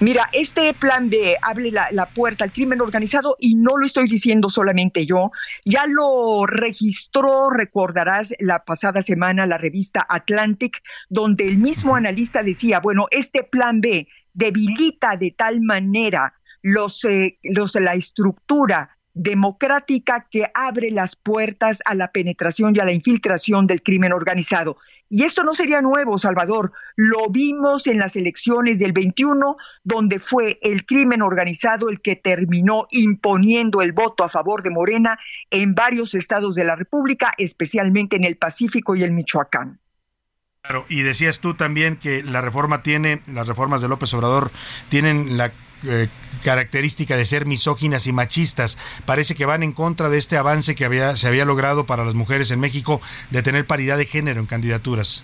Mira, 0.00 0.30
este 0.32 0.72
plan 0.72 1.10
de 1.10 1.36
abre 1.42 1.70
la, 1.70 1.88
la, 1.90 2.06
puerta 2.06 2.44
al 2.44 2.52
crimen 2.52 2.80
organizado, 2.80 3.36
y 3.38 3.56
no 3.56 3.76
lo 3.76 3.84
estoy 3.84 4.08
diciendo 4.08 4.48
solamente 4.48 5.04
yo, 5.04 5.32
ya 5.66 5.86
lo 5.86 6.46
registró, 6.46 7.50
recordarás, 7.50 8.32
la 8.38 8.64
pasada 8.64 9.02
semana 9.02 9.46
la 9.46 9.58
revista 9.58 10.06
Atlantic, 10.08 10.82
donde 11.10 11.46
el 11.46 11.58
mismo 11.58 11.94
analista 11.94 12.42
decía, 12.42 12.80
bueno, 12.80 13.06
este 13.10 13.42
plan 13.42 13.82
B 13.82 14.08
debilita 14.36 15.16
de 15.16 15.32
tal 15.32 15.60
manera 15.62 16.34
los, 16.62 17.04
eh, 17.04 17.38
los, 17.42 17.74
la 17.74 17.94
estructura 17.94 18.90
democrática 19.14 20.28
que 20.30 20.50
abre 20.52 20.90
las 20.90 21.16
puertas 21.16 21.80
a 21.86 21.94
la 21.94 22.12
penetración 22.12 22.76
y 22.76 22.80
a 22.80 22.84
la 22.84 22.92
infiltración 22.92 23.66
del 23.66 23.82
crimen 23.82 24.12
organizado. 24.12 24.76
Y 25.08 25.22
esto 25.22 25.42
no 25.42 25.54
sería 25.54 25.80
nuevo, 25.80 26.18
Salvador. 26.18 26.72
Lo 26.96 27.30
vimos 27.30 27.86
en 27.86 27.98
las 27.98 28.16
elecciones 28.16 28.78
del 28.78 28.92
21, 28.92 29.56
donde 29.84 30.18
fue 30.18 30.58
el 30.60 30.84
crimen 30.84 31.22
organizado 31.22 31.88
el 31.88 32.02
que 32.02 32.16
terminó 32.16 32.88
imponiendo 32.90 33.80
el 33.80 33.92
voto 33.92 34.22
a 34.22 34.28
favor 34.28 34.62
de 34.62 34.70
Morena 34.70 35.18
en 35.50 35.74
varios 35.74 36.14
estados 36.14 36.54
de 36.54 36.64
la 36.64 36.76
República, 36.76 37.32
especialmente 37.38 38.16
en 38.16 38.24
el 38.24 38.36
Pacífico 38.36 38.96
y 38.96 39.02
el 39.02 39.12
Michoacán. 39.12 39.80
Claro, 40.66 40.84
y 40.88 41.02
decías 41.02 41.38
tú 41.38 41.54
también 41.54 41.96
que 41.96 42.22
la 42.22 42.40
reforma 42.40 42.82
tiene, 42.82 43.22
las 43.26 43.46
reformas 43.46 43.82
de 43.82 43.88
López 43.88 44.12
Obrador 44.14 44.50
tienen 44.88 45.36
la 45.36 45.52
eh, 45.84 46.08
característica 46.42 47.16
de 47.16 47.24
ser 47.24 47.46
misóginas 47.46 48.06
y 48.06 48.12
machistas. 48.12 48.76
Parece 49.04 49.34
que 49.36 49.46
van 49.46 49.62
en 49.62 49.72
contra 49.72 50.08
de 50.08 50.18
este 50.18 50.36
avance 50.36 50.74
que 50.74 50.84
había, 50.84 51.16
se 51.16 51.28
había 51.28 51.44
logrado 51.44 51.86
para 51.86 52.04
las 52.04 52.14
mujeres 52.14 52.50
en 52.50 52.58
México 52.58 53.00
de 53.30 53.42
tener 53.42 53.66
paridad 53.66 53.96
de 53.96 54.06
género 54.06 54.40
en 54.40 54.46
candidaturas. 54.46 55.22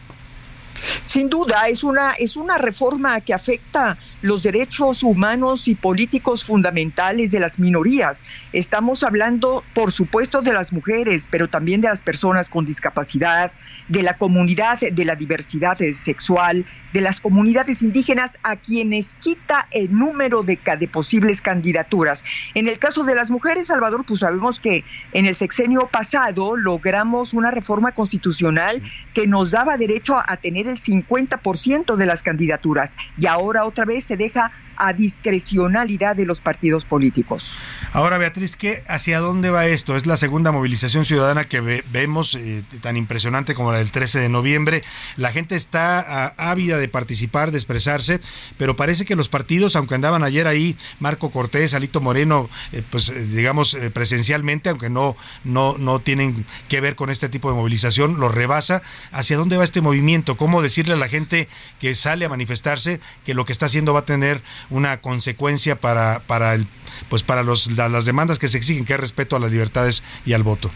Sin 1.05 1.29
duda, 1.29 1.69
es 1.69 1.85
una, 1.85 2.13
es 2.13 2.37
una 2.37 2.59
reforma 2.59 3.21
que 3.21 3.35
afecta 3.35 3.99
los 4.21 4.43
derechos 4.43 5.03
humanos 5.03 5.69
y 5.69 5.75
políticos 5.75 6.45
fundamentales 6.45 7.31
de 7.31 7.41
las 7.41 7.59
minorías. 7.59 8.25
Estamos 8.53 9.03
hablando, 9.03 9.65
por 9.75 9.93
supuesto, 9.93 10.43
de 10.43 10.53
las 10.53 10.73
mujeres, 10.73 11.29
pero 11.31 11.49
también 11.49 11.81
de 11.81 11.89
las 11.89 12.03
personas 12.03 12.49
con 12.49 12.65
discapacidad, 12.65 13.53
de 13.89 14.03
la 14.03 14.17
comunidad 14.17 14.79
de 14.81 15.05
la 15.05 15.17
diversidad 15.17 15.77
sexual, 15.93 16.65
de 16.93 17.01
las 17.01 17.21
comunidades 17.21 17.83
indígenas 17.83 18.39
a 18.43 18.57
quienes 18.57 19.15
quita 19.15 19.67
el 19.71 19.93
número 19.97 20.43
de, 20.43 20.59
de 20.79 20.89
posibles 20.89 21.43
candidaturas. 21.43 22.25
En 22.55 22.69
el 22.69 22.79
caso 22.79 23.03
de 23.05 23.15
las 23.15 23.31
mujeres, 23.31 23.69
Salvador, 23.69 24.05
pues 24.07 24.21
sabemos 24.21 24.61
que 24.61 24.85
en 25.13 25.27
el 25.27 25.35
sexenio 25.35 25.89
pasado 25.89 26.57
logramos 26.57 27.35
una 27.35 27.51
reforma 27.51 27.93
constitucional 27.93 28.83
que 29.15 29.27
nos 29.27 29.51
daba 29.51 29.77
derecho 29.77 30.17
a, 30.17 30.25
a 30.29 30.37
tener 30.37 30.69
el 30.73 30.79
50% 30.79 31.97
de 31.97 32.07
las 32.07 32.23
candidaturas. 32.23 32.95
Y 33.17 33.27
ahora 33.27 33.65
otra 33.65 33.85
vez 33.85 34.07
se 34.07 34.17
deja 34.17 34.51
a 34.77 34.93
discrecionalidad 34.93 36.17
de 36.17 36.25
los 36.25 36.41
partidos 36.41 36.85
políticos. 36.85 37.55
Ahora, 37.93 38.19
Beatriz, 38.19 38.57
¿qué, 38.57 38.83
¿hacia 38.89 39.21
dónde 39.21 39.51
va 39.51 39.67
esto? 39.67 39.97
Es 39.97 40.07
la 40.07 40.17
segunda 40.17 40.51
movilización 40.51 41.05
ciudadana 41.05 41.47
que 41.47 41.61
vemos, 41.93 42.35
eh, 42.35 42.63
tan 42.81 42.97
impresionante 42.97 43.55
como 43.55 43.73
la 43.73 43.79
del 43.79 43.91
13 43.91 44.21
de 44.21 44.29
noviembre. 44.29 44.83
La 45.17 45.33
gente 45.33 45.57
está 45.57 46.01
ah, 46.01 46.35
ávida 46.39 46.79
de 46.79 46.89
participar, 46.89 47.51
de 47.51 47.59
expresarse, 47.59 48.21
pero 48.57 48.77
parece 48.77 49.05
que 49.05 49.15
los 49.15 49.29
partidos, 49.29 49.77
aunque 49.77 49.95
andaban 49.95 50.25
ayer 50.25 50.47
ahí, 50.47 50.77
Marco 51.01 51.31
Cortés, 51.31 51.75
Alito 51.75 52.01
Moreno, 52.01 52.49
eh, 52.73 52.83
pues 52.89 53.11
eh, 53.11 53.27
digamos 53.27 53.77
presencialmente, 53.93 54.71
aunque 54.71 54.89
no, 54.89 55.17
no, 55.45 55.77
no 55.79 56.01
tienen 56.01 56.47
que 56.69 56.81
ver 56.81 56.97
con 56.97 57.11
este 57.11 57.29
tipo 57.29 57.51
de 57.51 57.57
movilización, 57.57 58.19
lo 58.19 58.29
rebasa. 58.29 58.83
¿Hacia 59.11 59.37
dónde 59.37 59.57
va 59.57 59.65
este 59.65 59.81
movimiento? 59.81 60.37
¿Cómo 60.37 60.63
decirle 60.63 60.95
a 60.95 60.97
la 60.97 61.09
gente 61.09 61.49
que 61.81 61.95
sale 61.95 62.25
a 62.25 62.29
manifestarse 62.29 63.01
que 63.25 63.35
lo 63.35 63.45
que 63.45 63.53
está 63.53 63.67
haciendo 63.67 63.93
va 63.93 64.01
a 64.01 64.05
tener 64.05 64.43
una 64.73 65.01
consecuencia 65.01 65.77
para, 65.77 66.21
para, 66.21 66.55
el, 66.55 66.67
pues 67.09 67.23
para 67.23 67.43
los, 67.43 67.71
las 67.73 68.05
demandas 68.05 68.39
que 68.39 68.49
se 68.49 68.59
exigen, 68.59 68.85
que 68.85 68.95
es 68.95 69.01
respeto 69.01 69.37
a 69.37 69.41
las 69.41 69.51
libertades 69.51 70.03
y 70.25 70.33
al 70.33 70.43
voto. 70.43 70.71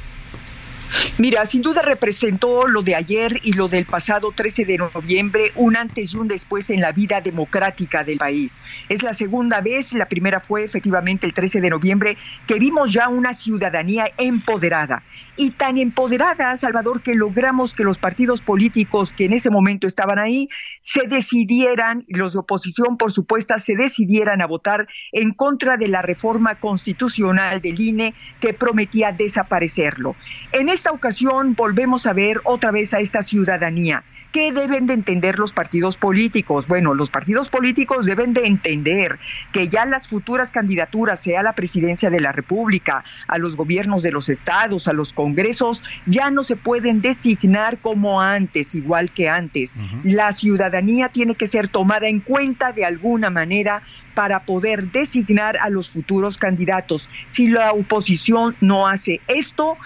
Mira, 1.19 1.45
sin 1.47 1.63
duda 1.63 1.83
representó 1.83 2.69
lo 2.69 2.83
de 2.83 2.95
ayer 2.95 3.41
y 3.43 3.53
lo 3.55 3.69
del 3.69 3.85
pasado 3.85 4.33
13 4.33 4.65
de 4.65 4.79
noviembre 4.79 5.53
un 5.57 5.77
antes 5.77 6.15
y 6.15 6.17
un 6.17 6.29
después 6.29 6.71
en 6.71 6.81
la 6.81 6.93
vida 6.93 7.21
democrática 7.21 8.05
del 8.05 8.19
país. 8.19 8.59
Es 8.89 9.03
la 9.03 9.13
segunda 9.13 9.61
vez, 9.61 9.95
la 9.95 10.07
primera 10.07 10.41
fue 10.41 10.65
efectivamente 10.65 11.27
el 11.27 11.35
13 11.35 11.61
de 11.61 11.71
noviembre, 11.71 12.17
que 12.47 12.59
vimos 12.59 12.93
ya 12.93 13.09
una 13.09 13.35
ciudadanía 13.35 14.11
empoderada. 14.17 15.03
Y 15.37 15.51
tan 15.51 15.77
empoderada, 15.77 16.57
Salvador, 16.57 17.03
que 17.03 17.15
logramos 17.15 17.75
que 17.75 17.85
los 17.85 17.99
partidos 17.99 18.41
políticos 18.41 19.13
que 19.13 19.27
en 19.27 19.35
ese 19.35 19.51
momento 19.51 19.87
estaban 19.87 20.19
ahí 20.19 20.49
se 20.81 21.07
decidieran, 21.07 22.05
los 22.09 22.33
de 22.33 22.39
oposición 22.39 22.97
por 22.97 23.13
supuesto, 23.13 23.59
se 23.59 23.77
decidieran 23.77 24.41
a 24.41 24.47
votar 24.47 24.89
en 25.13 25.33
contra 25.33 25.77
de 25.77 25.89
la 25.89 26.03
reforma 26.03 26.55
constitucional 26.55 27.61
del 27.61 27.81
INE 27.81 28.15
que 28.41 28.55
prometía 28.55 29.13
desaparecerlo. 29.13 30.17
En 30.53 30.69
esta 30.69 30.91
ocasión 30.91 31.55
volvemos 31.55 32.07
a 32.07 32.13
ver 32.13 32.41
otra 32.45 32.71
vez 32.71 32.95
a 32.95 33.01
esta 33.01 33.23
ciudadanía. 33.23 34.05
¿Qué 34.33 34.53
deben 34.53 34.87
de 34.87 34.95
entender 34.95 35.39
los 35.39 35.53
partidos 35.53 35.97
políticos? 35.97 36.67
Bueno, 36.67 36.95
los 36.95 37.11
partidos 37.11 37.49
políticos 37.49 38.05
deben 38.05 38.35
de 38.35 38.47
entender 38.47 39.19
que 39.53 39.69
ya 39.69 39.87
las 39.87 40.09
futuras 40.09 40.53
candidaturas, 40.53 41.21
sea 41.21 41.43
la 41.43 41.55
presidencia 41.55 42.11
de 42.11 42.21
la 42.21 42.33
República, 42.33 43.05
a 43.29 43.39
los 43.39 43.57
gobiernos 43.57 44.03
de 44.03 44.13
los 44.13 44.29
estados, 44.29 44.89
a 44.89 44.93
los 44.93 45.13
congresos, 45.13 45.83
ya 46.05 46.31
no 46.31 46.43
se 46.43 46.57
pueden 46.57 47.01
designar 47.01 47.79
como 47.79 48.21
antes, 48.21 48.75
igual 48.75 49.11
que 49.11 49.29
antes. 49.29 49.75
La 50.03 50.33
ciudadanía 50.33 51.09
tiene 51.09 51.35
que 51.35 51.47
ser 51.47 51.69
tomada 51.69 52.09
en 52.09 52.21
cuenta 52.21 52.73
de 52.73 52.85
alguna 52.85 53.31
manera 53.31 53.83
para 54.15 54.45
poder 54.45 54.91
designar 54.91 55.59
a 55.59 55.69
los 55.69 55.91
futuros 55.91 56.39
candidatos. 56.39 57.11
Si 57.27 57.49
la 57.49 57.73
oposición 57.73 58.57
no 58.61 58.89
hace 58.89 59.21
esto, 59.29 59.77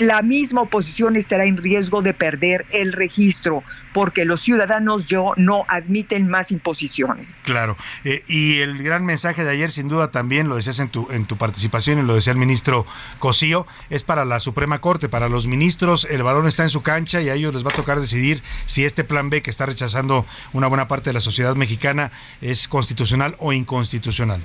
la 0.00 0.22
misma 0.22 0.62
oposición 0.62 1.16
estará 1.16 1.44
en 1.44 1.56
riesgo 1.56 2.02
de 2.02 2.14
perder 2.14 2.66
el 2.70 2.92
registro, 2.92 3.62
porque 3.92 4.24
los 4.24 4.40
ciudadanos 4.40 5.06
yo 5.06 5.34
no 5.36 5.64
admiten 5.68 6.28
más 6.28 6.52
imposiciones. 6.52 7.42
Claro, 7.44 7.76
eh, 8.04 8.24
y 8.26 8.58
el 8.58 8.82
gran 8.82 9.04
mensaje 9.04 9.44
de 9.44 9.50
ayer, 9.50 9.70
sin 9.70 9.88
duda 9.88 10.10
también 10.10 10.48
lo 10.48 10.56
decías 10.56 10.78
en 10.78 10.88
tu, 10.88 11.08
en 11.10 11.26
tu 11.26 11.36
participación 11.36 11.98
y 11.98 12.02
lo 12.02 12.14
decía 12.14 12.32
el 12.32 12.38
ministro 12.38 12.86
Cosío, 13.18 13.66
es 13.90 14.02
para 14.02 14.24
la 14.24 14.40
Suprema 14.40 14.80
Corte, 14.80 15.08
para 15.08 15.28
los 15.28 15.46
ministros, 15.46 16.06
el 16.10 16.22
balón 16.22 16.46
está 16.46 16.62
en 16.62 16.70
su 16.70 16.82
cancha 16.82 17.20
y 17.20 17.28
a 17.28 17.34
ellos 17.34 17.54
les 17.54 17.64
va 17.64 17.70
a 17.70 17.74
tocar 17.74 18.00
decidir 18.00 18.42
si 18.66 18.84
este 18.84 19.04
plan 19.04 19.30
B 19.30 19.42
que 19.42 19.50
está 19.50 19.66
rechazando 19.66 20.26
una 20.52 20.66
buena 20.66 20.88
parte 20.88 21.10
de 21.10 21.14
la 21.14 21.20
sociedad 21.20 21.54
mexicana 21.56 22.10
es 22.40 22.68
constitucional 22.68 23.36
o 23.38 23.52
inconstitucional. 23.52 24.40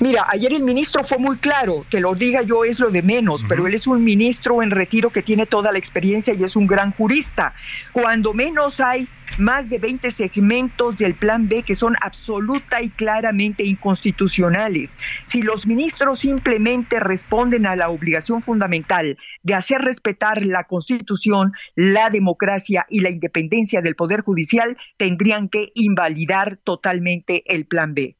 Mira, 0.00 0.26
ayer 0.28 0.52
el 0.52 0.62
ministro 0.62 1.04
fue 1.04 1.18
muy 1.18 1.38
claro, 1.38 1.86
que 1.90 2.00
lo 2.00 2.14
diga 2.14 2.42
yo 2.42 2.64
es 2.64 2.80
lo 2.80 2.90
de 2.90 3.02
menos, 3.02 3.44
pero 3.48 3.66
él 3.66 3.74
es 3.74 3.86
un 3.86 4.02
ministro 4.02 4.62
en 4.62 4.70
retiro 4.70 5.10
que 5.10 5.22
tiene 5.22 5.46
toda 5.46 5.72
la 5.72 5.78
experiencia 5.78 6.34
y 6.34 6.42
es 6.42 6.56
un 6.56 6.66
gran 6.66 6.92
jurista. 6.92 7.54
Cuando 7.92 8.34
menos 8.34 8.80
hay 8.80 9.08
más 9.36 9.68
de 9.68 9.78
20 9.78 10.10
segmentos 10.10 10.96
del 10.96 11.14
Plan 11.14 11.48
B 11.48 11.62
que 11.62 11.74
son 11.74 11.96
absoluta 12.00 12.82
y 12.82 12.90
claramente 12.90 13.64
inconstitucionales. 13.64 14.98
Si 15.24 15.42
los 15.42 15.66
ministros 15.66 16.20
simplemente 16.20 17.00
responden 17.00 17.66
a 17.66 17.76
la 17.76 17.88
obligación 17.88 18.42
fundamental 18.42 19.18
de 19.42 19.54
hacer 19.54 19.80
respetar 19.80 20.44
la 20.46 20.64
Constitución, 20.64 21.52
la 21.74 22.10
democracia 22.10 22.86
y 22.88 23.00
la 23.00 23.10
independencia 23.10 23.82
del 23.82 23.96
Poder 23.96 24.20
Judicial, 24.20 24.76
tendrían 24.96 25.48
que 25.48 25.72
invalidar 25.74 26.58
totalmente 26.62 27.42
el 27.46 27.66
Plan 27.66 27.94
B 27.94 28.16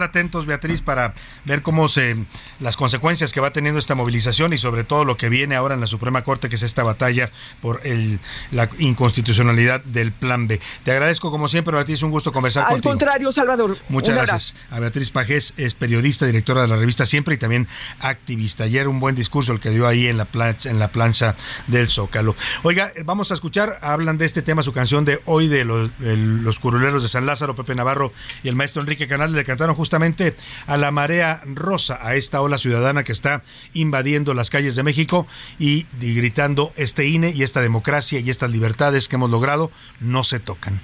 atentos, 0.00 0.46
Beatriz, 0.46 0.80
para 0.80 1.12
ver 1.44 1.60
cómo 1.60 1.86
se 1.86 2.16
las 2.60 2.78
consecuencias 2.78 3.30
que 3.30 3.40
va 3.40 3.52
teniendo 3.52 3.78
esta 3.78 3.94
movilización 3.94 4.54
y 4.54 4.58
sobre 4.58 4.84
todo 4.84 5.04
lo 5.04 5.18
que 5.18 5.28
viene 5.28 5.54
ahora 5.54 5.74
en 5.74 5.82
la 5.82 5.86
Suprema 5.86 6.24
Corte, 6.24 6.48
que 6.48 6.56
es 6.56 6.62
esta 6.62 6.82
batalla 6.82 7.28
por 7.60 7.86
el, 7.86 8.18
la 8.52 8.70
inconstitucionalidad 8.78 9.82
del 9.84 10.10
Plan 10.10 10.48
B. 10.48 10.62
Te 10.84 10.92
agradezco 10.92 11.30
como 11.30 11.46
siempre, 11.46 11.76
Beatriz, 11.76 12.02
un 12.02 12.10
gusto 12.10 12.32
conversar 12.32 12.68
contigo. 12.68 12.90
Al 12.90 12.98
contrario, 12.98 13.32
Salvador. 13.32 13.76
Muchas 13.90 14.14
gracias. 14.14 14.54
A 14.70 14.80
Beatriz 14.80 15.10
Pajés 15.10 15.52
es 15.58 15.74
periodista, 15.74 16.24
directora 16.24 16.62
de 16.62 16.68
la 16.68 16.76
revista 16.76 17.04
Siempre 17.04 17.34
y 17.34 17.38
también 17.38 17.68
activista. 18.00 18.64
Ayer 18.64 18.88
un 18.88 18.98
buen 18.98 19.14
discurso 19.14 19.52
el 19.52 19.60
que 19.60 19.68
dio 19.68 19.86
ahí 19.86 20.06
en 20.06 20.16
la 20.16 20.24
plancha, 20.24 20.70
en 20.70 20.78
la 20.78 20.88
plancha 20.88 21.36
del 21.66 21.88
Zócalo. 21.88 22.34
Oiga, 22.62 22.92
vamos 23.04 23.30
a 23.30 23.34
escuchar, 23.34 23.78
hablan 23.82 24.16
de 24.16 24.24
este 24.24 24.40
tema, 24.40 24.62
su 24.62 24.72
canción 24.72 25.04
de 25.04 25.20
hoy 25.26 25.48
de 25.48 25.66
los, 25.66 25.90
los 25.98 26.58
curuleros 26.60 27.02
de 27.02 27.10
San 27.10 27.26
Lázaro, 27.26 27.54
Pepe 27.54 27.74
Navarro 27.74 28.10
y 28.42 28.48
el 28.48 28.54
maestro 28.54 28.80
Enrique 28.80 29.06
Canal 29.06 29.34
le 29.34 29.44
cantaron 29.44 29.81
justamente 29.82 30.36
a 30.68 30.76
la 30.76 30.92
marea 30.92 31.42
rosa, 31.44 31.98
a 32.00 32.14
esta 32.14 32.40
ola 32.40 32.56
ciudadana 32.56 33.02
que 33.02 33.10
está 33.10 33.42
invadiendo 33.72 34.32
las 34.32 34.48
calles 34.48 34.76
de 34.76 34.84
México 34.84 35.26
y, 35.58 35.86
gritando 35.98 36.72
este 36.76 37.08
INE 37.08 37.32
y 37.32 37.42
esta 37.42 37.60
democracia 37.60 38.20
y 38.20 38.30
estas 38.30 38.52
libertades 38.52 39.08
que 39.08 39.16
hemos 39.16 39.28
logrado 39.28 39.72
no 39.98 40.22
se 40.22 40.38
tocan. 40.38 40.80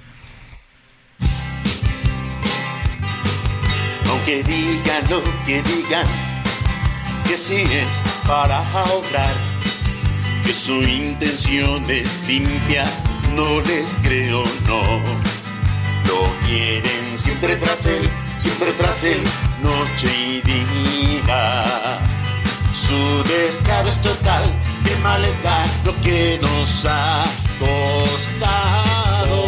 Aunque 4.09 4.43
digan 4.43 5.09
lo 5.09 5.23
que 5.45 5.63
digan, 5.63 6.05
que 7.25 7.35
es 7.35 7.51
para 8.27 8.65
que 10.45 10.53
su 10.53 10.83
intención 10.83 11.89
es 11.89 12.27
limpia, 12.27 12.83
no 13.33 13.61
les 13.61 13.95
creo, 14.03 14.43
no. 14.67 15.38
Lo 16.09 16.21
quieren 16.47 17.17
siempre 17.17 17.55
tras 17.57 17.85
él, 17.85 18.09
siempre 18.33 18.71
tras 18.73 19.03
él, 19.03 19.21
noche 19.61 20.07
y 20.11 20.41
día. 20.41 21.99
Su 22.73 23.21
descaro 23.23 23.89
es 23.89 24.01
total, 24.01 24.51
que 24.83 24.95
mal 25.03 25.21
da 25.43 25.67
lo 25.85 25.95
que 26.01 26.39
nos 26.41 26.85
ha 26.85 27.25
costado. 27.59 29.45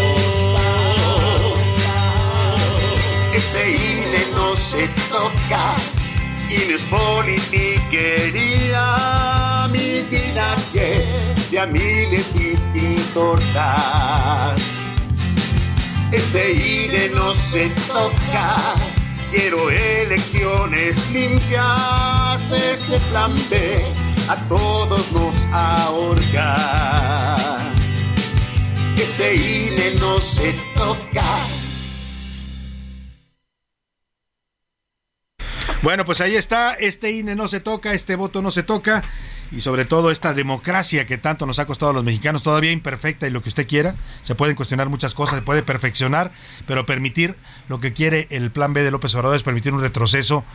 Ese 3.33 3.71
INE 3.71 4.27
no 4.35 4.55
se 4.55 4.87
toca, 5.09 5.77
INE 6.47 6.75
es 6.75 6.83
politiquería, 6.83 9.67
mitin 9.71 10.37
a 10.37 10.55
pie, 10.71 11.07
de 11.49 11.59
a 11.59 11.65
miles 11.65 12.35
y 12.35 12.55
sin 12.55 13.03
tortas. 13.15 14.70
Ese 16.11 16.53
INE 16.53 17.09
no 17.15 17.33
se 17.33 17.69
toca, 17.87 18.75
quiero 19.31 19.71
elecciones 19.71 21.09
limpias, 21.11 22.51
ese 22.51 22.99
plan 23.09 23.33
B 23.49 23.81
a 24.27 24.35
todos 24.47 25.11
nos 25.13 25.47
ahorca. 25.53 26.57
Ese 28.97 29.35
INE 29.35 29.95
no 29.99 30.19
se 30.19 30.53
toca. 30.75 31.60
Bueno, 35.91 36.05
pues 36.05 36.21
ahí 36.21 36.37
está, 36.37 36.73
este 36.75 37.11
INE 37.11 37.35
no 37.35 37.49
se 37.49 37.59
toca, 37.59 37.91
este 37.91 38.15
voto 38.15 38.41
no 38.41 38.49
se 38.49 38.63
toca 38.63 39.03
y 39.51 39.59
sobre 39.59 39.83
todo 39.83 40.09
esta 40.09 40.33
democracia 40.33 41.05
que 41.05 41.17
tanto 41.17 41.45
nos 41.45 41.59
ha 41.59 41.65
costado 41.65 41.91
a 41.91 41.93
los 41.93 42.05
mexicanos, 42.05 42.43
todavía 42.43 42.71
imperfecta 42.71 43.27
y 43.27 43.29
lo 43.29 43.41
que 43.41 43.49
usted 43.49 43.67
quiera, 43.67 43.95
se 44.21 44.33
pueden 44.33 44.55
cuestionar 44.55 44.87
muchas 44.87 45.13
cosas, 45.13 45.39
se 45.39 45.41
puede 45.41 45.63
perfeccionar, 45.63 46.31
pero 46.65 46.85
permitir 46.85 47.35
lo 47.67 47.81
que 47.81 47.91
quiere 47.91 48.27
el 48.29 48.51
plan 48.51 48.71
B 48.71 48.83
de 48.83 48.91
López 48.91 49.13
Obrador 49.15 49.35
es 49.35 49.43
permitir 49.43 49.73
un 49.73 49.81
retroceso 49.81 50.45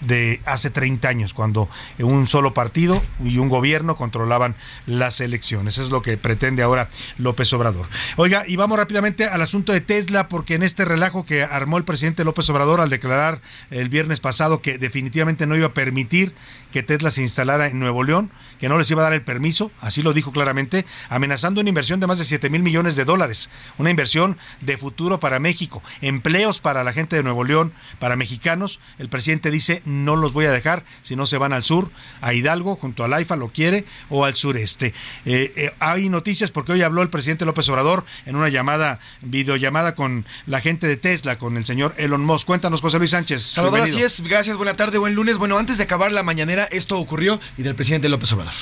de 0.00 0.40
hace 0.44 0.70
30 0.70 1.08
años, 1.08 1.34
cuando 1.34 1.68
un 1.98 2.26
solo 2.26 2.54
partido 2.54 3.02
y 3.22 3.38
un 3.38 3.48
gobierno 3.48 3.96
controlaban 3.96 4.54
las 4.86 5.20
elecciones. 5.20 5.78
Es 5.78 5.90
lo 5.90 6.02
que 6.02 6.16
pretende 6.16 6.62
ahora 6.62 6.88
López 7.18 7.52
Obrador. 7.52 7.86
Oiga, 8.16 8.44
y 8.46 8.56
vamos 8.56 8.78
rápidamente 8.78 9.24
al 9.24 9.42
asunto 9.42 9.72
de 9.72 9.80
Tesla, 9.80 10.28
porque 10.28 10.54
en 10.54 10.62
este 10.62 10.84
relajo 10.84 11.24
que 11.24 11.42
armó 11.42 11.78
el 11.78 11.84
presidente 11.84 12.24
López 12.24 12.48
Obrador 12.50 12.80
al 12.80 12.90
declarar 12.90 13.40
el 13.70 13.88
viernes 13.88 14.20
pasado 14.20 14.62
que 14.62 14.78
definitivamente 14.78 15.46
no 15.46 15.56
iba 15.56 15.68
a 15.68 15.74
permitir 15.74 16.34
que 16.72 16.82
Tesla 16.82 17.10
se 17.10 17.22
instalara 17.22 17.68
en 17.68 17.78
Nuevo 17.78 18.02
León, 18.02 18.30
que 18.58 18.68
no 18.68 18.78
les 18.78 18.90
iba 18.90 19.02
a 19.02 19.04
dar 19.04 19.12
el 19.12 19.22
permiso, 19.22 19.70
así 19.80 20.02
lo 20.02 20.12
dijo 20.12 20.32
claramente, 20.32 20.84
amenazando 21.08 21.60
una 21.60 21.68
inversión 21.68 22.00
de 22.00 22.06
más 22.06 22.18
de 22.18 22.24
7 22.24 22.50
mil 22.50 22.62
millones 22.62 22.96
de 22.96 23.04
dólares, 23.04 23.50
una 23.78 23.90
inversión 23.90 24.38
de 24.60 24.76
futuro 24.76 25.20
para 25.20 25.38
México, 25.38 25.82
empleos 26.00 26.58
para 26.58 26.82
la 26.82 26.92
gente 26.92 27.16
de 27.16 27.22
Nuevo 27.22 27.44
León, 27.44 27.72
para 27.98 28.16
mexicanos. 28.16 28.80
El 28.98 29.08
presidente 29.08 29.50
dice, 29.50 29.82
no 29.84 30.16
los 30.16 30.32
voy 30.32 30.46
a 30.46 30.50
dejar 30.50 30.84
si 31.02 31.14
no 31.14 31.26
se 31.26 31.38
van 31.38 31.52
al 31.52 31.64
sur, 31.64 31.90
a 32.20 32.34
Hidalgo, 32.34 32.76
junto 32.76 33.04
al 33.04 33.12
AIFA, 33.12 33.36
lo 33.36 33.48
quiere, 33.48 33.84
o 34.08 34.24
al 34.24 34.34
sureste. 34.34 34.94
Eh, 35.24 35.52
eh, 35.56 35.74
hay 35.78 36.08
noticias 36.08 36.50
porque 36.50 36.72
hoy 36.72 36.82
habló 36.82 37.02
el 37.02 37.10
presidente 37.10 37.44
López 37.44 37.68
Obrador 37.68 38.04
en 38.26 38.36
una 38.36 38.48
llamada, 38.48 38.98
videollamada 39.20 39.94
con 39.94 40.24
la 40.46 40.60
gente 40.60 40.86
de 40.86 40.96
Tesla, 40.96 41.38
con 41.38 41.56
el 41.56 41.64
señor 41.64 41.94
Elon 41.98 42.24
Musk. 42.24 42.46
Cuéntanos, 42.46 42.80
José 42.80 42.98
Luis 42.98 43.10
Sánchez. 43.10 43.42
Salvador, 43.42 43.80
así 43.80 43.90
Bienvenido. 43.90 44.06
es. 44.06 44.20
Gracias, 44.20 44.56
buena 44.56 44.76
tarde, 44.76 44.98
buen 44.98 45.14
lunes. 45.14 45.38
Bueno, 45.38 45.58
antes 45.58 45.76
de 45.78 45.84
acabar 45.84 46.12
la 46.12 46.22
mañanera, 46.22 46.61
esto 46.64 46.98
ocurrió 46.98 47.40
y 47.56 47.62
del 47.62 47.74
presidente 47.74 48.08
López 48.08 48.32
Obrador. 48.32 48.54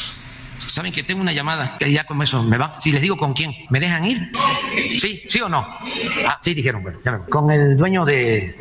Saben 0.60 0.92
que 0.92 1.02
tengo 1.02 1.20
una 1.20 1.32
llamada, 1.32 1.76
que 1.78 1.90
ya 1.90 2.04
con 2.04 2.20
eso 2.22 2.42
me 2.42 2.58
va. 2.58 2.76
Si 2.80 2.92
les 2.92 3.00
digo 3.02 3.16
con 3.16 3.32
quién, 3.32 3.52
¿me 3.70 3.80
dejan 3.80 4.04
ir? 4.04 4.30
¿Sí? 5.00 5.22
¿Sí 5.26 5.40
o 5.40 5.48
no? 5.48 5.66
Ah, 6.26 6.38
sí, 6.42 6.54
dijeron, 6.54 6.82
bueno, 6.82 6.98
ya 7.04 7.12
me 7.12 7.18
voy. 7.18 7.28
Con 7.30 7.50
el 7.50 7.76
dueño 7.76 8.04
de 8.04 8.54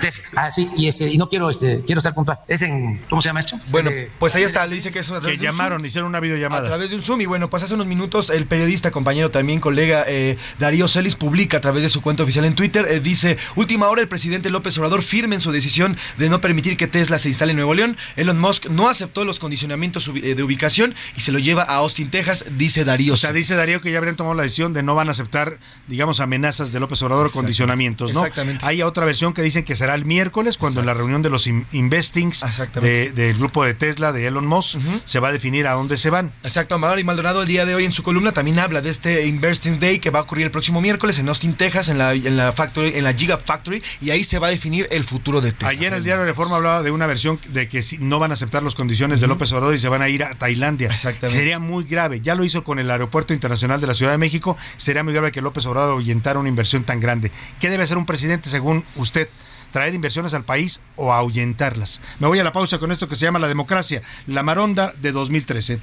Tesla. 0.00 0.24
Ah, 0.36 0.50
sí, 0.50 0.68
y, 0.76 0.88
este, 0.88 1.08
y 1.08 1.18
no 1.18 1.28
quiero, 1.28 1.50
este, 1.50 1.82
quiero 1.84 1.98
estar 1.98 2.14
puntual. 2.14 2.38
Es 2.48 2.62
en, 2.62 3.00
¿cómo 3.10 3.20
se 3.20 3.28
llama 3.28 3.40
esto? 3.40 3.58
Bueno, 3.68 3.90
Eh, 3.90 4.10
pues 4.18 4.34
ahí 4.36 4.42
está, 4.44 4.66
le 4.66 4.76
dice 4.76 4.90
que 4.92 5.00
es 5.00 5.10
a 5.10 5.20
través 5.20 5.38
Que 5.38 5.46
un 5.46 5.52
llamaron, 5.52 5.84
hicieron 5.84 6.08
una 6.08 6.18
A 6.18 6.20
videollamada. 6.20 6.66
través 6.66 6.90
de 6.90 6.96
un 6.96 7.02
Zoom 7.02 7.20
y 7.20 7.26
bueno, 7.26 7.50
pues 7.50 7.62
hace 7.62 7.74
unos 7.74 7.86
minutos 7.86 8.30
el 8.30 8.46
periodista, 8.46 8.90
compañero 8.90 9.30
también, 9.30 9.60
colega 9.60 10.04
eh, 10.06 10.38
Darío 10.58 10.88
Celis 10.88 11.16
publica 11.16 11.58
a 11.58 11.60
través 11.60 11.82
de 11.82 11.88
su 11.88 12.00
cuenta 12.00 12.22
oficial 12.22 12.44
en 12.44 12.54
Twitter, 12.54 12.86
eh, 12.88 13.00
dice, 13.00 13.38
última 13.56 13.88
hora 13.88 14.00
el 14.02 14.08
presidente 14.08 14.50
López 14.50 14.76
Obrador 14.78 15.02
firme 15.02 15.34
en 15.34 15.40
su 15.40 15.52
decisión 15.52 15.96
de 16.18 16.28
no 16.28 16.40
permitir 16.40 16.76
que 16.76 16.86
Tesla 16.86 17.18
se 17.18 17.28
instale 17.28 17.50
en 17.50 17.56
Nuevo 17.56 17.74
León. 17.74 17.96
Elon 18.16 18.38
Musk 18.38 18.66
no 18.66 18.88
aceptó 18.88 19.24
los 19.24 19.38
condicionamientos 19.38 20.08
eh, 20.22 20.34
de 20.34 20.42
ubicación 20.42 20.94
y 21.16 21.20
se 21.24 21.32
lo 21.32 21.38
lleva 21.38 21.62
a 21.64 21.76
Austin, 21.76 22.10
Texas, 22.10 22.44
dice 22.56 22.84
Darío 22.84 23.14
O 23.14 23.16
sea, 23.16 23.32
dice 23.32 23.54
Darío 23.56 23.80
que 23.80 23.90
ya 23.90 23.98
habrían 23.98 24.16
tomado 24.16 24.34
la 24.34 24.42
decisión 24.44 24.72
de 24.72 24.82
no 24.82 24.94
van 24.94 25.08
a 25.08 25.10
aceptar, 25.12 25.58
digamos, 25.88 26.20
amenazas 26.20 26.70
de 26.72 26.80
López 26.80 27.00
Obrador 27.02 27.24
o 27.24 27.26
Exacto. 27.26 27.40
condicionamientos, 27.40 28.12
¿no? 28.12 28.20
Exactamente. 28.20 28.64
Hay 28.66 28.82
otra 28.82 29.04
versión 29.04 29.32
que 29.34 29.42
dicen 29.42 29.64
que 29.64 29.74
será 29.76 29.94
el 29.94 30.04
miércoles, 30.04 30.58
cuando 30.58 30.80
en 30.80 30.86
la 30.86 30.94
reunión 30.94 31.22
de 31.22 31.30
los 31.30 31.46
in- 31.46 31.66
investings 31.72 32.44
de- 32.80 33.12
del 33.12 33.36
grupo 33.38 33.64
de 33.64 33.74
Tesla, 33.74 34.12
de 34.12 34.26
Elon 34.26 34.46
Musk, 34.46 34.78
se 35.04 35.18
va 35.20 35.28
a 35.28 35.32
definir 35.32 35.66
a 35.66 35.72
dónde 35.72 35.96
se 35.96 36.10
van. 36.10 36.32
Exacto, 36.42 36.74
Amador 36.74 36.98
y 36.98 37.04
Maldonado 37.04 37.42
el 37.42 37.48
día 37.48 37.64
de 37.66 37.74
hoy 37.74 37.84
en 37.84 37.92
su 37.92 38.02
columna 38.02 38.32
también 38.32 38.58
habla 38.58 38.80
de 38.80 38.90
este 38.90 39.26
Investing 39.26 39.80
Day 39.80 39.98
que 39.98 40.10
va 40.10 40.18
a 40.20 40.22
ocurrir 40.22 40.44
el 40.44 40.50
próximo 40.50 40.80
miércoles 40.80 41.18
en 41.18 41.28
Austin, 41.28 41.54
Texas, 41.54 41.88
en 41.88 41.98
la, 41.98 42.12
en 42.12 42.36
la 42.36 42.52
factory, 42.52 42.92
en 42.94 43.04
la 43.04 43.12
Giga 43.14 43.38
Factory, 43.38 43.82
y 44.00 44.10
ahí 44.10 44.24
se 44.24 44.38
va 44.38 44.48
a 44.48 44.50
definir 44.50 44.86
el 44.90 45.04
futuro 45.04 45.40
de 45.40 45.52
Texas. 45.52 45.70
Ayer 45.70 45.92
el 45.94 46.04
diario 46.04 46.20
de 46.22 46.28
Reforma 46.28 46.56
hablaba 46.56 46.82
de 46.82 46.90
una 46.90 47.06
versión 47.06 47.38
de 47.48 47.68
que 47.68 47.82
si- 47.82 47.98
no 47.98 48.18
van 48.18 48.30
a 48.30 48.34
aceptar 48.34 48.62
las 48.62 48.74
condiciones 48.74 49.20
de 49.20 49.26
López 49.26 49.50
Obrador 49.52 49.74
y 49.74 49.78
se 49.78 49.88
van 49.88 50.02
a 50.02 50.08
ir 50.08 50.24
a 50.24 50.34
Tailandia. 50.34 50.88
Exactamente. 51.14 51.38
Sería 51.38 51.58
muy 51.58 51.84
grave. 51.84 52.20
Ya 52.20 52.34
lo 52.34 52.44
hizo 52.44 52.64
con 52.64 52.78
el 52.78 52.90
Aeropuerto 52.90 53.32
Internacional 53.32 53.80
de 53.80 53.86
la 53.86 53.94
Ciudad 53.94 54.12
de 54.12 54.18
México. 54.18 54.56
Sería 54.76 55.02
muy 55.02 55.12
grave 55.12 55.32
que 55.32 55.40
López 55.40 55.64
Obrador 55.66 55.92
ahuyentara 55.92 56.38
una 56.38 56.48
inversión 56.48 56.84
tan 56.84 57.00
grande. 57.00 57.30
¿Qué 57.60 57.70
debe 57.70 57.84
hacer 57.84 57.98
un 57.98 58.06
presidente 58.06 58.48
según 58.48 58.84
usted? 58.96 59.28
¿Traer 59.72 59.94
inversiones 59.94 60.34
al 60.34 60.44
país 60.44 60.80
o 60.96 61.12
ahuyentarlas? 61.12 62.00
Me 62.20 62.28
voy 62.28 62.38
a 62.38 62.44
la 62.44 62.52
pausa 62.52 62.78
con 62.78 62.92
esto 62.92 63.08
que 63.08 63.16
se 63.16 63.26
llama 63.26 63.40
La 63.40 63.48
Democracia, 63.48 64.02
la 64.26 64.42
Maronda 64.42 64.94
de 65.00 65.10
2013. 65.10 65.80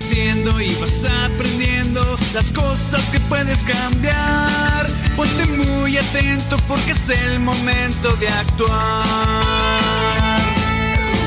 Haciendo 0.00 0.60
y 0.60 0.74
vas 0.76 1.04
aprendiendo 1.04 2.16
las 2.32 2.52
cosas 2.52 3.04
que 3.10 3.20
puedes 3.20 3.62
cambiar. 3.64 4.86
Ponte 5.16 5.46
muy 5.46 5.96
atento 5.96 6.56
porque 6.66 6.92
es 6.92 7.08
el 7.10 7.40
momento 7.40 8.14
de 8.16 8.28
actuar. 8.28 10.03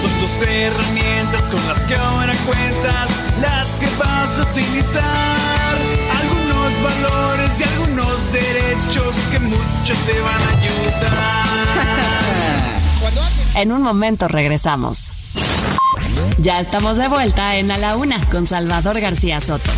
Son 0.02 0.12
tus 0.20 0.42
herramientas 0.42 1.48
con 1.48 1.66
las 1.68 1.86
que 1.86 1.96
ahora 1.96 2.34
cuentas, 2.46 3.10
las 3.42 3.76
que 3.76 3.88
vas 3.98 4.40
a 4.40 4.44
utilizar. 4.52 5.78
Algunos 6.22 6.84
valores 6.84 7.52
y 7.60 7.64
algunos 7.64 8.32
derechos 8.32 9.16
que 9.32 9.40
mucho 9.40 9.94
te 10.06 10.20
van 10.22 10.42
a 10.42 10.50
ayudar. 10.50 11.18
En 13.56 13.72
un 13.72 13.82
momento 13.82 14.28
regresamos. 14.28 15.12
Ya 16.38 16.60
estamos 16.60 16.98
de 16.98 17.08
vuelta 17.08 17.56
en 17.56 17.72
A 17.72 17.78
la 17.78 17.96
Una 17.96 18.22
con 18.30 18.46
Salvador 18.46 19.00
García 19.00 19.42
Soto. 19.42 19.72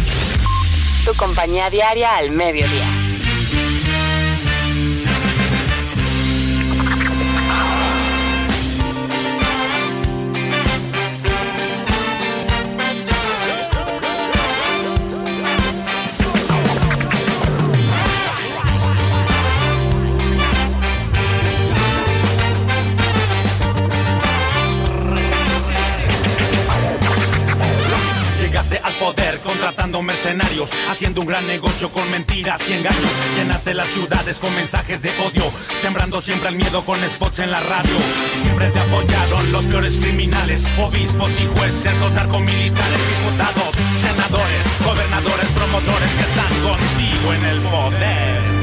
Tu 1.06 1.14
compañía 1.16 1.70
diaria 1.70 2.18
al 2.18 2.32
mediodía. 2.32 3.09
Mercenarios, 30.06 30.70
haciendo 30.90 31.22
un 31.22 31.28
gran 31.28 31.46
negocio 31.48 31.92
con 31.92 32.10
mentiras 32.12 32.68
y 32.70 32.74
engaños. 32.74 33.12
Llenaste 33.38 33.74
las 33.74 33.88
ciudades 33.88 34.38
con 34.40 34.54
mensajes 34.56 35.02
de 35.02 35.12
odio, 35.20 35.44
sembrando 35.82 36.22
siempre 36.22 36.50
el 36.50 36.56
miedo 36.56 36.84
con 36.86 37.00
spots 37.10 37.40
en 37.40 37.52
la 37.52 37.60
radio. 37.60 37.96
Siempre 38.42 38.70
te 38.70 38.80
apoyaron 38.80 39.52
los 39.52 39.66
peores 39.66 40.00
criminales, 40.00 40.66
obispos 40.78 41.32
y 41.40 41.48
jueces, 41.48 41.94
los 42.00 42.12
narcomilitares, 42.12 43.02
diputados, 43.18 43.76
senadores, 44.02 44.62
gobernadores, 44.86 45.48
promotores 45.50 46.12
que 46.16 46.24
están 46.24 46.54
contigo 46.62 47.34
en 47.34 47.46
el 47.46 47.60
poder. 47.62 48.60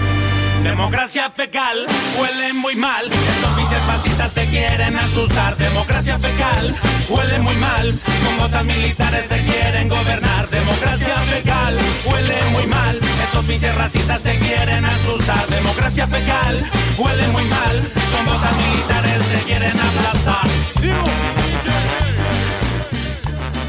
Democracia 0.63 1.31
fecal, 1.31 1.87
huele 2.19 2.53
muy 2.53 2.75
mal. 2.75 3.05
Estos 3.07 3.55
pinches 3.57 3.83
fascistas 3.87 4.33
te 4.33 4.46
quieren 4.57 4.97
asustar. 4.97 5.57
Democracia 5.57 6.19
fecal, 6.19 6.75
huele 7.09 7.39
muy 7.41 7.55
mal. 7.57 7.95
Con 8.25 8.39
botas 8.39 8.65
militares 8.65 9.29
te 9.29 9.39
quieren 9.45 9.89
gobernar. 9.89 10.49
Democracia 10.49 11.17
fecal, 11.33 11.77
huele 12.05 12.39
muy 12.53 12.67
mal. 12.67 12.99
Estos 13.25 13.45
pinches 13.45 13.75
racistas 13.75 14.21
te 14.23 14.39
quieren 14.39 14.85
asustar. 14.85 15.47
Democracia 15.49 16.07
fecal, 16.07 16.55
huele 16.97 17.29
muy 17.29 17.45
mal. 17.45 17.77
Con 18.13 18.25
botas 18.27 18.57
militares 18.57 19.21
te 19.33 19.39
quieren 19.47 19.77
aplastar. 19.89 21.46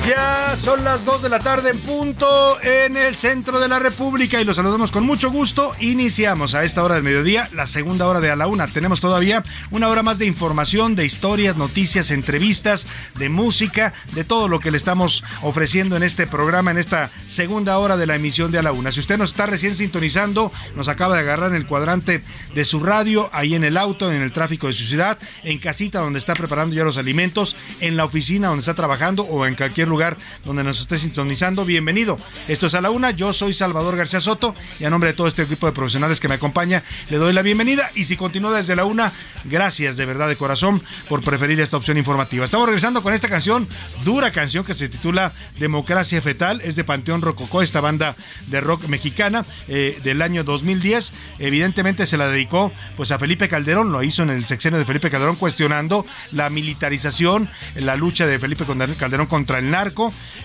Ya 0.08 0.56
son 0.56 0.86
las 0.86 1.04
2 1.04 1.24
de 1.24 1.28
la 1.28 1.40
tarde 1.40 1.72
en 1.72 1.80
punto 1.80 2.62
en 2.62 2.96
el 2.96 3.18
centro 3.18 3.60
de 3.60 3.68
la 3.68 3.78
República 3.78 4.40
y 4.40 4.46
los 4.46 4.56
saludamos 4.56 4.90
con 4.90 5.06
mucho 5.06 5.30
gusto. 5.30 5.74
Iniciamos 5.82 6.56
a 6.56 6.64
esta 6.64 6.82
hora 6.82 6.96
del 6.96 7.04
mediodía, 7.04 7.50
la 7.54 7.66
segunda 7.66 8.08
hora 8.08 8.22
de 8.22 8.32
a 8.32 8.38
la 8.38 8.48
una. 8.48 8.70
Tenemos 8.70 9.02
todavía 9.02 9.44
una 9.70 9.90
hora 9.90 10.04
más 10.04 10.18
de 10.18 10.26
información, 10.26 10.96
de 10.96 11.04
historias, 11.04 11.58
noticias, 11.58 12.12
entrevistas, 12.12 12.88
de 13.16 13.28
música, 13.28 13.94
de 14.14 14.24
todo 14.24 14.48
lo 14.48 14.62
que 14.62 14.72
le 14.72 14.78
estamos 14.78 15.26
ofreciendo 15.42 15.98
en 15.98 16.04
este 16.04 16.26
programa, 16.26 16.72
en 16.72 16.78
esta 16.78 17.12
segunda 17.28 17.78
hora 17.78 17.98
de 17.98 18.06
la 18.06 18.16
emisión 18.16 18.50
de 18.50 18.60
a 18.60 18.64
la 18.64 18.72
una. 18.72 18.94
Si 18.94 19.02
usted 19.02 19.18
nos 19.18 19.32
está 19.32 19.46
recién 19.46 19.76
sintonizando, 19.76 20.54
nos 20.78 20.88
acaba 20.88 21.16
de 21.16 21.22
agarrar 21.22 21.50
en 21.50 21.58
el 21.58 21.68
cuadrante 21.68 22.24
de 22.56 22.64
su 22.64 22.80
radio, 22.80 23.30
ahí 23.34 23.56
en 23.56 23.66
el 23.66 23.76
auto, 23.76 24.10
en 24.10 24.22
el 24.22 24.32
tráfico 24.32 24.68
de 24.68 24.74
su 24.74 24.86
ciudad, 24.86 25.18
en 25.44 25.60
casita 25.60 26.00
donde 26.00 26.20
está 26.20 26.34
preparando 26.34 26.78
ya 26.78 26.86
los 26.86 26.98
alimentos, 26.98 27.58
en 27.82 27.98
la 27.98 28.06
oficina 28.06 28.48
donde 28.48 28.62
está 28.62 28.74
trabajando 28.74 29.24
o 29.24 29.46
en 29.46 29.56
cualquier 29.56 29.90
lugar 29.90 29.97
donde 30.46 30.64
nos 30.64 30.80
esté 30.80 31.00
sintonizando, 31.00 31.66
bienvenido. 31.66 32.18
Esto 32.48 32.68
es 32.68 32.76
a 32.76 32.82
la 32.82 32.92
una, 32.92 33.12
yo 33.12 33.34
soy 33.34 33.54
Salvador 33.54 33.98
García 33.98 34.20
Soto 34.20 34.54
y 34.80 34.86
a 34.86 34.90
nombre 34.90 35.10
de 35.10 35.16
todo 35.16 35.28
este 35.28 35.42
equipo 35.42 35.66
de 35.66 35.74
profesionales 35.74 36.20
que 36.20 36.28
me 36.28 36.36
acompaña, 36.36 36.84
le 37.10 37.18
doy 37.18 37.34
la 37.34 37.42
bienvenida. 37.42 37.90
Y 37.96 38.04
si 38.04 38.16
continúa 38.16 38.56
desde 38.56 38.76
la 38.76 38.86
una, 38.86 39.12
gracias 39.46 39.98
de 39.98 40.06
verdad 40.06 40.28
de 40.28 40.36
corazón 40.36 40.82
por 41.10 41.24
preferir 41.24 41.60
esta 41.60 41.78
opción 41.78 41.98
informativa. 41.98 42.46
Estamos 42.46 42.68
regresando 42.68 43.02
con 43.02 43.14
esta 43.14 43.28
canción, 43.28 43.68
dura 44.06 44.32
canción 44.32 44.64
que 44.64 44.76
se 44.76 44.88
titula 44.88 45.34
Democracia 45.58 46.22
Fetal, 46.22 46.62
es 46.62 46.76
de 46.76 46.84
Panteón 46.84 47.22
Rococó, 47.22 47.64
esta 47.64 47.82
banda 47.82 48.16
de 48.48 48.62
rock 48.62 48.88
mexicana 48.88 49.46
eh, 49.68 50.00
del 50.04 50.22
año 50.22 50.44
2010, 50.44 51.12
evidentemente 51.40 52.06
se 52.06 52.18
la 52.18 52.28
dedicó 52.28 52.72
pues 52.96 53.12
a 53.12 53.18
Felipe 53.18 53.50
Calderón, 53.50 53.92
lo 53.92 54.04
hizo 54.04 54.24
en 54.24 54.30
el 54.30 54.46
sexenio 54.46 54.78
de 54.78 54.86
Felipe 54.86 55.10
Calderón 55.10 55.38
cuestionando 55.38 56.06
la 56.32 56.50
militarización, 56.50 57.50
la 57.76 57.96
lucha 57.96 58.26
de 58.26 58.38
Felipe 58.40 58.66
Calderón 58.98 59.28
contra 59.28 59.60
el 59.60 59.72
narco, 59.72 59.87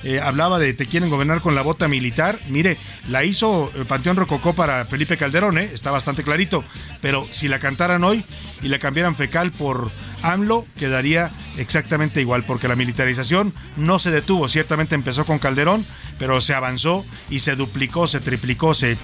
eh, 0.05 0.21
hablaba 0.21 0.59
de 0.59 0.75
te 0.75 0.87
quieren 0.87 1.11
gobernar 1.11 1.41
con 1.41 1.55
la 1.55 1.63
bota 1.63 1.89
militar, 1.89 2.39
mire, 2.49 2.77
la 3.09 3.25
hizo 3.25 3.71
eh, 3.75 3.85
Panteón 3.87 4.17
Rococó 4.17 4.55
para 4.55 4.85
Felipe 4.85 5.17
Calderón, 5.17 5.59
eh, 5.59 5.71
está 5.73 5.91
bastante 5.91 6.23
clarito, 6.23 6.65
pero 7.01 7.27
si 7.31 7.49
la 7.49 7.59
cantaran 7.59 8.05
hoy 8.05 8.25
y 8.63 8.69
la 8.69 8.79
cambiaran 8.79 9.17
fecal 9.17 9.51
por 9.53 9.91
AMLO, 10.23 10.67
quedaría 10.79 11.31
exactamente 11.59 12.21
igual, 12.21 12.45
porque 12.45 12.69
la 12.69 12.77
militarización 12.77 13.53
no 13.77 13.99
se 13.99 14.11
detuvo, 14.11 14.49
ciertamente 14.49 14.95
empezó 14.95 15.25
con 15.25 15.39
Calderón, 15.39 15.85
pero 16.19 16.41
se 16.41 16.55
avanzó 16.55 17.05
y 17.31 17.41
se 17.41 17.57
duplicó, 17.57 18.07
se 18.07 18.21
triplicó, 18.21 18.75
se 18.75 18.97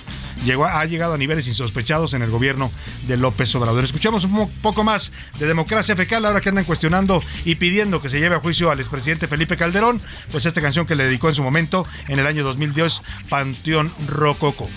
llegó, 0.44 0.66
ha 0.66 0.84
llegado 0.84 1.14
a 1.14 1.18
niveles 1.18 1.46
insospechados 1.48 2.14
en 2.14 2.22
el 2.22 2.30
gobierno 2.30 2.70
de 3.06 3.16
López 3.16 3.54
Obrador. 3.54 3.84
Escuchamos 3.84 4.24
un 4.24 4.50
poco 4.62 4.84
más 4.84 5.12
de 5.38 5.46
democracia 5.46 5.96
fecal, 5.96 6.24
ahora 6.24 6.40
que 6.40 6.48
andan 6.48 6.64
cuestionando 6.64 7.22
y 7.44 7.56
pidiendo 7.56 8.02
que 8.02 8.08
se 8.08 8.20
lleve 8.20 8.36
a 8.36 8.40
juicio 8.40 8.70
al 8.70 8.80
expresidente 8.80 9.28
Felipe 9.28 9.56
Calderón, 9.56 10.00
pues 10.30 10.46
esta 10.46 10.60
canción 10.60 10.86
que 10.86 10.94
le 10.94 11.04
dedicó 11.04 11.28
en 11.28 11.34
su 11.34 11.42
momento, 11.42 11.86
en 12.08 12.18
el 12.18 12.26
año 12.26 12.44
2010, 12.44 13.02
Panteón 13.28 13.90
Rococo. 14.06 14.68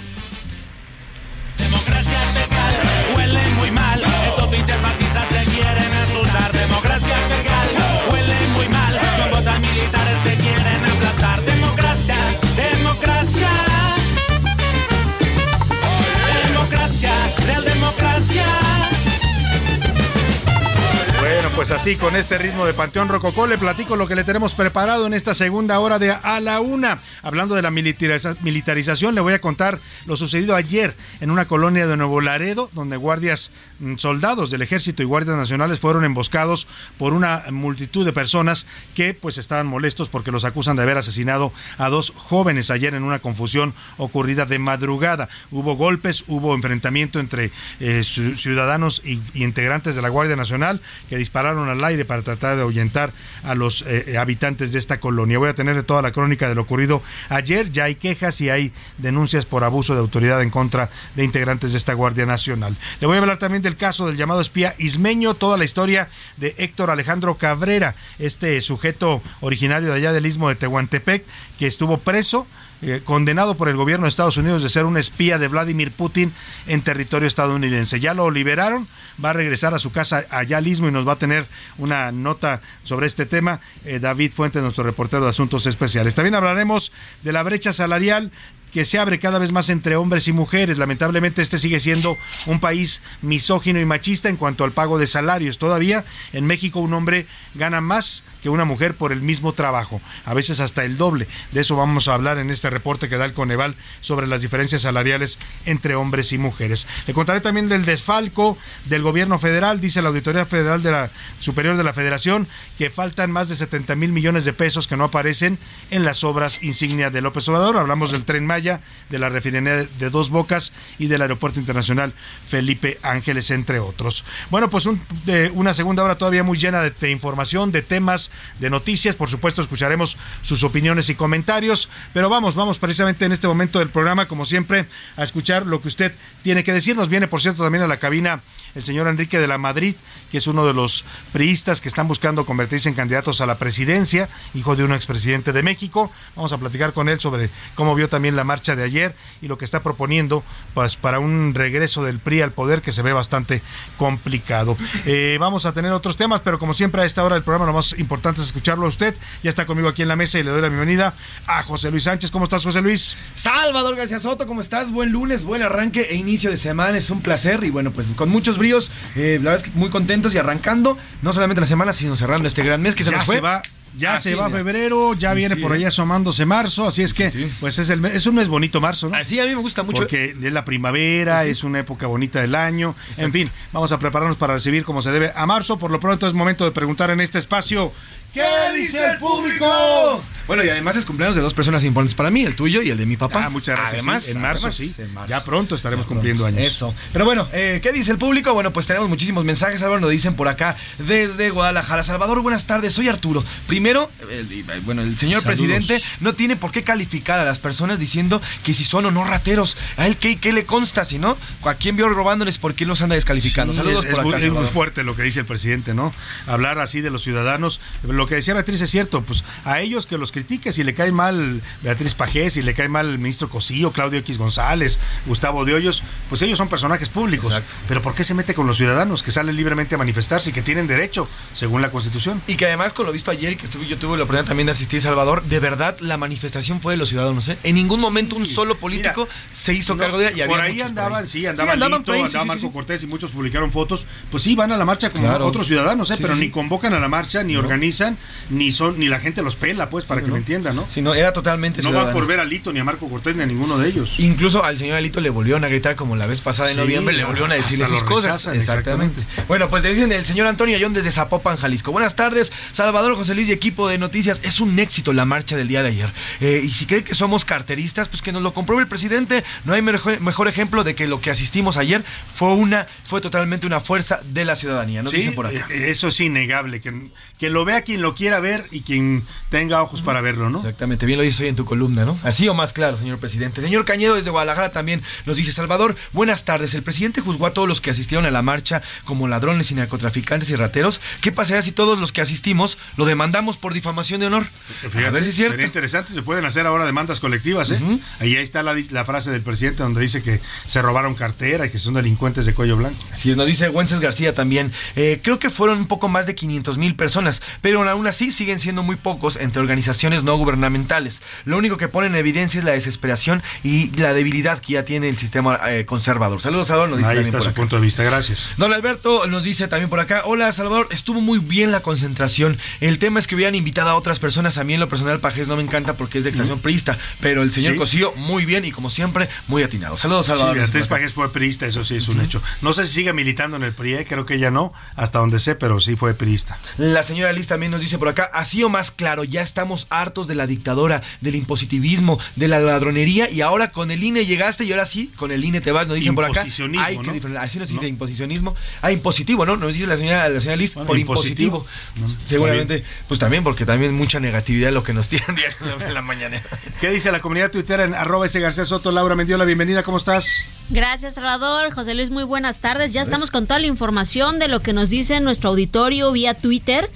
Pues 21.61 21.69
así, 21.79 21.95
con 21.95 22.15
este 22.15 22.39
ritmo 22.39 22.65
de 22.65 22.73
Panteón 22.73 23.07
Rococó, 23.07 23.45
le 23.45 23.55
platico 23.59 23.95
lo 23.95 24.07
que 24.07 24.15
le 24.15 24.23
tenemos 24.23 24.55
preparado 24.55 25.05
en 25.05 25.13
esta 25.13 25.35
segunda 25.35 25.79
hora 25.79 25.99
de 25.99 26.09
A 26.11 26.39
la 26.39 26.59
Una. 26.59 26.97
Hablando 27.21 27.53
de 27.53 27.61
la 27.61 27.69
militariza- 27.69 28.35
militarización, 28.41 29.13
le 29.13 29.21
voy 29.21 29.33
a 29.33 29.41
contar 29.41 29.77
lo 30.07 30.17
sucedido 30.17 30.55
ayer 30.55 30.95
en 31.19 31.29
una 31.29 31.47
colonia 31.47 31.85
de 31.85 31.97
Nuevo 31.97 32.19
Laredo, 32.19 32.71
donde 32.73 32.97
guardias, 32.97 33.51
mm, 33.79 33.97
soldados 33.97 34.49
del 34.49 34.63
ejército 34.63 35.03
y 35.03 35.05
guardias 35.05 35.37
nacionales 35.37 35.79
fueron 35.79 36.03
emboscados 36.03 36.67
por 36.97 37.13
una 37.13 37.43
multitud 37.51 38.05
de 38.07 38.11
personas 38.13 38.65
que 38.95 39.13
pues 39.13 39.37
estaban 39.37 39.67
molestos 39.67 40.09
porque 40.09 40.31
los 40.31 40.45
acusan 40.45 40.77
de 40.77 40.81
haber 40.81 40.97
asesinado 40.97 41.53
a 41.77 41.89
dos 41.89 42.11
jóvenes 42.15 42.71
ayer 42.71 42.95
en 42.95 43.03
una 43.03 43.19
confusión 43.19 43.75
ocurrida 43.97 44.47
de 44.47 44.57
madrugada. 44.57 45.29
Hubo 45.51 45.75
golpes, 45.75 46.23
hubo 46.25 46.55
enfrentamiento 46.55 47.19
entre 47.19 47.51
eh, 47.79 47.99
ci- 48.01 48.35
ciudadanos 48.35 49.03
y, 49.05 49.21
y 49.35 49.43
integrantes 49.43 49.95
de 49.95 50.01
la 50.01 50.09
Guardia 50.09 50.35
Nacional 50.35 50.81
que 51.07 51.17
dispararon 51.17 51.50
al 51.57 51.83
aire 51.83 52.05
para 52.05 52.21
tratar 52.21 52.55
de 52.55 52.61
ahuyentar 52.61 53.11
a 53.43 53.55
los 53.55 53.83
eh, 53.87 54.17
habitantes 54.17 54.71
de 54.71 54.79
esta 54.79 54.99
colonia. 54.99 55.37
Voy 55.37 55.49
a 55.49 55.55
tener 55.55 55.81
toda 55.83 56.01
la 56.01 56.11
crónica 56.11 56.47
de 56.47 56.55
lo 56.55 56.61
ocurrido 56.61 57.01
ayer. 57.29 57.71
Ya 57.71 57.85
hay 57.85 57.95
quejas 57.95 58.41
y 58.41 58.49
hay 58.49 58.73
denuncias 58.97 59.45
por 59.45 59.63
abuso 59.63 59.93
de 59.93 59.99
autoridad 59.99 60.41
en 60.41 60.49
contra 60.49 60.89
de 61.15 61.23
integrantes 61.23 61.71
de 61.71 61.77
esta 61.77 61.93
Guardia 61.93 62.25
Nacional. 62.25 62.77
Le 62.99 63.07
voy 63.07 63.17
a 63.17 63.19
hablar 63.19 63.37
también 63.37 63.61
del 63.61 63.75
caso 63.75 64.07
del 64.07 64.17
llamado 64.17 64.41
espía 64.41 64.75
ismeño, 64.77 65.33
toda 65.33 65.57
la 65.57 65.65
historia 65.65 66.09
de 66.37 66.55
Héctor 66.57 66.89
Alejandro 66.89 67.35
Cabrera, 67.35 67.95
este 68.19 68.59
sujeto 68.61 69.21
originario 69.41 69.89
de 69.89 69.95
allá 69.95 70.13
del 70.13 70.25
istmo 70.25 70.49
de 70.49 70.55
Tehuantepec, 70.55 71.23
que 71.57 71.67
estuvo 71.67 71.97
preso 71.97 72.47
eh, 72.81 73.01
condenado 73.03 73.55
por 73.55 73.69
el 73.69 73.75
gobierno 73.75 74.05
de 74.05 74.09
Estados 74.09 74.37
Unidos 74.37 74.63
de 74.63 74.69
ser 74.69 74.85
un 74.85 74.97
espía 74.97 75.37
de 75.37 75.47
Vladimir 75.47 75.91
Putin 75.91 76.33
en 76.67 76.81
territorio 76.81 77.27
estadounidense. 77.27 77.99
Ya 77.99 78.13
lo 78.13 78.31
liberaron, 78.31 78.87
va 79.23 79.31
a 79.31 79.33
regresar 79.33 79.73
a 79.73 79.79
su 79.79 79.91
casa 79.91 80.23
allá 80.29 80.57
al 80.57 80.67
istmo 80.67 80.87
y 80.87 80.91
nos 80.91 81.07
va 81.07 81.13
a 81.13 81.19
tener 81.19 81.47
una 81.77 82.11
nota 82.11 82.61
sobre 82.83 83.07
este 83.07 83.25
tema. 83.25 83.59
eh, 83.85 83.99
David 83.99 84.31
Fuentes, 84.33 84.61
nuestro 84.61 84.83
reportero 84.83 85.23
de 85.23 85.29
Asuntos 85.29 85.65
Especiales. 85.65 86.15
También 86.15 86.35
hablaremos 86.35 86.91
de 87.23 87.31
la 87.31 87.43
brecha 87.43 87.73
salarial 87.73 88.31
que 88.71 88.85
se 88.85 88.97
abre 88.97 89.19
cada 89.19 89.37
vez 89.37 89.51
más 89.51 89.69
entre 89.69 89.95
hombres 89.95 90.27
y 90.27 90.33
mujeres. 90.33 90.77
Lamentablemente 90.77 91.41
este 91.41 91.57
sigue 91.57 91.79
siendo 91.79 92.17
un 92.45 92.59
país 92.59 93.01
misógino 93.21 93.79
y 93.79 93.85
machista 93.85 94.29
en 94.29 94.37
cuanto 94.37 94.63
al 94.63 94.71
pago 94.71 94.97
de 94.97 95.07
salarios. 95.07 95.57
Todavía 95.57 96.05
en 96.33 96.45
México 96.45 96.79
un 96.79 96.93
hombre 96.93 97.27
gana 97.53 97.81
más 97.81 98.23
que 98.41 98.49
una 98.49 98.65
mujer 98.65 98.95
por 98.95 99.11
el 99.11 99.21
mismo 99.21 99.53
trabajo, 99.53 100.01
a 100.25 100.33
veces 100.33 100.59
hasta 100.59 100.83
el 100.83 100.97
doble. 100.97 101.27
De 101.51 101.61
eso 101.61 101.75
vamos 101.75 102.07
a 102.07 102.13
hablar 102.13 102.37
en 102.37 102.49
este 102.51 102.69
reporte 102.69 103.09
que 103.09 103.17
da 103.17 103.25
el 103.25 103.33
Coneval 103.33 103.75
sobre 104.01 104.27
las 104.27 104.41
diferencias 104.41 104.81
salariales 104.83 105.37
entre 105.65 105.95
hombres 105.95 106.31
y 106.33 106.37
mujeres. 106.37 106.87
Le 107.07 107.13
contaré 107.13 107.41
también 107.41 107.69
del 107.69 107.85
desfalco 107.85 108.57
del 108.85 109.01
gobierno 109.03 109.39
federal, 109.39 109.79
dice 109.81 110.01
la 110.01 110.09
Auditoría 110.09 110.45
Federal 110.45 110.81
de 110.83 110.91
la 110.91 111.09
Superior 111.39 111.77
de 111.77 111.83
la 111.83 111.93
Federación, 111.93 112.47
que 112.77 112.89
faltan 112.89 113.31
más 113.31 113.49
de 113.49 113.55
70 113.55 113.95
mil 113.95 114.11
millones 114.11 114.45
de 114.45 114.53
pesos 114.53 114.87
que 114.87 114.97
no 114.97 115.05
aparecen 115.05 115.57
en 115.89 116.03
las 116.03 116.23
obras 116.23 116.63
insignia 116.63 117.09
de 117.09 117.21
López 117.21 117.47
Obrador. 117.49 117.77
Hablamos 117.77 118.11
del 118.11 118.25
tren 118.25 118.45
Maya, 118.45 118.81
de 119.09 119.19
la 119.19 119.29
refinería 119.29 119.51
de 119.85 120.09
Dos 120.09 120.29
Bocas 120.29 120.73
y 120.97 121.07
del 121.07 121.21
Aeropuerto 121.21 121.59
Internacional 121.59 122.13
Felipe 122.47 122.97
Ángeles, 123.03 123.51
entre 123.51 123.79
otros. 123.79 124.23
Bueno, 124.49 124.69
pues 124.69 124.85
un- 124.85 125.01
de 125.25 125.51
una 125.53 125.73
segunda 125.73 126.03
hora 126.03 126.17
todavía 126.17 126.43
muy 126.43 126.57
llena 126.57 126.81
de, 126.81 126.91
de 126.91 127.11
información, 127.11 127.71
de 127.71 127.81
temas, 127.81 128.30
de 128.59 128.69
noticias. 128.69 129.15
Por 129.15 129.29
supuesto, 129.29 129.61
escucharemos 129.61 130.17
sus 130.41 130.63
opiniones 130.63 131.09
y 131.09 131.15
comentarios. 131.15 131.89
Pero 132.13 132.29
vamos, 132.29 132.55
vamos 132.55 132.77
precisamente 132.77 133.25
en 133.25 133.31
este 133.31 133.47
momento 133.47 133.79
del 133.79 133.89
programa, 133.89 134.27
como 134.27 134.45
siempre, 134.45 134.87
a 135.17 135.23
escuchar 135.23 135.65
lo 135.65 135.81
que 135.81 135.87
usted 135.87 136.13
tiene 136.43 136.63
que 136.63 136.73
decirnos. 136.73 137.09
Viene, 137.09 137.27
por 137.27 137.41
cierto, 137.41 137.63
también 137.63 137.83
a 137.83 137.87
la 137.87 137.97
cabina 137.97 138.41
el 138.75 138.83
señor 138.83 139.07
Enrique 139.07 139.39
de 139.39 139.47
la 139.47 139.57
Madrid, 139.57 139.95
que 140.31 140.37
es 140.37 140.47
uno 140.47 140.65
de 140.65 140.73
los 140.73 141.03
priistas 141.33 141.81
que 141.81 141.89
están 141.89 142.07
buscando 142.07 142.45
convertirse 142.45 142.89
en 142.89 142.95
candidatos 142.95 143.41
a 143.41 143.45
la 143.45 143.57
presidencia, 143.57 144.29
hijo 144.53 144.75
de 144.75 144.83
un 144.83 144.93
expresidente 144.93 145.51
de 145.51 145.63
México. 145.63 146.11
Vamos 146.35 146.53
a 146.53 146.57
platicar 146.57 146.93
con 146.93 147.09
él 147.09 147.19
sobre 147.19 147.49
cómo 147.75 147.95
vio 147.95 148.07
también 148.07 148.35
la 148.35 148.43
marcha 148.43 148.75
de 148.75 148.83
ayer 148.83 149.15
y 149.41 149.47
lo 149.47 149.57
que 149.57 149.65
está 149.65 149.81
proponiendo 149.81 150.43
pues, 150.73 150.95
para 150.95 151.19
un 151.19 151.53
regreso 151.53 152.03
del 152.03 152.19
PRI 152.19 152.41
al 152.41 152.51
poder 152.53 152.81
que 152.81 152.91
se 152.91 153.01
ve 153.01 153.13
bastante 153.13 153.61
complicado. 153.97 154.77
Eh, 155.05 155.37
vamos 155.39 155.65
a 155.65 155.73
tener 155.73 155.91
otros 155.91 156.15
temas, 156.15 156.41
pero 156.41 156.59
como 156.59 156.73
siempre 156.73 157.01
a 157.01 157.05
esta 157.05 157.23
hora 157.23 157.35
del 157.35 157.43
programa 157.43 157.65
lo 157.65 157.73
más 157.73 157.97
importante 157.99 158.41
es 158.41 158.47
escucharlo 158.47 158.85
a 158.85 158.89
usted. 158.89 159.15
Ya 159.43 159.49
está 159.49 159.65
conmigo 159.65 159.89
aquí 159.89 160.01
en 160.01 160.07
la 160.07 160.15
mesa 160.15 160.39
y 160.39 160.43
le 160.43 160.51
doy 160.51 160.61
la 160.61 160.69
bienvenida 160.69 161.13
a 161.47 161.63
José 161.63 161.91
Luis 161.91 162.05
Sánchez. 162.05 162.31
¿Cómo 162.31 162.45
estás, 162.45 162.63
José 162.63 162.81
Luis? 162.81 163.15
Salvador 163.35 163.95
García 163.95 164.19
Soto, 164.19 164.47
¿cómo 164.47 164.61
estás? 164.61 164.91
Buen 164.91 165.11
lunes, 165.11 165.43
buen 165.43 165.61
arranque 165.61 166.07
e 166.09 166.15
inicio 166.15 166.49
de 166.49 166.57
semana, 166.57 166.97
es 166.97 167.09
un 167.09 167.21
placer 167.21 167.63
y 167.63 167.69
bueno, 167.69 167.91
pues 167.91 168.09
con 168.15 168.29
muchos 168.29 168.57
bríos, 168.61 168.91
eh, 169.15 169.39
la 169.41 169.51
verdad 169.51 169.65
es 169.65 169.71
que 169.71 169.77
muy 169.77 169.89
contentos 169.89 170.33
y 170.33 170.37
arrancando, 170.37 170.97
no 171.21 171.33
solamente 171.33 171.61
la 171.61 171.67
semana, 171.67 171.93
sino 171.93 172.15
cerrando 172.15 172.47
este 172.47 172.63
gran 172.63 172.81
mes 172.81 172.95
que 172.95 173.03
se 173.03 173.11
ya 173.11 173.17
nos 173.17 173.25
fue. 173.25 173.35
se 173.35 173.41
va. 173.41 173.61
Ya 173.97 174.13
Así, 174.13 174.29
se 174.29 174.35
va 174.35 174.49
febrero, 174.49 175.13
ya 175.15 175.33
viene 175.33 175.55
sí, 175.55 175.61
por 175.61 175.73
ahí 175.73 175.83
asomándose 175.83 176.45
marzo, 176.45 176.87
así 176.87 177.03
es 177.03 177.13
que 177.13 177.49
pues 177.59 177.77
es 177.77 177.89
el 177.89 178.03
es 178.05 178.25
un 178.25 178.35
mes 178.35 178.47
bonito 178.47 178.79
marzo, 178.79 179.09
¿no? 179.09 179.17
Así 179.17 179.39
a 179.39 179.43
mí 179.45 179.49
me 179.49 179.61
gusta 179.61 179.83
mucho. 179.83 179.97
Porque 180.03 180.35
es 180.41 180.53
la 180.53 180.63
primavera, 180.63 181.43
Sí. 181.43 181.49
es 181.49 181.63
una 181.63 181.79
época 181.79 182.07
bonita 182.07 182.39
del 182.39 182.55
año. 182.55 182.95
Exacto. 183.09 183.25
En 183.25 183.33
fin, 183.33 183.51
vamos 183.73 183.91
a 183.91 183.99
prepararnos 183.99 184.37
para 184.37 184.53
recibir 184.53 184.85
como 184.85 185.01
se 185.01 185.11
debe 185.11 185.33
a 185.35 185.45
marzo. 185.45 185.77
Por 185.77 185.91
lo 185.91 185.99
pronto 185.99 186.25
es 186.27 186.33
momento 186.33 186.63
de 186.65 186.71
preguntar 186.71 187.09
en 187.11 187.19
este 187.19 187.37
espacio. 187.37 187.91
¿Qué 188.33 188.45
dice 188.77 189.05
el 189.05 189.17
público? 189.17 190.23
Bueno, 190.47 190.63
y 190.63 190.69
además 190.69 190.95
es 190.95 191.03
cumpleaños 191.03 191.35
de 191.35 191.41
dos 191.41 191.53
personas 191.53 191.83
importantes 191.83 192.15
para 192.15 192.29
mí, 192.31 192.43
el 192.43 192.55
tuyo 192.55 192.81
y 192.81 192.89
el 192.89 192.97
de 192.97 193.05
mi 193.05 193.17
papá. 193.17 193.43
Ah, 193.45 193.49
muchas 193.49 193.77
gracias. 193.77 194.03
Además, 194.03 194.23
sí, 194.23 194.31
en 194.31 194.41
marzo, 194.41 194.67
además, 194.67 194.75
sí. 194.75 194.95
en 195.01 195.13
marzo. 195.13 195.29
Ya 195.29 195.43
pronto 195.43 195.75
estaremos 195.75 196.05
cumpliendo 196.05 196.45
años. 196.45 196.61
Eso. 196.65 196.95
Pero 197.11 197.25
bueno, 197.25 197.49
eh, 197.51 197.79
¿qué 197.83 197.91
dice 197.91 198.09
el 198.11 198.17
público? 198.17 198.53
Bueno, 198.53 198.71
pues 198.71 198.87
tenemos 198.87 199.09
muchísimos 199.09 199.43
mensajes. 199.43 199.81
Álvaro 199.81 199.99
nos 199.99 200.11
dicen 200.11 200.35
por 200.35 200.47
acá 200.47 200.77
desde 200.97 201.49
Guadalajara. 201.49 202.03
Salvador, 202.03 202.41
buenas 202.41 202.65
tardes. 202.67 202.93
Soy 202.93 203.09
Arturo. 203.09 203.43
Primero, 203.67 203.80
el- 203.85 204.51
y, 204.51 204.63
bueno, 204.83 205.01
el 205.01 205.17
señor 205.17 205.41
Saludos. 205.41 205.59
presidente 205.59 206.01
no 206.19 206.33
tiene 206.33 206.55
por 206.55 206.71
qué 206.71 206.83
calificar 206.83 207.39
a 207.39 207.43
las 207.45 207.59
personas 207.59 207.99
diciendo 207.99 208.41
que 208.63 208.73
si 208.73 208.83
son 208.83 209.05
o 209.05 209.11
no 209.11 209.23
rateros. 209.23 209.77
A 209.97 210.07
él, 210.07 210.17
¿qué, 210.17 210.37
qué 210.39 210.53
le 210.53 210.65
consta? 210.65 211.05
Si 211.05 211.17
no, 211.19 211.37
¿a 211.63 211.73
quién 211.75 211.95
vio 211.95 212.09
robándoles? 212.09 212.57
¿Por 212.57 212.75
qué 212.75 212.85
los 212.85 213.01
anda 213.01 213.15
descalificando? 213.15 213.73
Sí, 213.73 213.77
Saludos 213.79 214.05
es, 214.05 214.11
por 214.11 214.19
es 214.19 214.25
muy, 214.25 214.33
acá. 214.35 214.45
es 214.45 214.51
muy 214.51 214.65
fuerte 214.67 215.03
lo 215.03 215.15
que 215.15 215.23
dice 215.23 215.39
el 215.39 215.45
presidente, 215.45 215.93
¿no? 215.93 216.13
Hablar 216.47 216.79
así 216.79 217.01
de 217.01 217.09
los 217.09 217.23
ciudadanos. 217.23 217.79
Lo 218.07 218.27
que 218.27 218.35
decía 218.35 218.53
Beatriz 218.53 218.81
es 218.81 218.89
cierto, 218.89 219.21
pues 219.23 219.43
a 219.65 219.79
ellos 219.81 220.05
que 220.05 220.17
los 220.17 220.31
critique, 220.31 220.71
si 220.73 220.83
le 220.83 220.93
cae 220.93 221.11
mal 221.11 221.61
Beatriz 221.81 222.13
Pajés, 222.15 222.53
si 222.53 222.61
le 222.61 222.73
cae 222.73 222.89
mal 222.89 223.07
el 223.09 223.17
ministro 223.19 223.49
Cosío, 223.49 223.91
Claudio 223.91 224.19
X 224.19 224.37
González, 224.37 224.99
Gustavo 225.25 225.65
de 225.65 225.73
Hoyos, 225.73 226.03
pues 226.29 226.41
ellos 226.41 226.57
son 226.57 226.69
personajes 226.69 227.09
públicos. 227.09 227.53
Exacto. 227.55 227.73
Pero 227.87 228.01
¿por 228.01 228.15
qué 228.15 228.23
se 228.23 228.33
mete 228.33 228.53
con 228.53 228.67
los 228.67 228.77
ciudadanos 228.77 229.23
que 229.23 229.31
salen 229.31 229.55
libremente 229.55 229.95
a 229.95 229.97
manifestarse 229.97 230.49
y 230.49 230.53
que 230.53 230.61
tienen 230.61 230.87
derecho, 230.87 231.27
según 231.53 231.81
la 231.81 231.89
Constitución? 231.91 232.41
Y 232.47 232.55
que 232.55 232.65
además, 232.65 232.93
con 232.93 233.05
lo 233.05 233.11
visto 233.11 233.31
ayer, 233.31 233.57
que 233.57 233.65
estuve, 233.71 233.87
yo 233.87 233.97
tuve 233.97 234.17
la 234.17 234.23
oportunidad 234.23 234.47
también 234.47 234.65
de 234.67 234.71
asistir, 234.71 235.01
Salvador, 235.01 235.43
de 235.43 235.59
verdad 235.59 235.97
la 235.99 236.17
manifestación 236.17 236.81
fue 236.81 236.93
de 236.93 236.97
los 236.97 237.09
ciudadanos. 237.09 237.47
¿eh? 237.49 237.57
En 237.63 237.75
ningún 237.75 237.99
momento 238.01 238.35
un 238.35 238.45
solo 238.45 238.77
político 238.77 239.27
se 239.49 239.73
hizo 239.73 239.95
No, 239.95 240.01
cargo 240.01 240.17
de 240.17 240.27
ella. 240.27 240.37
y 240.37 240.41
había 240.41 240.55
por 240.55 240.61
ahí 240.65 240.81
andaban, 240.81 241.27
sí, 241.27 241.45
andaba 241.45 241.71
andaban 241.73 241.99
Lito, 242.01 242.05
por 242.05 242.15
ahí, 242.15 242.21
sí, 242.21 242.25
andaba 242.27 242.43
sí, 242.43 242.47
Marco 242.47 242.67
sí. 242.67 242.73
Cortés 242.73 243.03
y 243.03 243.07
muchos 243.07 243.31
publicaron 243.31 243.71
fotos. 243.71 244.05
Pues 244.29 244.43
sí, 244.43 244.55
van 244.55 244.71
a 244.71 244.77
la 244.77 244.85
marcha 244.85 245.09
como 245.09 245.23
Claro. 245.23 245.45
otros 245.47 245.67
ciudadanos, 245.67 246.11
¿eh? 246.11 246.15
Sí, 246.17 246.21
pero 246.21 246.33
sí, 246.35 246.39
ni 246.41 246.45
sí. 246.47 246.51
convocan 246.51 246.93
a 246.93 246.99
la 246.99 247.07
marcha, 247.07 247.43
ni 247.43 247.55
organizan, 247.55 248.17
ni 248.49 248.71
son, 248.71 248.99
ni 248.99 249.07
la 249.07 249.19
gente 249.19 249.41
los 249.41 249.55
pela, 249.55 249.89
pues, 249.89 250.05
para 250.05 250.21
que 250.21 250.27
¿no? 250.27 250.33
me 250.33 250.39
entiendan, 250.39 250.75
¿no? 250.75 250.85
Sí, 250.89 251.01
no, 251.01 251.13
era 251.13 251.31
totalmente 251.33 251.81
No 251.81 251.91
van 251.91 252.11
por 252.13 252.27
ver 252.27 252.39
a 252.39 252.45
Lito, 252.45 252.73
ni 252.73 252.79
a 252.79 252.83
Marco 252.83 253.07
Cortés, 253.09 253.35
ni 253.35 253.43
a 253.43 253.45
ninguno 253.45 253.77
de 253.77 253.87
ellos. 253.87 254.15
Incluso 254.19 254.63
al 254.63 254.77
señor 254.77 254.97
Alito 254.97 255.21
le 255.21 255.29
volvieron 255.29 255.63
a 255.63 255.67
gritar 255.67 255.95
como 255.95 256.15
la 256.15 256.27
vez 256.27 256.41
pasada 256.41 256.69
Sí, 256.71 256.75
noviembre, 256.77 257.15
le 257.15 257.23
volvieron 257.25 257.51
a 257.51 257.55
decirle 257.55 257.85
sus 257.85 258.01
lo 258.01 258.05
cosas. 258.05 258.31
rechazan, 258.33 258.55
exactamente. 258.55 259.21
Bueno, 259.47 259.69
pues 259.69 259.81
te 259.83 259.89
dicen 259.93 260.11
el 260.11 260.25
señor 260.25 260.47
Antonio 260.47 260.75
Ayón 260.75 260.93
desde 260.93 261.11
Zapopan, 261.11 261.57
Jalisco. 261.57 261.91
Buenas 261.91 262.15
tardes, 262.15 262.51
Salvador 262.71 263.15
José 263.15 263.35
Luis 263.35 263.47
y 263.49 263.53
equipo 263.61 263.87
de 263.87 263.99
noticias. 263.99 264.41
Es 264.43 264.59
un 264.59 264.79
éxito 264.79 265.13
la 265.13 265.23
marcha 265.25 265.55
del 265.55 265.67
día 265.67 265.83
de 265.83 265.89
ayer. 265.89 266.09
Eh, 266.39 266.61
y 266.65 266.69
si 266.71 266.87
cree 266.87 267.03
que 267.03 267.13
somos 267.13 267.45
carteristas, 267.45 268.09
pues 268.09 268.23
que 268.23 268.31
nos 268.31 268.41
lo 268.41 268.55
compruebe 268.55 268.81
el 268.81 268.87
presidente. 268.87 269.43
No 269.65 269.73
hay 269.73 269.83
mejor, 269.83 270.19
mejor 270.19 270.47
ejemplo 270.47 270.83
de 270.83 270.95
que 270.95 271.05
lo 271.05 271.21
que 271.21 271.29
asistimos 271.29 271.77
ayer 271.77 272.03
fue 272.33 272.53
una, 272.55 272.87
fue 273.07 273.21
totalmente 273.21 273.67
una 273.67 273.79
fuerza 273.79 274.19
de 274.25 274.45
la 274.45 274.55
ciudadanía. 274.55 275.03
Nos 275.03 275.11
Sí, 275.11 275.17
dicen 275.17 275.35
por 275.35 275.45
acá. 275.45 275.67
eh, 275.69 275.91
eso 275.91 276.07
es 276.07 276.19
innegable, 276.19 276.81
que, 276.81 277.09
que 277.37 277.51
lo 277.51 277.63
vea 277.63 277.83
quien 277.83 278.01
lo 278.01 278.15
quiera 278.15 278.39
ver 278.39 278.65
y 278.71 278.81
quien 278.81 279.23
tenga 279.49 279.79
ojos 279.83 280.01
para 280.01 280.21
verlo, 280.21 280.49
¿no? 280.49 280.57
Exactamente, 280.57 281.05
bien 281.05 281.17
lo 281.19 281.23
dices 281.23 281.41
hoy 281.41 281.47
en 281.49 281.55
tu 281.55 281.65
columna, 281.65 282.03
¿no? 282.03 282.17
Así 282.23 282.47
o 282.49 282.55
más 282.55 282.73
claro, 282.73 282.97
señor 282.97 283.19
presidente. 283.19 283.61
Señor 283.61 283.85
Cañedo 283.85 284.15
desde 284.15 284.31
Guadalajara 284.31 284.71
también 284.71 285.03
nos 285.27 285.37
dice, 285.37 285.51
Salvador, 285.51 285.95
buenas 286.13 286.45
tardes. 286.45 286.73
El 286.73 286.81
presidente 286.81 287.21
juzgó 287.21 287.45
a 287.45 287.53
todos 287.53 287.67
los 287.67 287.79
que 287.79 287.91
asistieron 287.91 288.25
a 288.25 288.31
la 288.31 288.41
marcha 288.41 288.81
como 289.05 289.27
ladrones 289.27 289.69
y 289.69 289.75
narcotraficantes 289.75 290.49
y 290.49 290.55
rateros. 290.55 290.99
¿Qué 291.21 291.31
pasaría 291.31 291.61
si 291.61 291.71
todos 291.71 291.99
los 291.99 292.11
que 292.11 292.21
asistimos 292.21 292.77
lo 292.97 293.05
demandamos 293.05 293.50
por 293.57 293.73
difamación 293.73 294.19
de 294.19 294.27
honor? 294.27 294.45
Fíjate, 294.81 295.05
a 295.05 295.11
ver 295.11 295.23
si 295.23 295.29
es 295.29 295.35
cierto. 295.35 295.53
Sería 295.53 295.65
interesante, 295.65 296.13
se 296.13 296.21
pueden 296.21 296.45
hacer 296.45 296.65
ahora 296.65 296.85
demandas 296.85 297.19
colectivas, 297.19 297.71
¿eh? 297.71 297.79
Ahí, 298.19 298.35
ahí 298.35 298.43
está 298.43 298.63
la, 298.63 298.75
la 298.91 299.05
frase 299.05 299.31
del 299.31 299.41
presidente 299.41 299.83
donde 299.83 300.01
dice 300.01 300.21
que 300.21 300.41
se 300.67 300.81
robaron 300.81 301.15
cartera 301.15 301.65
y 301.65 301.69
que 301.69 301.79
son 301.79 301.93
delincuentes 301.95 302.45
de 302.45 302.53
cuello 302.53 302.77
blanco. 302.77 302.97
Así 303.11 303.31
es, 303.31 303.37
nos 303.37 303.45
dice 303.47 303.69
Wences 303.69 303.99
García 303.99 304.33
también. 304.33 304.71
Eh, 304.95 305.19
creo 305.23 305.39
que 305.39 305.49
fueron 305.49 305.77
un 305.79 305.87
poco 305.87 306.07
más 306.09 306.25
de 306.27 306.35
500 306.35 306.77
mil 306.77 306.95
personas, 306.95 307.41
pero 307.61 307.87
aún 307.87 308.07
así 308.07 308.31
siguen 308.31 308.59
siendo 308.59 308.83
muy 308.83 308.95
pocos 308.95 309.35
entre 309.37 309.61
organizaciones 309.61 310.23
no 310.23 310.37
gubernamentales. 310.37 311.21
Lo 311.45 311.57
único 311.57 311.77
que 311.77 311.87
pone 311.87 312.07
en 312.07 312.15
evidencia 312.15 312.59
es 312.59 312.63
la 312.63 312.71
desesperación 312.71 313.43
y 313.63 313.91
la 313.97 314.13
debilidad 314.13 314.59
que 314.59 314.73
ya 314.73 314.85
tiene 314.85 315.09
el 315.09 315.17
sistema 315.17 315.59
eh, 315.69 315.85
conservador. 315.85 316.41
Saludos, 316.41 316.67
Salvador. 316.67 316.89
Nos 316.89 316.99
dice 316.99 317.11
Ahí 317.11 317.17
está 317.19 317.31
por 317.37 317.43
su 317.43 317.49
acá. 317.49 317.55
punto 317.55 317.75
de 317.77 317.81
vista, 317.83 318.03
gracias. 318.03 318.51
Don 318.57 318.73
Alberto 318.73 319.27
nos 319.27 319.43
dice 319.43 319.67
también 319.67 319.89
por 319.89 319.99
acá, 319.99 320.21
hola 320.25 320.51
Salvador, 320.51 320.87
estuvo 320.91 321.21
muy 321.21 321.39
bien 321.39 321.71
la 321.71 321.81
concentración. 321.81 322.57
El 322.79 322.99
tema 322.99 323.19
es 323.19 323.27
que 323.27 323.35
hubieran 323.41 323.55
invitado 323.55 323.89
a 323.89 323.95
otras 323.95 324.19
personas. 324.19 324.57
A 324.57 324.63
mí 324.63 324.73
en 324.75 324.79
lo 324.79 324.87
personal 324.89 325.19
Pajés 325.19 325.47
no 325.47 325.55
me 325.55 325.63
encanta 325.63 325.95
porque 325.95 326.19
es 326.19 326.23
de 326.23 326.29
extracción 326.29 326.59
priista, 326.59 326.97
pero 327.19 327.41
el 327.43 327.51
señor 327.51 327.73
Sí. 327.73 327.77
Cosío 327.79 328.13
muy 328.15 328.45
bien 328.45 328.63
y 328.65 328.71
como 328.71 328.89
siempre 328.89 329.27
muy 329.47 329.63
atinado. 329.63 329.97
Saludos 329.97 330.27
Salvador. 330.27 330.53
Sí, 330.55 330.59
Beatriz. 330.59 330.87
Pajés 330.87 331.13
fue 331.13 331.31
priista, 331.33 331.65
eso 331.65 331.83
sí 331.83 331.95
es 331.95 332.07
un 332.07 332.21
hecho. 332.21 332.41
No 332.61 332.73
sé 332.73 332.85
si 332.85 332.93
sigue 332.93 333.13
militando 333.13 333.57
en 333.57 333.63
el 333.63 333.73
PRI, 333.73 333.93
¿eh? 333.95 334.05
creo 334.07 334.25
que 334.25 334.35
ella 334.35 334.51
no, 334.51 334.73
hasta 334.95 335.19
donde 335.19 335.39
sé, 335.39 335.55
pero 335.55 335.79
sí 335.79 335.95
fue 335.95 336.13
priista. 336.13 336.59
La 336.77 337.01
señora 337.03 337.31
Liz 337.33 337.47
también 337.47 337.71
nos 337.71 337.81
dice 337.81 337.97
por 337.97 338.07
acá, 338.09 338.29
así 338.33 338.63
o 338.63 338.69
más 338.69 338.91
claro, 338.91 339.23
ya 339.23 339.41
estamos 339.41 339.87
hartos 339.89 340.27
de 340.27 340.35
la 340.35 340.45
dictadura, 340.47 341.01
del 341.21 341.35
impositivismo, 341.35 342.19
de 342.35 342.47
la 342.47 342.59
ladronería 342.59 343.29
y 343.29 343.41
ahora 343.41 343.71
con 343.71 343.89
el 343.91 344.03
INE 344.03 344.25
llegaste 344.25 344.65
y 344.65 344.71
ahora 344.71 344.85
sí, 344.85 345.11
con 345.15 345.31
el 345.31 345.43
INE 345.43 345.61
te 345.61 345.71
vas, 345.71 345.87
nos 345.87 345.95
dicen 345.95 346.13
por 346.15 346.25
acá. 346.25 346.41
Imposicionismo, 346.41 346.85
Hay 346.85 346.97
que 346.97 347.07
¿no? 347.07 347.13
diferen- 347.13 347.37
así 347.37 347.57
nos 347.59 347.69
dice 347.69 347.87
imposicionismo. 347.87 348.55
Ah, 348.81 348.91
impositivo, 348.91 349.45
¿no? 349.45 349.55
Nos 349.57 349.73
dice 349.73 349.87
la 349.87 349.97
señora, 349.97 350.27
la 350.29 350.39
señora 350.39 350.57
Liz, 350.57 350.75
Bueno, 350.75 350.87
por 350.87 350.99
impositivo. 350.99 351.65
impositivo. 351.95 352.27
Seguramente, 352.27 352.83
pues 353.07 353.19
también, 353.19 353.30
porque 353.39 353.65
también 353.65 353.93
mucha 353.93 354.19
negatividad 354.19 354.71
lo 354.71 354.83
que 354.83 354.93
nos 354.93 355.07
tiran 355.07 355.35
en 355.79 355.93
la 355.93 356.01
mañana. 356.01 356.41
¿Qué 356.81 356.89
dice 356.89 357.11
la 357.11 357.21
comunidad 357.21 357.49
tuitera 357.49 357.85
en 357.85 357.93
arroba 357.93 358.25
ese 358.25 358.41
García 358.41 358.65
Soto? 358.65 358.91
Laura 358.91 359.15
Mendiola, 359.15 359.45
bienvenida, 359.45 359.83
¿cómo 359.83 359.97
estás? 359.97 360.45
Gracias, 360.69 361.15
Salvador. 361.15 361.73
José 361.73 361.93
Luis, 361.93 362.09
muy 362.11 362.23
buenas 362.23 362.59
tardes. 362.59 362.93
Ya 362.93 363.01
estamos 363.01 363.29
con 363.29 363.45
toda 363.45 363.59
la 363.59 363.67
información 363.67 364.39
de 364.39 364.47
lo 364.47 364.61
que 364.61 364.71
nos 364.71 364.89
dice 364.89 365.19
nuestro 365.19 365.49
auditorio 365.49 366.11
vía 366.13 366.33
Twitter. 366.33 366.89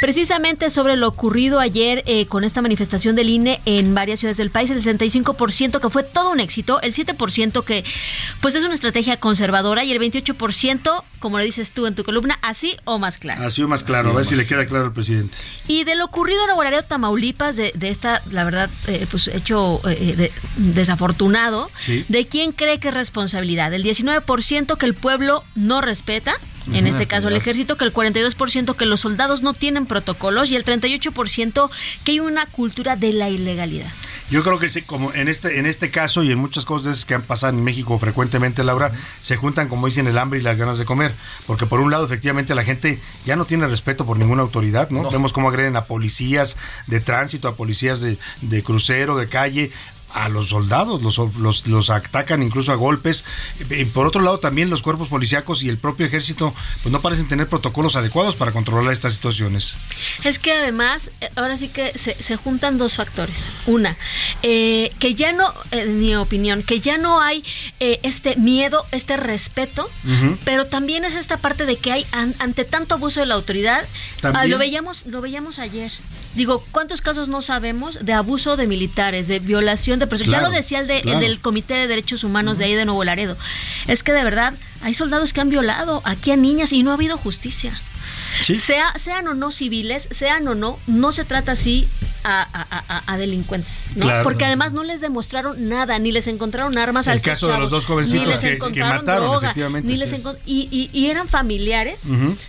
Precisamente 0.00 0.70
sobre 0.70 0.96
lo 0.96 1.08
ocurrido 1.08 1.60
ayer 1.60 2.02
eh, 2.06 2.24
con 2.24 2.44
esta 2.44 2.62
manifestación 2.62 3.16
del 3.16 3.28
INE 3.28 3.60
en 3.66 3.94
varias 3.94 4.20
ciudades 4.20 4.38
del 4.38 4.50
país, 4.50 4.70
el 4.70 4.82
65% 4.82 5.80
que 5.80 5.90
fue 5.90 6.02
todo 6.02 6.32
un 6.32 6.40
éxito, 6.40 6.80
el 6.80 6.94
7% 6.94 7.62
que 7.62 7.84
pues 8.40 8.54
es 8.54 8.64
una 8.64 8.72
estrategia 8.72 9.18
conservadora 9.18 9.84
y 9.84 9.92
el 9.92 9.98
28%, 9.98 11.02
como 11.18 11.36
lo 11.36 11.44
dices 11.44 11.72
tú 11.72 11.86
en 11.86 11.94
tu 11.94 12.04
columna, 12.04 12.38
así 12.40 12.78
o 12.86 12.98
más 12.98 13.18
claro. 13.18 13.46
Ha 13.46 13.50
sido 13.50 13.68
más 13.68 13.84
claro, 13.84 14.12
a 14.12 14.14
ver 14.14 14.24
si 14.24 14.36
le 14.36 14.46
queda 14.46 14.64
claro 14.64 14.86
al 14.86 14.92
presidente. 14.94 15.36
Y 15.70 15.84
de 15.84 15.94
lo 15.94 16.04
ocurrido 16.06 16.40
en 16.50 16.58
Laredo, 16.64 16.82
Tamaulipas, 16.82 17.54
de, 17.54 17.70
de 17.76 17.90
esta, 17.90 18.22
la 18.30 18.42
verdad, 18.42 18.68
eh, 18.88 19.06
pues 19.08 19.28
hecho 19.28 19.80
eh, 19.88 20.14
de- 20.16 20.32
desafortunado, 20.56 21.70
Sí. 21.78 22.04
¿de 22.08 22.26
quién 22.26 22.50
cree 22.50 22.80
que 22.80 22.88
es 22.88 22.94
responsabilidad? 22.94 23.72
El 23.72 23.84
19% 23.84 24.76
que 24.76 24.86
el 24.86 24.94
pueblo 24.94 25.44
no 25.54 25.80
respeta, 25.80 26.34
en 26.72 26.86
este 26.86 27.06
caso 27.06 27.28
el 27.28 27.36
ejército, 27.36 27.76
que 27.76 27.84
el 27.84 27.92
42% 27.92 28.74
que 28.76 28.84
los 28.86 29.00
soldados 29.00 29.42
no 29.42 29.54
tienen 29.54 29.86
protocolos 29.86 30.50
y 30.50 30.56
el 30.56 30.64
38% 30.64 31.70
que 32.04 32.12
hay 32.12 32.20
una 32.20 32.46
cultura 32.46 32.96
de 32.96 33.12
la 33.12 33.28
ilegalidad. 33.28 33.90
Yo 34.30 34.44
creo 34.44 34.58
que 34.60 34.68
sí, 34.68 34.82
como 34.82 35.12
en 35.12 35.28
este, 35.28 35.58
en 35.58 35.66
este 35.66 35.90
caso 35.90 36.22
y 36.22 36.30
en 36.30 36.38
muchas 36.38 36.64
cosas 36.64 37.04
que 37.04 37.14
han 37.14 37.22
pasado 37.22 37.52
en 37.52 37.64
México 37.64 37.98
frecuentemente, 37.98 38.62
Laura, 38.62 38.92
se 39.20 39.36
juntan, 39.36 39.68
como 39.68 39.86
dicen, 39.86 40.06
el 40.06 40.18
hambre 40.18 40.38
y 40.38 40.42
las 40.42 40.56
ganas 40.56 40.78
de 40.78 40.84
comer. 40.84 41.12
Porque 41.46 41.66
por 41.66 41.80
un 41.80 41.90
lado, 41.90 42.04
efectivamente, 42.04 42.54
la 42.54 42.62
gente 42.62 43.00
ya 43.24 43.34
no 43.34 43.44
tiene 43.44 43.66
respeto 43.66 44.06
por 44.06 44.18
ninguna 44.18 44.42
autoridad, 44.42 44.90
¿no? 44.90 45.10
Vemos 45.10 45.32
cómo 45.32 45.48
agreden 45.48 45.76
a 45.76 45.86
policías 45.86 46.56
de 46.86 47.00
tránsito, 47.00 47.48
a 47.48 47.56
policías 47.56 48.00
de, 48.00 48.18
de 48.40 48.62
crucero, 48.62 49.16
de 49.16 49.28
calle 49.28 49.72
a 50.12 50.28
los 50.28 50.48
soldados, 50.48 51.02
los, 51.02 51.18
los, 51.38 51.66
los 51.66 51.90
atacan 51.90 52.42
incluso 52.42 52.72
a 52.72 52.74
golpes. 52.74 53.24
Y 53.70 53.84
por 53.86 54.06
otro 54.06 54.20
lado, 54.22 54.38
también 54.38 54.70
los 54.70 54.82
cuerpos 54.82 55.08
policíacos 55.08 55.62
y 55.62 55.68
el 55.68 55.78
propio 55.78 56.06
ejército, 56.06 56.52
pues 56.82 56.92
no 56.92 57.00
parecen 57.00 57.28
tener 57.28 57.48
protocolos 57.48 57.96
adecuados 57.96 58.36
para 58.36 58.52
controlar 58.52 58.92
estas 58.92 59.14
situaciones. 59.14 59.74
Es 60.24 60.38
que 60.38 60.52
además, 60.52 61.10
eh, 61.20 61.30
ahora 61.36 61.56
sí 61.56 61.68
que 61.68 61.96
se, 61.98 62.20
se 62.22 62.36
juntan 62.36 62.78
dos 62.78 62.96
factores. 62.96 63.52
Una, 63.66 63.96
eh, 64.42 64.92
que 64.98 65.14
ya 65.14 65.32
no, 65.32 65.48
eh, 65.70 65.80
en 65.82 65.98
mi 66.00 66.14
opinión, 66.16 66.62
que 66.62 66.80
ya 66.80 66.98
no 66.98 67.20
hay 67.20 67.44
eh, 67.80 68.00
este 68.02 68.36
miedo, 68.36 68.84
este 68.92 69.16
respeto, 69.16 69.88
pero 70.44 70.66
también 70.66 71.04
es 71.04 71.14
esta 71.14 71.36
parte 71.36 71.66
de 71.66 71.76
que 71.76 71.92
hay 71.92 72.06
an- 72.12 72.34
ante 72.38 72.64
tanto 72.64 72.94
abuso 72.94 73.20
de 73.20 73.26
la 73.26 73.34
autoridad, 73.34 73.84
ah, 74.38 74.44
lo 74.46 74.58
veíamos, 74.58 75.06
lo 75.06 75.20
veíamos 75.20 75.58
ayer. 75.58 75.92
Digo, 76.34 76.64
¿cuántos 76.70 77.00
casos 77.00 77.28
no 77.28 77.42
sabemos 77.42 78.04
de 78.04 78.12
abuso 78.12 78.56
de 78.56 78.66
militares, 78.66 79.26
de 79.26 79.40
violación 79.40 79.98
de 79.98 80.06
personas? 80.06 80.32
ya 80.32 80.40
lo 80.40 80.50
decía 80.50 80.78
el, 80.78 80.86
de, 80.86 80.98
el 80.98 81.20
del 81.20 81.40
Comité 81.40 81.74
de 81.74 81.88
Derechos 81.88 82.22
Humanos 82.22 82.58
de 82.58 82.66
ahí 82.66 82.74
de 82.74 82.84
Nuevo 82.84 83.02
Laredo. 83.02 83.36
Es 83.88 84.02
que 84.02 84.12
de 84.12 84.22
verdad 84.22 84.54
hay 84.82 84.94
soldados 84.94 85.32
que 85.32 85.40
han 85.40 85.50
violado 85.50 86.02
aquí 86.04 86.30
a 86.30 86.36
niñas 86.36 86.72
y 86.72 86.82
no 86.82 86.92
ha 86.92 86.94
habido 86.94 87.18
justicia. 87.18 87.72
Sea, 88.60 88.94
sean 88.98 89.26
o 89.28 89.34
no 89.34 89.50
civiles, 89.50 90.08
sean 90.12 90.46
o 90.46 90.54
no, 90.54 90.78
no 90.86 91.12
se 91.12 91.24
trata 91.24 91.52
así 91.52 91.88
a, 92.24 92.42
a- 92.42 92.84
a- 92.88 93.02
a 93.12 93.18
delincuentes, 93.18 93.84
¿no? 93.94 94.02
Claro. 94.02 94.22
Porque 94.24 94.44
además 94.44 94.72
no 94.72 94.84
les 94.84 95.00
demostraron 95.00 95.68
nada, 95.68 95.98
ni 95.98 96.12
les 96.12 96.26
encontraron 96.26 96.76
armas 96.78 97.08
a 97.08 97.12
El 97.12 97.16
estos 97.16 97.32
caso 97.32 97.48
de 97.48 97.58
los 97.58 97.70
dos 97.70 97.86
jovencitos 97.86 98.20
ni 98.26 98.30
les 98.32 98.40
que- 98.40 98.46
que 98.48 98.54
encontraron 98.56 98.96
mataron, 99.04 99.30
droga, 99.30 99.48
efectivamente, 99.48 99.88
ni 99.88 99.96
les 99.96 100.12
y, 100.46 100.68
y- 100.70 100.90
y 100.92 101.06
eran 101.10 101.28
familiares. 101.28 102.04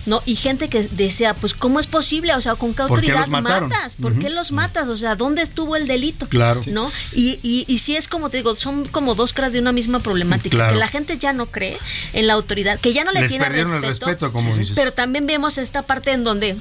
¿no? 0.06 0.22
Y 0.26 0.36
gente 0.36 0.70
que 0.70 0.84
decía, 0.92 1.34
pues, 1.34 1.54
¿cómo 1.54 1.80
es 1.80 1.88
posible? 1.88 2.34
O 2.36 2.42
sea, 2.42 2.56
¿con 2.56 2.72
qué 2.74 2.84
¿Por 2.84 3.02
qué 3.02 3.12
autoridad 3.12 3.28
matas? 3.28 3.96
¿Por 3.96 4.18
qué 4.20 4.30
los 4.30 4.52
matas? 4.52 4.88
O 4.90 4.98
sea, 4.98 5.16
¿dónde 5.16 5.42
estuvo 5.42 5.76
el 5.76 5.88
delito? 5.88 6.28
Claro. 6.28 6.62
¿No? 6.68 6.92
Y, 7.14 7.40
y, 7.44 7.66
y 7.68 7.78
sí 7.80 7.96
es 7.96 8.08
como 8.08 8.30
te 8.30 8.38
digo, 8.38 8.56
son 8.56 8.86
como 8.88 9.16
dos 9.16 9.34
caras 9.34 9.54
de 9.54 9.60
una 9.60 9.72
misma 9.72 10.00
problemática, 10.00 10.56
Claro. 10.58 10.74
que 10.74 10.80
la 10.80 10.88
gente 10.88 11.18
ya 11.18 11.34
no 11.34 11.46
cree 11.48 11.78
en 12.14 12.28
la 12.28 12.34
autoridad, 12.34 12.80
que 12.80 12.94
ya 12.94 13.04
no 13.04 13.12
le 13.12 13.22
Les 13.22 13.30
tiene 13.32 13.46
el 13.46 13.82
respeto, 13.82 14.32
como 14.32 14.56
dices. 14.56 14.74
pero 14.76 14.92
también 14.94 15.26
vemos 15.26 15.58
esta 15.58 15.84
parte 15.84 16.12
en 16.12 16.24
donde 16.24 16.58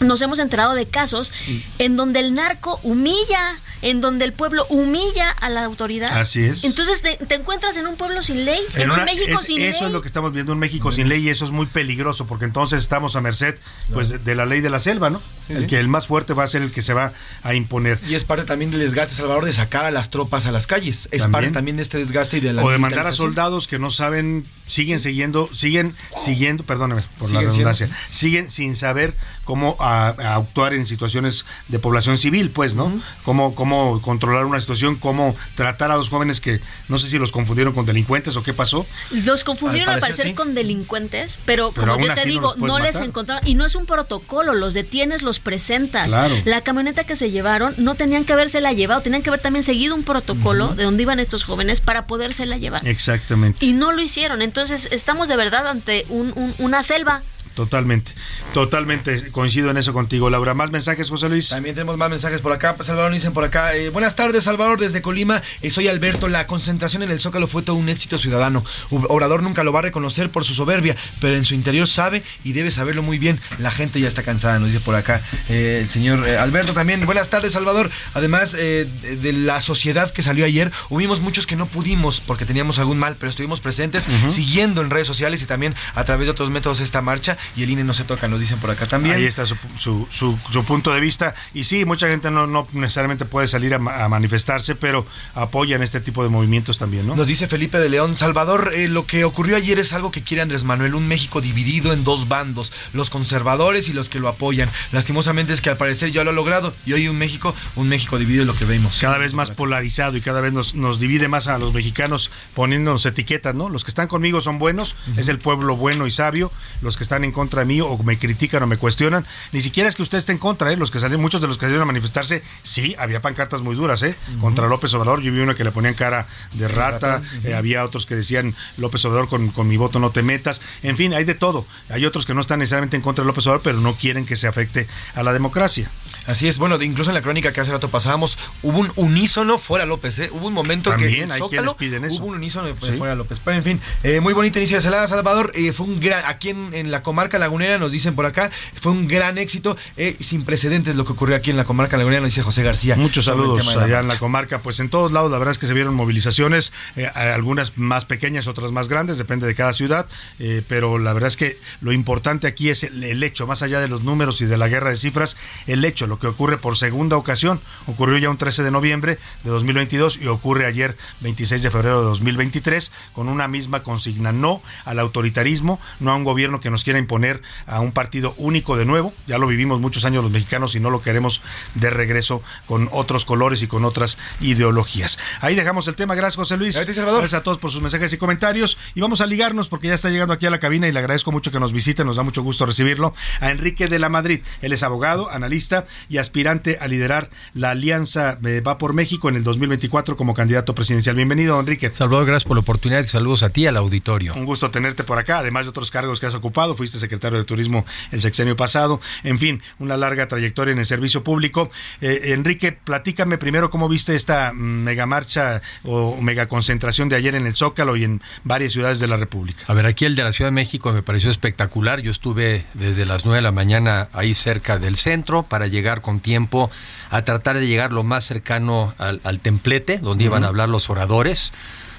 nos 0.00 0.20
hemos 0.22 0.38
enterado 0.38 0.74
de 0.74 0.86
casos 0.86 1.32
en 1.78 1.96
donde 1.96 2.20
el 2.20 2.34
narco 2.34 2.78
humilla, 2.82 3.56
en 3.82 4.00
donde 4.00 4.24
el 4.24 4.32
pueblo 4.32 4.66
humilla 4.70 5.30
a 5.30 5.48
la 5.48 5.64
autoridad. 5.64 6.18
Así 6.20 6.44
es. 6.44 6.64
Entonces 6.64 7.00
te, 7.00 7.16
te 7.16 7.34
encuentras 7.36 7.76
en 7.76 7.86
un 7.86 7.96
pueblo 7.96 8.22
sin 8.22 8.44
ley, 8.44 8.60
en, 8.74 8.82
En 8.82 8.90
un 8.90 9.04
México 9.04 9.38
es- 9.38 9.46
sin 9.46 9.60
eso 9.60 9.78
ley. 9.80 9.86
es 9.86 9.92
lo 9.92 10.00
que 10.00 10.08
estamos 10.08 10.32
viendo, 10.32 10.52
un 10.52 10.58
México 10.58 10.90
sin 10.92 11.08
ley 11.08 11.26
y 11.26 11.28
eso 11.30 11.44
es 11.44 11.50
muy 11.52 11.66
peligroso 11.66 12.26
porque 12.26 12.44
entonces 12.44 12.82
estamos 12.82 13.14
a 13.16 13.20
merced 13.20 13.56
pues 13.92 14.08
de, 14.08 14.18
de 14.18 14.34
la 14.34 14.46
ley 14.46 14.60
de 14.60 14.70
la 14.70 14.80
selva, 14.80 15.10
¿no? 15.10 15.22
el 15.48 15.62
sí. 15.62 15.66
que 15.66 15.78
el 15.80 15.88
más 15.88 16.06
fuerte 16.06 16.34
va 16.34 16.44
a 16.44 16.46
ser 16.46 16.60
el 16.62 16.70
que 16.72 16.82
se 16.82 16.92
va 16.92 17.12
a 17.42 17.54
imponer. 17.54 17.98
Y 18.06 18.14
es 18.16 18.24
parte 18.24 18.44
también 18.44 18.70
del 18.70 18.80
desgaste, 18.80 19.14
Salvador, 19.14 19.46
de 19.46 19.52
sacar 19.54 19.86
a 19.86 19.90
las 19.90 20.10
tropas 20.10 20.44
a 20.46 20.52
las 20.52 20.66
calles. 20.66 21.08
Es 21.10 21.22
También. 21.22 21.32
parte 21.32 21.50
también 21.52 21.76
de 21.78 21.82
este 21.84 21.96
desgaste 21.98 22.36
y 22.36 22.40
de 22.40 22.52
la 22.52 22.62
o 22.62 22.70
de 22.70 22.76
mandar 22.78 23.06
a 23.06 23.12
soldados 23.12 23.66
que 23.66 23.78
no 23.78 23.90
saben, 23.90 24.44
siguen 24.66 25.00
siguiendo, 25.00 25.48
siguen 25.54 25.94
siguiendo, 26.22 26.64
perdóname 26.64 27.02
por 27.18 27.30
la 27.30 27.40
redundancia, 27.40 27.88
siguen 28.10 28.50
sin 28.50 28.76
saber 28.76 29.14
cómo 29.48 29.76
a- 29.80 30.08
a 30.18 30.34
actuar 30.36 30.74
en 30.74 30.86
situaciones 30.86 31.46
de 31.68 31.78
población 31.78 32.18
civil, 32.18 32.50
pues, 32.50 32.74
¿no? 32.74 33.00
Cómo, 33.24 33.54
cómo 33.54 34.02
controlar 34.02 34.44
una 34.44 34.60
situación, 34.60 34.96
cómo 34.96 35.34
tratar 35.54 35.90
a 35.90 35.94
dos 35.94 36.10
jóvenes 36.10 36.42
que 36.42 36.60
no 36.88 36.98
sé 36.98 37.06
si 37.06 37.16
los 37.18 37.32
confundieron 37.32 37.72
con 37.72 37.86
delincuentes 37.86 38.36
o 38.36 38.42
qué 38.42 38.52
pasó. 38.52 38.84
Los 39.10 39.44
confundieron 39.44 39.88
Al 39.88 39.94
al 39.94 40.00
parecer, 40.02 40.26
sí. 40.26 40.34
con 40.34 40.54
delincuentes, 40.54 41.38
pero, 41.46 41.72
Pero 41.72 41.94
como 41.94 42.06
yo 42.08 42.12
te 42.14 42.20
no 42.20 42.26
digo, 42.26 42.54
los 42.58 42.68
no, 42.68 42.78
les 42.78 42.96
encontraron. 42.96 43.48
Y 43.48 43.54
no 43.54 43.64
es 43.64 43.74
un 43.74 43.86
protocolo, 43.86 44.52
los 44.52 44.74
detienes, 44.74 45.22
los 45.22 45.38
presentas. 45.38 46.08
Claro. 46.08 46.34
La 46.44 46.60
camioneta 46.60 47.04
que 47.04 47.16
se 47.16 47.30
llevaron 47.30 47.72
no 47.78 47.94
tenían 47.94 48.26
que 48.26 48.34
habérsela 48.34 48.74
llevado, 48.74 49.00
tenían 49.00 49.22
que 49.22 49.30
haber 49.30 49.40
también 49.40 49.62
seguido 49.62 49.94
un 49.94 50.02
protocolo 50.04 50.74
de 50.74 50.84
dónde 50.84 51.04
iban 51.04 51.20
estos 51.20 51.44
jóvenes 51.44 51.80
para 51.80 52.04
podérsela 52.04 52.58
llevar. 52.58 52.86
Exactamente. 52.86 53.64
Y 53.64 53.72
no 53.72 53.92
lo 53.92 54.02
hicieron. 54.02 54.42
Entonces 54.42 54.88
estamos 54.90 55.26
de 55.26 55.36
verdad 55.36 55.66
ante 55.68 56.04
un- 56.10 56.34
un- 56.36 56.54
una 56.58 56.82
selva. 56.82 57.22
Totalmente, 57.58 58.12
totalmente 58.54 59.32
coincido 59.32 59.68
en 59.68 59.78
eso 59.78 59.92
contigo, 59.92 60.30
Laura. 60.30 60.54
Más 60.54 60.70
mensajes, 60.70 61.10
José 61.10 61.28
Luis. 61.28 61.48
También 61.48 61.74
tenemos 61.74 61.96
más 61.96 62.08
mensajes 62.08 62.40
por 62.40 62.52
acá. 62.52 62.76
Salvador 62.82 63.10
dicen 63.10 63.32
por 63.32 63.42
acá. 63.42 63.74
eh, 63.74 63.90
buenas 63.90 64.14
tardes, 64.14 64.44
Salvador, 64.44 64.78
desde 64.78 65.02
Colima. 65.02 65.42
Eh, 65.60 65.72
soy 65.72 65.88
Alberto. 65.88 66.28
La 66.28 66.46
concentración 66.46 67.02
en 67.02 67.10
el 67.10 67.18
Zócalo 67.18 67.48
fue 67.48 67.62
todo 67.62 67.74
un 67.74 67.88
éxito 67.88 68.16
ciudadano. 68.16 68.64
Obrador 68.90 69.42
nunca 69.42 69.64
lo 69.64 69.72
va 69.72 69.80
a 69.80 69.82
reconocer 69.82 70.30
por 70.30 70.44
su 70.44 70.54
soberbia, 70.54 70.94
pero 71.20 71.34
en 71.34 71.44
su 71.44 71.56
interior 71.56 71.88
sabe 71.88 72.22
y 72.44 72.52
debe 72.52 72.70
saberlo 72.70 73.02
muy 73.02 73.18
bien. 73.18 73.40
La 73.58 73.72
gente 73.72 74.00
ya 74.00 74.06
está 74.06 74.22
cansada, 74.22 74.60
nos 74.60 74.68
dice 74.68 74.78
por 74.78 74.94
acá 74.94 75.20
eh, 75.48 75.80
el 75.82 75.88
señor 75.88 76.28
Alberto 76.28 76.74
también. 76.74 77.04
Buenas 77.06 77.28
tardes, 77.28 77.54
Salvador. 77.54 77.90
Además 78.14 78.52
de, 78.52 78.86
la 79.32 79.60
sociedad 79.62 80.12
que 80.12 80.22
salió 80.22 80.44
ayer, 80.44 80.70
hubimos 80.90 81.20
muchos 81.20 81.44
que 81.48 81.56
no 81.56 81.66
pudimos 81.66 82.20
porque 82.20 82.44
teníamos 82.44 82.78
algún 82.78 83.00
mal, 83.00 83.16
pero 83.18 83.30
estuvimos 83.30 83.60
presentes 83.60 84.08
siguiendo 84.28 84.80
en 84.80 84.90
redes 84.90 85.08
sociales 85.08 85.42
y 85.42 85.46
también 85.46 85.74
a 85.96 86.04
través 86.04 86.28
de 86.28 86.30
otros 86.30 86.50
métodos 86.50 86.78
esta 86.78 87.02
marcha 87.02 87.36
y 87.56 87.62
el 87.62 87.70
INE 87.70 87.84
no 87.84 87.94
se 87.94 88.04
toca, 88.04 88.28
nos 88.28 88.40
dicen 88.40 88.58
por 88.58 88.70
acá 88.70 88.86
también. 88.86 89.16
Ahí 89.16 89.24
está 89.26 89.46
su, 89.46 89.56
su, 89.76 90.06
su- 90.10 90.38
su 90.50 90.64
punto 90.64 90.92
de 90.92 91.00
vista. 91.00 91.34
Y 91.54 91.64
sí, 91.64 91.84
mucha 91.84 92.08
gente 92.08 92.30
no, 92.30 92.46
no 92.46 92.66
necesariamente 92.72 93.24
puede 93.24 93.48
salir 93.48 93.74
a, 93.74 93.78
ma- 93.78 94.04
a 94.04 94.08
manifestarse, 94.08 94.74
pero 94.74 95.06
apoyan 95.34 95.82
este 95.82 96.00
tipo 96.00 96.22
de 96.22 96.28
movimientos 96.28 96.78
también, 96.78 97.06
¿no? 97.06 97.16
Nos 97.16 97.26
dice 97.26 97.46
Felipe 97.46 97.78
de 97.78 97.88
León, 97.88 98.16
Salvador, 98.16 98.72
eh, 98.74 98.88
lo 98.88 99.06
que 99.06 99.24
ocurrió 99.24 99.56
ayer 99.56 99.78
es 99.78 99.92
algo 99.92 100.10
que 100.10 100.22
quiere 100.22 100.42
Andrés 100.42 100.64
Manuel, 100.64 100.94
un 100.94 101.06
México 101.08 101.40
dividido 101.40 101.92
en 101.92 102.04
dos 102.04 102.28
bandos, 102.28 102.72
los 102.92 103.10
conservadores 103.10 103.88
y 103.88 103.92
los 103.92 104.08
que 104.08 104.18
lo 104.20 104.28
apoyan. 104.28 104.70
Lastimosamente 104.92 105.52
es 105.52 105.60
que 105.60 105.70
al 105.70 105.76
parecer 105.76 106.10
ya 106.12 106.24
lo 106.24 106.30
ha 106.30 106.32
logrado 106.32 106.74
y 106.86 106.92
hoy 106.92 107.08
un 107.08 107.16
México, 107.18 107.54
un 107.76 107.88
México 107.88 108.18
dividido 108.18 108.42
es 108.42 108.46
lo 108.46 108.54
que 108.54 108.64
vemos. 108.64 108.98
Cada 109.00 109.18
vez 109.18 109.34
más 109.34 109.50
polarizado 109.50 110.16
y 110.16 110.20
cada 110.20 110.40
vez 110.40 110.52
nos, 110.52 110.74
nos 110.74 110.98
divide 111.00 111.28
más 111.28 111.46
a 111.48 111.58
los 111.58 111.72
mexicanos 111.72 112.30
poniéndonos 112.54 113.04
etiquetas, 113.06 113.54
¿no? 113.54 113.68
Los 113.68 113.84
que 113.84 113.90
están 113.90 114.08
conmigo 114.08 114.40
son 114.40 114.58
buenos, 114.58 114.96
es 115.16 115.28
el 115.28 115.38
pueblo 115.38 115.76
bueno 115.76 116.06
y 116.06 116.10
sabio. 116.10 116.50
Los 116.82 116.96
que 116.96 117.02
están 117.02 117.24
en 117.24 117.32
contra 117.38 117.64
mí 117.64 117.80
o 117.80 117.96
me 118.02 118.18
critican 118.18 118.64
o 118.64 118.66
me 118.66 118.76
cuestionan. 118.76 119.24
Ni 119.52 119.60
siquiera 119.60 119.88
es 119.88 119.94
que 119.94 120.02
usted 120.02 120.18
esté 120.18 120.32
en 120.32 120.38
contra, 120.38 120.72
¿eh? 120.72 120.76
Los 120.76 120.90
que 120.90 120.98
salieron, 120.98 121.22
muchos 121.22 121.40
de 121.40 121.46
los 121.46 121.56
que 121.56 121.66
salieron 121.66 121.82
a 121.82 121.86
manifestarse, 121.86 122.42
sí, 122.64 122.96
había 122.98 123.22
pancartas 123.22 123.62
muy 123.62 123.76
duras, 123.76 124.02
¿eh? 124.02 124.16
Contra 124.40 124.66
López 124.66 124.92
Obrador. 124.94 125.22
Yo 125.22 125.30
vi 125.30 125.38
una 125.38 125.54
que 125.54 125.62
le 125.62 125.70
ponían 125.70 125.94
cara 125.94 126.26
de 126.54 126.66
rata, 126.66 127.22
eh, 127.44 127.54
había 127.54 127.84
otros 127.84 128.06
que 128.06 128.16
decían 128.16 128.56
López 128.76 129.04
Obrador 129.04 129.28
con, 129.28 129.50
con 129.50 129.68
mi 129.68 129.76
voto 129.76 130.00
no 130.00 130.10
te 130.10 130.24
metas. 130.24 130.60
En 130.82 130.96
fin, 130.96 131.14
hay 131.14 131.22
de 131.22 131.34
todo. 131.34 131.64
Hay 131.90 132.04
otros 132.04 132.26
que 132.26 132.34
no 132.34 132.40
están 132.40 132.58
necesariamente 132.58 132.96
en 132.96 133.02
contra 133.02 133.22
de 133.22 133.28
López 133.28 133.46
Obrador, 133.46 133.62
pero 133.62 133.80
no 133.80 133.94
quieren 133.94 134.26
que 134.26 134.36
se 134.36 134.48
afecte 134.48 134.88
a 135.14 135.22
la 135.22 135.32
democracia. 135.32 135.92
Así 136.28 136.46
es, 136.46 136.58
bueno, 136.58 136.80
incluso 136.82 137.10
en 137.10 137.14
la 137.14 137.22
crónica 137.22 137.52
que 137.52 137.60
hace 137.60 137.72
rato 137.72 137.88
pasábamos, 137.88 138.38
hubo 138.62 138.78
un 138.78 138.92
unísono 138.96 139.58
fuera 139.58 139.86
López, 139.86 140.18
¿eh? 140.20 140.30
Hubo 140.32 140.46
un 140.46 140.52
momento 140.54 140.90
que 140.90 140.96
También 141.04 141.22
en 141.24 141.32
hay 141.32 141.38
Zócalo 141.38 141.74
quienes 141.74 141.98
piden 141.98 142.04
eso. 142.04 142.16
hubo 142.20 142.26
un 142.26 142.34
unísono 142.36 142.68
Sí. 142.80 142.92
fuera 142.98 143.14
López. 143.14 143.40
Pero 143.44 143.56
en 143.56 143.64
fin, 143.64 143.80
eh, 144.02 144.20
muy 144.20 144.34
bonito 144.34 144.58
inicio 144.58 144.76
de 144.76 144.82
Salada 144.82 145.08
Salvador. 145.08 145.50
eh, 145.54 145.72
fue 145.72 145.86
un 145.86 145.98
gran, 146.00 146.22
aquí 146.26 146.50
en, 146.50 146.74
en 146.74 146.90
la 146.90 147.02
comarca 147.02 147.38
lagunera, 147.38 147.78
nos 147.78 147.90
dicen 147.92 148.14
por 148.14 148.26
acá, 148.26 148.50
fue 148.80 148.92
un 148.92 149.08
gran 149.08 149.38
éxito, 149.38 149.76
eh, 149.96 150.16
sin 150.20 150.44
precedentes 150.44 150.94
lo 150.96 151.04
que 151.04 151.12
ocurrió 151.12 151.34
aquí 151.34 151.50
en 151.50 151.56
la 151.56 151.64
comarca 151.64 151.96
lagunera, 151.96 152.20
nos 152.20 152.32
dice 152.32 152.42
José 152.42 152.62
García. 152.62 152.94
Muchos 152.96 153.24
saludos 153.24 153.64
la 153.74 153.82
allá 153.84 154.00
en 154.00 154.08
la 154.08 154.18
comarca. 154.18 154.58
Pues 154.60 154.80
en 154.80 154.90
todos 154.90 155.12
lados, 155.12 155.30
la 155.30 155.38
verdad 155.38 155.52
es 155.52 155.58
que 155.58 155.66
se 155.66 155.72
vieron 155.74 155.94
movilizaciones, 155.94 156.72
eh, 156.96 157.06
algunas 157.06 157.78
más 157.78 158.04
pequeñas, 158.04 158.48
otras 158.48 158.70
más 158.70 158.88
grandes, 158.88 159.16
depende 159.16 159.46
de 159.46 159.54
cada 159.54 159.72
ciudad. 159.72 160.06
eh, 160.38 160.62
pero 160.68 160.98
la 160.98 161.12
verdad 161.14 161.28
es 161.28 161.36
que 161.38 161.58
lo 161.80 161.92
importante 161.92 162.46
aquí 162.46 162.68
es 162.68 162.82
el, 162.84 163.02
el 163.02 163.22
hecho, 163.22 163.46
más 163.46 163.62
allá 163.62 163.80
de 163.80 163.88
los 163.88 164.02
números 164.02 164.40
y 164.42 164.44
de 164.46 164.58
la 164.58 164.68
guerra 164.68 164.90
de 164.90 164.96
cifras, 164.96 165.36
el 165.66 165.84
hecho, 165.84 166.06
lo 166.06 166.17
que 166.18 166.26
ocurre 166.26 166.58
por 166.58 166.76
segunda 166.76 167.16
ocasión. 167.16 167.60
Ocurrió 167.86 168.18
ya 168.18 168.30
un 168.30 168.38
13 168.38 168.62
de 168.62 168.70
noviembre 168.70 169.18
de 169.44 169.50
2022 169.50 170.18
y 170.20 170.26
ocurre 170.26 170.66
ayer, 170.66 170.96
26 171.20 171.62
de 171.62 171.70
febrero 171.70 172.00
de 172.00 172.06
2023, 172.06 172.92
con 173.12 173.28
una 173.28 173.48
misma 173.48 173.82
consigna: 173.82 174.32
no 174.32 174.62
al 174.84 174.98
autoritarismo, 174.98 175.80
no 176.00 176.12
a 176.12 176.16
un 176.16 176.24
gobierno 176.24 176.60
que 176.60 176.70
nos 176.70 176.84
quiera 176.84 176.98
imponer 176.98 177.42
a 177.66 177.80
un 177.80 177.92
partido 177.92 178.34
único 178.36 178.76
de 178.76 178.84
nuevo. 178.84 179.12
Ya 179.26 179.38
lo 179.38 179.46
vivimos 179.46 179.80
muchos 179.80 180.04
años 180.04 180.22
los 180.22 180.32
mexicanos 180.32 180.74
y 180.74 180.80
no 180.80 180.90
lo 180.90 181.02
queremos 181.02 181.42
de 181.74 181.90
regreso 181.90 182.42
con 182.66 182.88
otros 182.92 183.24
colores 183.24 183.62
y 183.62 183.66
con 183.66 183.84
otras 183.84 184.18
ideologías. 184.40 185.18
Ahí 185.40 185.54
dejamos 185.54 185.88
el 185.88 185.96
tema. 185.96 186.14
Gracias, 186.14 186.36
José 186.36 186.56
Luis. 186.56 186.74
Gracias, 186.74 186.96
Salvador. 186.96 187.20
Gracias 187.20 187.40
a 187.40 187.44
todos 187.44 187.58
por 187.58 187.70
sus 187.70 187.82
mensajes 187.82 188.12
y 188.12 188.18
comentarios. 188.18 188.78
Y 188.94 189.00
vamos 189.00 189.20
a 189.20 189.26
ligarnos 189.26 189.68
porque 189.68 189.88
ya 189.88 189.94
está 189.94 190.10
llegando 190.10 190.34
aquí 190.34 190.46
a 190.46 190.50
la 190.50 190.60
cabina 190.60 190.88
y 190.88 190.92
le 190.92 190.98
agradezco 190.98 191.32
mucho 191.32 191.50
que 191.50 191.60
nos 191.60 191.72
visite. 191.72 192.04
Nos 192.04 192.16
da 192.16 192.22
mucho 192.22 192.42
gusto 192.42 192.66
recibirlo. 192.66 193.14
A 193.40 193.50
Enrique 193.50 193.88
de 193.88 193.98
la 193.98 194.08
Madrid. 194.08 194.42
Él 194.62 194.72
es 194.72 194.82
abogado, 194.82 195.30
analista 195.30 195.86
y 196.08 196.18
aspirante 196.18 196.78
a 196.80 196.88
liderar 196.88 197.30
la 197.54 197.70
Alianza 197.70 198.38
eh, 198.44 198.60
Va 198.60 198.78
por 198.78 198.92
México 198.92 199.28
en 199.28 199.36
el 199.36 199.44
2024 199.44 200.16
como 200.16 200.34
candidato 200.34 200.74
presidencial. 200.74 201.16
Bienvenido, 201.16 201.58
Enrique. 201.58 201.90
Salvador, 201.90 202.26
gracias 202.26 202.44
por 202.44 202.56
la 202.56 202.60
oportunidad 202.60 203.02
y 203.02 203.06
saludos 203.06 203.42
a 203.42 203.50
ti 203.50 203.66
al 203.66 203.76
auditorio. 203.76 204.34
Un 204.34 204.44
gusto 204.44 204.70
tenerte 204.70 205.04
por 205.04 205.18
acá, 205.18 205.38
además 205.38 205.66
de 205.66 205.70
otros 205.70 205.90
cargos 205.90 206.20
que 206.20 206.26
has 206.26 206.34
ocupado. 206.34 206.74
Fuiste 206.74 206.98
secretario 206.98 207.38
de 207.38 207.44
Turismo 207.44 207.84
el 208.10 208.20
sexenio 208.20 208.56
pasado. 208.56 209.00
En 209.22 209.38
fin, 209.38 209.62
una 209.78 209.96
larga 209.96 210.28
trayectoria 210.28 210.72
en 210.72 210.78
el 210.78 210.86
servicio 210.86 211.24
público. 211.24 211.70
Eh, 212.00 212.32
Enrique, 212.34 212.72
platícame 212.72 213.38
primero 213.38 213.70
cómo 213.70 213.88
viste 213.88 214.14
esta 214.14 214.52
mega 214.52 215.06
marcha 215.06 215.62
o 215.84 216.20
mega 216.20 216.46
concentración 216.46 217.08
de 217.08 217.16
ayer 217.16 217.34
en 217.34 217.46
el 217.46 217.56
Zócalo 217.56 217.96
y 217.96 218.04
en 218.04 218.20
varias 218.44 218.72
ciudades 218.72 219.00
de 219.00 219.06
la 219.06 219.16
República. 219.16 219.64
A 219.66 219.74
ver, 219.74 219.86
aquí 219.86 220.04
el 220.04 220.14
de 220.14 220.24
la 220.24 220.32
Ciudad 220.32 220.50
de 220.50 220.54
México 220.54 220.92
me 220.92 221.02
pareció 221.02 221.30
espectacular. 221.30 222.00
Yo 222.00 222.10
estuve 222.10 222.66
desde 222.74 223.06
las 223.06 223.24
9 223.24 223.36
de 223.36 223.42
la 223.42 223.52
mañana 223.52 224.08
ahí 224.12 224.34
cerca 224.34 224.78
del 224.78 224.96
centro 224.96 225.42
para 225.42 225.66
llegar 225.68 225.87
con 225.96 226.20
tiempo 226.20 226.70
a 227.10 227.22
tratar 227.22 227.58
de 227.58 227.66
llegar 227.66 227.92
lo 227.92 228.02
más 228.02 228.24
cercano 228.24 228.94
al, 228.98 229.20
al 229.24 229.40
templete, 229.40 229.98
donde 229.98 230.24
iban 230.24 230.44
a 230.44 230.48
hablar 230.48 230.68
los 230.68 230.90
oradores. 230.90 231.52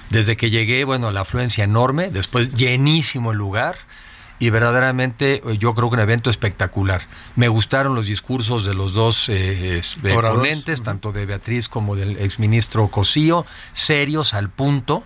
Desde 0.08 0.36
que 0.36 0.50
llegué, 0.50 0.84
bueno, 0.84 1.12
la 1.12 1.20
afluencia 1.20 1.62
enorme, 1.62 2.10
después 2.10 2.52
llenísimo 2.54 3.30
el 3.32 3.38
lugar 3.38 3.76
y 4.40 4.48
verdaderamente 4.48 5.42
eh, 5.46 5.58
yo 5.58 5.74
creo 5.74 5.90
que 5.90 5.94
un 5.94 6.00
evento 6.00 6.30
espectacular. 6.30 7.02
Me 7.36 7.46
gustaron 7.46 7.94
los 7.94 8.06
discursos 8.06 8.64
de 8.64 8.74
los 8.74 8.94
dos 8.94 9.28
eh, 9.28 9.80
eh, 9.80 9.82
ponentes, 10.02 10.82
tanto 10.82 11.12
de 11.12 11.26
Beatriz 11.26 11.68
como 11.68 11.94
del 11.94 12.18
exministro 12.18 12.88
Cosío, 12.88 13.46
serios 13.74 14.34
al 14.34 14.48
punto. 14.48 15.04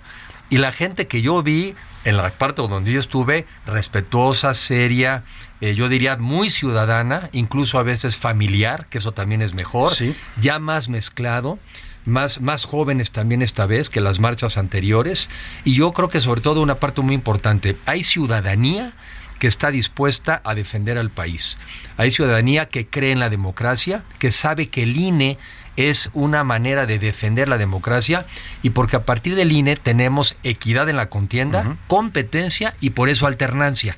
Y 0.51 0.59
la 0.59 0.71
gente 0.71 1.09
que 1.09 1.21
yo 1.21 1.43
vi 1.43 1.75
en 2.05 2.17
la 2.17 2.31
parte 2.31 2.63
donde 2.63 2.93
yo 2.93 3.01
estuve, 3.01 3.45
respetuosa, 3.67 4.55
seria, 4.55 5.25
eh, 5.61 5.75
yo 5.75 5.89
diría 5.89 6.17
muy 6.17 6.51
ciudadana, 6.51 7.31
incluso 7.33 7.79
a 7.79 7.83
veces 7.83 8.17
familiar, 8.17 8.87
que 8.91 8.99
eso 8.99 9.13
también 9.13 9.43
es 9.43 9.55
mejor, 9.55 9.93
ya 10.41 10.59
más 10.59 10.89
mezclado. 10.89 11.59
Más, 12.07 12.43
más 12.43 12.67
jóvenes 12.67 13.13
también 13.13 13.41
esta 13.41 13.65
vez 13.65 13.89
que 13.89 14.03
las 14.03 14.21
marchas 14.21 14.59
anteriores. 14.59 15.31
Y 15.65 15.75
yo 15.75 15.95
creo 15.95 16.11
que 16.11 16.21
sobre 16.21 16.43
todo 16.43 16.61
una 16.61 16.75
parte 16.75 17.01
muy 17.01 17.15
importante, 17.15 17.79
hay 17.87 18.03
ciudadanía 18.03 18.93
que 19.39 19.47
está 19.47 19.71
dispuesta 19.71 20.43
a 20.45 20.55
defender 20.55 20.99
al 20.99 21.09
país. 21.09 21.57
Hay 21.97 22.11
ciudadanía 22.11 22.67
que 22.67 22.87
cree 22.87 23.13
en 23.13 23.21
la 23.21 23.31
democracia, 23.31 24.03
que 24.19 24.33
sabe 24.33 24.69
que 24.69 24.83
el 24.83 24.99
INE 24.99 25.39
es 25.77 26.11
una 26.13 26.45
manera 26.45 26.87
de 26.87 26.99
defender 26.99 27.49
la 27.49 27.59
democracia 27.59 28.27
y 28.63 28.71
porque 28.71 28.97
a 28.97 29.05
partir 29.05 29.35
del 29.35 29.53
INE 29.53 29.77
tenemos 29.77 30.37
equidad 30.45 30.89
en 30.89 30.97
la 30.97 31.09
contienda, 31.09 31.77
competencia 31.89 32.75
y 32.81 32.91
por 32.91 33.09
eso 33.09 33.27
alternancia. 33.27 33.97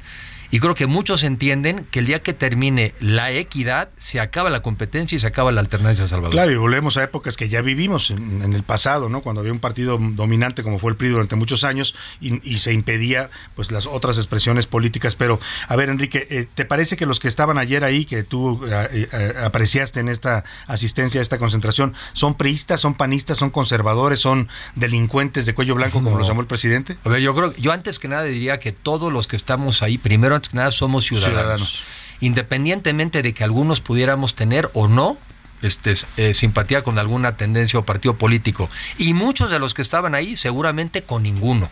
Y 0.51 0.61
creo 0.61 0.75
que 0.75 0.87
muchos 0.87 1.25
entienden 1.25 1.87
que 1.91 2.01
el 2.01 2.07
día 2.07 2.21
que 2.21 2.33
termine 2.35 2.95
la 3.01 3.33
equidad, 3.33 3.89
se 3.97 4.21
acaba 4.21 4.51
la 4.51 4.61
competencia 4.61 5.17
y 5.17 5.19
se 5.19 5.27
acaba 5.27 5.53
la 5.53 5.61
alternancia, 5.61 6.07
Salvador. 6.07 6.33
Claro, 6.33 6.53
y 6.53 6.57
volvemos 6.57 6.97
a 6.97 7.03
épocas 7.03 7.37
que 7.37 7.49
ya 7.49 7.63
vivimos 7.63 8.11
en, 8.11 8.43
en 8.43 8.53
el 8.53 8.63
pasado, 8.63 9.09
¿no? 9.09 9.21
Cuando 9.21 9.41
había 9.41 9.53
un 9.53 9.59
partido 9.59 9.99
dominante 9.99 10.63
como 10.63 10.79
fue 10.79 10.91
el 10.91 10.97
PRI 10.97 11.09
durante 11.09 11.37
muchos 11.37 11.65
años 11.65 11.95
y, 12.21 12.41
y 12.49 12.59
se 12.59 12.73
impedía 12.73 13.31
pues 13.55 13.71
las 13.71 13.87
otras 13.87 14.19
expresiones 14.19 14.67
políticas. 14.67 15.15
Pero, 15.17 15.39
a 15.69 15.77
ver, 15.77 15.89
Enrique, 15.89 16.27
eh, 16.31 16.47
¿te 16.55 16.65
parece 16.65 16.97
que 16.97 17.07
los 17.07 17.21
que 17.21 17.29
estaban 17.29 17.59
ayer 17.59 17.85
ahí, 17.85 18.05
que 18.05 18.23
tú 18.23 18.65
eh, 18.67 19.09
eh, 19.13 19.33
apreciaste 19.43 20.01
en 20.01 20.09
esta 20.09 20.45
asistencia 20.67 21.21
a 21.21 21.23
esta 21.23 21.39
concentración, 21.39 21.95
son 22.13 22.35
priistas, 22.35 22.81
son 22.81 22.95
panistas, 22.95 23.39
son 23.39 23.51
conservadores, 23.51 24.21
son 24.21 24.49
delincuentes 24.75 25.47
de 25.47 25.55
cuello 25.55 25.75
blanco, 25.75 26.03
como 26.03 26.19
los 26.19 26.29
llamó 26.29 26.41
el 26.41 26.47
presidente? 26.47 26.97
A 27.05 27.09
ver, 27.09 27.21
yo 27.21 27.35
creo, 27.35 27.55
yo 27.57 27.73
antes 27.73 27.99
que 27.99 28.09
nada 28.09 28.25
diría 28.25 28.61
que 28.61 28.73
todos 28.73 29.13
los 29.13 29.27
que 29.27 29.37
estamos 29.37 29.83
ahí, 29.83 29.99
primero 29.99 30.36
antes 30.37 30.51
que 30.51 30.57
nada 30.57 30.71
somos 30.71 31.05
ciudadanos. 31.05 31.37
Ciudadanos. 31.37 31.83
Independientemente 32.21 33.23
de 33.23 33.35
que 33.35 33.45
algunos 33.45 33.81
pudiéramos 33.81 34.35
tener 34.35 34.71
o 34.73 34.89
no 34.89 35.19
este, 35.63 35.95
eh, 36.17 36.35
simpatía 36.35 36.83
con 36.83 36.99
alguna 36.99 37.37
tendencia 37.37 37.79
o 37.79 37.85
partido 37.85 38.17
político. 38.17 38.71
Y 38.99 39.15
muchos 39.15 39.51
de 39.51 39.59
los 39.59 39.75
que 39.75 39.83
estaban 39.83 40.15
ahí 40.15 40.37
seguramente 40.37 41.03
con 41.03 41.23
ninguno. 41.23 41.71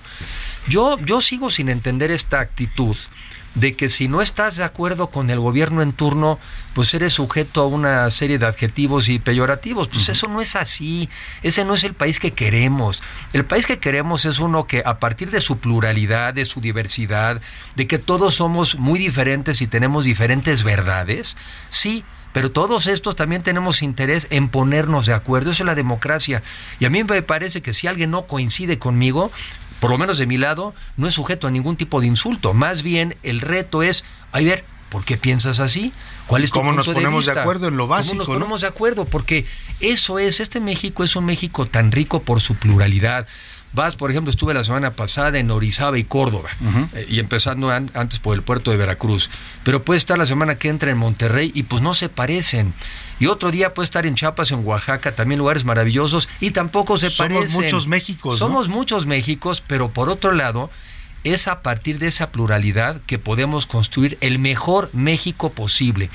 Yo, 0.68 0.98
yo 1.00 1.20
sigo 1.20 1.50
sin 1.50 1.68
entender 1.68 2.10
esta 2.10 2.40
actitud 2.40 2.96
de 3.54 3.74
que 3.74 3.88
si 3.88 4.08
no 4.08 4.20
estás 4.20 4.56
de 4.56 4.64
acuerdo 4.64 5.08
con 5.08 5.30
el 5.30 5.40
gobierno 5.40 5.82
en 5.82 5.92
turno, 5.92 6.38
pues 6.74 6.92
eres 6.94 7.12
sujeto 7.12 7.62
a 7.62 7.66
una 7.66 8.10
serie 8.10 8.38
de 8.38 8.46
adjetivos 8.46 9.08
y 9.08 9.18
peyorativos. 9.18 9.88
Pues 9.88 10.08
eso 10.08 10.26
no 10.26 10.40
es 10.40 10.56
así. 10.56 11.08
Ese 11.42 11.64
no 11.64 11.74
es 11.74 11.84
el 11.84 11.94
país 11.94 12.18
que 12.18 12.32
queremos. 12.32 13.02
El 13.32 13.44
país 13.44 13.66
que 13.66 13.78
queremos 13.78 14.24
es 14.24 14.38
uno 14.38 14.66
que 14.66 14.82
a 14.84 14.98
partir 14.98 15.30
de 15.30 15.40
su 15.40 15.58
pluralidad, 15.58 16.34
de 16.34 16.44
su 16.44 16.60
diversidad, 16.60 17.40
de 17.76 17.86
que 17.86 17.98
todos 17.98 18.34
somos 18.34 18.76
muy 18.76 18.98
diferentes 18.98 19.62
y 19.62 19.66
tenemos 19.66 20.04
diferentes 20.04 20.64
verdades, 20.64 21.36
sí, 21.68 22.04
pero 22.34 22.50
todos 22.50 22.88
estos 22.88 23.14
también 23.14 23.42
tenemos 23.42 23.80
interés 23.80 24.26
en 24.30 24.48
ponernos 24.48 25.06
de 25.06 25.14
acuerdo. 25.14 25.52
Eso 25.52 25.62
es 25.62 25.66
la 25.66 25.76
democracia. 25.76 26.42
Y 26.80 26.84
a 26.84 26.90
mí 26.90 27.04
me 27.04 27.22
parece 27.22 27.62
que 27.62 27.72
si 27.72 27.86
alguien 27.86 28.10
no 28.10 28.26
coincide 28.26 28.80
conmigo, 28.80 29.30
por 29.84 29.90
lo 29.90 29.98
menos 29.98 30.16
de 30.16 30.24
mi 30.24 30.38
lado, 30.38 30.74
no 30.96 31.06
es 31.06 31.12
sujeto 31.12 31.46
a 31.46 31.50
ningún 31.50 31.76
tipo 31.76 32.00
de 32.00 32.06
insulto. 32.06 32.54
Más 32.54 32.82
bien, 32.82 33.18
el 33.22 33.42
reto 33.42 33.82
es, 33.82 34.02
a 34.32 34.40
ver, 34.40 34.64
¿por 34.88 35.04
qué 35.04 35.18
piensas 35.18 35.60
así? 35.60 35.92
¿Cuál 36.26 36.42
es 36.42 36.50
tu 36.50 36.58
¿Cómo 36.58 36.72
nos 36.72 36.88
ponemos 36.88 37.26
de 37.26 37.32
vista? 37.32 37.42
acuerdo 37.42 37.68
en 37.68 37.76
lo 37.76 37.86
básico, 37.86 38.12
¿Cómo 38.12 38.18
nos 38.20 38.28
no? 38.28 38.34
ponemos 38.34 38.60
de 38.62 38.66
acuerdo? 38.66 39.04
Porque 39.04 39.44
eso 39.80 40.18
es, 40.18 40.40
este 40.40 40.58
México 40.58 41.04
es 41.04 41.16
un 41.16 41.26
México 41.26 41.66
tan 41.66 41.92
rico 41.92 42.22
por 42.22 42.40
su 42.40 42.54
pluralidad. 42.54 43.28
Vas, 43.74 43.96
por 43.96 44.10
ejemplo, 44.10 44.30
estuve 44.30 44.54
la 44.54 44.62
semana 44.64 44.92
pasada 44.92 45.36
en 45.38 45.50
Orizaba 45.50 45.98
y 45.98 46.04
Córdoba, 46.04 46.48
eh, 46.94 47.06
y 47.08 47.18
empezando 47.18 47.70
an- 47.70 47.90
antes 47.94 48.20
por 48.20 48.36
el 48.36 48.42
puerto 48.42 48.70
de 48.70 48.76
Veracruz. 48.76 49.30
Pero 49.64 49.82
puede 49.82 49.98
estar 49.98 50.16
la 50.16 50.26
semana 50.26 50.54
que 50.54 50.68
entra 50.68 50.90
en 50.92 50.96
Monterrey 50.98 51.50
y 51.54 51.64
pues 51.64 51.82
no 51.82 51.92
se 51.92 52.08
parecen. 52.08 52.72
Y 53.18 53.26
otro 53.26 53.50
día 53.50 53.74
puede 53.74 53.84
estar 53.84 54.06
en 54.06 54.14
Chiapas, 54.14 54.52
en 54.52 54.64
Oaxaca, 54.64 55.12
también 55.12 55.38
lugares 55.40 55.64
maravillosos, 55.64 56.28
y 56.40 56.52
tampoco 56.52 56.96
se 56.96 57.10
Somos 57.10 57.38
parecen. 57.40 57.62
muchos 57.62 57.86
Méxicos, 57.88 58.40
¿no? 58.40 58.46
Somos 58.46 58.68
muchos 58.68 59.06
Méxicos, 59.06 59.62
pero 59.66 59.90
por 59.90 60.08
otro 60.08 60.32
lado, 60.32 60.70
es 61.24 61.48
a 61.48 61.62
partir 61.62 61.98
de 61.98 62.06
esa 62.08 62.30
pluralidad 62.30 63.00
que 63.06 63.18
podemos 63.18 63.66
construir 63.66 64.18
el 64.20 64.38
mejor 64.38 64.90
México 64.92 65.50
posible. 65.50 66.10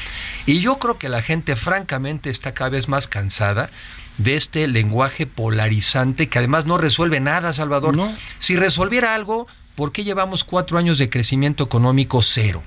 Y 0.46 0.60
yo 0.60 0.78
creo 0.78 0.98
que 1.00 1.10
la 1.10 1.22
gente 1.24 1.56
francamente 1.56 2.30
está 2.30 2.54
cada 2.54 2.70
vez 2.70 2.88
más 2.88 3.08
cansada 3.08 3.72
de 4.20 4.36
este 4.36 4.68
lenguaje 4.68 5.26
polarizante 5.26 6.28
que 6.28 6.38
además 6.38 6.66
no 6.66 6.78
resuelve 6.78 7.20
nada, 7.20 7.52
Salvador. 7.54 7.96
Si 8.38 8.56
resolviera 8.56 9.16
algo, 9.16 9.48
¿por 9.76 9.92
qué 9.92 10.04
llevamos 10.04 10.44
cuatro 10.44 10.78
años 10.78 11.00
de 11.00 11.10
crecimiento 11.10 11.64
económico 11.64 12.22
cero? 12.22 12.62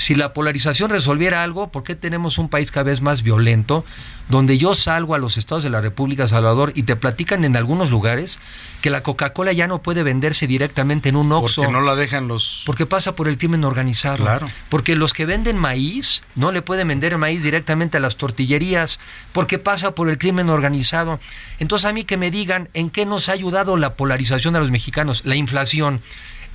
Si 0.00 0.14
la 0.14 0.32
polarización 0.32 0.88
resolviera 0.88 1.42
algo, 1.42 1.68
¿por 1.68 1.82
qué 1.82 1.94
tenemos 1.94 2.38
un 2.38 2.48
país 2.48 2.70
cada 2.70 2.84
vez 2.84 3.02
más 3.02 3.22
violento? 3.22 3.84
Donde 4.30 4.56
yo 4.56 4.72
salgo 4.72 5.14
a 5.14 5.18
los 5.18 5.36
estados 5.36 5.62
de 5.62 5.68
la 5.68 5.82
República 5.82 6.26
Salvador 6.26 6.72
y 6.74 6.84
te 6.84 6.96
platican 6.96 7.44
en 7.44 7.54
algunos 7.54 7.90
lugares 7.90 8.40
que 8.80 8.88
la 8.88 9.02
Coca-Cola 9.02 9.52
ya 9.52 9.66
no 9.66 9.82
puede 9.82 10.02
venderse 10.02 10.46
directamente 10.46 11.10
en 11.10 11.16
un 11.16 11.30
Oxxo. 11.30 11.60
Porque 11.60 11.72
no 11.74 11.82
la 11.82 11.96
dejan 11.96 12.28
los... 12.28 12.62
Porque 12.64 12.86
pasa 12.86 13.14
por 13.14 13.28
el 13.28 13.36
crimen 13.36 13.62
organizado. 13.62 14.16
Claro. 14.16 14.48
Porque 14.70 14.96
los 14.96 15.12
que 15.12 15.26
venden 15.26 15.58
maíz 15.58 16.22
no 16.34 16.50
le 16.50 16.62
pueden 16.62 16.88
vender 16.88 17.18
maíz 17.18 17.42
directamente 17.42 17.98
a 17.98 18.00
las 18.00 18.16
tortillerías. 18.16 19.00
Porque 19.32 19.58
pasa 19.58 19.94
por 19.94 20.08
el 20.08 20.16
crimen 20.16 20.48
organizado. 20.48 21.20
Entonces 21.58 21.84
a 21.84 21.92
mí 21.92 22.04
que 22.04 22.16
me 22.16 22.30
digan 22.30 22.70
en 22.72 22.88
qué 22.88 23.04
nos 23.04 23.28
ha 23.28 23.32
ayudado 23.32 23.76
la 23.76 23.96
polarización 23.96 24.56
a 24.56 24.60
los 24.60 24.70
mexicanos. 24.70 25.26
La 25.26 25.36
inflación. 25.36 26.00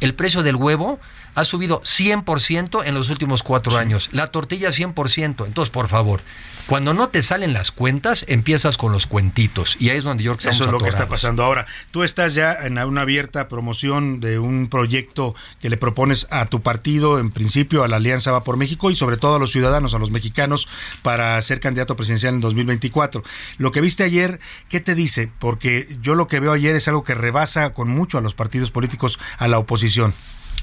El 0.01 0.15
precio 0.15 0.41
del 0.41 0.55
huevo 0.55 0.99
ha 1.35 1.45
subido 1.45 1.81
100% 1.81 2.83
en 2.85 2.93
los 2.95 3.09
últimos 3.09 3.43
cuatro 3.43 3.77
años. 3.77 4.09
La 4.11 4.27
tortilla 4.27 4.69
100%. 4.69 5.45
Entonces, 5.45 5.69
por 5.69 5.87
favor, 5.87 6.21
cuando 6.67 6.95
no 6.95 7.09
te 7.09 7.21
salen 7.21 7.53
las 7.53 7.71
cuentas, 7.71 8.25
empiezas 8.27 8.77
con 8.77 8.91
los 8.91 9.05
cuentitos. 9.05 9.77
Y 9.79 9.89
ahí 9.89 9.97
es 9.97 10.03
donde 10.03 10.23
yo 10.23 10.35
creo 10.35 10.49
que 10.51 10.55
Eso 10.55 10.65
es 10.65 10.71
lo 10.71 10.79
que 10.79 10.89
está 10.89 11.07
pasando 11.07 11.43
ahora. 11.43 11.67
Tú 11.91 12.03
estás 12.03 12.33
ya 12.33 12.53
en 12.53 12.79
una 12.79 13.01
abierta 13.01 13.47
promoción 13.47 14.19
de 14.19 14.39
un 14.39 14.67
proyecto 14.67 15.35
que 15.61 15.69
le 15.69 15.77
propones 15.77 16.27
a 16.31 16.47
tu 16.47 16.61
partido, 16.61 17.19
en 17.19 17.29
principio 17.29 17.83
a 17.83 17.87
la 17.87 17.97
Alianza 17.97 18.31
Va 18.31 18.43
por 18.43 18.57
México 18.57 18.89
y 18.89 18.95
sobre 18.95 19.17
todo 19.17 19.35
a 19.35 19.39
los 19.39 19.51
ciudadanos, 19.51 19.93
a 19.93 19.99
los 19.99 20.09
mexicanos, 20.09 20.67
para 21.03 21.39
ser 21.43 21.59
candidato 21.59 21.95
presidencial 21.95 22.33
en 22.33 22.41
2024. 22.41 23.21
Lo 23.59 23.71
que 23.71 23.81
viste 23.81 24.03
ayer, 24.03 24.39
¿qué 24.67 24.79
te 24.79 24.95
dice? 24.95 25.29
Porque 25.37 25.97
yo 26.01 26.15
lo 26.15 26.27
que 26.27 26.39
veo 26.39 26.53
ayer 26.53 26.75
es 26.75 26.87
algo 26.87 27.03
que 27.03 27.13
rebasa 27.13 27.73
con 27.73 27.89
mucho 27.89 28.17
a 28.17 28.21
los 28.21 28.33
partidos 28.33 28.71
políticos, 28.71 29.19
a 29.37 29.47
la 29.47 29.59
oposición. 29.59 30.15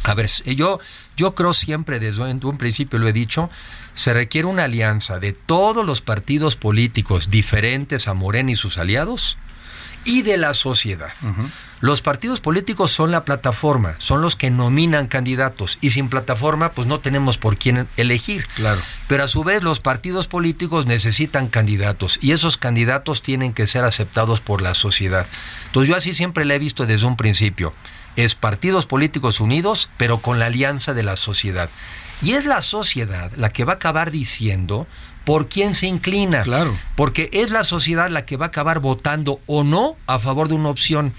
A 0.05 0.15
ver, 0.15 0.29
yo, 0.57 0.81
yo 1.16 1.35
creo 1.35 1.55
siempre, 1.55 2.01
desde 2.01 2.23
un 2.23 2.59
principio 2.59 2.99
lo 2.99 3.09
he 3.09 3.12
dicho, 3.12 3.51
se 3.95 4.12
requiere 4.12 4.49
una 4.49 4.65
alianza 4.65 5.19
de 5.20 5.33
todos 5.33 5.87
los 5.87 6.01
partidos 6.01 6.57
políticos 6.57 7.31
diferentes 7.31 8.09
a 8.09 8.15
Morena 8.15 8.51
y 8.51 8.57
sus 8.57 8.79
aliados 8.79 9.39
y 10.05 10.23
de 10.23 10.39
la 10.39 10.55
sociedad. 10.55 11.12
Los 11.83 12.01
partidos 12.01 12.41
políticos 12.41 12.93
son 12.93 13.11
la 13.11 13.25
plataforma, 13.25 13.97
son 13.99 14.23
los 14.23 14.37
que 14.37 14.51
nominan 14.51 15.09
candidatos 15.09 15.79
y 15.81 15.91
sin 15.91 16.09
plataforma 16.09 16.71
pues 16.71 16.87
no 16.87 17.01
tenemos 17.01 17.39
por 17.39 17.57
quién 17.57 17.89
elegir. 17.97 18.47
Claro. 18.55 18.81
Pero 19.09 19.25
a 19.25 19.29
su 19.29 19.43
vez 19.43 19.65
los 19.65 19.81
partidos 19.81 20.29
políticos 20.29 20.87
necesitan 20.87 21.49
candidatos 21.49 22.21
y 22.23 22.31
esos 22.31 22.57
candidatos 22.57 23.21
tienen 23.21 23.53
que 23.53 23.67
ser 23.67 23.83
aceptados 23.83 24.41
por 24.41 24.63
la 24.63 24.75
sociedad. 24.75 25.27
Entonces 25.67 25.89
yo 25.89 25.97
así 25.97 26.15
siempre 26.15 26.45
le 26.45 26.55
he 26.55 26.61
visto 26.61 26.87
desde 26.87 27.05
un 27.05 27.17
principio. 27.17 27.73
Es 28.15 28.37
partidos 28.37 28.87
políticos 28.87 29.41
unidos, 29.41 29.91
pero 29.97 30.19
con 30.19 30.39
la 30.39 30.47
alianza 30.47 30.95
de 30.95 31.03
la 31.03 31.17
sociedad. 31.17 31.69
Y 32.23 32.35
es 32.35 32.47
la 32.47 32.61
sociedad 32.61 33.33
la 33.37 33.51
que 33.51 33.65
va 33.65 33.73
a 33.73 33.77
acabar 33.77 34.13
diciendo 34.13 34.87
por 35.25 35.49
quién 35.49 35.75
se 35.75 35.89
inclina. 35.89 36.43
Claro. 36.43 36.77
Porque 36.95 37.29
es 37.33 37.51
la 37.51 37.65
sociedad 37.65 38.09
la 38.09 38.25
que 38.25 38.37
va 38.37 38.47
a 38.47 38.49
acabar 38.51 38.79
votando 38.79 39.41
o 39.47 39.65
no 39.65 39.97
a 40.07 40.21
favor 40.21 40.47
de 40.47 40.55
una 40.55 40.69
opción. 40.69 41.13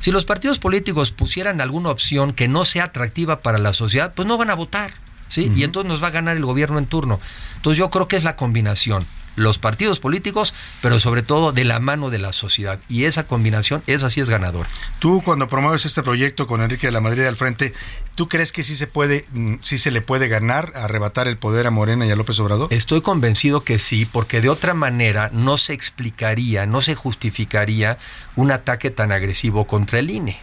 Si 0.00 0.10
los 0.10 0.24
partidos 0.24 0.58
políticos 0.58 1.10
pusieran 1.12 1.60
alguna 1.60 1.90
opción 1.90 2.32
que 2.32 2.48
no 2.48 2.64
sea 2.64 2.84
atractiva 2.84 3.40
para 3.40 3.58
la 3.58 3.74
sociedad, 3.74 4.12
pues 4.14 4.26
no 4.26 4.38
van 4.38 4.50
a 4.50 4.54
votar. 4.54 4.92
¿sí? 5.28 5.52
Y 5.54 5.62
entonces 5.62 5.88
nos 5.88 6.02
va 6.02 6.08
a 6.08 6.10
ganar 6.10 6.36
el 6.36 6.44
gobierno 6.44 6.78
en 6.78 6.86
turno. 6.86 7.20
Entonces 7.56 7.78
yo 7.78 7.90
creo 7.90 8.08
que 8.08 8.16
es 8.16 8.24
la 8.24 8.34
combinación. 8.34 9.04
Los 9.36 9.58
partidos 9.58 10.00
políticos, 10.00 10.54
pero 10.82 10.98
sobre 10.98 11.22
todo 11.22 11.52
de 11.52 11.64
la 11.64 11.80
mano 11.80 12.10
de 12.10 12.18
la 12.18 12.32
sociedad. 12.32 12.78
Y 12.88 13.04
esa 13.04 13.26
combinación, 13.26 13.82
esa 13.86 14.10
sí 14.10 14.20
es 14.20 14.30
ganador. 14.30 14.66
Tú 14.98 15.22
cuando 15.24 15.48
promueves 15.48 15.86
este 15.86 16.02
proyecto 16.02 16.46
con 16.46 16.62
Enrique 16.62 16.86
de 16.86 16.92
la 16.92 17.00
Madrid 17.00 17.24
al 17.24 17.36
frente, 17.36 17.72
¿tú 18.14 18.28
crees 18.28 18.52
que 18.52 18.64
sí 18.64 18.76
se 18.76 18.86
puede, 18.86 19.24
mm, 19.32 19.56
sí 19.62 19.78
se 19.78 19.90
le 19.90 20.00
puede 20.00 20.28
ganar, 20.28 20.72
arrebatar 20.74 21.28
el 21.28 21.36
poder 21.36 21.66
a 21.66 21.70
Morena 21.70 22.06
y 22.06 22.10
a 22.10 22.16
López 22.16 22.38
Obrador? 22.40 22.68
Estoy 22.72 23.00
convencido 23.00 23.62
que 23.62 23.78
sí, 23.78 24.06
porque 24.10 24.40
de 24.40 24.48
otra 24.48 24.74
manera 24.74 25.30
no 25.32 25.56
se 25.56 25.72
explicaría, 25.72 26.66
no 26.66 26.82
se 26.82 26.94
justificaría 26.94 27.98
un 28.36 28.50
ataque 28.50 28.90
tan 28.90 29.12
agresivo 29.12 29.66
contra 29.66 29.98
el 29.98 30.10
INE. 30.10 30.40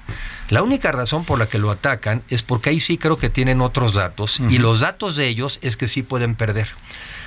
La 0.49 0.63
única 0.63 0.91
razón 0.91 1.25
por 1.25 1.39
la 1.39 1.47
que 1.47 1.57
lo 1.57 1.71
atacan 1.71 2.23
es 2.29 2.41
porque 2.41 2.69
ahí 2.69 2.79
sí 2.79 2.97
creo 2.97 3.17
que 3.17 3.29
tienen 3.29 3.61
otros 3.61 3.93
datos 3.93 4.39
y 4.39 4.59
los 4.59 4.79
datos 4.79 5.15
de 5.15 5.27
ellos 5.27 5.59
es 5.61 5.75
que 5.75 5.87
sí 5.87 6.03
pueden 6.03 6.35
perder. 6.35 6.69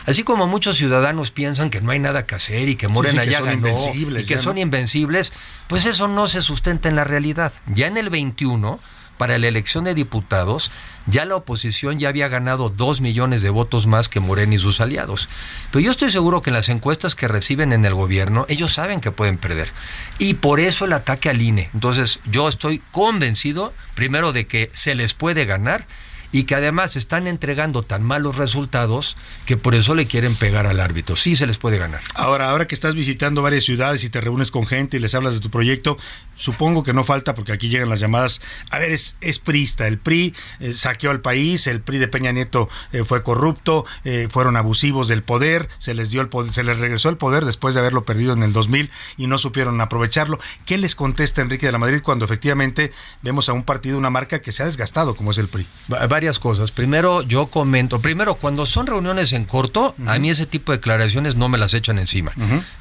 Así 0.07 0.23
como 0.23 0.47
muchos 0.47 0.77
ciudadanos 0.77 1.31
piensan 1.31 1.71
que 1.71 1.81
no 1.81 1.91
hay 1.91 1.99
nada 1.99 2.27
que 2.27 2.35
hacer 2.35 2.69
y 2.69 2.77
que 2.77 2.89
Morena 2.89 3.23
sí, 3.23 3.29
que 3.29 3.33
ya 3.33 3.41
ganó 3.41 3.53
invencibles 3.53 4.25
y 4.25 4.27
que 4.27 4.35
ya, 4.35 4.41
son 4.41 4.57
¿no? 4.57 4.61
invencibles, 4.61 5.33
pues 5.69 5.85
eso 5.85 6.09
no 6.09 6.27
se 6.27 6.43
sustenta 6.43 6.89
en 6.89 6.97
la 6.97 7.05
realidad. 7.05 7.53
Ya 7.67 7.87
en 7.87 7.97
el 7.97 8.11
21, 8.11 8.81
para 9.21 9.39
la 9.39 9.49
elección 9.49 9.85
de 9.85 9.95
diputados, 9.95 10.71
ya 11.05 11.27
la 11.27 11.37
oposición 11.37 11.99
ya 11.99 12.09
había 12.09 12.29
ganado 12.29 12.71
dos 12.71 13.03
millones 13.03 13.43
de 13.43 13.51
votos 13.51 13.87
más 13.87 14.09
que 14.09 14.19
Morena 14.19 14.55
y 14.55 14.59
sus 14.59 14.81
aliados. 14.81 15.29
Pero 15.71 15.81
yo 15.81 15.91
estoy 15.91 16.11
seguro 16.11 16.41
que 16.41 16.51
en 16.51 16.55
las 16.55 16.71
encuestas 16.71 17.15
que 17.15 17.29
reciben 17.29 17.73
en 17.73 17.85
el 17.85 17.95
gobierno, 17.95 18.47
ellos 18.49 18.73
saben 18.73 19.01
que 19.03 19.11
pueden 19.11 19.37
perder. 19.37 19.73
Y 20.19 20.35
por 20.35 20.59
eso 20.59 20.87
el 20.87 20.95
ataque 20.95 21.29
al 21.29 21.43
INE. 21.43 21.69
Entonces, 21.75 22.21
yo 22.31 22.49
estoy 22.49 22.83
convencido, 22.93 23.75
primero, 23.95 24.33
de 24.33 24.47
que 24.47 24.71
se 24.73 24.95
les 24.95 25.13
puede 25.13 25.45
ganar 25.45 25.87
y 26.33 26.45
que 26.45 26.55
además 26.55 26.97
están 26.97 27.27
entregando 27.27 27.83
tan 27.83 28.03
malos 28.03 28.37
resultados 28.37 29.17
que 29.47 29.57
por 29.57 29.75
eso 29.75 29.95
le 29.95 30.07
quieren 30.07 30.35
pegar 30.35 30.67
al 30.67 30.81
árbitro. 30.81 31.17
Sí 31.17 31.37
se 31.37 31.47
les 31.47 31.59
puede 31.59 31.79
ganar. 31.79 32.01
Ahora, 32.15 32.51
ahora 32.51 32.67
que 32.67 32.75
estás 32.75 32.95
visitando 32.95 33.43
varias 33.43 33.65
ciudades 33.65 34.05
y 34.05 34.11
te 34.11 34.21
reúnes 34.21 34.51
con 34.51 34.67
gente 34.67 34.97
y 34.97 35.01
les 35.01 35.15
hablas 35.15 35.35
de 35.35 35.41
tu 35.41 35.51
proyecto, 35.51 35.97
supongo 36.37 36.83
que 36.83 36.93
no 36.93 37.05
falta, 37.05 37.35
porque 37.35 37.53
aquí 37.53 37.69
llegan 37.69 37.89
las 37.89 38.01
llamadas, 38.01 38.41
a 38.71 38.79
ver, 38.79 38.91
es, 38.93 39.17
es 39.21 39.39
priista, 39.39 39.87
el 39.87 39.99
PRI 39.99 40.35
eh, 40.61 40.73
saqueó 40.75 41.11
al 41.11 41.21
país, 41.21 41.67
el 41.67 41.81
PRI 41.81 41.99
de 41.99 42.09
Peña 42.09 42.33
Nieto 42.33 42.69
eh, 42.93 43.05
fue 43.05 43.23
corrupto, 43.23 43.85
eh, 44.05 44.29
fueron 44.31 44.57
abusivos 44.57 45.09
del 45.09 45.23
poder, 45.23 45.69
se 45.79 45.95
les 45.95 46.11
dio 46.11 46.21
el 46.21 46.29
poder, 46.29 46.53
se 46.53 46.63
les 46.65 46.79
regresó 46.79 47.09
el 47.11 47.17
poder 47.17 47.45
después 47.45 47.75
de 47.75 47.81
haberlo 47.81 48.05
perdido 48.05 48.33
en 48.33 48.43
el 48.43 48.53
2000 48.53 48.91
y 49.17 49.27
no 49.27 49.39
supieron 49.39 49.81
aprovecharlo. 49.81 50.39
¿Qué 50.65 50.79
les 50.79 50.95
contesta 50.95 51.43
Enrique 51.43 51.67
de 51.67 51.73
la 51.73 51.79
Madrid 51.79 52.01
cuando 52.03 52.25
efectivamente 52.25 52.93
vemos 53.23 53.49
a 53.49 53.53
un 53.53 53.63
partido, 53.65 53.99
una 53.99 54.11
marca 54.11 54.41
que 54.41 54.53
se 54.53 54.63
ha 54.63 54.67
desgastado 54.67 55.15
como 55.15 55.33
es 55.33 55.39
el 55.39 55.49
PRI? 55.49 55.67
Va- 55.93 56.07
Varias 56.21 56.39
cosas. 56.39 56.71
Primero, 56.71 57.23
yo 57.23 57.47
comento. 57.47 57.99
Primero, 57.99 58.35
cuando 58.35 58.67
son 58.67 58.87
reuniones 58.87 59.33
en 59.33 59.47
corto, 59.47 59.95
a 60.07 60.19
mí 60.19 60.29
ese 60.29 60.45
tipo 60.45 60.71
de 60.71 60.77
declaraciones 60.77 61.35
no 61.35 61.49
me 61.49 61.57
las 61.57 61.73
echan 61.73 61.99
encima. 61.99 62.33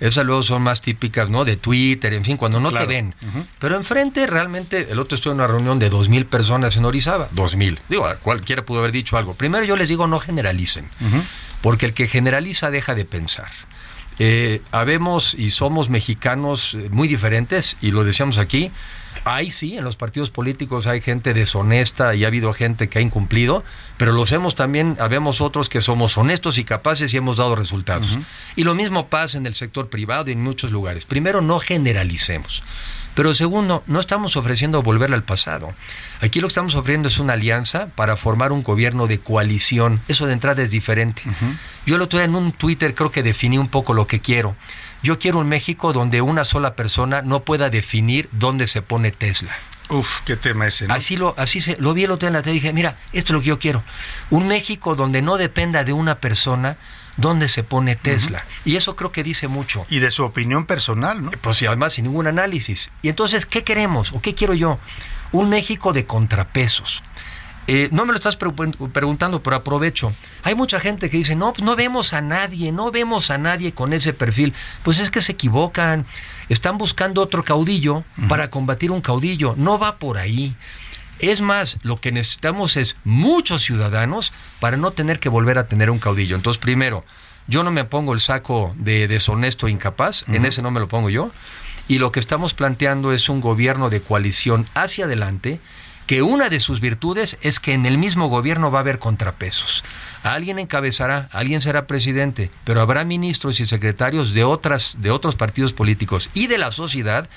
Esas 0.02 0.26
luego 0.26 0.44
son 0.44 0.62
más 0.62 0.82
típicas, 0.82 1.30
¿no? 1.30 1.46
De 1.46 1.56
Twitter, 1.56 2.14
en 2.14 2.26
fin, 2.26 2.36
cuando 2.36 2.60
no 2.60 2.70
Claro. 2.70 2.86
te 2.86 2.94
ven. 2.94 3.16
Pero 3.60 3.78
enfrente, 3.78 4.28
realmente, 4.28 4.90
el 4.92 5.00
otro 5.00 5.16
estuvo 5.16 5.32
en 5.32 5.40
una 5.40 5.48
reunión 5.48 5.80
de 5.80 5.90
dos 5.90 6.10
mil 6.10 6.26
personas 6.26 6.76
en 6.76 6.84
Orizaba. 6.84 7.30
Dos 7.32 7.56
mil. 7.56 7.80
Digo, 7.88 8.06
cualquiera 8.24 8.66
pudo 8.66 8.80
haber 8.80 8.92
dicho 8.92 9.18
algo. 9.18 9.34
Primero, 9.36 9.64
yo 9.64 9.78
les 9.78 9.88
digo, 9.88 10.06
no 10.06 10.20
generalicen. 10.20 10.90
Porque 11.62 11.86
el 11.86 11.94
que 11.94 12.08
generaliza 12.10 12.72
deja 12.72 12.94
de 12.94 13.06
pensar. 13.06 13.50
Eh, 14.22 14.62
habemos 14.72 15.34
y 15.34 15.52
somos 15.52 15.88
mexicanos 15.90 16.74
eh, 16.74 16.90
muy 16.92 17.08
diferentes, 17.08 17.78
y 17.80 17.92
lo 17.92 18.04
decíamos 18.04 18.38
aquí. 18.38 18.70
Hay 19.30 19.52
sí, 19.52 19.78
en 19.78 19.84
los 19.84 19.96
partidos 19.96 20.32
políticos 20.32 20.88
hay 20.88 21.02
gente 21.02 21.36
deshonesta 21.36 22.16
y 22.16 22.24
ha 22.24 22.28
habido 22.28 22.52
gente 22.52 22.90
que 22.90 22.98
ha 22.98 23.02
incumplido, 23.02 23.64
pero 23.98 24.12
los 24.12 24.32
hemos 24.32 24.56
también, 24.56 24.98
habemos 25.00 25.40
otros 25.40 25.70
que 25.70 25.82
somos 25.82 26.18
honestos 26.18 26.58
y 26.58 26.64
capaces 26.64 27.14
y 27.14 27.18
hemos 27.18 27.38
dado 27.38 27.56
resultados. 27.56 28.18
Y 28.56 28.64
lo 28.64 28.74
mismo 28.74 29.08
pasa 29.08 29.38
en 29.38 29.46
el 29.46 29.54
sector 29.54 29.90
privado 29.90 30.30
y 30.30 30.34
en 30.34 30.42
muchos 30.42 30.72
lugares. 30.72 31.06
Primero, 31.06 31.42
no 31.42 31.60
generalicemos. 31.60 32.64
Pero 33.16 33.34
segundo, 33.34 33.84
no 33.86 34.00
estamos 34.00 34.38
ofreciendo 34.38 34.82
volver 34.82 35.14
al 35.14 35.24
pasado. 35.24 35.74
Aquí 36.22 36.40
lo 36.40 36.48
que 36.48 36.52
estamos 36.52 36.76
ofreciendo 36.76 37.10
es 37.10 37.20
una 37.20 37.34
alianza 37.34 37.88
para 37.96 38.16
formar 38.16 38.52
un 38.52 38.64
gobierno 38.64 39.08
de 39.08 39.20
coalición. 39.20 40.00
Eso 40.08 40.26
de 40.26 40.34
entrada 40.34 40.62
es 40.62 40.72
diferente. 40.72 41.24
Yo 41.86 41.98
el 41.98 42.02
otro 42.02 42.18
día 42.18 42.26
en 42.26 42.36
un 42.36 42.52
Twitter 42.52 42.96
creo 42.96 43.12
que 43.12 43.22
definí 43.22 43.58
un 43.58 43.68
poco 43.68 43.94
lo 43.94 44.08
que 44.08 44.22
quiero. 44.22 44.56
Yo 45.02 45.20
quiero 45.20 45.40
un 45.40 45.48
México 45.48 45.94
donde 45.94 46.22
una 46.22 46.44
sola 46.44 46.76
persona 46.76 47.22
no 47.22 47.42
pueda 47.42 47.70
definir 47.70 48.30
dónde 48.32 48.68
se 48.68 48.82
pone 48.82 49.12
Tesla. 49.12 49.56
Uf, 49.90 50.22
qué 50.22 50.36
tema 50.36 50.68
ese, 50.68 50.88
¿no? 50.88 50.94
Así 50.94 51.18
lo, 51.18 51.34
así 51.38 51.62
se, 51.62 51.78
lo 51.78 51.94
vi 51.94 52.04
el 52.04 52.12
otro 52.12 52.26
día 52.26 52.28
en 52.28 52.34
la 52.34 52.44
tele 52.44 52.58
y 52.58 52.60
dije, 52.60 52.74
mira, 52.74 52.98
esto 53.12 53.32
es 53.32 53.34
lo 53.34 53.40
que 53.40 53.48
yo 53.48 53.60
quiero. 53.60 53.84
Un 54.30 54.48
México 54.48 54.96
donde 54.96 55.22
no 55.22 55.38
dependa 55.38 55.84
de 55.84 55.94
una 55.94 56.20
persona 56.20 56.78
dónde 57.18 57.48
se 57.48 57.64
pone 57.64 57.96
Tesla. 57.96 58.46
Y 58.66 58.76
eso 58.76 58.96
creo 58.96 59.12
que 59.12 59.24
dice 59.24 59.48
mucho. 59.48 59.86
Y 59.90 60.00
de 60.00 60.12
su 60.12 60.24
opinión 60.24 60.66
personal, 60.66 61.24
¿no? 61.24 61.32
Pues 61.32 61.62
y 61.62 61.66
además 61.66 61.94
sin 61.94 62.06
ningún 62.06 62.28
análisis. 62.28 62.92
Y 63.02 63.10
entonces, 63.10 63.46
¿qué 63.46 63.64
queremos 63.64 64.14
o 64.14 64.22
qué 64.22 64.36
quiero 64.36 64.54
yo? 64.54 64.80
Un 65.32 65.50
México 65.50 65.92
de 65.92 66.06
contrapesos. 66.06 67.02
Eh, 67.72 67.90
no 67.92 68.06
me 68.06 68.14
lo 68.14 68.18
estás 68.18 68.38
pregun- 68.40 68.92
preguntando, 68.92 69.44
pero 69.44 69.56
aprovecho. 69.58 70.12
Hay 70.44 70.56
mucha 70.56 70.80
gente 70.80 71.10
que 71.10 71.18
dice, 71.18 71.36
no, 71.36 71.54
pues 71.54 71.64
no 71.64 71.76
vemos 71.76 72.14
a 72.14 72.22
nadie, 72.22 72.72
no 72.72 72.90
vemos 72.92 73.30
a 73.30 73.38
nadie 73.38 73.74
con 73.74 73.94
ese 73.94 74.12
perfil. 74.14 74.54
Pues 74.84 75.00
es 75.00 75.12
que 75.12 75.22
se 75.22 75.34
equivocan. 75.34 76.06
Están 76.50 76.78
buscando 76.80 77.22
otro 77.22 77.44
caudillo 77.44 78.04
para 78.28 78.50
combatir 78.50 78.90
un 78.92 79.02
caudillo. 79.02 79.54
No 79.56 79.78
va 79.78 79.98
por 79.98 80.18
ahí. 80.18 80.56
Es 81.20 81.42
más, 81.42 81.78
lo 81.84 81.98
que 81.98 82.12
necesitamos 82.12 82.76
es 82.78 82.96
muchos 83.04 83.62
ciudadanos 83.62 84.34
para 84.60 84.78
no 84.78 84.92
tener 84.92 85.20
que 85.20 85.30
volver 85.30 85.58
a 85.60 85.68
tener 85.68 85.92
un 85.92 86.00
caudillo. 86.00 86.36
Entonces, 86.36 86.60
primero, 86.60 87.06
yo 87.48 87.64
no 87.64 87.72
me 87.72 87.84
pongo 87.84 88.14
el 88.14 88.20
saco 88.20 88.74
de 88.78 89.08
deshonesto 89.08 89.68
e 89.68 89.72
incapaz, 89.72 90.24
en 90.30 90.46
ese 90.46 90.62
no 90.62 90.72
me 90.72 90.80
lo 90.80 90.88
pongo 90.88 91.10
yo. 91.10 91.32
Y 91.88 91.98
lo 92.00 92.12
que 92.12 92.20
estamos 92.20 92.54
planteando 92.54 93.12
es 93.14 93.30
un 93.30 93.42
gobierno 93.42 93.90
de 93.90 94.02
coalición 94.02 94.68
hacia 94.76 95.06
adelante 95.06 95.60
que 96.10 96.24
una 96.24 96.50
de 96.50 96.60
sus 96.60 96.80
virtudes 96.80 97.38
es 97.44 97.60
que 97.60 97.76
en 97.76 97.86
el 97.86 98.00
mismo 98.00 98.30
gobierno 98.30 98.72
va 98.72 98.80
a 98.80 98.82
haber 98.82 98.98
contrapesos. 98.98 99.84
Alguien 100.24 100.58
encabezará, 100.58 101.30
alguien 101.32 101.62
será 101.62 101.86
presidente, 101.86 102.50
pero 102.64 102.82
habrá 102.82 103.04
ministros 103.04 103.60
y 103.60 103.68
secretarios 103.68 104.34
de 104.34 104.44
otras 104.44 105.04
de 105.04 105.12
otros 105.12 105.36
partidos 105.36 105.72
políticos 105.72 106.32
y 106.34 106.48
de 106.48 106.58
la 106.58 106.72
sociedad 106.72 107.30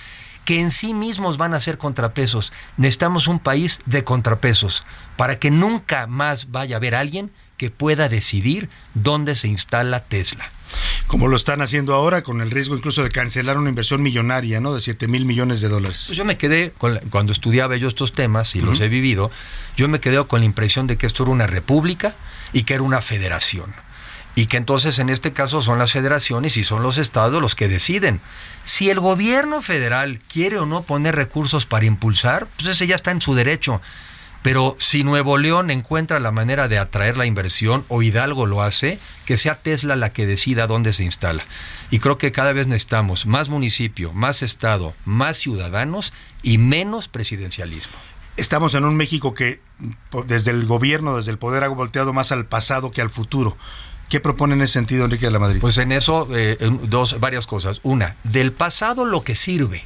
que 0.46 0.58
en 0.58 0.70
sí 0.70 0.94
mismos 0.94 1.36
van 1.36 1.52
a 1.52 1.60
ser 1.60 1.76
contrapesos. 1.76 2.50
Necesitamos 2.78 3.26
un 3.26 3.40
país 3.40 3.82
de 3.84 4.04
contrapesos 4.04 4.84
para 5.18 5.38
que 5.38 5.50
nunca 5.50 6.06
más 6.06 6.50
vaya 6.50 6.76
a 6.76 6.78
haber 6.78 6.94
alguien 6.94 7.30
que 7.58 7.70
pueda 7.70 8.08
decidir 8.08 8.70
dónde 8.94 9.34
se 9.34 9.48
instala 9.48 10.04
Tesla. 10.04 10.50
Como 11.06 11.28
lo 11.28 11.36
están 11.36 11.60
haciendo 11.62 11.94
ahora, 11.94 12.22
con 12.22 12.40
el 12.40 12.50
riesgo 12.50 12.74
incluso 12.76 13.02
de 13.02 13.08
cancelar 13.10 13.58
una 13.58 13.68
inversión 13.68 14.02
millonaria, 14.02 14.60
¿no? 14.60 14.74
De 14.74 14.80
7 14.80 15.08
mil 15.08 15.24
millones 15.24 15.60
de 15.60 15.68
dólares. 15.68 16.04
Pues 16.06 16.16
yo 16.18 16.24
me 16.24 16.36
quedé, 16.36 16.72
con 16.78 16.94
la- 16.94 17.00
cuando 17.10 17.32
estudiaba 17.32 17.76
yo 17.76 17.88
estos 17.88 18.12
temas 18.12 18.54
y 18.56 18.60
los 18.60 18.80
he 18.80 18.88
vivido, 18.88 19.30
yo 19.76 19.88
me 19.88 20.00
quedé 20.00 20.24
con 20.26 20.40
la 20.40 20.46
impresión 20.46 20.86
de 20.86 20.96
que 20.96 21.06
esto 21.06 21.22
era 21.24 21.32
una 21.32 21.46
república 21.46 22.14
y 22.52 22.62
que 22.64 22.74
era 22.74 22.82
una 22.82 23.00
federación. 23.00 23.72
Y 24.34 24.46
que 24.46 24.56
entonces 24.56 24.98
en 24.98 25.10
este 25.10 25.32
caso 25.34 25.60
son 25.60 25.78
las 25.78 25.92
federaciones 25.92 26.56
y 26.56 26.64
son 26.64 26.82
los 26.82 26.96
estados 26.96 27.42
los 27.42 27.54
que 27.54 27.68
deciden. 27.68 28.20
Si 28.62 28.88
el 28.88 28.98
gobierno 28.98 29.60
federal 29.60 30.20
quiere 30.32 30.56
o 30.58 30.64
no 30.64 30.84
poner 30.84 31.14
recursos 31.14 31.66
para 31.66 31.84
impulsar, 31.84 32.46
pues 32.56 32.68
ese 32.70 32.86
ya 32.86 32.94
está 32.96 33.10
en 33.10 33.20
su 33.20 33.34
derecho. 33.34 33.82
Pero 34.42 34.76
si 34.78 35.04
Nuevo 35.04 35.38
León 35.38 35.70
encuentra 35.70 36.18
la 36.18 36.32
manera 36.32 36.68
de 36.68 36.78
atraer 36.78 37.16
la 37.16 37.26
inversión 37.26 37.84
o 37.88 38.02
Hidalgo 38.02 38.46
lo 38.46 38.62
hace, 38.62 38.98
que 39.24 39.38
sea 39.38 39.62
Tesla 39.62 39.94
la 39.94 40.12
que 40.12 40.26
decida 40.26 40.66
dónde 40.66 40.92
se 40.92 41.04
instala. 41.04 41.44
Y 41.90 42.00
creo 42.00 42.18
que 42.18 42.32
cada 42.32 42.52
vez 42.52 42.66
necesitamos 42.66 43.24
más 43.26 43.48
municipio, 43.48 44.12
más 44.12 44.42
estado, 44.42 44.94
más 45.04 45.36
ciudadanos 45.36 46.12
y 46.42 46.58
menos 46.58 47.08
presidencialismo. 47.08 47.96
Estamos 48.36 48.74
en 48.74 48.84
un 48.84 48.96
México 48.96 49.34
que 49.34 49.60
desde 50.26 50.50
el 50.50 50.66
gobierno, 50.66 51.16
desde 51.16 51.30
el 51.30 51.38
poder 51.38 51.64
ha 51.64 51.68
volteado 51.68 52.12
más 52.12 52.32
al 52.32 52.46
pasado 52.46 52.90
que 52.90 53.02
al 53.02 53.10
futuro. 53.10 53.56
¿Qué 54.08 54.20
propone 54.20 54.54
en 54.54 54.62
ese 54.62 54.74
sentido 54.74 55.04
Enrique 55.04 55.26
de 55.26 55.32
la 55.32 55.38
Madrid? 55.38 55.60
Pues 55.60 55.78
en 55.78 55.92
eso, 55.92 56.28
eh, 56.34 56.58
dos, 56.82 57.18
varias 57.20 57.46
cosas. 57.46 57.80
Una, 57.82 58.16
del 58.24 58.52
pasado 58.52 59.04
lo 59.04 59.22
que 59.22 59.34
sirve. 59.34 59.84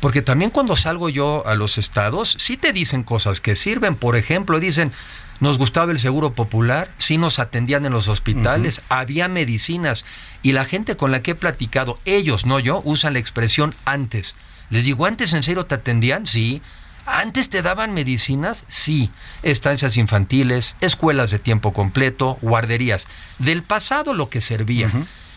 Porque 0.00 0.22
también 0.22 0.50
cuando 0.50 0.76
salgo 0.76 1.08
yo 1.08 1.46
a 1.46 1.54
los 1.54 1.78
estados, 1.78 2.36
sí 2.38 2.56
te 2.56 2.72
dicen 2.72 3.02
cosas 3.02 3.40
que 3.40 3.54
sirven. 3.54 3.94
Por 3.94 4.16
ejemplo, 4.16 4.58
dicen, 4.58 4.92
nos 5.40 5.58
gustaba 5.58 5.92
el 5.92 5.98
seguro 5.98 6.32
popular, 6.32 6.90
sí 6.98 7.18
nos 7.18 7.38
atendían 7.38 7.86
en 7.86 7.92
los 7.92 8.08
hospitales, 8.08 8.82
había 8.88 9.28
medicinas. 9.28 10.04
Y 10.42 10.52
la 10.52 10.64
gente 10.64 10.96
con 10.96 11.10
la 11.10 11.22
que 11.22 11.32
he 11.32 11.34
platicado, 11.34 11.98
ellos, 12.04 12.46
no 12.46 12.60
yo, 12.60 12.82
usan 12.84 13.14
la 13.14 13.18
expresión 13.18 13.74
antes. 13.84 14.34
Les 14.70 14.84
digo, 14.84 15.06
¿antes 15.06 15.32
en 15.32 15.42
serio 15.42 15.66
te 15.66 15.74
atendían? 15.74 16.26
Sí. 16.26 16.62
¿Antes 17.06 17.50
te 17.50 17.62
daban 17.62 17.92
medicinas? 17.92 18.64
Sí. 18.68 19.10
Estancias 19.42 19.96
infantiles, 19.96 20.76
escuelas 20.80 21.30
de 21.30 21.38
tiempo 21.38 21.72
completo, 21.72 22.38
guarderías. 22.40 23.08
Del 23.38 23.62
pasado 23.62 24.14
lo 24.14 24.28
que 24.28 24.40
servía. 24.40 24.90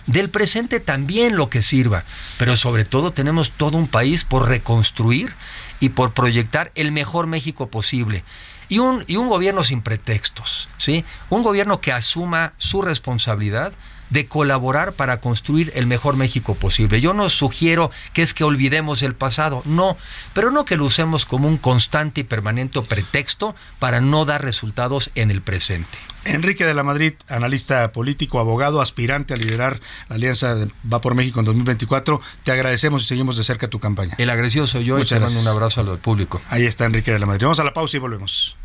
Del 0.06 0.30
presente 0.30 0.80
también 0.80 1.36
lo 1.36 1.50
que 1.50 1.62
sirva. 1.62 2.04
Pero 2.38 2.58
sobre 2.58 2.86
todo 2.86 3.12
tenemos 3.12 3.52
todo 3.52 3.78
un 3.78 3.88
país 3.88 4.26
por 4.26 4.48
reconstruir 4.48 5.34
y 5.80 5.90
por 5.90 6.14
proyectar 6.14 6.72
el 6.76 6.92
mejor 6.92 7.28
México 7.28 7.68
posible. 7.68 8.24
Y 8.70 8.80
un, 8.80 9.04
y 9.08 9.18
un 9.18 9.30
gobierno 9.30 9.64
sin 9.64 9.82
pretextos, 9.82 10.70
¿sí? 10.78 11.06
Un 11.30 11.44
gobierno 11.44 11.82
que 11.82 11.92
asuma 11.92 12.54
su 12.58 12.82
responsabilidad 12.82 13.74
de 14.10 14.28
colaborar 14.28 14.94
para 14.94 15.20
construir 15.20 15.72
el 15.76 15.88
mejor 15.88 16.16
México 16.16 16.56
posible. 16.56 17.02
Yo 17.02 17.14
no 17.14 17.30
sugiero 17.30 17.92
que 18.14 18.22
es 18.22 18.34
que 18.34 18.44
olvidemos 18.44 19.02
el 19.02 19.16
pasado, 19.16 19.64
no, 19.66 19.98
pero 20.34 20.52
no 20.52 20.66
que 20.66 20.78
lo 20.78 20.86
usemos 20.86 21.26
como 21.26 21.48
un 21.48 21.58
constante 21.58 22.22
y 22.22 22.24
permanente 22.24 22.82
pretexto 22.82 23.56
para 23.80 24.02
no 24.02 24.26
dar 24.26 24.44
resultados 24.44 25.10
en 25.16 25.32
el 25.32 25.42
presente. 25.42 25.98
Enrique 26.26 26.66
de 26.66 26.74
la 26.74 26.84
Madrid, 26.84 27.14
analista 27.28 27.92
político, 27.92 28.40
abogado, 28.40 28.82
aspirante 28.82 29.34
a 29.34 29.38
liderar 29.38 29.80
la 30.10 30.16
Alianza 30.16 30.56
de 30.56 30.72
Va 30.92 31.02
por 31.02 31.16
México 31.16 31.40
en 31.40 31.46
2024, 31.46 32.22
te 32.44 32.52
agradecemos 32.52 33.04
y 33.04 33.06
seguimos 33.06 33.38
de 33.38 33.44
cerca 33.44 33.68
tu 33.68 33.80
campaña. 33.80 34.16
El 34.18 34.30
agresivo 34.30 34.68
soy 34.68 34.86
yo 34.86 34.98
Muchas 34.98 35.12
y 35.12 35.16
te 35.16 35.20
mando 35.20 35.40
un 35.40 35.48
abrazo 35.48 35.82
al 35.82 35.98
público. 36.00 36.42
Ahí 36.50 36.66
está 36.66 36.86
Enrique 36.86 37.12
de 37.12 37.20
la 37.20 37.26
Madrid. 37.26 37.44
Vamos 37.44 37.60
a 37.60 37.64
la 37.64 37.74
pausa 37.74 37.98
y 37.98 38.00
volvemos. 38.00 38.56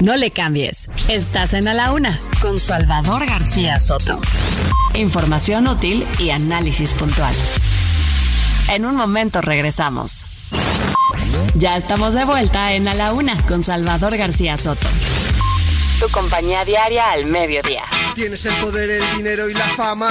No 0.00 0.16
le 0.16 0.30
cambies. 0.30 0.88
Estás 1.08 1.54
en 1.54 1.68
A 1.68 1.74
la 1.74 1.92
Una 1.92 2.18
con 2.40 2.58
Salvador 2.58 3.26
García 3.26 3.78
Soto. 3.78 4.20
Información 4.94 5.68
útil 5.68 6.06
y 6.18 6.30
análisis 6.30 6.94
puntual. 6.94 7.34
En 8.68 8.84
un 8.84 8.96
momento 8.96 9.40
regresamos. 9.40 10.26
Ya 11.54 11.76
estamos 11.76 12.14
de 12.14 12.24
vuelta 12.24 12.72
en 12.72 12.88
A 12.88 12.94
la 12.94 13.12
Una 13.12 13.36
con 13.46 13.62
Salvador 13.62 14.16
García 14.16 14.56
Soto. 14.56 14.88
Tu 16.02 16.10
compañía 16.10 16.64
diaria 16.64 17.12
al 17.12 17.26
mediodía. 17.26 17.84
Tienes 18.16 18.44
el 18.44 18.56
poder, 18.56 18.90
el 18.90 19.16
dinero 19.16 19.48
y 19.48 19.54
la 19.54 19.68
fama. 19.68 20.10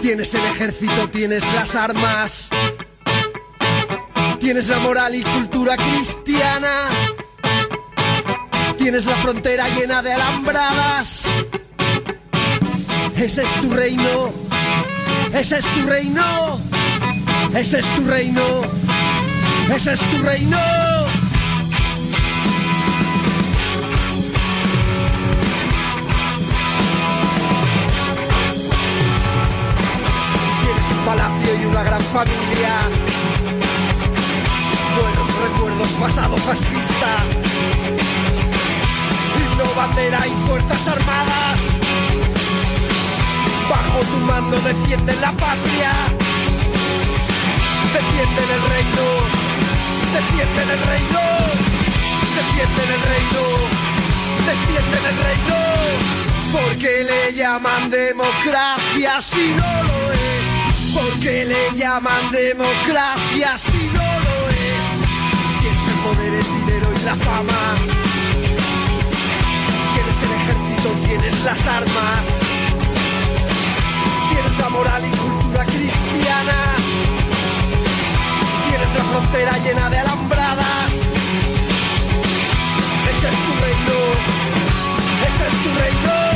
Tienes 0.00 0.32
el 0.32 0.42
ejército, 0.46 1.10
tienes 1.10 1.44
las 1.52 1.74
armas. 1.74 2.48
Tienes 4.40 4.68
la 4.68 4.78
moral 4.78 5.14
y 5.14 5.22
cultura 5.22 5.76
cristiana. 5.76 6.88
Tienes 8.78 9.04
la 9.04 9.16
frontera 9.16 9.68
llena 9.68 10.00
de 10.00 10.14
alambradas. 10.14 11.28
Ese 13.14 13.42
es 13.42 13.60
tu 13.60 13.70
reino. 13.74 14.32
Ese 15.34 15.58
es 15.58 15.66
tu 15.74 15.86
reino. 15.86 16.58
Ese 17.54 17.80
es 17.80 17.94
tu 17.94 18.06
reino. 18.06 18.62
Ese 19.68 19.92
es 19.92 20.00
tu 20.10 20.22
reino. 20.22 20.91
Gran 31.92 32.04
familia. 32.04 32.74
Buenos 34.96 35.28
recuerdos, 35.44 35.90
pasado 36.00 36.36
fascista. 36.38 37.18
Himno, 39.36 39.74
bandera 39.76 40.26
y 40.26 40.30
fuerzas 40.48 40.88
armadas. 40.88 41.60
Bajo 43.68 44.00
tu 44.10 44.18
mando 44.24 44.56
defienden 44.60 45.20
la 45.20 45.32
patria. 45.32 45.92
Defienden 47.92 48.48
el 48.56 48.62
reino. 48.74 49.06
Defienden 50.16 50.70
el 50.70 50.82
reino. 50.92 51.22
Defienden 52.38 52.88
el 52.96 53.02
reino. 53.12 53.42
Defienden 54.48 55.04
el 55.10 55.16
reino. 55.28 55.58
Porque 56.52 57.04
le 57.04 57.34
llaman 57.34 57.90
democracia 57.90 59.20
si 59.20 59.48
no 59.50 59.82
lo 59.82 60.12
es. 60.12 60.31
Porque 61.02 61.44
le 61.44 61.76
llaman 61.76 62.30
democracia 62.30 63.58
si 63.58 63.86
no 63.88 64.02
lo 64.26 64.48
es. 64.48 64.86
Tienes 65.60 65.88
el 65.88 65.98
poder, 66.04 66.32
el 66.32 66.44
dinero 66.60 66.86
y 66.96 67.04
la 67.04 67.16
fama. 67.16 67.76
Tienes 69.94 70.22
el 70.22 70.32
ejército, 70.38 70.88
tienes 71.04 71.40
las 71.42 71.66
armas. 71.66 72.24
Tienes 74.30 74.58
la 74.58 74.68
moral 74.68 75.02
y 75.04 75.10
cultura 75.16 75.64
cristiana. 75.64 76.58
Tienes 78.68 78.94
la 78.94 79.04
frontera 79.04 79.58
llena 79.58 79.90
de 79.90 79.98
alambradas. 79.98 80.92
Ese 83.10 83.28
es 83.28 83.38
tu 83.46 83.52
reino. 83.64 83.98
Ese 85.26 85.48
es 85.48 85.62
tu 85.64 85.80
reino. 85.80 86.31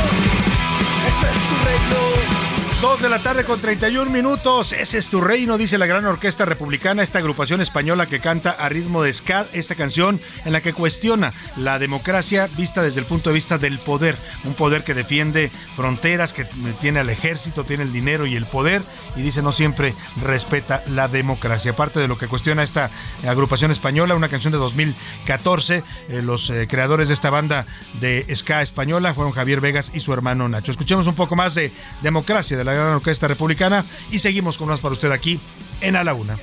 Dos 2.81 3.01
de 3.01 3.09
la 3.09 3.23
tarde 3.23 3.43
con 3.43 3.59
31 3.59 4.11
minutos. 4.11 4.71
Ese 4.71 4.99
es 4.99 5.09
tu 5.09 5.19
reino, 5.19 5.57
dice 5.57 5.79
la 5.79 5.87
gran 5.87 6.05
orquesta 6.05 6.45
republicana, 6.45 7.01
esta 7.01 7.17
agrupación 7.17 7.59
española 7.59 8.05
que 8.05 8.19
canta 8.19 8.51
a 8.51 8.69
ritmo 8.69 9.01
de 9.01 9.11
ska, 9.11 9.47
esta 9.53 9.73
canción 9.73 10.21
en 10.45 10.53
la 10.53 10.61
que 10.61 10.73
cuestiona 10.73 11.33
la 11.55 11.79
democracia 11.79 12.47
vista 12.55 12.83
desde 12.83 12.99
el 12.99 13.07
punto 13.07 13.31
de 13.31 13.33
vista 13.33 13.57
del 13.57 13.79
poder. 13.79 14.15
Un 14.43 14.53
poder 14.53 14.83
que 14.83 14.93
defiende 14.93 15.49
fronteras, 15.75 16.33
que 16.33 16.45
tiene 16.79 16.99
al 16.99 17.09
ejército, 17.09 17.63
tiene 17.63 17.81
el 17.81 17.91
dinero 17.91 18.27
y 18.27 18.35
el 18.35 18.45
poder, 18.45 18.83
y 19.15 19.23
dice 19.23 19.41
no 19.41 19.51
siempre 19.51 19.95
respeta 20.23 20.83
la 20.87 21.07
democracia. 21.07 21.71
Aparte 21.71 21.99
de 21.99 22.07
lo 22.07 22.19
que 22.19 22.27
cuestiona 22.27 22.61
esta 22.61 22.91
agrupación 23.27 23.71
española, 23.71 24.13
una 24.13 24.29
canción 24.29 24.51
de 24.51 24.59
2014, 24.59 25.83
eh, 26.09 26.21
los 26.21 26.51
eh, 26.51 26.67
creadores 26.69 27.07
de 27.07 27.15
esta 27.15 27.31
banda 27.31 27.65
de 27.99 28.23
ska 28.35 28.61
española 28.61 29.15
fueron 29.15 29.33
Javier 29.33 29.61
Vegas 29.61 29.89
y 29.95 29.99
su 29.99 30.13
hermano 30.13 30.47
Nacho. 30.47 30.69
Escuchemos 30.69 31.07
un 31.07 31.15
poco 31.15 31.35
más 31.35 31.55
de 31.55 31.71
democracia 32.03 32.55
de 32.55 32.66
la 32.67 32.73
Gran 32.73 32.93
Orquesta 32.95 33.27
Republicana. 33.27 33.83
Y 34.11 34.19
seguimos 34.19 34.57
con 34.57 34.67
más 34.67 34.79
para 34.79 34.93
usted 34.93 35.11
aquí 35.11 35.39
en 35.81 35.95
A 35.95 36.03
la 36.03 36.13
Una. 36.13 36.37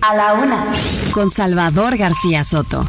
A 0.00 0.14
la 0.14 0.32
una. 0.32 0.72
Con 1.12 1.30
Salvador 1.30 1.98
García 1.98 2.42
Soto. 2.42 2.88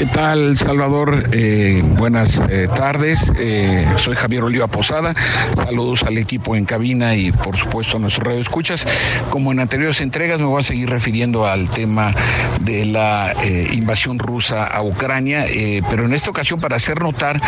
¿Qué 0.00 0.06
tal, 0.06 0.56
Salvador? 0.56 1.28
Eh, 1.30 1.82
buenas 1.84 2.40
eh, 2.48 2.66
tardes. 2.74 3.30
Eh, 3.38 3.86
soy 3.98 4.16
Javier 4.16 4.44
Oliva 4.44 4.66
Posada. 4.66 5.14
Saludos 5.54 6.04
al 6.04 6.16
equipo 6.16 6.56
en 6.56 6.64
cabina 6.64 7.14
y, 7.14 7.32
por 7.32 7.58
supuesto, 7.58 7.98
a 7.98 8.00
nuestros 8.00 8.26
radioescuchas. 8.26 8.86
Como 9.28 9.52
en 9.52 9.60
anteriores 9.60 10.00
entregas, 10.00 10.40
me 10.40 10.46
voy 10.46 10.60
a 10.60 10.62
seguir 10.62 10.88
refiriendo 10.88 11.44
al 11.44 11.68
tema 11.68 12.14
de 12.60 12.84
la 12.84 13.34
invasión 13.72 14.18
rusa 14.18 14.66
a 14.66 14.82
Ucrania, 14.82 15.46
pero 15.88 16.04
en 16.04 16.14
esta 16.14 16.30
ocasión 16.30 16.60
para 16.60 16.76
hacer 16.76 17.00
notar 17.00 17.40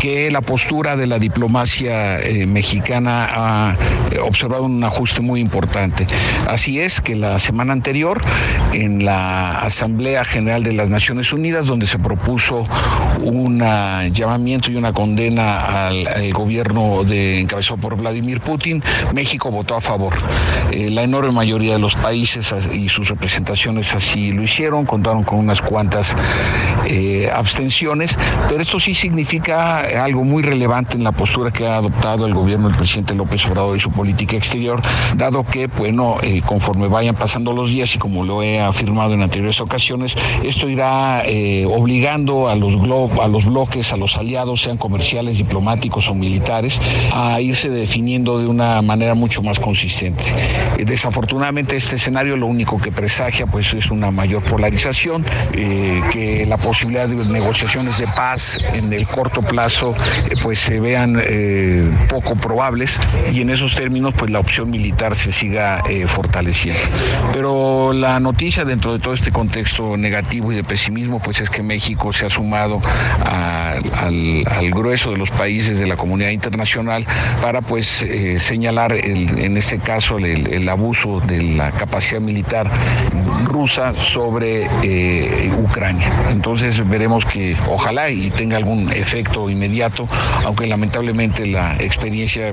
que 0.00 0.30
la 0.30 0.40
postura 0.40 0.96
de 0.96 1.06
la 1.06 1.18
diplomacia 1.18 2.20
mexicana 2.46 3.28
ha 3.30 3.76
observado 4.22 4.64
un 4.64 4.82
ajuste 4.84 5.20
muy 5.20 5.40
importante. 5.40 6.06
Así 6.46 6.80
es 6.80 7.00
que 7.00 7.14
la 7.14 7.38
semana 7.38 7.72
anterior, 7.72 8.20
en 8.72 9.04
la 9.04 9.58
Asamblea 9.60 10.24
General 10.24 10.62
de 10.62 10.72
las 10.72 10.90
Naciones 10.90 11.32
Unidas, 11.32 11.66
donde 11.66 11.86
se 11.86 11.98
propuso 11.98 12.66
un 13.22 13.60
llamamiento 14.12 14.70
y 14.70 14.76
una 14.76 14.92
condena 14.92 15.86
al, 15.86 16.32
gobierno 16.32 17.04
de, 17.04 17.40
encabezado 17.40 17.78
por 17.78 17.96
Vladimir 17.96 18.40
Putin, 18.40 18.82
México 19.14 19.50
votó 19.50 19.76
a 19.76 19.80
favor. 19.80 20.14
Eh, 20.72 20.90
la 20.90 21.02
enorme 21.02 21.32
mayoría 21.32 21.74
de 21.74 21.78
los 21.78 21.94
países 21.96 22.54
y 22.72 22.88
sus 22.88 23.08
representaciones 23.08 23.94
así 23.94 24.32
lo 24.32 24.42
hicieron, 24.42 24.57
contaron 24.86 25.22
con 25.22 25.38
unas 25.38 25.62
cuantas 25.62 26.16
eh, 26.86 27.30
abstenciones, 27.32 28.16
pero 28.48 28.62
esto 28.62 28.80
sí 28.80 28.94
significa 28.94 29.80
algo 30.02 30.24
muy 30.24 30.42
relevante 30.42 30.96
en 30.96 31.04
la 31.04 31.12
postura 31.12 31.50
que 31.50 31.66
ha 31.66 31.76
adoptado 31.76 32.26
el 32.26 32.34
gobierno 32.34 32.68
del 32.68 32.76
presidente 32.76 33.14
López 33.14 33.46
Obrador 33.46 33.76
y 33.76 33.80
su 33.80 33.90
política 33.90 34.36
exterior, 34.36 34.82
dado 35.16 35.44
que, 35.44 35.68
bueno, 35.68 36.16
eh, 36.22 36.40
conforme 36.44 36.88
vayan 36.88 37.14
pasando 37.14 37.52
los 37.52 37.70
días 37.70 37.94
y 37.94 37.98
como 37.98 38.24
lo 38.24 38.42
he 38.42 38.60
afirmado 38.60 39.14
en 39.14 39.22
anteriores 39.22 39.60
ocasiones, 39.60 40.16
esto 40.42 40.68
irá 40.68 41.22
obligando 41.68 42.48
a 42.48 42.56
los, 42.56 42.74
a 43.20 43.28
los 43.28 43.44
bloques, 43.44 43.92
a 43.92 43.96
los 43.96 44.16
aliados, 44.16 44.62
sean 44.62 44.76
comerciales, 44.76 45.38
diplomáticos 45.38 46.08
o 46.08 46.14
militares, 46.14 46.80
a 47.12 47.40
irse 47.40 47.68
definiendo 47.68 48.38
de 48.38 48.46
una 48.46 48.82
manera 48.82 49.14
mucho 49.14 49.42
más 49.42 49.60
consistente. 49.60 50.24
Eh, 50.78 50.84
desafortunadamente 50.84 51.76
este 51.76 51.96
escenario 51.96 52.36
lo 52.36 52.46
único 52.46 52.78
que 52.78 52.92
presagia 52.92 53.46
pues 53.46 53.74
es 53.74 53.90
una 53.90 54.10
mayor 54.10 54.42
polarización, 54.48 55.24
eh, 55.52 56.02
que 56.10 56.46
la 56.46 56.56
posibilidad 56.56 57.08
de 57.08 57.16
negociaciones 57.16 57.98
de 57.98 58.06
paz 58.06 58.58
en 58.72 58.92
el 58.92 59.06
corto 59.06 59.40
plazo 59.40 59.94
eh, 60.30 60.34
pues 60.42 60.60
se 60.60 60.80
vean 60.80 61.22
poco 62.08 62.34
probables 62.34 62.98
y 63.32 63.40
en 63.40 63.50
esos 63.50 63.74
términos 63.74 64.14
pues 64.16 64.30
la 64.30 64.40
opción 64.40 64.70
militar 64.70 65.14
se 65.14 65.32
siga 65.32 65.82
fortaleciendo. 66.06 66.80
Pero 67.32 67.92
la 67.92 68.20
noticia 68.20 68.64
dentro 68.64 68.92
de 68.92 68.98
todo 68.98 69.14
este 69.14 69.30
contexto 69.30 69.96
negativo 69.96 70.52
y 70.52 70.56
de 70.56 70.64
pesimismo 70.64 71.20
pues 71.20 71.40
es 71.40 71.50
que 71.50 71.62
México 71.62 72.12
se 72.12 72.26
ha 72.26 72.30
sumado 72.30 72.80
al, 73.24 74.44
grueso 74.70 75.10
de 75.10 75.16
los 75.16 75.30
países 75.30 75.78
de 75.78 75.86
la 75.86 75.96
comunidad 75.96 76.30
internacional 76.30 77.04
para 77.42 77.62
pues 77.62 78.02
eh, 78.02 78.38
señalar 78.38 78.92
en 78.92 79.56
este 79.56 79.78
caso 79.78 80.18
el, 80.18 80.68
abuso 80.68 81.20
de 81.20 81.42
la 81.42 81.72
capacidad 81.72 82.20
militar 82.20 82.70
rusa 83.44 83.94
sobre 83.94 84.37
eh, 84.42 85.52
Ucrania. 85.58 86.10
Entonces 86.30 86.88
veremos 86.88 87.24
que 87.24 87.56
ojalá 87.68 88.10
y 88.10 88.30
tenga 88.30 88.56
algún 88.56 88.90
efecto 88.92 89.50
inmediato, 89.50 90.06
aunque 90.44 90.66
lamentablemente 90.66 91.46
la 91.46 91.76
experiencia 91.76 92.52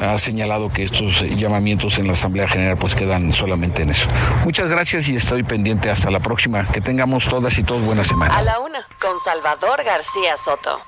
ha 0.00 0.18
señalado 0.18 0.72
que 0.72 0.84
estos 0.84 1.22
llamamientos 1.36 1.98
en 1.98 2.06
la 2.06 2.12
Asamblea 2.12 2.48
General 2.48 2.76
pues 2.76 2.94
quedan 2.94 3.32
solamente 3.32 3.82
en 3.82 3.90
eso. 3.90 4.08
Muchas 4.44 4.70
gracias 4.70 5.08
y 5.08 5.16
estoy 5.16 5.42
pendiente 5.42 5.90
hasta 5.90 6.10
la 6.10 6.20
próxima. 6.20 6.66
Que 6.66 6.80
tengamos 6.80 7.26
todas 7.26 7.58
y 7.58 7.62
todos 7.62 7.82
buena 7.82 8.04
semana 8.04 8.36
la 8.46 8.60
una 8.60 8.86
con 9.00 9.18
Salvador 9.18 9.82
García 9.82 10.36
Soto. 10.36 10.80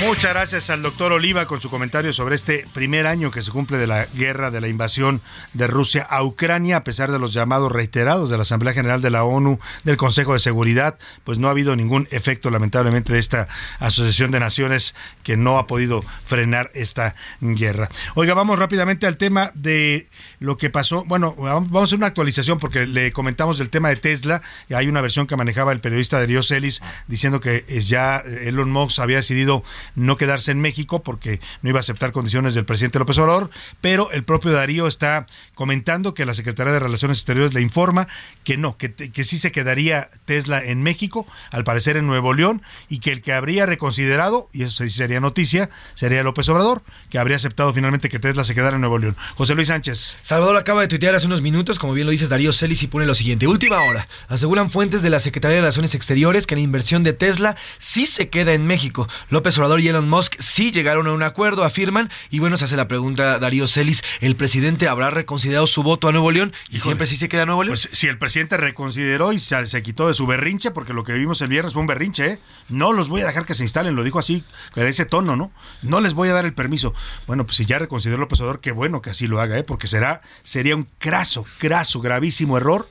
Muchas 0.00 0.32
gracias 0.32 0.70
al 0.70 0.82
doctor 0.82 1.12
Oliva 1.12 1.44
con 1.44 1.60
su 1.60 1.68
comentario 1.68 2.14
sobre 2.14 2.34
este 2.34 2.64
primer 2.72 3.06
año 3.06 3.30
que 3.30 3.42
se 3.42 3.50
cumple 3.50 3.76
de 3.76 3.86
la 3.86 4.06
guerra, 4.06 4.50
de 4.50 4.62
la 4.62 4.68
invasión 4.68 5.20
de 5.52 5.66
Rusia 5.66 6.02
a 6.02 6.22
Ucrania, 6.22 6.78
a 6.78 6.84
pesar 6.84 7.12
de 7.12 7.18
los 7.18 7.34
llamados 7.34 7.70
reiterados 7.70 8.30
de 8.30 8.38
la 8.38 8.42
Asamblea 8.42 8.72
General 8.72 9.02
de 9.02 9.10
la 9.10 9.24
ONU, 9.24 9.58
del 9.84 9.98
Consejo 9.98 10.32
de 10.32 10.38
Seguridad, 10.38 10.98
pues 11.22 11.38
no 11.38 11.48
ha 11.48 11.50
habido 11.50 11.76
ningún 11.76 12.08
efecto 12.12 12.50
lamentablemente 12.50 13.12
de 13.12 13.18
esta 13.18 13.48
Asociación 13.78 14.30
de 14.30 14.40
Naciones 14.40 14.94
que 15.22 15.36
no 15.36 15.58
ha 15.58 15.66
podido 15.66 16.02
frenar 16.24 16.70
esta 16.72 17.14
guerra. 17.42 17.90
Oiga, 18.14 18.32
vamos 18.32 18.58
rápidamente 18.58 19.06
al 19.06 19.18
tema 19.18 19.52
de 19.54 20.08
lo 20.38 20.56
que 20.56 20.70
pasó. 20.70 21.04
Bueno, 21.04 21.34
vamos 21.36 21.82
a 21.82 21.84
hacer 21.84 21.98
una 21.98 22.06
actualización 22.06 22.58
porque 22.58 22.86
le 22.86 23.12
comentamos 23.12 23.58
del 23.58 23.68
tema 23.68 23.90
de 23.90 23.96
Tesla. 23.96 24.40
Hay 24.74 24.88
una 24.88 25.02
versión 25.02 25.26
que 25.26 25.36
manejaba 25.36 25.72
el 25.72 25.80
periodista 25.80 26.18
Darío 26.18 26.42
Celis 26.42 26.80
diciendo 27.06 27.40
que 27.40 27.64
ya 27.82 28.16
Elon 28.16 28.70
Musk 28.70 29.00
había 29.00 29.18
decidido 29.18 29.62
no 29.94 30.16
quedarse 30.16 30.52
en 30.52 30.60
México 30.60 31.02
porque 31.02 31.40
no 31.62 31.70
iba 31.70 31.78
a 31.78 31.80
aceptar 31.80 32.12
condiciones 32.12 32.54
del 32.54 32.64
presidente 32.64 32.98
López 32.98 33.18
Obrador, 33.18 33.50
pero 33.80 34.10
el 34.12 34.24
propio 34.24 34.52
Darío 34.52 34.86
está 34.86 35.26
comentando 35.54 36.14
que 36.14 36.26
la 36.26 36.34
Secretaría 36.34 36.72
de 36.72 36.80
Relaciones 36.80 37.18
Exteriores 37.18 37.54
le 37.54 37.60
informa 37.60 38.08
que 38.44 38.56
no, 38.56 38.76
que, 38.76 38.94
que 38.94 39.24
sí 39.24 39.38
se 39.38 39.52
quedaría 39.52 40.10
Tesla 40.24 40.62
en 40.62 40.82
México, 40.82 41.26
al 41.50 41.64
parecer 41.64 41.96
en 41.96 42.06
Nuevo 42.06 42.34
León, 42.34 42.62
y 42.88 43.00
que 43.00 43.12
el 43.12 43.22
que 43.22 43.32
habría 43.32 43.66
reconsiderado, 43.66 44.48
y 44.52 44.64
eso 44.64 44.84
sí 44.84 44.90
sería 44.90 45.20
noticia, 45.20 45.70
sería 45.94 46.22
López 46.22 46.48
Obrador, 46.48 46.82
que 47.08 47.18
habría 47.18 47.36
aceptado 47.36 47.72
finalmente 47.72 48.08
que 48.08 48.18
Tesla 48.18 48.44
se 48.44 48.54
quedara 48.54 48.76
en 48.76 48.80
Nuevo 48.80 48.98
León. 48.98 49.16
José 49.34 49.54
Luis 49.54 49.68
Sánchez. 49.68 50.18
Salvador 50.22 50.56
acaba 50.56 50.82
de 50.82 50.88
tuitear 50.88 51.14
hace 51.14 51.26
unos 51.26 51.42
minutos, 51.42 51.78
como 51.78 51.92
bien 51.92 52.06
lo 52.06 52.12
dices 52.12 52.28
Darío 52.28 52.52
Celis, 52.52 52.82
y 52.82 52.86
pone 52.86 53.06
lo 53.06 53.14
siguiente. 53.14 53.46
Última 53.46 53.82
hora. 53.82 54.08
Aseguran 54.28 54.70
fuentes 54.70 55.02
de 55.02 55.10
la 55.10 55.20
Secretaría 55.20 55.56
de 55.56 55.62
Relaciones 55.62 55.94
Exteriores 55.94 56.46
que 56.46 56.54
la 56.54 56.60
inversión 56.60 57.02
de 57.02 57.12
Tesla 57.12 57.56
sí 57.78 58.06
se 58.06 58.28
queda 58.28 58.52
en 58.52 58.66
México. 58.66 59.08
López 59.28 59.56
Obrador 59.58 59.79
y 59.80 59.88
Elon 59.88 60.08
Musk 60.08 60.36
sí 60.38 60.72
llegaron 60.72 61.06
a 61.06 61.12
un 61.12 61.22
acuerdo, 61.22 61.64
afirman. 61.64 62.10
Y 62.30 62.38
bueno, 62.38 62.56
se 62.56 62.64
hace 62.64 62.76
la 62.76 62.88
pregunta 62.88 63.38
Darío 63.38 63.66
Celis, 63.66 64.02
¿el 64.20 64.36
presidente 64.36 64.88
habrá 64.88 65.10
reconsiderado 65.10 65.66
su 65.66 65.82
voto 65.82 66.08
a 66.08 66.12
Nuevo 66.12 66.30
León 66.30 66.52
y 66.70 66.80
siempre 66.80 67.06
sí 67.06 67.16
se 67.16 67.28
queda 67.28 67.46
Nuevo 67.46 67.64
León? 67.64 67.72
Pues 67.72 67.88
si 67.92 68.06
el 68.06 68.18
presidente 68.18 68.56
reconsideró 68.56 69.32
y 69.32 69.38
se, 69.38 69.82
quitó 69.82 70.08
de 70.08 70.14
su 70.14 70.26
berrinche, 70.26 70.70
porque 70.70 70.92
lo 70.92 71.04
que 71.04 71.14
vimos 71.14 71.40
el 71.40 71.48
viernes 71.48 71.72
fue 71.72 71.80
un 71.80 71.86
berrinche, 71.86 72.26
¿eh? 72.26 72.38
no 72.68 72.92
los 72.92 73.08
voy 73.08 73.22
a 73.22 73.26
dejar 73.26 73.46
que 73.46 73.54
se 73.54 73.64
instalen, 73.64 73.96
lo 73.96 74.04
dijo 74.04 74.18
así, 74.18 74.44
con 74.72 74.86
ese 74.86 75.06
tono, 75.06 75.36
¿no? 75.36 75.50
No 75.82 76.00
les 76.00 76.14
voy 76.14 76.28
a 76.28 76.32
dar 76.32 76.44
el 76.44 76.54
permiso. 76.54 76.94
Bueno, 77.26 77.44
pues 77.44 77.56
si 77.56 77.66
ya 77.66 77.78
reconsideró 77.78 78.20
López 78.20 78.40
Obrador, 78.40 78.60
qué 78.60 78.72
bueno 78.72 79.02
que 79.02 79.10
así 79.10 79.26
lo 79.26 79.40
haga, 79.40 79.58
¿eh? 79.58 79.64
porque 79.64 79.86
será, 79.86 80.22
sería 80.42 80.76
un 80.76 80.88
craso, 80.98 81.46
craso, 81.58 82.00
gravísimo 82.00 82.56
error 82.56 82.88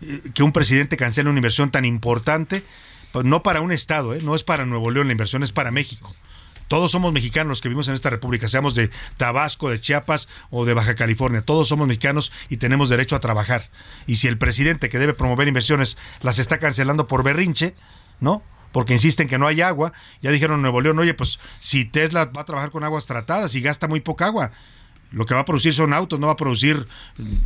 eh, 0.00 0.22
que 0.34 0.42
un 0.42 0.52
presidente 0.52 0.96
cancele 0.96 1.28
una 1.28 1.38
inversión 1.38 1.70
tan 1.70 1.84
importante 1.84 2.64
pues 3.12 3.24
no 3.24 3.42
para 3.42 3.60
un 3.60 3.72
estado, 3.72 4.14
¿eh? 4.14 4.20
no 4.22 4.34
es 4.34 4.42
para 4.42 4.66
Nuevo 4.66 4.90
León, 4.90 5.08
la 5.08 5.12
inversión 5.12 5.42
es 5.42 5.52
para 5.52 5.70
México. 5.70 6.14
Todos 6.70 6.92
somos 6.92 7.12
mexicanos 7.12 7.48
los 7.48 7.60
que 7.60 7.68
vivimos 7.68 7.88
en 7.88 7.94
esta 7.94 8.10
república, 8.10 8.46
seamos 8.46 8.76
de 8.76 8.92
Tabasco, 9.16 9.70
de 9.70 9.80
Chiapas 9.80 10.28
o 10.50 10.64
de 10.64 10.72
Baja 10.72 10.94
California. 10.94 11.42
Todos 11.42 11.66
somos 11.66 11.88
mexicanos 11.88 12.30
y 12.48 12.58
tenemos 12.58 12.88
derecho 12.88 13.16
a 13.16 13.18
trabajar. 13.18 13.70
Y 14.06 14.16
si 14.16 14.28
el 14.28 14.38
presidente 14.38 14.88
que 14.88 15.00
debe 15.00 15.12
promover 15.12 15.48
inversiones 15.48 15.98
las 16.20 16.38
está 16.38 16.58
cancelando 16.58 17.08
por 17.08 17.24
berrinche, 17.24 17.74
¿no? 18.20 18.44
porque 18.70 18.92
insisten 18.92 19.26
que 19.26 19.36
no 19.36 19.48
hay 19.48 19.62
agua. 19.62 19.92
Ya 20.22 20.30
dijeron 20.30 20.58
en 20.58 20.62
Nuevo 20.62 20.80
León, 20.80 20.96
oye, 21.00 21.12
pues 21.12 21.40
si 21.58 21.86
Tesla 21.86 22.26
va 22.26 22.42
a 22.42 22.46
trabajar 22.46 22.70
con 22.70 22.84
aguas 22.84 23.06
tratadas 23.06 23.56
y 23.56 23.60
gasta 23.60 23.88
muy 23.88 23.98
poca 23.98 24.26
agua, 24.26 24.52
lo 25.12 25.26
que 25.26 25.34
va 25.34 25.40
a 25.40 25.44
producir 25.44 25.74
son 25.74 25.92
autos, 25.92 26.20
no 26.20 26.28
va 26.28 26.34
a 26.34 26.36
producir, 26.36 26.86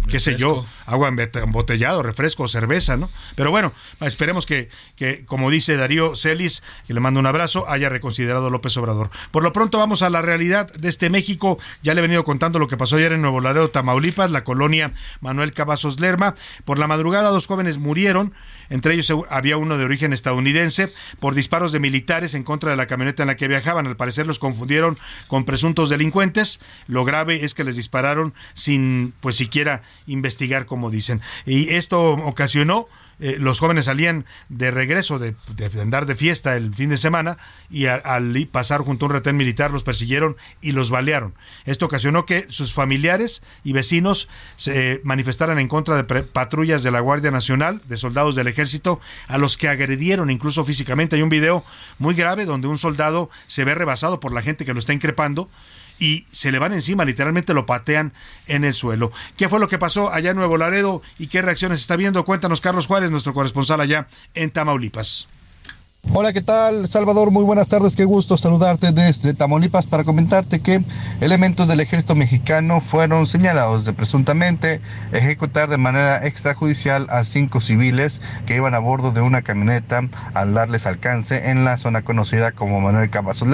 qué 0.09 0.20
sé 0.20 0.36
yo, 0.36 0.66
agua 0.86 1.09
embotellado, 1.09 2.03
refresco, 2.03 2.47
cerveza, 2.49 2.97
¿no? 2.97 3.11
Pero 3.36 3.51
bueno, 3.51 3.73
esperemos 4.01 4.47
que, 4.47 4.69
que, 4.97 5.24
como 5.24 5.51
dice 5.51 5.77
Darío 5.77 6.16
Celis, 6.16 6.62
que 6.86 6.95
le 6.95 7.01
mando 7.01 7.20
un 7.20 7.27
abrazo, 7.27 7.69
haya 7.69 7.89
reconsiderado 7.89 8.51
López 8.51 8.77
Obrador. 8.77 9.11
Por 9.31 9.43
lo 9.43 9.53
pronto 9.53 9.78
vamos 9.78 10.03
a 10.03 10.11
la 10.11 10.23
realidad 10.23 10.73
de 10.73 10.89
este 10.89 11.11
México. 11.11 11.59
Ya 11.82 11.95
le 11.95 12.01
he 12.01 12.03
venido 12.03 12.24
contando 12.24 12.59
lo 12.59 12.69
que 12.69 12.77
pasó 12.77 12.97
ayer 12.97 13.12
en 13.12 13.23
Nuevo 13.23 13.41
Laredo, 13.41 13.69
Tamaulipas, 13.69 14.31
la 14.31 14.45
colonia 14.45 14.93
Manuel 15.20 15.53
Cavazos 15.53 16.01
Lerma. 16.01 16.35
Por 16.65 16.78
la 16.78 16.86
madrugada 16.86 17.31
dos 17.31 17.47
jóvenes 17.47 17.78
murieron 17.78 18.35
entre 18.70 18.95
ellos 18.95 19.12
había 19.31 19.57
uno 19.57 19.78
de 19.78 19.85
origen 19.85 20.12
estadounidense, 20.12 20.93
por 21.20 21.35
disparos 21.35 21.73
de 21.73 21.81
militares 21.81 22.35
en 22.35 22.45
contra 22.45 22.70
de 22.70 22.77
la 22.77 22.86
camioneta 22.86 23.23
en 23.23 23.28
la 23.28 23.36
que 23.36 23.49
viajaban. 23.49 23.86
Al 23.86 23.97
parecer 23.97 24.27
los 24.27 24.39
confundieron 24.39 24.99
con 25.27 25.45
presuntos 25.45 25.89
delincuentes. 25.89 26.61
Lo 26.86 27.05
grave 27.05 27.45
es 27.45 27.55
que 27.55 27.65
les 27.65 27.77
dispararon 27.77 28.35
sin 28.55 29.15
pues 29.20 29.36
siquiera 29.36 29.82
investigar 30.07 30.66
como 30.66 30.91
dicen. 30.91 31.20
Y 31.47 31.74
esto 31.74 32.12
ocasionó 32.12 32.89
eh, 33.20 33.36
los 33.39 33.61
jóvenes 33.61 33.86
salían 33.86 34.24
de 34.49 34.70
regreso 34.70 35.19
de, 35.19 35.35
andar 35.81 36.07
de 36.07 36.15
fiesta 36.15 36.57
el 36.57 36.74
fin 36.74 36.91
de 36.91 36.97
semana 36.97 37.39
y 37.70 37.86
al 37.86 38.35
pasar 38.51 38.81
junto 38.81 39.07
a 39.07 39.09
un 39.09 39.15
retén 39.15 39.36
militar 39.36 39.70
los 39.70 39.82
persiguieron 39.82 40.36
y 40.61 40.73
los 40.73 40.91
balearon. 40.91 41.35
Esto 41.65 41.86
ocasionó 41.86 42.27
que 42.27 42.47
sus 42.49 42.73
familiares 42.73 43.43
y 43.62 43.73
vecinos 43.73 44.28
se 44.57 45.01
manifestaran 45.05 45.59
en 45.59 45.69
contra 45.69 46.03
de 46.03 46.23
patrullas 46.23 46.82
de 46.82 46.91
la 46.91 47.01
Guardia 47.01 47.31
Nacional, 47.31 47.81
de 47.89 47.97
soldados 47.97 48.35
del 48.35 48.49
ejército, 48.49 49.01
a 49.28 49.39
los 49.39 49.57
que 49.57 49.69
agredieron 49.69 50.31
incluso 50.31 50.65
físicamente. 50.65 51.16
Hay 51.16 51.23
un 51.23 51.28
video 51.28 51.65
muy 51.99 52.15
grave 52.15 52.45
donde 52.45 52.69
un 52.69 52.78
soldado 52.78 53.31
se 53.47 53.65
ve 53.65 53.74
rebasado 53.74 54.20
por 54.20 54.32
la 54.32 54.43
gente 54.43 54.65
que 54.65 54.74
lo 54.74 54.81
está 54.81 54.93
increpando 54.93 55.49
y 55.98 56.26
se 56.30 56.52
le 56.52 56.58
van 56.58 56.72
encima, 56.72 57.04
literalmente 57.04 57.54
lo 57.54 57.66
patean 57.66 58.12
en 58.46 58.64
el 58.64 58.74
suelo. 58.74 59.12
¿Qué 59.36 59.48
fue 59.48 59.60
lo 59.60 59.68
que 59.68 59.78
pasó 59.78 60.12
allá 60.12 60.30
en 60.30 60.36
Nuevo 60.36 60.56
Laredo 60.56 61.02
y 61.18 61.28
qué 61.28 61.42
reacciones 61.42 61.80
está 61.80 61.96
viendo? 61.96 62.24
Cuéntanos 62.24 62.60
Carlos 62.60 62.86
Juárez, 62.86 63.10
nuestro 63.10 63.34
corresponsal 63.34 63.80
allá 63.80 64.08
en 64.34 64.50
Tamaulipas. 64.50 65.28
Hola, 66.12 66.32
¿qué 66.32 66.43
tal? 66.43 66.86
Salvador, 66.86 67.31
muy 67.31 67.43
buenas 67.44 67.66
tardes. 67.66 67.97
Qué 67.97 68.05
gusto 68.05 68.36
saludarte 68.36 68.93
desde 68.93 69.35
Tamaulipas 69.35 69.86
para 69.86 70.05
comentarte 70.05 70.60
que 70.60 70.85
elementos 71.20 71.66
del 71.66 71.81
ejército 71.81 72.14
mexicano 72.14 72.81
fueron 72.81 73.26
señalados 73.26 73.85
de 73.85 73.94
presuntamente 73.94 74.81
ejecutar 75.12 75.68
de 75.68 75.78
manera 75.78 76.24
extrajudicial 76.24 77.09
a 77.10 77.24
cinco 77.24 77.60
civiles 77.60 78.20
que 78.47 78.55
iban 78.55 78.74
a 78.74 78.78
bordo 78.78 79.10
de 79.10 79.22
una 79.22 79.43
camioneta 79.43 80.02
al 80.35 80.55
darles 80.55 80.86
alcance 80.86 81.51
en 81.51 81.64
la 81.64 81.78
zona 81.78 82.02
conocida 82.02 82.52
como 82.52 82.81
Manuel 82.81 83.10
Cavazos 83.10 83.48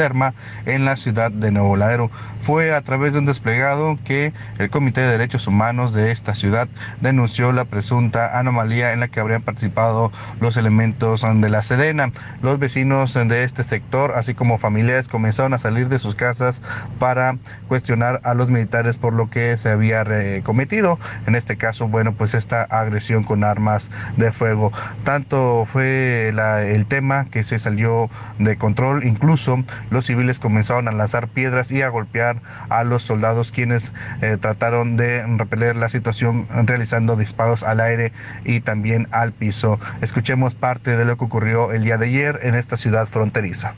en 0.66 0.84
la 0.84 0.96
ciudad 0.96 1.30
de 1.30 1.52
Nuevo 1.52 1.76
Laredo. 1.76 2.10
Fue 2.42 2.74
a 2.74 2.80
través 2.82 3.12
de 3.12 3.18
un 3.18 3.26
desplegado 3.26 3.98
que 4.04 4.32
el 4.58 4.70
Comité 4.70 5.02
de 5.02 5.08
Derechos 5.08 5.46
Humanos 5.46 5.92
de 5.92 6.10
esta 6.10 6.34
ciudad 6.34 6.68
denunció 7.00 7.52
la 7.52 7.64
presunta 7.66 8.38
anomalía 8.38 8.92
en 8.92 9.00
la 9.00 9.08
que 9.08 9.20
habrían 9.20 9.42
participado 9.42 10.10
los 10.40 10.56
elementos 10.56 11.22
de 11.22 11.48
la 11.48 11.62
Sedena. 11.62 12.12
Los 12.42 12.58
vecinos 12.58 13.14
de 13.14 13.44
este 13.44 13.62
sector, 13.62 14.14
así 14.16 14.34
como 14.34 14.58
familiares, 14.58 15.06
comenzaron 15.06 15.54
a 15.54 15.58
salir 15.58 15.88
de 15.88 15.98
sus 15.98 16.14
casas 16.14 16.62
para 16.98 17.36
cuestionar 17.68 18.20
a 18.24 18.34
los 18.34 18.48
militares 18.48 18.96
por 18.96 19.12
lo 19.12 19.28
que 19.28 19.56
se 19.56 19.68
había 19.70 20.02
re- 20.04 20.42
cometido. 20.42 20.98
En 21.26 21.34
este 21.34 21.56
caso, 21.56 21.88
bueno, 21.88 22.14
pues 22.14 22.34
esta 22.34 22.62
agresión 22.62 23.22
con 23.24 23.44
armas 23.44 23.90
de 24.16 24.32
fuego. 24.32 24.72
Tanto 25.04 25.66
fue 25.72 26.28
el 26.30 26.86
tema 26.86 27.26
que 27.26 27.42
se 27.42 27.58
salió 27.58 28.08
de 28.38 28.56
control, 28.56 29.04
incluso 29.04 29.62
los 29.90 30.06
civiles 30.06 30.38
comenzaron 30.38 30.88
a 30.88 30.92
lanzar 30.92 31.28
piedras 31.28 31.70
y 31.70 31.82
a 31.82 31.88
golpear 31.88 32.29
a 32.68 32.84
los 32.84 33.02
soldados 33.02 33.52
quienes 33.52 33.92
eh, 34.22 34.36
trataron 34.40 34.96
de 34.96 35.24
repeler 35.36 35.76
la 35.76 35.88
situación 35.88 36.46
realizando 36.66 37.16
disparos 37.16 37.62
al 37.62 37.80
aire 37.80 38.12
y 38.44 38.60
también 38.60 39.08
al 39.10 39.32
piso. 39.32 39.78
Escuchemos 40.00 40.54
parte 40.54 40.96
de 40.96 41.04
lo 41.04 41.16
que 41.16 41.24
ocurrió 41.24 41.72
el 41.72 41.84
día 41.84 41.98
de 41.98 42.06
ayer 42.06 42.40
en 42.42 42.54
esta 42.54 42.76
ciudad 42.76 43.06
fronteriza. 43.06 43.74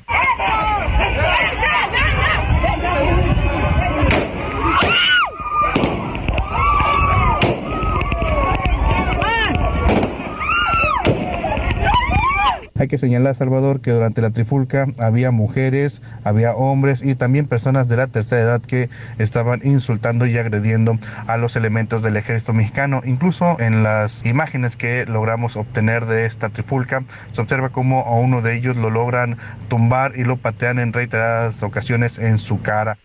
Hay 12.82 12.88
que 12.88 12.98
señalar, 12.98 13.36
Salvador, 13.36 13.80
que 13.80 13.92
durante 13.92 14.22
la 14.22 14.30
trifulca 14.30 14.88
había 14.98 15.30
mujeres, 15.30 16.02
había 16.24 16.52
hombres 16.56 17.00
y 17.00 17.14
también 17.14 17.46
personas 17.46 17.86
de 17.86 17.96
la 17.96 18.08
tercera 18.08 18.42
edad 18.42 18.60
que 18.60 18.90
estaban 19.18 19.60
insultando 19.62 20.26
y 20.26 20.36
agrediendo 20.36 20.98
a 21.28 21.36
los 21.36 21.54
elementos 21.54 22.02
del 22.02 22.16
ejército 22.16 22.52
mexicano. 22.52 23.00
Incluso 23.04 23.56
en 23.60 23.84
las 23.84 24.26
imágenes 24.26 24.76
que 24.76 25.06
logramos 25.06 25.56
obtener 25.56 26.06
de 26.06 26.26
esta 26.26 26.48
trifulca, 26.48 27.04
se 27.30 27.40
observa 27.40 27.68
cómo 27.68 28.00
a 28.00 28.16
uno 28.16 28.42
de 28.42 28.56
ellos 28.56 28.76
lo 28.76 28.90
logran 28.90 29.36
tumbar 29.68 30.18
y 30.18 30.24
lo 30.24 30.38
patean 30.38 30.80
en 30.80 30.92
reiteradas 30.92 31.62
ocasiones 31.62 32.18
en 32.18 32.38
su 32.38 32.62
cara. 32.62 32.98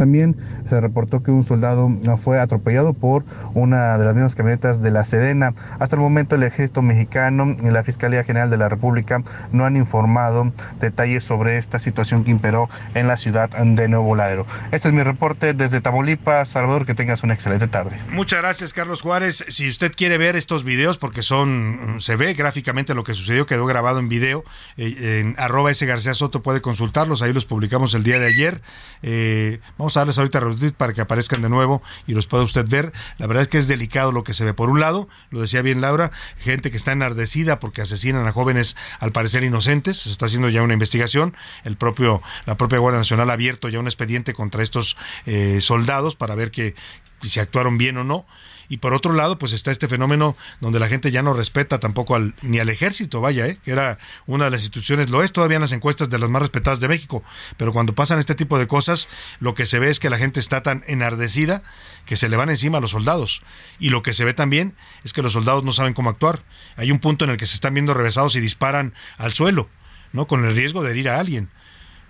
También 0.00 0.34
se 0.66 0.80
reportó 0.80 1.22
que 1.22 1.30
un 1.30 1.44
soldado 1.44 1.90
fue 2.16 2.40
atropellado 2.40 2.94
por 2.94 3.22
una 3.52 3.98
de 3.98 4.04
las 4.06 4.14
mismas 4.14 4.34
camionetas 4.34 4.80
de 4.80 4.90
la 4.90 5.04
Sedena. 5.04 5.52
Hasta 5.78 5.96
el 5.96 6.00
momento 6.00 6.36
el 6.36 6.42
ejército 6.42 6.80
mexicano 6.80 7.54
y 7.62 7.70
la 7.70 7.84
Fiscalía 7.84 8.24
General 8.24 8.48
de 8.48 8.56
la 8.56 8.70
República 8.70 9.22
no 9.52 9.66
han 9.66 9.76
informado 9.76 10.54
detalles 10.80 11.24
sobre 11.24 11.58
esta 11.58 11.78
situación 11.78 12.24
que 12.24 12.30
imperó 12.30 12.70
en 12.94 13.08
la 13.08 13.18
ciudad 13.18 13.50
de 13.50 13.88
Nuevo 13.88 14.16
Laredo. 14.16 14.46
Este 14.72 14.88
es 14.88 14.94
mi 14.94 15.02
reporte 15.02 15.52
desde 15.52 15.82
Tamaulipas. 15.82 16.48
Salvador, 16.48 16.86
que 16.86 16.94
tengas 16.94 17.22
una 17.22 17.34
excelente 17.34 17.68
tarde. 17.68 18.00
Muchas 18.10 18.40
gracias, 18.40 18.72
Carlos 18.72 19.02
Juárez. 19.02 19.44
Si 19.48 19.68
usted 19.68 19.92
quiere 19.94 20.16
ver 20.16 20.34
estos 20.34 20.64
videos, 20.64 20.96
porque 20.96 21.20
son, 21.20 21.96
se 21.98 22.16
ve 22.16 22.32
gráficamente 22.32 22.94
lo 22.94 23.04
que 23.04 23.12
sucedió, 23.12 23.44
quedó 23.44 23.66
grabado 23.66 23.98
en 23.98 24.08
video, 24.08 24.44
eh, 24.78 25.20
en 25.20 25.34
arroba 25.38 25.70
ese 25.70 25.84
García 25.84 26.14
Soto 26.14 26.42
puede 26.42 26.62
consultarlos, 26.62 27.20
ahí 27.20 27.34
los 27.34 27.44
publicamos 27.44 27.92
el 27.92 28.02
día 28.02 28.18
de 28.18 28.28
ayer. 28.28 28.62
Eh, 29.02 29.60
vamos 29.76 29.89
a 29.96 30.00
darles 30.00 30.18
ahorita 30.18 30.40
para 30.76 30.92
que 30.92 31.00
aparezcan 31.00 31.42
de 31.42 31.48
nuevo 31.48 31.82
y 32.06 32.14
los 32.14 32.26
pueda 32.26 32.44
usted 32.44 32.66
ver. 32.68 32.92
La 33.18 33.26
verdad 33.26 33.42
es 33.42 33.48
que 33.48 33.58
es 33.58 33.68
delicado 33.68 34.12
lo 34.12 34.24
que 34.24 34.34
se 34.34 34.44
ve. 34.44 34.54
Por 34.54 34.70
un 34.70 34.80
lado, 34.80 35.08
lo 35.30 35.40
decía 35.40 35.62
bien 35.62 35.80
Laura, 35.80 36.10
gente 36.38 36.70
que 36.70 36.76
está 36.76 36.92
enardecida 36.92 37.60
porque 37.60 37.82
asesinan 37.82 38.26
a 38.26 38.32
jóvenes 38.32 38.76
al 38.98 39.12
parecer 39.12 39.44
inocentes, 39.44 39.98
se 39.98 40.10
está 40.10 40.26
haciendo 40.26 40.48
ya 40.48 40.62
una 40.62 40.74
investigación, 40.74 41.34
el 41.64 41.76
propio, 41.76 42.22
la 42.46 42.56
propia 42.56 42.78
Guardia 42.78 42.98
Nacional 42.98 43.30
ha 43.30 43.34
abierto 43.34 43.68
ya 43.68 43.78
un 43.78 43.86
expediente 43.86 44.34
contra 44.34 44.62
estos 44.62 44.96
eh, 45.26 45.60
soldados 45.60 46.16
para 46.16 46.34
ver 46.34 46.50
que 46.50 46.74
si 47.22 47.40
actuaron 47.40 47.78
bien 47.78 47.96
o 47.96 48.04
no. 48.04 48.26
Y 48.70 48.76
por 48.76 48.94
otro 48.94 49.12
lado, 49.12 49.36
pues 49.36 49.52
está 49.52 49.72
este 49.72 49.88
fenómeno 49.88 50.36
donde 50.60 50.78
la 50.78 50.86
gente 50.86 51.10
ya 51.10 51.22
no 51.22 51.34
respeta 51.34 51.80
tampoco 51.80 52.14
al, 52.14 52.36
ni 52.40 52.60
al 52.60 52.68
ejército, 52.68 53.20
vaya, 53.20 53.48
¿eh? 53.48 53.58
que 53.64 53.72
era 53.72 53.98
una 54.26 54.44
de 54.44 54.52
las 54.52 54.60
instituciones, 54.60 55.10
lo 55.10 55.24
es 55.24 55.32
todavía 55.32 55.56
en 55.56 55.62
las 55.62 55.72
encuestas 55.72 56.08
de 56.08 56.20
las 56.20 56.30
más 56.30 56.40
respetadas 56.40 56.78
de 56.78 56.86
México, 56.86 57.24
pero 57.56 57.72
cuando 57.72 57.96
pasan 57.96 58.20
este 58.20 58.36
tipo 58.36 58.60
de 58.60 58.68
cosas, 58.68 59.08
lo 59.40 59.56
que 59.56 59.66
se 59.66 59.80
ve 59.80 59.90
es 59.90 59.98
que 59.98 60.08
la 60.08 60.18
gente 60.18 60.38
está 60.38 60.62
tan 60.62 60.84
enardecida 60.86 61.64
que 62.06 62.16
se 62.16 62.28
le 62.28 62.36
van 62.36 62.48
encima 62.48 62.78
a 62.78 62.80
los 62.80 62.92
soldados. 62.92 63.42
Y 63.80 63.90
lo 63.90 64.04
que 64.04 64.12
se 64.12 64.24
ve 64.24 64.34
también 64.34 64.76
es 65.02 65.12
que 65.12 65.22
los 65.22 65.32
soldados 65.32 65.64
no 65.64 65.72
saben 65.72 65.92
cómo 65.92 66.08
actuar. 66.08 66.44
Hay 66.76 66.92
un 66.92 67.00
punto 67.00 67.24
en 67.24 67.32
el 67.32 67.38
que 67.38 67.46
se 67.46 67.54
están 67.54 67.74
viendo 67.74 67.92
revesados 67.92 68.36
y 68.36 68.40
disparan 68.40 68.94
al 69.18 69.34
suelo, 69.34 69.68
¿no? 70.12 70.28
Con 70.28 70.44
el 70.44 70.54
riesgo 70.54 70.84
de 70.84 70.92
herir 70.92 71.08
a 71.08 71.18
alguien. 71.18 71.50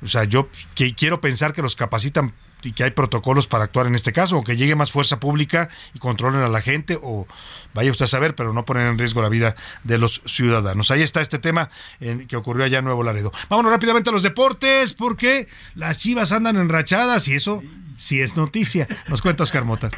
O 0.03 0.09
sea, 0.09 0.25
yo 0.25 0.51
que 0.75 0.95
quiero 0.95 1.23
pensar 1.23 1.55
que 1.55 1.63
los 1.63 1.75
capacitan 1.75 2.35
y 2.63 2.73
que 2.73 2.85
hay 2.85 2.91
protocolos 2.91 3.47
para 3.47 3.65
actuar 3.65 3.87
en 3.87 3.95
este 3.95 4.13
caso, 4.13 4.39
o 4.39 4.45
que 4.45 4.57
llegue 4.57 4.75
más 4.75 4.91
fuerza 4.91 5.21
pública 5.21 5.69
y 5.95 5.99
controlen 5.99 6.43
a 6.43 6.49
la 6.49 6.61
gente, 6.61 6.99
o 7.03 7.27
vaya 7.75 7.91
usted 7.91 8.05
a 8.05 8.09
saber, 8.09 8.35
pero 8.35 8.53
no 8.53 8.65
poner 8.65 8.87
en 8.87 8.99
riesgo 8.99 9.23
la 9.23 9.29
vida 9.29 9.57
de 9.85 9.99
los 9.99 10.23
ciudadanos. 10.27 10.91
Ahí 10.91 11.03
está 11.03 11.21
este 11.21 11.39
tema 11.39 11.71
en- 12.01 12.27
que 12.27 12.37
ocurrió 12.37 12.65
allá 12.65 12.79
en 12.79 12.85
Nuevo 12.85 13.03
Laredo. 13.03 13.33
Vámonos 13.49 13.73
rápidamente 13.73 14.11
a 14.11 14.13
los 14.13 14.23
deportes, 14.23 14.93
porque 14.95 15.49
las 15.75 15.99
chivas 15.99 16.33
andan 16.33 16.57
enrachadas 16.57 17.27
y 17.29 17.35
eso 17.35 17.63
sí 17.97 18.21
es 18.21 18.37
noticia. 18.37 18.87
Nos 19.09 19.23
cuenta 19.23 19.43
Oscar 19.43 19.65
Mota. 19.65 19.91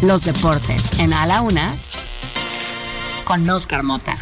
Los 0.00 0.24
deportes 0.24 0.98
en 0.98 1.12
A 1.12 1.26
la 1.26 1.40
Una 1.42 1.76
con 3.24 3.48
Oscar 3.48 3.82
Mota. 3.84 4.16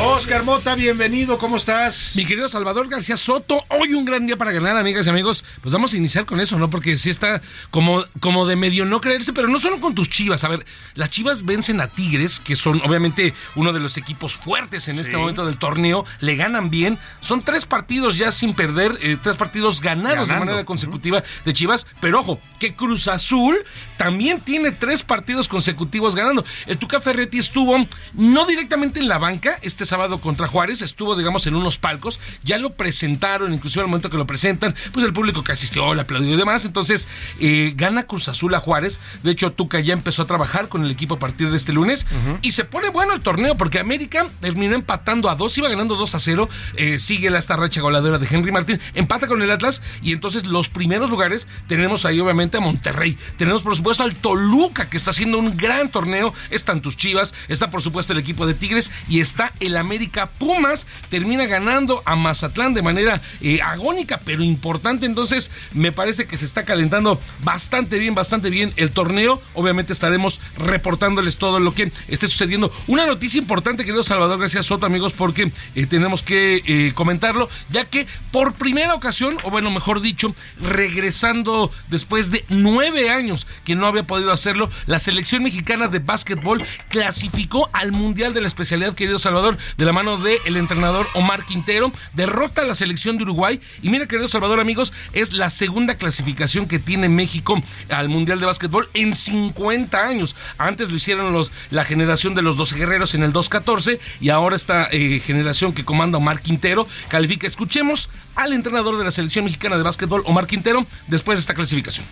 Oscar 0.00 0.42
Mota, 0.42 0.74
bienvenido, 0.74 1.38
¿cómo 1.38 1.56
estás? 1.56 2.14
Mi 2.16 2.24
querido 2.24 2.48
Salvador 2.48 2.88
García 2.88 3.16
Soto, 3.16 3.64
hoy 3.68 3.94
un 3.94 4.04
gran 4.04 4.26
día 4.26 4.36
para 4.36 4.50
ganar, 4.50 4.76
amigas 4.76 5.06
y 5.06 5.10
amigos. 5.10 5.44
Pues 5.62 5.72
vamos 5.72 5.94
a 5.94 5.96
iniciar 5.96 6.24
con 6.24 6.40
eso, 6.40 6.58
¿no? 6.58 6.68
Porque 6.68 6.96
sí 6.96 7.10
está 7.10 7.40
como, 7.70 8.04
como 8.18 8.44
de 8.46 8.56
medio 8.56 8.86
no 8.86 9.00
creerse, 9.00 9.32
pero 9.32 9.46
no 9.46 9.58
solo 9.60 9.80
con 9.80 9.94
tus 9.94 10.10
chivas. 10.10 10.42
A 10.42 10.48
ver, 10.48 10.66
las 10.94 11.10
chivas 11.10 11.44
vencen 11.44 11.80
a 11.80 11.88
Tigres, 11.88 12.40
que 12.40 12.56
son 12.56 12.82
obviamente 12.84 13.34
uno 13.54 13.72
de 13.72 13.78
los 13.78 13.96
equipos 13.96 14.34
fuertes 14.34 14.88
en 14.88 14.98
este 14.98 15.16
momento 15.16 15.46
del 15.46 15.58
torneo. 15.58 16.04
Le 16.18 16.34
ganan 16.34 16.70
bien. 16.70 16.98
Son 17.20 17.42
tres 17.42 17.64
partidos 17.64 18.16
ya 18.16 18.32
sin 18.32 18.54
perder, 18.54 18.98
eh, 19.00 19.16
tres 19.22 19.36
partidos 19.36 19.80
ganados 19.80 20.28
de 20.28 20.34
manera 20.34 20.64
consecutiva 20.64 21.22
de 21.44 21.52
Chivas. 21.52 21.86
Pero 22.00 22.18
ojo, 22.18 22.40
que 22.58 22.74
Cruz 22.74 23.06
Azul 23.06 23.64
también 23.96 24.40
tiene 24.40 24.72
tres 24.72 25.04
partidos 25.04 25.46
consecutivos 25.46 26.16
ganando. 26.16 26.44
El 26.66 26.78
Tuca 26.78 27.00
Ferretti 27.00 27.38
estuvo 27.38 27.76
no 28.14 28.46
directamente 28.46 28.98
en 28.98 29.08
la 29.08 29.18
banca 29.18 29.58
este 29.62 29.83
sábado 29.84 30.20
contra 30.20 30.46
Juárez, 30.46 30.82
estuvo 30.82 31.16
digamos 31.16 31.46
en 31.46 31.56
unos 31.56 31.78
palcos, 31.78 32.20
ya 32.42 32.58
lo 32.58 32.70
presentaron, 32.70 33.52
inclusive 33.52 33.82
al 33.82 33.88
momento 33.88 34.10
que 34.10 34.16
lo 34.16 34.26
presentan, 34.26 34.74
pues 34.92 35.04
el 35.04 35.12
público 35.12 35.44
que 35.44 35.52
asistió, 35.52 35.94
le 35.94 36.02
aplaudió 36.02 36.34
y 36.34 36.36
demás. 36.36 36.64
Entonces 36.64 37.08
eh, 37.40 37.72
gana 37.76 38.04
Cruz 38.04 38.28
Azul 38.28 38.54
a 38.54 38.60
Juárez. 38.60 39.00
De 39.22 39.30
hecho, 39.30 39.52
Tuca 39.52 39.80
ya 39.80 39.92
empezó 39.92 40.22
a 40.22 40.26
trabajar 40.26 40.68
con 40.68 40.84
el 40.84 40.90
equipo 40.90 41.14
a 41.14 41.18
partir 41.18 41.50
de 41.50 41.56
este 41.56 41.72
lunes 41.72 42.06
y 42.42 42.52
se 42.52 42.64
pone 42.64 42.88
bueno 42.90 43.14
el 43.14 43.20
torneo 43.20 43.56
porque 43.56 43.78
América 43.78 44.26
terminó 44.40 44.74
empatando 44.74 45.28
a 45.30 45.34
dos, 45.34 45.56
iba 45.58 45.68
ganando 45.68 45.96
2 45.96 46.14
a 46.14 46.18
0. 46.18 46.48
eh, 46.76 46.98
sigue 46.98 47.30
la 47.30 47.38
esta 47.38 47.56
racha 47.56 47.80
goleadora 47.80 48.18
de 48.18 48.26
Henry 48.30 48.52
Martín, 48.52 48.80
empata 48.94 49.26
con 49.26 49.42
el 49.42 49.50
Atlas 49.50 49.82
y 50.02 50.12
entonces 50.12 50.46
los 50.46 50.68
primeros 50.68 51.10
lugares 51.10 51.46
tenemos 51.68 52.04
ahí 52.04 52.20
obviamente 52.20 52.56
a 52.56 52.60
Monterrey. 52.60 53.18
Tenemos 53.36 53.62
por 53.62 53.76
supuesto 53.76 54.02
al 54.02 54.14
Toluca 54.14 54.88
que 54.88 54.96
está 54.96 55.10
haciendo 55.10 55.38
un 55.38 55.56
gran 55.56 55.90
torneo. 55.90 56.32
Están 56.50 56.80
tus 56.80 56.96
Chivas, 56.96 57.34
está 57.48 57.70
por 57.70 57.82
supuesto 57.82 58.12
el 58.12 58.18
equipo 58.18 58.46
de 58.46 58.54
Tigres 58.54 58.90
y 59.08 59.20
está 59.20 59.52
el 59.60 59.73
América 59.80 60.30
Pumas 60.38 60.86
termina 61.08 61.46
ganando 61.46 62.02
a 62.04 62.16
Mazatlán 62.16 62.74
de 62.74 62.82
manera 62.82 63.20
eh, 63.40 63.60
agónica, 63.62 64.20
pero 64.24 64.42
importante. 64.42 65.06
Entonces, 65.06 65.50
me 65.72 65.92
parece 65.92 66.26
que 66.26 66.36
se 66.36 66.44
está 66.44 66.64
calentando 66.64 67.20
bastante 67.42 67.98
bien, 67.98 68.14
bastante 68.14 68.50
bien 68.50 68.72
el 68.76 68.90
torneo. 68.90 69.40
Obviamente 69.54 69.92
estaremos 69.92 70.40
reportándoles 70.58 71.36
todo 71.36 71.60
lo 71.60 71.74
que 71.74 71.92
esté 72.08 72.28
sucediendo. 72.28 72.72
Una 72.86 73.06
noticia 73.06 73.38
importante, 73.38 73.84
querido 73.84 74.02
Salvador 74.02 74.38
García 74.38 74.62
Soto, 74.62 74.86
amigos, 74.86 75.12
porque 75.12 75.52
eh, 75.74 75.86
tenemos 75.86 76.22
que 76.22 76.62
eh, 76.66 76.92
comentarlo, 76.94 77.48
ya 77.70 77.84
que 77.86 78.06
por 78.30 78.54
primera 78.54 78.94
ocasión, 78.94 79.36
o 79.44 79.50
bueno, 79.50 79.70
mejor 79.70 80.00
dicho, 80.00 80.34
regresando 80.60 81.70
después 81.88 82.30
de 82.30 82.44
nueve 82.48 83.10
años 83.10 83.46
que 83.64 83.74
no 83.74 83.86
había 83.86 84.06
podido 84.06 84.32
hacerlo, 84.32 84.70
la 84.86 84.98
selección 84.98 85.42
mexicana 85.42 85.88
de 85.88 85.98
básquetbol 85.98 86.64
clasificó 86.88 87.70
al 87.72 87.92
Mundial 87.92 88.34
de 88.34 88.40
la 88.40 88.48
especialidad, 88.48 88.94
querido 88.94 89.18
Salvador, 89.18 89.56
de 89.76 89.84
la 89.84 89.92
mano 89.92 90.18
del 90.18 90.56
entrenador 90.56 91.06
Omar 91.14 91.44
Quintero, 91.44 91.92
derrota 92.12 92.62
a 92.62 92.64
la 92.64 92.74
selección 92.74 93.16
de 93.16 93.24
Uruguay 93.24 93.60
y 93.82 93.90
mira, 93.90 94.06
querido 94.06 94.28
Salvador, 94.28 94.60
amigos, 94.60 94.92
es 95.12 95.32
la 95.32 95.50
segunda 95.50 95.96
clasificación 95.96 96.66
que 96.66 96.78
tiene 96.78 97.08
México 97.08 97.62
al 97.88 98.08
Mundial 98.08 98.40
de 98.40 98.46
Básquetbol 98.46 98.88
en 98.94 99.14
50 99.14 100.06
años. 100.06 100.36
Antes 100.58 100.90
lo 100.90 100.96
hicieron 100.96 101.32
los, 101.32 101.52
la 101.70 101.84
generación 101.84 102.34
de 102.34 102.42
los 102.42 102.56
12 102.56 102.76
guerreros 102.76 103.14
en 103.14 103.22
el 103.22 103.32
214 103.32 104.00
y 104.20 104.28
ahora 104.30 104.56
esta 104.56 104.88
eh, 104.90 105.20
generación 105.20 105.72
que 105.72 105.84
comanda 105.84 106.18
Omar 106.18 106.40
Quintero 106.40 106.86
califica. 107.08 107.46
Escuchemos 107.46 108.10
al 108.34 108.52
entrenador 108.52 108.98
de 108.98 109.04
la 109.04 109.10
selección 109.10 109.44
mexicana 109.44 109.76
de 109.76 109.82
básquetbol, 109.82 110.22
Omar 110.26 110.46
Quintero, 110.46 110.86
después 111.06 111.38
de 111.38 111.40
esta 111.40 111.54
clasificación. 111.54 112.04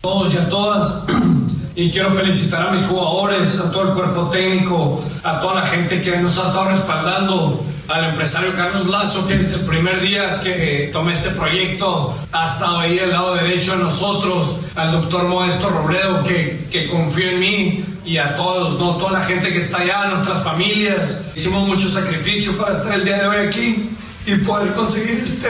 Todos 0.00 0.32
y 0.32 0.36
a 0.36 0.48
todas, 0.48 1.04
y 1.74 1.90
quiero 1.90 2.12
felicitar 2.12 2.68
a 2.68 2.70
mis 2.70 2.84
jugadores, 2.84 3.58
a 3.58 3.70
todo 3.72 3.88
el 3.88 3.94
cuerpo 3.94 4.28
técnico, 4.30 5.02
a 5.24 5.40
toda 5.40 5.62
la 5.62 5.66
gente 5.66 6.00
que 6.00 6.16
nos 6.18 6.38
ha 6.38 6.48
estado 6.48 6.68
respaldando, 6.68 7.64
al 7.88 8.04
empresario 8.04 8.52
Carlos 8.54 8.86
Lazo, 8.86 9.26
que 9.26 9.38
desde 9.38 9.54
el 9.56 9.62
primer 9.62 10.00
día 10.00 10.40
que 10.40 10.90
tomé 10.92 11.12
este 11.12 11.30
proyecto 11.30 12.14
ha 12.32 12.44
estado 12.44 12.78
ahí 12.80 12.96
del 12.96 13.10
lado 13.10 13.34
derecho 13.34 13.76
de 13.76 13.84
nosotros, 13.84 14.56
al 14.76 14.92
doctor 14.92 15.24
Modesto 15.24 15.68
Robledo, 15.68 16.22
que, 16.22 16.68
que 16.70 16.86
confió 16.88 17.30
en 17.30 17.40
mí, 17.40 17.84
y 18.08 18.16
a 18.16 18.36
todos, 18.36 18.78
¿no? 18.78 18.96
toda 18.96 19.12
la 19.12 19.22
gente 19.22 19.52
que 19.52 19.58
está 19.58 19.78
allá, 19.78 20.06
nuestras 20.08 20.42
familias. 20.42 21.18
Hicimos 21.36 21.68
mucho 21.68 21.88
sacrificio 21.88 22.56
para 22.56 22.76
estar 22.76 22.94
el 22.94 23.04
día 23.04 23.18
de 23.18 23.26
hoy 23.26 23.46
aquí 23.46 23.90
y 24.26 24.34
poder 24.36 24.72
conseguir 24.72 25.22
este 25.24 25.48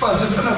pase 0.00 0.24
tan 0.34 0.48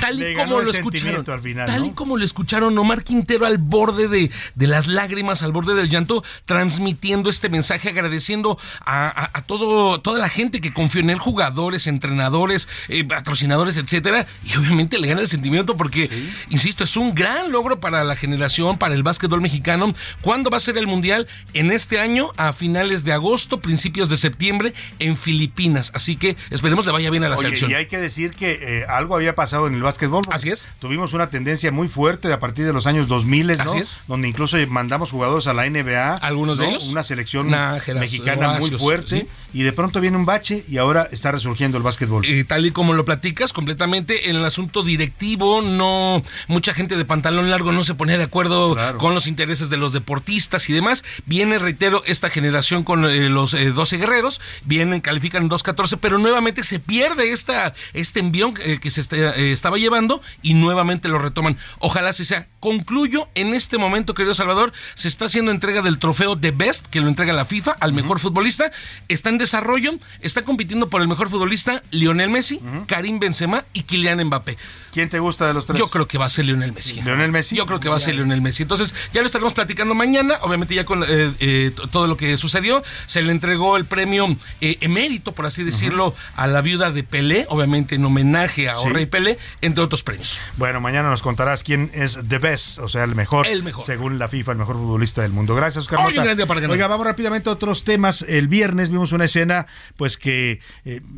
tal 0.00 0.22
y 0.22 0.34
como 0.34 0.60
lo 0.60 0.70
escucharon. 0.70 1.24
tal 1.24 1.86
y 1.86 1.92
como 1.92 2.16
lo 2.16 2.24
escucharon, 2.24 2.76
Omar 2.78 3.04
Quintero 3.04 3.46
al 3.46 3.58
borde 3.58 4.08
de, 4.08 4.30
de, 4.54 4.66
las 4.66 4.86
lágrimas, 4.86 5.42
al 5.42 5.52
borde 5.52 5.74
del 5.74 5.88
llanto, 5.88 6.24
transmitiendo 6.44 7.30
este 7.30 7.48
mensaje, 7.48 7.88
agradeciendo 7.88 8.58
a, 8.84 9.30
a, 9.36 9.42
todo, 9.42 10.00
toda 10.00 10.18
la 10.18 10.28
gente 10.28 10.60
que 10.60 10.72
confió 10.72 11.00
en 11.00 11.10
él, 11.10 11.18
jugadores, 11.18 11.86
entrenadores, 11.86 12.68
eh, 12.88 13.04
patrocinadores, 13.04 13.76
etcétera. 13.76 14.26
Y 14.44 14.56
obviamente 14.56 14.98
le 14.98 15.08
gana 15.08 15.20
el 15.20 15.28
sentimiento 15.28 15.76
porque, 15.76 16.10
insisto, 16.48 16.84
es 16.84 16.96
un 16.96 17.14
gran 17.14 17.52
logro 17.52 17.80
para 17.80 18.04
la 18.04 18.16
generación, 18.16 18.78
para 18.78 18.94
el 18.94 19.02
básquetbol 19.02 19.40
mexicano. 19.40 19.94
¿Cuándo 20.22 20.50
va 20.50 20.56
a 20.56 20.60
ser 20.60 20.78
el 20.78 20.86
Mundial? 20.86 21.28
En 21.54 21.70
este 21.70 22.00
año, 22.00 22.30
a 22.36 22.52
finales 22.52 23.04
de 23.04 23.12
agosto, 23.12 23.60
principios 23.60 24.08
de 24.08 24.16
septiembre, 24.16 24.74
en 24.98 25.16
Filipinas. 25.16 25.92
Así 25.94 26.16
que 26.16 26.36
esperemos 26.50 26.86
le 26.86 26.92
vaya 26.92 27.10
bien 27.10 27.24
a 27.24 27.28
la 27.28 27.36
Oye, 27.36 27.44
selección. 27.44 27.70
Y 27.70 27.74
hay 27.74 27.86
que 27.86 27.98
decir 27.98 28.30
que 28.32 28.58
eh, 28.60 28.84
algo 28.88 29.14
había 29.14 29.34
pasado 29.34 29.66
en 29.66 29.74
el 29.74 29.82
básquetbol. 29.88 30.22
Así 30.30 30.50
es. 30.50 30.68
Tuvimos 30.80 31.12
una 31.12 31.30
tendencia 31.30 31.72
muy 31.72 31.88
fuerte 31.88 32.32
a 32.32 32.38
partir 32.38 32.64
de 32.66 32.72
los 32.72 32.86
años 32.86 33.08
2000, 33.08 33.46
¿no? 33.46 33.62
Así 33.62 33.78
es. 33.78 34.00
Donde 34.06 34.28
incluso 34.28 34.56
mandamos 34.68 35.10
jugadores 35.10 35.46
a 35.46 35.52
la 35.52 35.68
NBA. 35.68 36.16
Algunos 36.16 36.58
¿no? 36.58 36.64
de 36.64 36.70
ellos. 36.70 36.84
Una 36.88 37.02
selección 37.02 37.48
mexicana 37.94 38.52
muy 38.58 38.70
fuerte. 38.70 39.20
¿sí? 39.20 39.26
Y 39.54 39.62
de 39.62 39.72
pronto 39.72 40.00
viene 40.00 40.16
un 40.16 40.26
bache 40.26 40.64
y 40.68 40.76
ahora 40.78 41.08
está 41.10 41.32
resurgiendo 41.32 41.76
el 41.78 41.82
básquetbol. 41.82 42.24
Y 42.26 42.44
tal 42.44 42.66
y 42.66 42.70
como 42.70 42.92
lo 42.92 43.04
platicas, 43.04 43.52
completamente 43.52 44.28
en 44.30 44.36
el 44.36 44.44
asunto 44.44 44.82
directivo, 44.82 45.62
no 45.62 46.22
mucha 46.48 46.74
gente 46.74 46.96
de 46.96 47.04
pantalón 47.04 47.50
largo 47.50 47.72
no 47.72 47.82
se 47.84 47.94
ponía 47.94 48.18
de 48.18 48.24
acuerdo 48.24 48.74
Claro. 48.74 48.98
con 48.98 49.14
los 49.14 49.26
intereses 49.26 49.70
de 49.70 49.76
los 49.78 49.92
deportistas 49.92 50.68
y 50.68 50.72
demás. 50.72 51.04
Viene, 51.26 51.58
reitero, 51.58 52.02
esta 52.06 52.28
generación 52.28 52.84
con 52.84 53.04
eh, 53.06 53.28
los 53.30 53.54
eh, 53.54 53.70
12 53.70 53.96
guerreros, 53.96 54.40
vienen, 54.64 55.00
califican 55.00 55.44
en 55.44 55.50
2-14, 55.50 55.98
pero 56.00 56.18
nuevamente 56.18 56.62
se 56.62 56.78
pierde 56.78 57.32
esta, 57.32 57.72
este 57.94 58.20
envión 58.20 58.54
eh, 58.62 58.78
que 58.80 58.90
se 58.90 59.00
está- 59.00 59.16
eh, 59.36 59.52
estaba 59.78 59.96
llevando 59.98 60.20
y 60.42 60.54
nuevamente 60.54 61.08
lo 61.08 61.18
retoman. 61.18 61.56
Ojalá 61.78 62.12
se 62.12 62.24
sea. 62.24 62.48
Concluyo 62.60 63.28
en 63.34 63.54
este 63.54 63.78
momento, 63.78 64.14
querido 64.14 64.34
Salvador, 64.34 64.72
se 64.94 65.08
está 65.08 65.26
haciendo 65.26 65.50
entrega 65.50 65.82
del 65.82 65.98
trofeo 65.98 66.34
de 66.34 66.50
Best, 66.50 66.86
que 66.86 67.00
lo 67.00 67.08
entrega 67.08 67.32
la 67.32 67.44
FIFA 67.44 67.76
al 67.78 67.92
mejor 67.92 68.18
futbolista. 68.18 68.72
Está 69.08 69.30
en 69.30 69.38
desarrollo, 69.38 69.92
está 70.20 70.42
compitiendo 70.42 70.88
por 70.88 71.00
el 71.00 71.08
mejor 71.08 71.28
futbolista 71.28 71.82
Lionel 71.90 72.30
Messi, 72.30 72.60
Karim 72.86 73.20
Benzema 73.20 73.64
y 73.72 73.82
Kylian 73.82 74.24
Mbappé. 74.24 74.58
¿Quién 74.98 75.10
te 75.10 75.20
gusta 75.20 75.46
de 75.46 75.54
los 75.54 75.64
tres? 75.64 75.78
Yo 75.78 75.88
creo 75.90 76.08
que 76.08 76.18
va 76.18 76.24
a 76.24 76.28
ser 76.28 76.44
Lionel 76.44 76.72
Messi. 76.72 77.00
¿Lionel 77.02 77.30
Messi? 77.30 77.54
Yo 77.54 77.66
creo 77.66 77.78
que 77.78 77.88
va 77.88 77.94
a 77.94 78.00
ser 78.00 78.16
Lionel 78.16 78.42
Messi. 78.42 78.64
Entonces, 78.64 78.92
ya 79.12 79.20
lo 79.20 79.26
estaremos 79.26 79.54
platicando 79.54 79.94
mañana. 79.94 80.38
Obviamente, 80.42 80.74
ya 80.74 80.84
con 80.84 81.04
eh, 81.04 81.32
eh, 81.38 81.70
todo 81.92 82.08
lo 82.08 82.16
que 82.16 82.36
sucedió, 82.36 82.82
se 83.06 83.22
le 83.22 83.30
entregó 83.30 83.76
el 83.76 83.84
premio 83.84 84.26
eh, 84.60 84.76
emérito, 84.80 85.30
por 85.36 85.46
así 85.46 85.62
decirlo, 85.62 86.16
a 86.34 86.48
la 86.48 86.62
viuda 86.62 86.90
de 86.90 87.04
Pelé, 87.04 87.46
obviamente 87.48 87.94
en 87.94 88.04
homenaje 88.04 88.68
a 88.68 88.76
Sí. 88.76 88.88
Rey 88.88 89.06
Pelé, 89.06 89.38
entre 89.60 89.84
otros 89.84 90.02
premios. 90.02 90.36
Bueno, 90.56 90.80
mañana 90.80 91.10
nos 91.10 91.22
contarás 91.22 91.62
quién 91.62 91.92
es 91.94 92.18
the 92.28 92.38
best, 92.38 92.80
o 92.80 92.88
sea, 92.88 93.04
el 93.04 93.14
mejor, 93.14 93.46
El 93.46 93.62
mejor. 93.62 93.84
según 93.84 94.18
la 94.18 94.26
FIFA, 94.26 94.50
el 94.50 94.58
mejor 94.58 94.74
futbolista 94.74 95.22
del 95.22 95.30
mundo. 95.30 95.54
Gracias, 95.54 95.82
Oscar 95.84 96.00
Hoy 96.00 96.14
Mota. 96.18 96.46
para. 96.46 96.68
Oiga, 96.68 96.88
vamos 96.88 97.06
rápidamente 97.06 97.48
a 97.48 97.52
otros 97.52 97.84
temas. 97.84 98.22
El 98.22 98.48
viernes 98.48 98.90
vimos 98.90 99.12
una 99.12 99.26
escena, 99.26 99.68
pues 99.96 100.18
que 100.18 100.60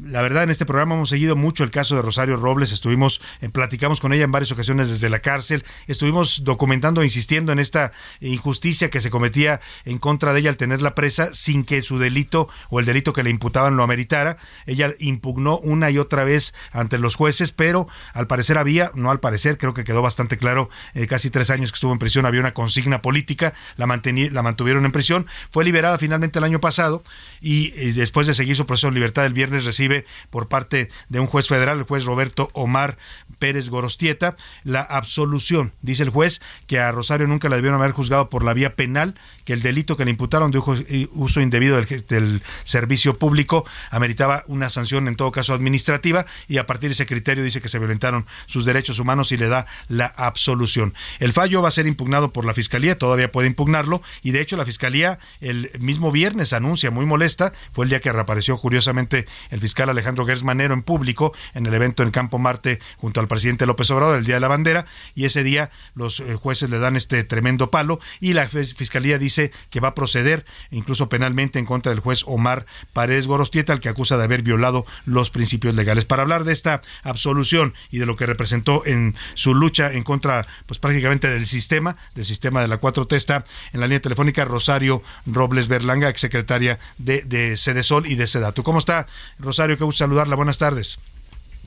la 0.04 0.20
verdad 0.20 0.42
en 0.42 0.50
este 0.50 0.66
programa 0.66 0.96
hemos 0.96 1.08
seguido 1.08 1.34
mucho 1.34 1.64
el 1.64 1.70
caso 1.70 1.96
de 1.96 2.02
Rosario 2.02 2.36
Robles. 2.36 2.72
Estuvimos, 2.72 3.22
eh, 3.40 3.48
platicamos 3.70 4.00
con 4.00 4.12
ella 4.12 4.24
en 4.24 4.32
varias 4.32 4.50
ocasiones 4.50 4.88
desde 4.88 5.08
la 5.08 5.20
cárcel. 5.20 5.64
Estuvimos 5.86 6.42
documentando, 6.42 7.04
insistiendo 7.04 7.52
en 7.52 7.60
esta 7.60 7.92
injusticia 8.18 8.90
que 8.90 9.00
se 9.00 9.10
cometía 9.10 9.60
en 9.84 9.98
contra 9.98 10.32
de 10.32 10.40
ella 10.40 10.50
al 10.50 10.56
tenerla 10.56 10.96
presa 10.96 11.32
sin 11.34 11.64
que 11.64 11.80
su 11.80 12.00
delito 12.00 12.48
o 12.68 12.80
el 12.80 12.86
delito 12.86 13.12
que 13.12 13.22
le 13.22 13.30
imputaban 13.30 13.76
lo 13.76 13.84
ameritara. 13.84 14.38
Ella 14.66 14.92
impugnó 14.98 15.60
una 15.60 15.88
y 15.92 15.98
otra 15.98 16.24
vez 16.24 16.52
ante 16.72 16.98
los 16.98 17.14
jueces, 17.14 17.52
pero 17.52 17.86
al 18.12 18.26
parecer 18.26 18.58
había, 18.58 18.90
no 18.96 19.12
al 19.12 19.20
parecer, 19.20 19.56
creo 19.56 19.72
que 19.72 19.84
quedó 19.84 20.02
bastante 20.02 20.36
claro, 20.36 20.68
eh, 20.94 21.06
casi 21.06 21.30
tres 21.30 21.50
años 21.50 21.70
que 21.70 21.76
estuvo 21.76 21.92
en 21.92 22.00
prisión, 22.00 22.26
había 22.26 22.40
una 22.40 22.52
consigna 22.52 23.02
política, 23.02 23.54
la, 23.76 23.86
la 23.86 24.42
mantuvieron 24.42 24.84
en 24.84 24.90
prisión, 24.90 25.28
fue 25.52 25.64
liberada 25.64 25.96
finalmente 25.96 26.40
el 26.40 26.44
año 26.44 26.60
pasado 26.60 27.04
y 27.40 27.68
eh, 27.76 27.92
después 27.92 28.26
de 28.26 28.34
seguir 28.34 28.56
su 28.56 28.66
proceso 28.66 28.88
en 28.88 28.94
libertad 28.94 29.26
el 29.26 29.32
viernes 29.32 29.64
recibe 29.64 30.06
por 30.28 30.48
parte 30.48 30.88
de 31.08 31.20
un 31.20 31.28
juez 31.28 31.46
federal, 31.46 31.78
el 31.78 31.84
juez 31.84 32.04
Roberto 32.04 32.50
Omar 32.52 32.98
Pérez 33.38 33.49
Gorostieta, 33.70 34.36
la 34.64 34.80
absolución. 34.80 35.72
Dice 35.82 36.02
el 36.02 36.10
juez 36.10 36.40
que 36.66 36.78
a 36.78 36.92
Rosario 36.92 37.26
nunca 37.26 37.48
la 37.48 37.56
debieron 37.56 37.80
haber 37.80 37.92
juzgado 37.92 38.30
por 38.30 38.44
la 38.44 38.54
vía 38.54 38.76
penal, 38.76 39.14
que 39.44 39.52
el 39.52 39.62
delito 39.62 39.96
que 39.96 40.04
le 40.04 40.10
imputaron 40.10 40.50
de 40.50 40.60
y 40.88 41.08
uso 41.12 41.40
indebido 41.40 41.76
del, 41.76 42.06
del 42.06 42.42
servicio 42.64 43.18
público 43.18 43.64
ameritaba 43.90 44.44
una 44.46 44.68
sanción 44.70 45.08
en 45.08 45.16
todo 45.16 45.30
caso 45.32 45.54
administrativa 45.54 46.26
y 46.48 46.58
a 46.58 46.66
partir 46.66 46.90
de 46.90 46.92
ese 46.92 47.06
criterio 47.06 47.42
dice 47.42 47.60
que 47.60 47.68
se 47.68 47.78
violentaron 47.78 48.26
sus 48.46 48.64
derechos 48.64 48.98
humanos 48.98 49.32
y 49.32 49.36
le 49.36 49.48
da 49.48 49.66
la 49.88 50.06
absolución. 50.06 50.94
El 51.18 51.32
fallo 51.32 51.62
va 51.62 51.68
a 51.68 51.72
ser 51.72 51.86
impugnado 51.86 52.32
por 52.32 52.44
la 52.44 52.54
Fiscalía, 52.54 52.98
todavía 52.98 53.32
puede 53.32 53.48
impugnarlo 53.48 54.02
y 54.22 54.30
de 54.30 54.40
hecho 54.40 54.56
la 54.56 54.64
Fiscalía 54.64 55.18
el 55.40 55.70
mismo 55.80 56.12
viernes 56.12 56.52
anuncia 56.52 56.90
muy 56.90 57.06
molesta, 57.06 57.52
fue 57.72 57.84
el 57.84 57.90
día 57.90 58.00
que 58.00 58.12
reapareció 58.12 58.56
curiosamente 58.58 59.26
el 59.50 59.60
fiscal 59.60 59.88
Alejandro 59.88 60.26
Gersmanero 60.26 60.74
en 60.74 60.82
público 60.82 61.32
en 61.54 61.66
el 61.66 61.74
evento 61.74 62.02
en 62.02 62.10
Campo 62.10 62.38
Marte 62.38 62.80
junto 62.98 63.20
al 63.20 63.28
presidente 63.28 63.39
López 63.66 63.90
Obrador 63.90 64.18
el 64.18 64.24
día 64.24 64.34
de 64.36 64.40
la 64.40 64.48
bandera 64.48 64.86
y 65.14 65.24
ese 65.24 65.42
día 65.42 65.70
los 65.94 66.20
eh, 66.20 66.34
jueces 66.34 66.70
le 66.70 66.78
dan 66.78 66.96
este 66.96 67.24
tremendo 67.24 67.70
palo 67.70 68.00
y 68.20 68.32
la 68.34 68.48
fis- 68.48 68.74
Fiscalía 68.74 69.18
dice 69.18 69.52
que 69.70 69.80
va 69.80 69.88
a 69.88 69.94
proceder 69.94 70.44
incluso 70.70 71.08
penalmente 71.08 71.58
en 71.58 71.66
contra 71.66 71.90
del 71.90 72.00
juez 72.00 72.22
Omar 72.26 72.66
Paredes 72.92 73.26
Gorostieta 73.26 73.72
al 73.72 73.80
que 73.80 73.88
acusa 73.88 74.16
de 74.16 74.24
haber 74.24 74.42
violado 74.42 74.84
los 75.06 75.30
principios 75.30 75.74
legales. 75.74 76.04
Para 76.04 76.22
hablar 76.22 76.44
de 76.44 76.52
esta 76.52 76.82
absolución 77.02 77.74
y 77.90 77.98
de 77.98 78.06
lo 78.06 78.16
que 78.16 78.26
representó 78.26 78.84
en 78.86 79.14
su 79.34 79.54
lucha 79.54 79.92
en 79.92 80.02
contra 80.02 80.46
pues 80.66 80.78
prácticamente 80.78 81.28
del 81.28 81.46
sistema, 81.46 81.96
del 82.14 82.24
sistema 82.24 82.60
de 82.62 82.68
la 82.68 82.80
4T 82.80 83.14
está 83.16 83.44
en 83.72 83.80
la 83.80 83.86
línea 83.86 84.00
telefónica 84.00 84.44
Rosario 84.44 85.02
Robles 85.26 85.68
Berlanga, 85.68 86.08
exsecretaria 86.08 86.78
de, 86.98 87.22
de 87.22 87.56
Sedesol 87.56 88.06
y 88.06 88.14
de 88.14 88.26
Sedatu. 88.26 88.62
¿Cómo 88.62 88.78
está 88.78 89.06
Rosario? 89.38 89.76
Qué 89.78 89.84
gusto 89.84 89.98
saludarla. 90.04 90.36
Buenas 90.36 90.58
tardes. 90.58 90.98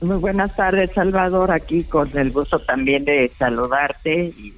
Muy 0.00 0.16
buenas 0.16 0.54
tardes, 0.56 0.92
Salvador, 0.92 1.50
aquí 1.52 1.84
con 1.84 2.10
el 2.16 2.30
gusto 2.30 2.58
también 2.60 3.04
de 3.04 3.30
saludarte 3.38 4.32
y, 4.36 4.54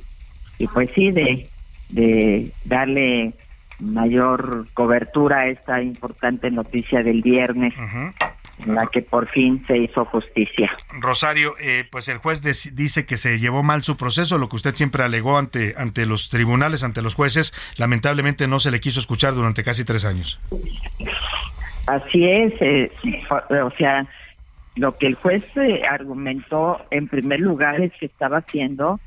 y 0.58 0.66
pues 0.68 0.90
sí, 0.94 1.10
de, 1.10 1.48
de 1.90 2.52
darle 2.64 3.34
mayor 3.78 4.66
cobertura 4.74 5.40
a 5.40 5.48
esta 5.48 5.82
importante 5.82 6.50
noticia 6.50 7.02
del 7.02 7.22
viernes. 7.22 7.74
en 8.58 8.74
la 8.74 8.86
que 8.86 9.02
por 9.02 9.28
fin 9.28 9.62
se 9.66 9.76
hizo 9.76 10.06
justicia. 10.06 10.74
Rosario, 11.00 11.52
eh, 11.60 11.84
pues 11.90 12.08
el 12.08 12.16
juez 12.16 12.42
dice 12.74 13.04
que 13.04 13.18
se 13.18 13.38
llevó 13.38 13.62
mal 13.62 13.82
su 13.82 13.98
proceso, 13.98 14.38
lo 14.38 14.48
que 14.48 14.56
usted 14.56 14.74
siempre 14.74 15.02
alegó 15.04 15.36
ante, 15.36 15.74
ante 15.76 16.06
los 16.06 16.30
tribunales, 16.30 16.82
ante 16.82 17.02
los 17.02 17.14
jueces, 17.14 17.52
lamentablemente 17.76 18.48
no 18.48 18.58
se 18.58 18.70
le 18.70 18.80
quiso 18.80 18.98
escuchar 18.98 19.34
durante 19.34 19.62
casi 19.62 19.84
tres 19.84 20.06
años. 20.06 20.40
Así 21.86 22.26
es, 22.26 22.54
eh, 22.60 22.90
o 23.62 23.70
sea, 23.76 24.06
lo 24.76 24.96
que 24.96 25.06
el 25.06 25.14
juez 25.16 25.44
eh, 25.56 25.82
argumentó 25.88 26.80
en 26.90 27.08
primer 27.08 27.40
lugar 27.40 27.80
es 27.80 27.92
que 27.98 28.06
estaba 28.06 28.38
haciendo 28.38 29.00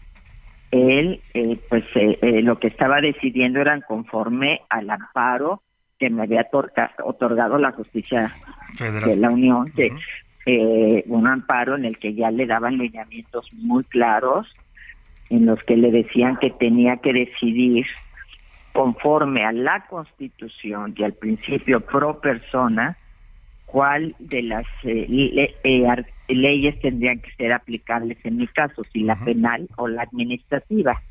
él, 0.71 1.21
eh, 1.33 1.59
pues 1.69 1.83
eh, 1.95 2.17
eh, 2.21 2.41
lo 2.41 2.59
que 2.59 2.67
estaba 2.67 3.01
decidiendo 3.01 3.59
eran 3.59 3.81
conforme 3.87 4.61
al 4.69 4.89
amparo 4.89 5.61
que 5.97 6.09
me 6.09 6.23
había 6.23 6.47
otorga- 6.49 6.93
otorgado 7.03 7.57
la 7.57 7.71
justicia 7.71 8.35
Federal. 8.75 9.09
de 9.09 9.15
la 9.17 9.29
Unión, 9.31 9.71
que, 9.75 9.89
un 11.07 11.27
amparo 11.27 11.75
en 11.75 11.85
el 11.85 11.99
que 11.99 12.13
ya 12.15 12.31
le 12.31 12.47
daban 12.47 12.77
lineamientos 12.77 13.47
muy 13.53 13.83
claros, 13.83 14.47
en 15.29 15.45
los 15.45 15.61
que 15.63 15.77
le 15.77 15.91
decían 15.91 16.37
que 16.37 16.49
tenía 16.49 16.97
que 16.97 17.13
decidir 17.13 17.85
conforme 18.71 19.45
a 19.45 19.51
la 19.51 19.85
Constitución 19.87 20.93
y 20.97 21.03
al 21.03 21.13
principio 21.13 21.81
pro 21.81 22.19
persona, 22.21 22.97
cuál 23.71 24.15
de 24.19 24.41
las 24.41 24.65
eh, 24.83 25.05
le- 25.07 25.55
eh, 25.63 25.85
leyes 26.27 26.79
tendrían 26.79 27.19
que 27.19 27.31
ser 27.37 27.53
aplicables 27.53 28.17
en 28.23 28.37
mi 28.37 28.47
caso, 28.47 28.83
si 28.91 29.01
la 29.01 29.15
penal 29.23 29.67
o 29.77 29.87
la 29.87 30.03
administrativa. 30.03 31.01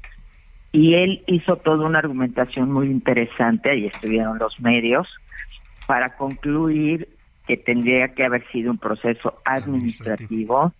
Y 0.72 0.94
él 0.94 1.22
hizo 1.28 1.56
toda 1.58 1.86
una 1.86 2.00
argumentación 2.00 2.70
muy 2.72 2.88
interesante, 2.88 3.70
ahí 3.70 3.86
estuvieron 3.86 4.38
los 4.38 4.58
medios, 4.60 5.08
para 5.86 6.16
concluir 6.16 7.08
que 7.46 7.56
tendría 7.56 8.14
que 8.14 8.24
haber 8.24 8.46
sido 8.50 8.70
un 8.72 8.78
proceso 8.78 9.40
administrativo 9.44 10.72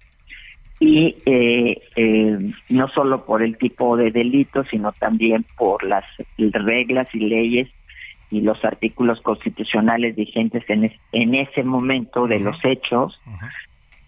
y 0.80 1.22
eh, 1.26 1.82
eh, 1.96 2.38
no 2.68 2.88
solo 2.88 3.24
por 3.24 3.42
el 3.42 3.56
tipo 3.56 3.96
de 3.96 4.10
delito, 4.10 4.64
sino 4.64 4.92
también 4.92 5.46
por 5.56 5.82
las 5.84 6.04
reglas 6.36 7.08
y 7.14 7.20
leyes 7.20 7.68
y 8.30 8.40
los 8.42 8.62
artículos 8.64 9.20
constitucionales 9.22 10.14
vigentes 10.16 10.62
en, 10.68 10.84
es- 10.84 11.00
en 11.12 11.34
ese 11.34 11.62
momento 11.64 12.26
de 12.26 12.38
los 12.40 12.56
hechos 12.64 13.18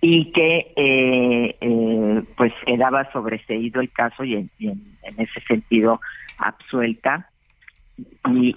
y 0.02 0.32
que 0.32 0.72
eh, 0.76 1.56
eh, 1.60 2.22
pues 2.36 2.52
quedaba 2.66 3.10
sobreseído 3.12 3.80
el 3.80 3.90
caso 3.92 4.24
y 4.24 4.34
en, 4.34 4.50
y 4.58 4.68
en- 4.68 4.96
en 5.02 5.20
ese 5.20 5.40
sentido 5.48 6.00
absuelta 6.38 7.28
y 8.30 8.56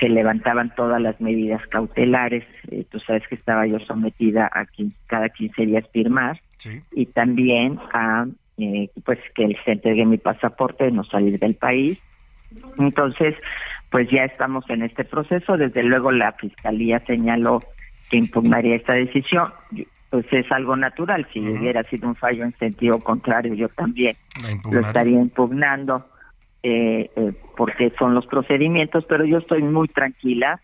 se 0.00 0.08
levantaban 0.08 0.74
todas 0.74 1.00
las 1.00 1.20
medidas 1.20 1.64
cautelares. 1.68 2.44
Eh, 2.70 2.84
tú 2.90 2.98
sabes 3.00 3.22
que 3.28 3.36
estaba 3.36 3.66
yo 3.66 3.78
sometida 3.80 4.50
a 4.52 4.64
quin- 4.66 4.94
cada 5.06 5.28
15 5.28 5.64
días 5.66 5.84
firmar 5.92 6.40
y 6.92 7.06
también 7.06 7.78
a 7.92 8.26
eh, 8.58 8.90
pues 9.04 9.18
que 9.34 9.56
se 9.64 9.72
entregue 9.72 10.04
mi 10.04 10.18
pasaporte, 10.18 10.90
no 10.90 11.04
salir 11.04 11.38
del 11.38 11.54
país. 11.54 11.98
Entonces, 12.78 13.34
pues 13.90 14.08
ya 14.10 14.24
estamos 14.24 14.68
en 14.70 14.82
este 14.82 15.04
proceso. 15.04 15.56
Desde 15.56 15.82
luego 15.82 16.12
la 16.12 16.32
fiscalía 16.32 17.00
señaló 17.06 17.62
que 18.10 18.16
impugnaría 18.16 18.76
esta 18.76 18.94
decisión. 18.94 19.52
Pues 20.10 20.26
es 20.32 20.50
algo 20.50 20.76
natural. 20.76 21.26
Si 21.32 21.40
hubiera 21.40 21.82
sido 21.84 22.08
un 22.08 22.16
fallo 22.16 22.44
en 22.44 22.56
sentido 22.58 22.98
contrario, 22.98 23.54
yo 23.54 23.68
también 23.68 24.16
lo 24.70 24.80
estaría 24.80 25.20
impugnando 25.20 26.04
eh, 26.62 27.10
eh, 27.16 27.32
porque 27.56 27.92
son 27.98 28.14
los 28.14 28.26
procedimientos, 28.26 29.04
pero 29.08 29.24
yo 29.24 29.38
estoy 29.38 29.62
muy 29.62 29.88
tranquila 29.88 30.60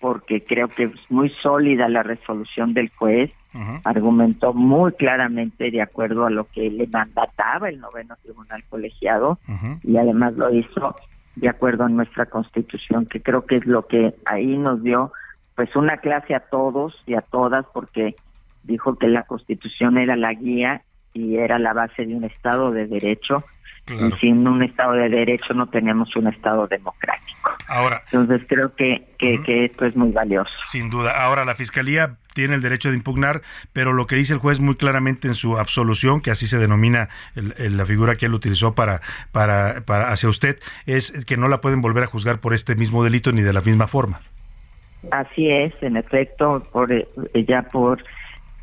porque 0.00 0.44
creo 0.44 0.68
que 0.68 0.84
es 0.84 1.10
muy 1.10 1.30
sólida 1.42 1.88
la 1.88 2.02
resolución 2.02 2.74
del 2.74 2.90
juez, 2.90 3.30
argumentó 3.84 4.52
muy 4.52 4.92
claramente 4.92 5.70
de 5.70 5.80
acuerdo 5.80 6.26
a 6.26 6.30
lo 6.30 6.44
que 6.44 6.70
le 6.70 6.86
mandataba 6.86 7.70
el 7.70 7.80
noveno 7.80 8.14
tribunal 8.22 8.62
colegiado 8.68 9.38
y 9.82 9.96
además 9.96 10.34
lo 10.34 10.54
hizo 10.54 10.94
de 11.36 11.48
acuerdo 11.48 11.84
a 11.84 11.88
nuestra 11.88 12.26
constitución, 12.26 13.06
que 13.06 13.22
creo 13.22 13.46
que 13.46 13.56
es 13.56 13.66
lo 13.66 13.86
que 13.86 14.14
ahí 14.24 14.58
nos 14.58 14.82
dio 14.82 15.12
pues 15.54 15.74
una 15.76 15.98
clase 15.98 16.34
a 16.34 16.40
todos 16.40 16.94
y 17.06 17.14
a 17.14 17.22
todas 17.22 17.64
porque 17.72 18.16
dijo 18.62 18.96
que 18.96 19.08
la 19.08 19.22
constitución 19.22 19.96
era 19.96 20.16
la 20.16 20.34
guía 20.34 20.82
y 21.14 21.36
era 21.36 21.58
la 21.58 21.72
base 21.72 22.04
de 22.04 22.14
un 22.14 22.24
estado 22.24 22.72
de 22.72 22.86
derecho 22.86 23.44
y 23.88 24.10
sin 24.20 24.46
un 24.46 24.62
estado 24.62 24.92
de 24.94 25.08
derecho 25.08 25.54
no 25.54 25.68
tenemos 25.68 26.14
un 26.16 26.26
estado 26.28 26.66
democrático. 26.66 27.50
Ahora, 27.68 28.02
Entonces 28.10 28.46
creo 28.48 28.74
que, 28.74 29.06
que, 29.18 29.40
que 29.44 29.66
esto 29.66 29.84
es 29.86 29.94
muy 29.96 30.10
valioso. 30.12 30.52
Sin 30.70 30.90
duda. 30.90 31.22
Ahora, 31.24 31.44
la 31.44 31.54
Fiscalía 31.54 32.16
tiene 32.34 32.54
el 32.54 32.62
derecho 32.62 32.90
de 32.90 32.96
impugnar, 32.96 33.42
pero 33.72 33.92
lo 33.92 34.06
que 34.06 34.16
dice 34.16 34.32
el 34.32 34.38
juez 34.40 34.60
muy 34.60 34.74
claramente 34.76 35.28
en 35.28 35.34
su 35.34 35.58
absolución, 35.58 36.20
que 36.20 36.30
así 36.30 36.46
se 36.46 36.58
denomina 36.58 37.08
el- 37.34 37.54
el- 37.58 37.76
la 37.76 37.86
figura 37.86 38.16
que 38.16 38.26
él 38.26 38.34
utilizó 38.34 38.74
para, 38.74 39.00
para, 39.32 39.80
para 39.82 40.10
hacia 40.12 40.28
usted, 40.28 40.58
es 40.86 41.24
que 41.24 41.36
no 41.36 41.48
la 41.48 41.60
pueden 41.60 41.80
volver 41.80 42.04
a 42.04 42.06
juzgar 42.08 42.40
por 42.40 42.54
este 42.54 42.74
mismo 42.74 43.02
delito 43.04 43.32
ni 43.32 43.42
de 43.42 43.52
la 43.52 43.60
misma 43.60 43.86
forma. 43.86 44.20
Así 45.12 45.48
es, 45.50 45.72
en 45.82 45.96
efecto, 45.96 46.66
por 46.72 46.92
eh, 46.92 47.06
ya 47.46 47.62
por 47.62 48.02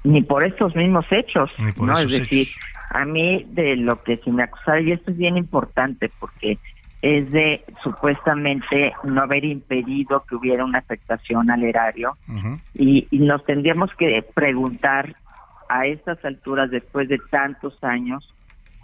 ni 0.04 0.22
por 0.22 0.44
estos 0.44 0.76
mismos 0.76 1.06
hechos, 1.12 1.50
por 1.78 1.88
¿no? 1.88 1.94
esos 1.98 2.12
es 2.12 2.20
decir, 2.20 2.48
a 2.89 3.05
mí 3.05 3.45
de 3.49 3.76
lo 3.76 4.01
que 4.01 4.18
se 4.18 4.31
me 4.31 4.43
acusaba, 4.43 4.80
y 4.80 4.91
esto 4.91 5.11
es 5.11 5.18
bien 5.18 5.38
importante 5.38 6.10
porque 6.19 6.57
es 7.01 7.31
de 7.31 7.64
supuestamente 7.84 8.93
no 9.03 9.22
haber 9.22 9.43
impedido 9.43 10.23
que 10.27 10.35
hubiera 10.35 10.64
una 10.64 10.80
afectación 10.80 11.51
al 11.51 11.64
erario 11.64 12.15
y, 12.73 13.07
y 13.11 13.19
nos 13.19 13.43
tendríamos 13.43 13.93
que 13.95 14.23
preguntar 14.34 15.14
a 15.68 15.85
estas 15.88 16.23
alturas, 16.23 16.69
después 16.72 17.10
de 17.10 17.18
tantos 17.30 17.84
años, 17.84 18.34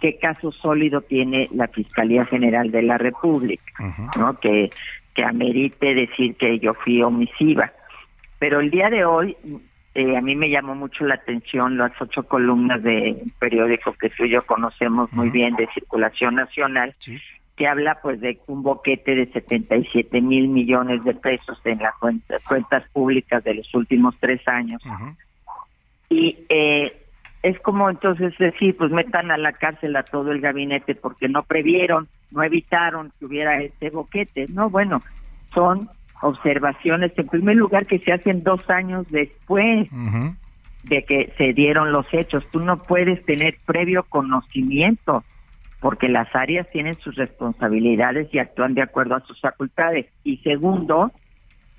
qué 0.00 0.18
caso 0.18 0.50
sólido 0.50 1.02
tiene 1.02 1.48
la 1.52 1.68
Fiscalía 1.68 2.24
General 2.26 2.70
de 2.70 2.82
la 2.82 2.98
República, 2.98 3.72
¿no? 4.18 4.38
Que, 4.40 4.70
que 5.14 5.24
amerite 5.24 5.94
decir 5.94 6.36
que 6.36 6.58
yo 6.58 6.74
fui 6.74 7.02
omisiva. 7.02 7.70
Pero 8.38 8.60
el 8.60 8.70
día 8.70 8.90
de 8.90 9.04
hoy, 9.04 9.36
eh, 9.94 10.16
a 10.16 10.20
mí 10.20 10.36
me 10.36 10.50
llamó 10.50 10.74
mucho 10.74 11.04
la 11.04 11.16
atención 11.16 11.76
las 11.76 11.92
ocho 12.00 12.22
columnas 12.22 12.82
de 12.82 13.16
un 13.22 13.32
periódico 13.38 13.92
que 13.94 14.10
tú 14.10 14.24
y 14.24 14.30
yo 14.30 14.46
conocemos 14.46 15.12
muy 15.12 15.30
bien, 15.30 15.56
de 15.56 15.68
circulación 15.74 16.36
nacional, 16.36 16.94
que 17.56 17.66
habla 17.66 17.98
pues 18.00 18.20
de 18.20 18.38
un 18.46 18.62
boquete 18.62 19.16
de 19.16 19.26
77 19.32 20.20
mil 20.20 20.48
millones 20.48 21.02
de 21.02 21.14
pesos 21.14 21.60
en 21.64 21.78
las 21.78 21.94
cuentas, 21.98 22.40
cuentas 22.44 22.88
públicas 22.92 23.42
de 23.42 23.54
los 23.54 23.74
últimos 23.74 24.14
tres 24.20 24.46
años. 24.46 24.80
Y 26.08 26.38
eh, 26.48 26.96
es 27.42 27.58
como 27.60 27.90
entonces 27.90 28.36
decir, 28.38 28.76
pues 28.76 28.92
metan 28.92 29.32
a 29.32 29.38
la 29.38 29.52
cárcel 29.52 29.96
a 29.96 30.04
todo 30.04 30.30
el 30.30 30.40
gabinete 30.40 30.94
porque 30.94 31.28
no 31.28 31.42
previeron, 31.42 32.06
no 32.30 32.44
evitaron 32.44 33.12
que 33.18 33.26
hubiera 33.26 33.60
este 33.60 33.90
boquete. 33.90 34.46
No, 34.50 34.70
bueno, 34.70 35.02
son 35.52 35.88
observaciones, 36.22 37.12
en 37.16 37.26
primer 37.26 37.56
lugar, 37.56 37.86
que 37.86 37.98
se 37.98 38.12
hacen 38.12 38.42
dos 38.42 38.68
años 38.68 39.06
después 39.08 39.88
de 40.84 41.04
que 41.04 41.32
se 41.36 41.52
dieron 41.52 41.92
los 41.92 42.06
hechos. 42.12 42.46
Tú 42.50 42.60
no 42.60 42.82
puedes 42.82 43.24
tener 43.24 43.56
previo 43.66 44.04
conocimiento 44.04 45.24
porque 45.80 46.08
las 46.08 46.28
áreas 46.34 46.68
tienen 46.70 46.94
sus 46.96 47.16
responsabilidades 47.16 48.28
y 48.32 48.38
actúan 48.38 48.74
de 48.74 48.82
acuerdo 48.82 49.14
a 49.14 49.20
sus 49.20 49.40
facultades. 49.40 50.06
Y 50.24 50.36
segundo, 50.38 51.10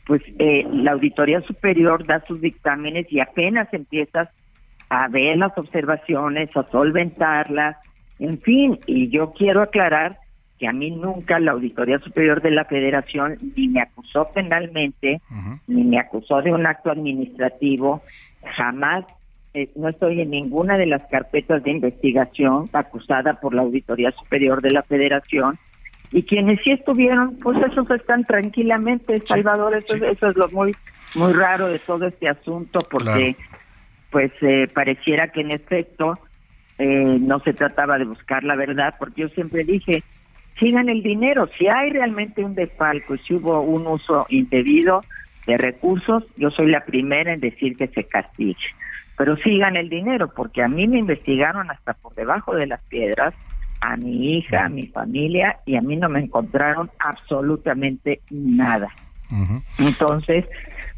pues 0.07 0.21
eh, 0.39 0.65
la 0.71 0.93
Auditoría 0.93 1.41
Superior 1.41 2.05
da 2.05 2.23
sus 2.25 2.41
dictámenes 2.41 3.05
y 3.11 3.19
apenas 3.19 3.71
empiezas 3.73 4.29
a 4.89 5.07
ver 5.07 5.37
las 5.37 5.55
observaciones, 5.57 6.49
a 6.57 6.63
solventarlas, 6.69 7.77
en 8.19 8.39
fin, 8.39 8.79
y 8.85 9.09
yo 9.09 9.31
quiero 9.31 9.61
aclarar 9.61 10.17
que 10.61 10.67
a 10.67 10.73
mí 10.73 10.91
nunca 10.91 11.39
la 11.39 11.53
Auditoría 11.53 11.97
Superior 11.97 12.39
de 12.39 12.51
la 12.51 12.65
Federación 12.65 13.35
ni 13.55 13.67
me 13.67 13.81
acusó 13.81 14.29
penalmente, 14.31 15.19
ni 15.65 15.83
me 15.83 15.97
acusó 15.97 16.43
de 16.43 16.53
un 16.53 16.67
acto 16.67 16.91
administrativo, 16.91 18.03
jamás 18.57 19.03
eh, 19.55 19.71
no 19.75 19.89
estoy 19.89 20.21
en 20.21 20.29
ninguna 20.29 20.77
de 20.77 20.85
las 20.85 21.03
carpetas 21.07 21.63
de 21.63 21.71
investigación 21.71 22.69
acusada 22.73 23.39
por 23.39 23.55
la 23.55 23.63
Auditoría 23.63 24.11
Superior 24.11 24.61
de 24.61 24.69
la 24.69 24.83
Federación, 24.83 25.57
y 26.11 26.21
quienes 26.21 26.59
sí 26.63 26.69
estuvieron, 26.69 27.37
pues 27.37 27.57
esos 27.71 27.89
están 27.89 28.23
tranquilamente, 28.25 29.19
Salvador, 29.25 29.73
eso, 29.75 29.95
eso 29.95 30.29
es 30.29 30.37
lo 30.37 30.47
muy 30.49 30.75
muy 31.15 31.33
raro 31.33 31.69
de 31.69 31.79
todo 31.79 32.05
este 32.05 32.29
asunto, 32.29 32.81
porque 32.87 33.35
pues 34.11 34.31
eh, 34.41 34.67
pareciera 34.71 35.29
que 35.29 35.41
en 35.41 35.49
efecto 35.49 36.19
eh, 36.77 37.17
no 37.19 37.39
se 37.39 37.53
trataba 37.53 37.97
de 37.97 38.05
buscar 38.05 38.43
la 38.43 38.55
verdad, 38.55 38.93
porque 38.99 39.21
yo 39.21 39.29
siempre 39.29 39.63
dije, 39.63 40.03
sigan 40.59 40.89
el 40.89 41.01
dinero, 41.03 41.49
si 41.57 41.67
hay 41.67 41.89
realmente 41.89 42.43
un 42.43 42.55
desfalco, 42.55 43.17
si 43.17 43.35
hubo 43.35 43.61
un 43.61 43.87
uso 43.87 44.25
indebido 44.29 45.01
de 45.47 45.57
recursos, 45.57 46.23
yo 46.37 46.51
soy 46.51 46.69
la 46.69 46.85
primera 46.85 47.33
en 47.33 47.39
decir 47.39 47.75
que 47.75 47.87
se 47.87 48.03
castigue, 48.03 48.55
pero 49.17 49.35
sigan 49.37 49.75
el 49.75 49.89
dinero, 49.89 50.31
porque 50.35 50.61
a 50.61 50.67
mí 50.67 50.87
me 50.87 50.99
investigaron 50.99 51.69
hasta 51.71 51.93
por 51.93 52.13
debajo 52.15 52.55
de 52.55 52.67
las 52.67 52.81
piedras, 52.83 53.33
a 53.81 53.97
mi 53.97 54.37
hija, 54.37 54.65
a 54.65 54.69
mi 54.69 54.85
familia, 54.87 55.57
y 55.65 55.75
a 55.75 55.81
mí 55.81 55.95
no 55.95 56.07
me 56.07 56.19
encontraron 56.19 56.91
absolutamente 56.99 58.21
nada. 58.29 58.89
Entonces, 59.79 60.45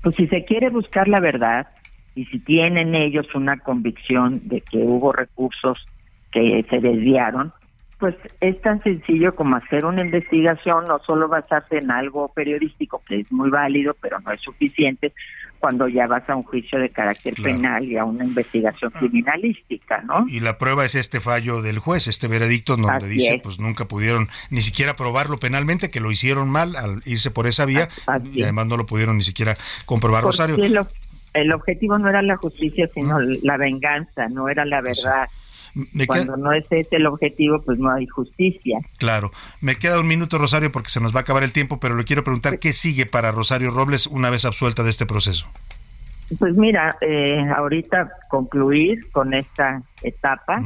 pues 0.01 0.15
si 0.15 0.27
se 0.27 0.43
quiere 0.43 0.69
buscar 0.69 1.07
la 1.07 1.21
verdad, 1.21 1.67
y 2.15 2.25
si 2.25 2.39
tienen 2.39 2.93
ellos 2.93 3.33
una 3.33 3.57
convicción 3.57 4.41
de 4.47 4.61
que 4.61 4.77
hubo 4.77 5.11
recursos 5.11 5.87
que 6.31 6.65
se 6.69 6.79
desviaron, 6.79 7.53
pues 7.99 8.15
es 8.41 8.61
tan 8.61 8.81
sencillo 8.83 9.33
como 9.33 9.55
hacer 9.55 9.85
una 9.85 10.01
investigación, 10.01 10.87
no 10.87 10.99
solo 10.99 11.27
basarse 11.27 11.77
en 11.77 11.91
algo 11.91 12.27
periodístico, 12.29 13.01
que 13.07 13.21
es 13.21 13.31
muy 13.31 13.49
válido, 13.49 13.95
pero 14.01 14.19
no 14.19 14.31
es 14.31 14.41
suficiente 14.41 15.13
cuando 15.59 15.87
ya 15.87 16.07
vas 16.07 16.29
a 16.29 16.35
un 16.35 16.43
juicio 16.43 16.77
de 16.77 16.89
carácter 16.89 17.35
penal 17.41 17.85
y 17.85 17.95
a 17.95 18.03
una 18.03 18.25
investigación 18.25 18.91
Ah. 18.93 18.99
criminalística, 18.99 20.01
¿no? 20.01 20.27
Y 20.27 20.41
la 20.41 20.57
prueba 20.57 20.83
es 20.83 20.95
este 20.95 21.21
fallo 21.21 21.61
del 21.61 21.79
juez, 21.79 22.07
este 22.07 22.27
veredicto 22.27 22.75
donde 22.75 22.91
Así 23.05 23.07
dice, 23.07 23.35
es. 23.35 23.41
pues 23.41 23.59
nunca 23.61 23.85
pudieron 23.85 24.27
ni 24.49 24.61
siquiera 24.61 24.97
probarlo 24.97 25.37
penalmente, 25.37 25.89
que 25.89 26.01
lo 26.01 26.11
hicieron 26.11 26.49
mal 26.49 26.75
al 26.75 27.01
irse 27.05 27.31
por 27.31 27.47
esa 27.47 27.63
vía 27.65 27.87
y 28.33 28.43
además 28.43 28.67
no 28.67 28.75
lo 28.75 28.85
pudieron 28.85 29.15
ni 29.15 29.23
siquiera 29.23 29.55
comprobar. 29.85 30.23
Rosario, 30.25 30.57
el 31.33 31.51
objetivo 31.53 31.97
no 31.97 32.09
era 32.09 32.21
la 32.21 32.35
justicia, 32.35 32.89
sino 32.93 33.17
la 33.19 33.55
venganza, 33.57 34.27
no 34.27 34.49
era 34.49 34.65
la 34.65 34.81
verdad. 34.81 35.29
Me 35.75 36.05
queda- 36.05 36.25
Cuando 36.25 36.37
no 36.37 36.53
es 36.53 36.65
ese 36.69 36.95
el 36.97 37.05
objetivo, 37.07 37.61
pues 37.63 37.79
no 37.79 37.91
hay 37.91 38.05
justicia. 38.07 38.79
Claro, 38.97 39.31
me 39.61 39.75
queda 39.75 39.99
un 39.99 40.07
minuto 40.07 40.37
Rosario 40.37 40.71
porque 40.71 40.89
se 40.89 40.99
nos 40.99 41.13
va 41.13 41.19
a 41.19 41.21
acabar 41.23 41.43
el 41.43 41.51
tiempo, 41.51 41.79
pero 41.79 41.95
le 41.95 42.03
quiero 42.03 42.23
preguntar 42.23 42.59
qué 42.59 42.73
sigue 42.73 43.05
para 43.05 43.31
Rosario 43.31 43.71
Robles 43.71 44.07
una 44.07 44.29
vez 44.29 44.45
absuelta 44.45 44.83
de 44.83 44.89
este 44.91 45.05
proceso. 45.05 45.47
Pues 46.39 46.57
mira, 46.57 46.95
eh, 47.01 47.45
ahorita 47.55 48.09
concluir 48.29 49.11
con 49.11 49.33
esta 49.33 49.83
etapa, 50.01 50.63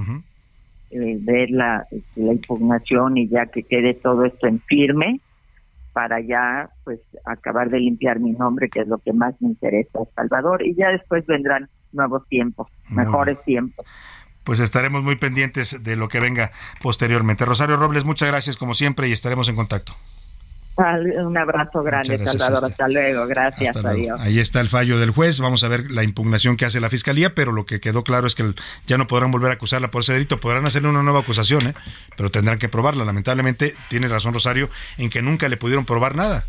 eh, 0.92 1.18
ver 1.20 1.50
la, 1.52 1.86
la 2.16 2.32
impugnación 2.34 3.18
y 3.18 3.28
ya 3.28 3.48
que 3.48 3.64
quede 3.64 3.94
todo 3.96 4.24
esto 4.26 4.48
en 4.48 4.62
firme, 4.62 5.20
para 5.94 6.20
ya 6.22 6.70
pues 6.84 7.00
acabar 7.26 7.70
de 7.72 7.80
limpiar 7.80 8.20
mi 8.20 8.32
nombre, 8.32 8.70
que 8.70 8.82
es 8.82 8.88
lo 8.88 9.00
que 9.00 9.14
más 9.14 9.34
me 9.42 9.50
interesa, 9.50 10.00
Salvador, 10.16 10.64
y 10.66 10.76
ya 10.76 10.90
después 10.90 11.26
vendrán 11.26 11.68
nuevos 11.92 12.26
tiempos, 12.28 12.68
mejores 12.90 13.44
tiempos. 13.44 13.86
Pues 14.48 14.62
estaremos 14.62 15.04
muy 15.04 15.18
pendientes 15.18 15.84
de 15.84 15.98
lo 15.98 16.08
que 16.08 16.22
venga 16.22 16.52
posteriormente. 16.82 17.44
Rosario 17.44 17.76
Robles, 17.76 18.06
muchas 18.06 18.30
gracias 18.30 18.56
como 18.56 18.74
siempre 18.74 19.10
y 19.10 19.12
estaremos 19.12 19.50
en 19.50 19.58
contacto. 19.58 19.94
Un 20.78 21.38
abrazo 21.38 21.84
grande, 21.84 22.16
gracias, 22.16 22.44
Salvador. 22.44 22.56
hasta- 22.72 22.86
Hasta, 22.86 22.88
luego. 22.88 23.28
Gracias, 23.28 23.76
Hasta 23.76 23.82
luego. 23.82 24.14
adiós. 24.14 24.22
Ahí 24.22 24.40
está 24.40 24.62
el 24.62 24.70
fallo 24.70 25.00
del 25.00 25.12
juez. 25.12 25.40
Vamos 25.42 25.66
a 25.66 25.68
ver 25.68 25.92
la 25.92 26.04
impugnación 26.04 26.56
que 26.56 26.64
hace 26.64 26.80
la 26.80 26.90
fiscalía, 26.90 27.36
pero 27.36 27.52
lo 27.52 27.66
que 27.66 27.82
quedó 27.82 28.06
claro 28.06 28.26
es 28.26 28.36
que 28.36 28.54
ya 28.86 28.98
no 28.98 29.06
podrán 29.06 29.32
volver 29.32 29.52
a 29.52 29.56
acusarla 29.56 29.90
por 29.92 30.04
ese 30.04 30.14
delito. 30.14 30.40
Podrán 30.40 30.66
hacerle 30.66 30.88
una 30.88 31.04
nueva 31.04 31.20
acusación, 31.20 31.68
¿eh? 31.68 31.74
pero 32.16 32.32
tendrán 32.32 32.58
que 32.58 32.70
probarla. 32.70 33.04
Lamentablemente, 33.04 33.76
tiene 33.90 34.08
razón 34.08 34.34
Rosario 34.34 34.70
en 34.98 35.10
que 35.10 35.22
nunca 35.22 35.50
le 35.50 35.58
pudieron 35.58 35.84
probar 35.84 36.16
nada. 36.16 36.46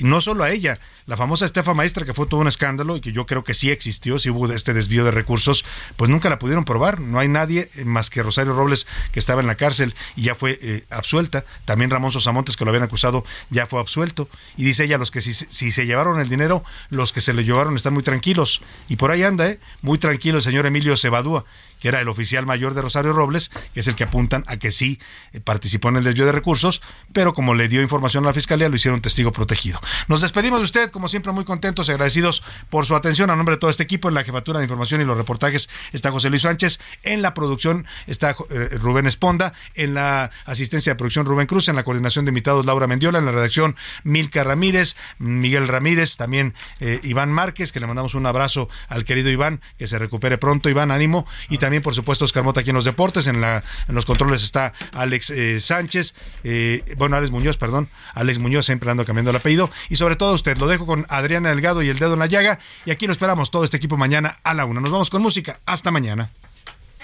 Y 0.00 0.04
no 0.04 0.22
solo 0.22 0.44
a 0.44 0.50
ella, 0.50 0.78
la 1.04 1.18
famosa 1.18 1.44
Estefa 1.44 1.74
Maestra, 1.74 2.06
que 2.06 2.14
fue 2.14 2.26
todo 2.26 2.40
un 2.40 2.48
escándalo 2.48 2.96
y 2.96 3.02
que 3.02 3.12
yo 3.12 3.26
creo 3.26 3.44
que 3.44 3.52
sí 3.52 3.70
existió, 3.70 4.18
sí 4.18 4.30
hubo 4.30 4.50
este 4.50 4.72
desvío 4.72 5.04
de 5.04 5.10
recursos, 5.10 5.66
pues 5.96 6.10
nunca 6.10 6.30
la 6.30 6.38
pudieron 6.38 6.64
probar. 6.64 7.00
No 7.00 7.18
hay 7.18 7.28
nadie 7.28 7.68
eh, 7.76 7.84
más 7.84 8.08
que 8.08 8.22
Rosario 8.22 8.54
Robles, 8.54 8.86
que 9.12 9.18
estaba 9.18 9.42
en 9.42 9.46
la 9.46 9.56
cárcel 9.56 9.94
y 10.16 10.22
ya 10.22 10.34
fue 10.34 10.58
eh, 10.62 10.84
absuelta. 10.88 11.44
También 11.66 11.90
Ramón 11.90 12.12
Sosamontes, 12.12 12.56
que 12.56 12.64
lo 12.64 12.70
habían 12.70 12.84
acusado, 12.84 13.26
ya 13.50 13.66
fue 13.66 13.78
absuelto. 13.78 14.26
Y 14.56 14.64
dice 14.64 14.84
ella, 14.84 14.96
los 14.96 15.10
que 15.10 15.20
si, 15.20 15.34
si 15.34 15.70
se 15.70 15.84
llevaron 15.84 16.18
el 16.18 16.30
dinero, 16.30 16.64
los 16.88 17.12
que 17.12 17.20
se 17.20 17.34
lo 17.34 17.42
llevaron 17.42 17.76
están 17.76 17.92
muy 17.92 18.02
tranquilos. 18.02 18.62
Y 18.88 18.96
por 18.96 19.10
ahí 19.10 19.22
anda, 19.22 19.48
¿eh? 19.48 19.60
muy 19.82 19.98
tranquilo 19.98 20.38
el 20.38 20.42
señor 20.42 20.64
Emilio 20.64 20.96
Cebadúa 20.96 21.44
que 21.80 21.88
era 21.88 22.00
el 22.00 22.08
oficial 22.08 22.46
mayor 22.46 22.74
de 22.74 22.82
Rosario 22.82 23.12
Robles, 23.12 23.50
que 23.74 23.80
es 23.80 23.88
el 23.88 23.94
que 23.94 24.04
apuntan 24.04 24.44
a 24.46 24.56
que 24.56 24.70
sí 24.70 25.00
eh, 25.32 25.40
participó 25.40 25.88
en 25.88 25.96
el 25.96 26.04
desvío 26.04 26.26
de 26.26 26.32
recursos, 26.32 26.82
pero 27.12 27.34
como 27.34 27.54
le 27.54 27.68
dio 27.68 27.82
información 27.82 28.24
a 28.24 28.28
la 28.28 28.34
fiscalía, 28.34 28.68
lo 28.68 28.76
hicieron 28.76 29.00
testigo 29.00 29.32
protegido. 29.32 29.80
Nos 30.08 30.20
despedimos 30.20 30.60
de 30.60 30.64
usted, 30.64 30.90
como 30.90 31.08
siempre, 31.08 31.32
muy 31.32 31.44
contentos 31.44 31.88
agradecidos 31.88 32.42
por 32.68 32.86
su 32.86 32.94
atención. 32.94 33.30
A 33.30 33.36
nombre 33.36 33.56
de 33.56 33.60
todo 33.60 33.70
este 33.70 33.82
equipo, 33.82 34.08
en 34.08 34.14
la 34.14 34.24
jefatura 34.24 34.58
de 34.58 34.64
información 34.64 35.00
y 35.00 35.04
los 35.04 35.16
reportajes 35.16 35.68
está 35.92 36.10
José 36.10 36.30
Luis 36.30 36.42
Sánchez, 36.42 36.80
en 37.02 37.22
la 37.22 37.34
producción 37.34 37.86
está 38.06 38.36
eh, 38.50 38.78
Rubén 38.80 39.06
Esponda, 39.06 39.52
en 39.74 39.94
la 39.94 40.30
asistencia 40.44 40.92
de 40.92 40.96
producción 40.96 41.26
Rubén 41.26 41.46
Cruz, 41.46 41.68
en 41.68 41.76
la 41.76 41.84
coordinación 41.84 42.24
de 42.24 42.30
invitados 42.30 42.66
Laura 42.66 42.86
Mendiola, 42.86 43.18
en 43.18 43.26
la 43.26 43.32
redacción 43.32 43.76
Milka 44.04 44.44
Ramírez, 44.44 44.96
Miguel 45.18 45.68
Ramírez, 45.68 46.16
también 46.16 46.54
eh, 46.80 47.00
Iván 47.02 47.32
Márquez, 47.32 47.72
que 47.72 47.80
le 47.80 47.86
mandamos 47.86 48.14
un 48.14 48.26
abrazo 48.26 48.68
al 48.88 49.04
querido 49.04 49.30
Iván, 49.30 49.60
que 49.78 49.86
se 49.86 49.98
recupere 49.98 50.38
pronto, 50.38 50.68
Iván, 50.68 50.90
ánimo, 50.90 51.26
y 51.48 51.58
también, 51.58 51.69
por 51.78 51.94
supuesto, 51.94 52.24
Oscar 52.24 52.42
Mota 52.42 52.60
aquí 52.60 52.70
en 52.70 52.76
los 52.76 52.84
deportes, 52.84 53.28
en, 53.28 53.40
la, 53.40 53.62
en 53.88 53.94
los 53.94 54.04
controles 54.04 54.42
está 54.42 54.72
Alex 54.92 55.30
eh, 55.30 55.60
Sánchez, 55.60 56.14
eh, 56.42 56.82
bueno, 56.96 57.16
Alex 57.16 57.30
Muñoz, 57.30 57.56
perdón, 57.56 57.88
Alex 58.14 58.40
Muñoz, 58.40 58.66
siempre 58.66 58.90
ando 58.90 59.04
cambiando 59.04 59.30
el 59.30 59.36
apellido, 59.36 59.70
y 59.88 59.96
sobre 59.96 60.16
todo 60.16 60.34
usted, 60.34 60.58
lo 60.58 60.66
dejo 60.66 60.86
con 60.86 61.06
Adriana 61.08 61.50
Delgado 61.50 61.82
y 61.82 61.88
el 61.88 62.00
dedo 62.00 62.14
en 62.14 62.18
la 62.18 62.26
llaga, 62.26 62.58
y 62.84 62.90
aquí 62.90 63.06
lo 63.06 63.12
esperamos 63.12 63.52
todo 63.52 63.62
este 63.62 63.76
equipo 63.76 63.96
mañana 63.96 64.40
a 64.42 64.54
la 64.54 64.64
una. 64.64 64.80
Nos 64.80 64.90
vamos 64.90 65.10
con 65.10 65.22
música, 65.22 65.60
hasta 65.66 65.92
mañana. 65.92 66.30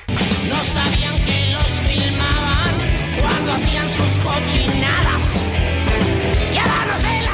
No 0.08 0.64
sabían 0.64 1.14
que 1.24 1.52
los 1.52 1.70
filmaban 1.80 2.74
cuando 3.20 3.52
hacían 3.52 3.88
sus 3.88 4.18
cochinadas. 4.22 5.22
Y 6.54 6.58
ahora 6.58 6.86
no 6.86 6.98
se 6.98 7.22
la 7.22 7.30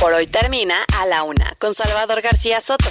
Por 0.00 0.12
hoy 0.12 0.26
termina 0.26 0.84
A 1.00 1.06
la 1.06 1.22
Una 1.22 1.54
con 1.58 1.74
Salvador 1.74 2.20
García 2.22 2.60
Soto. 2.60 2.90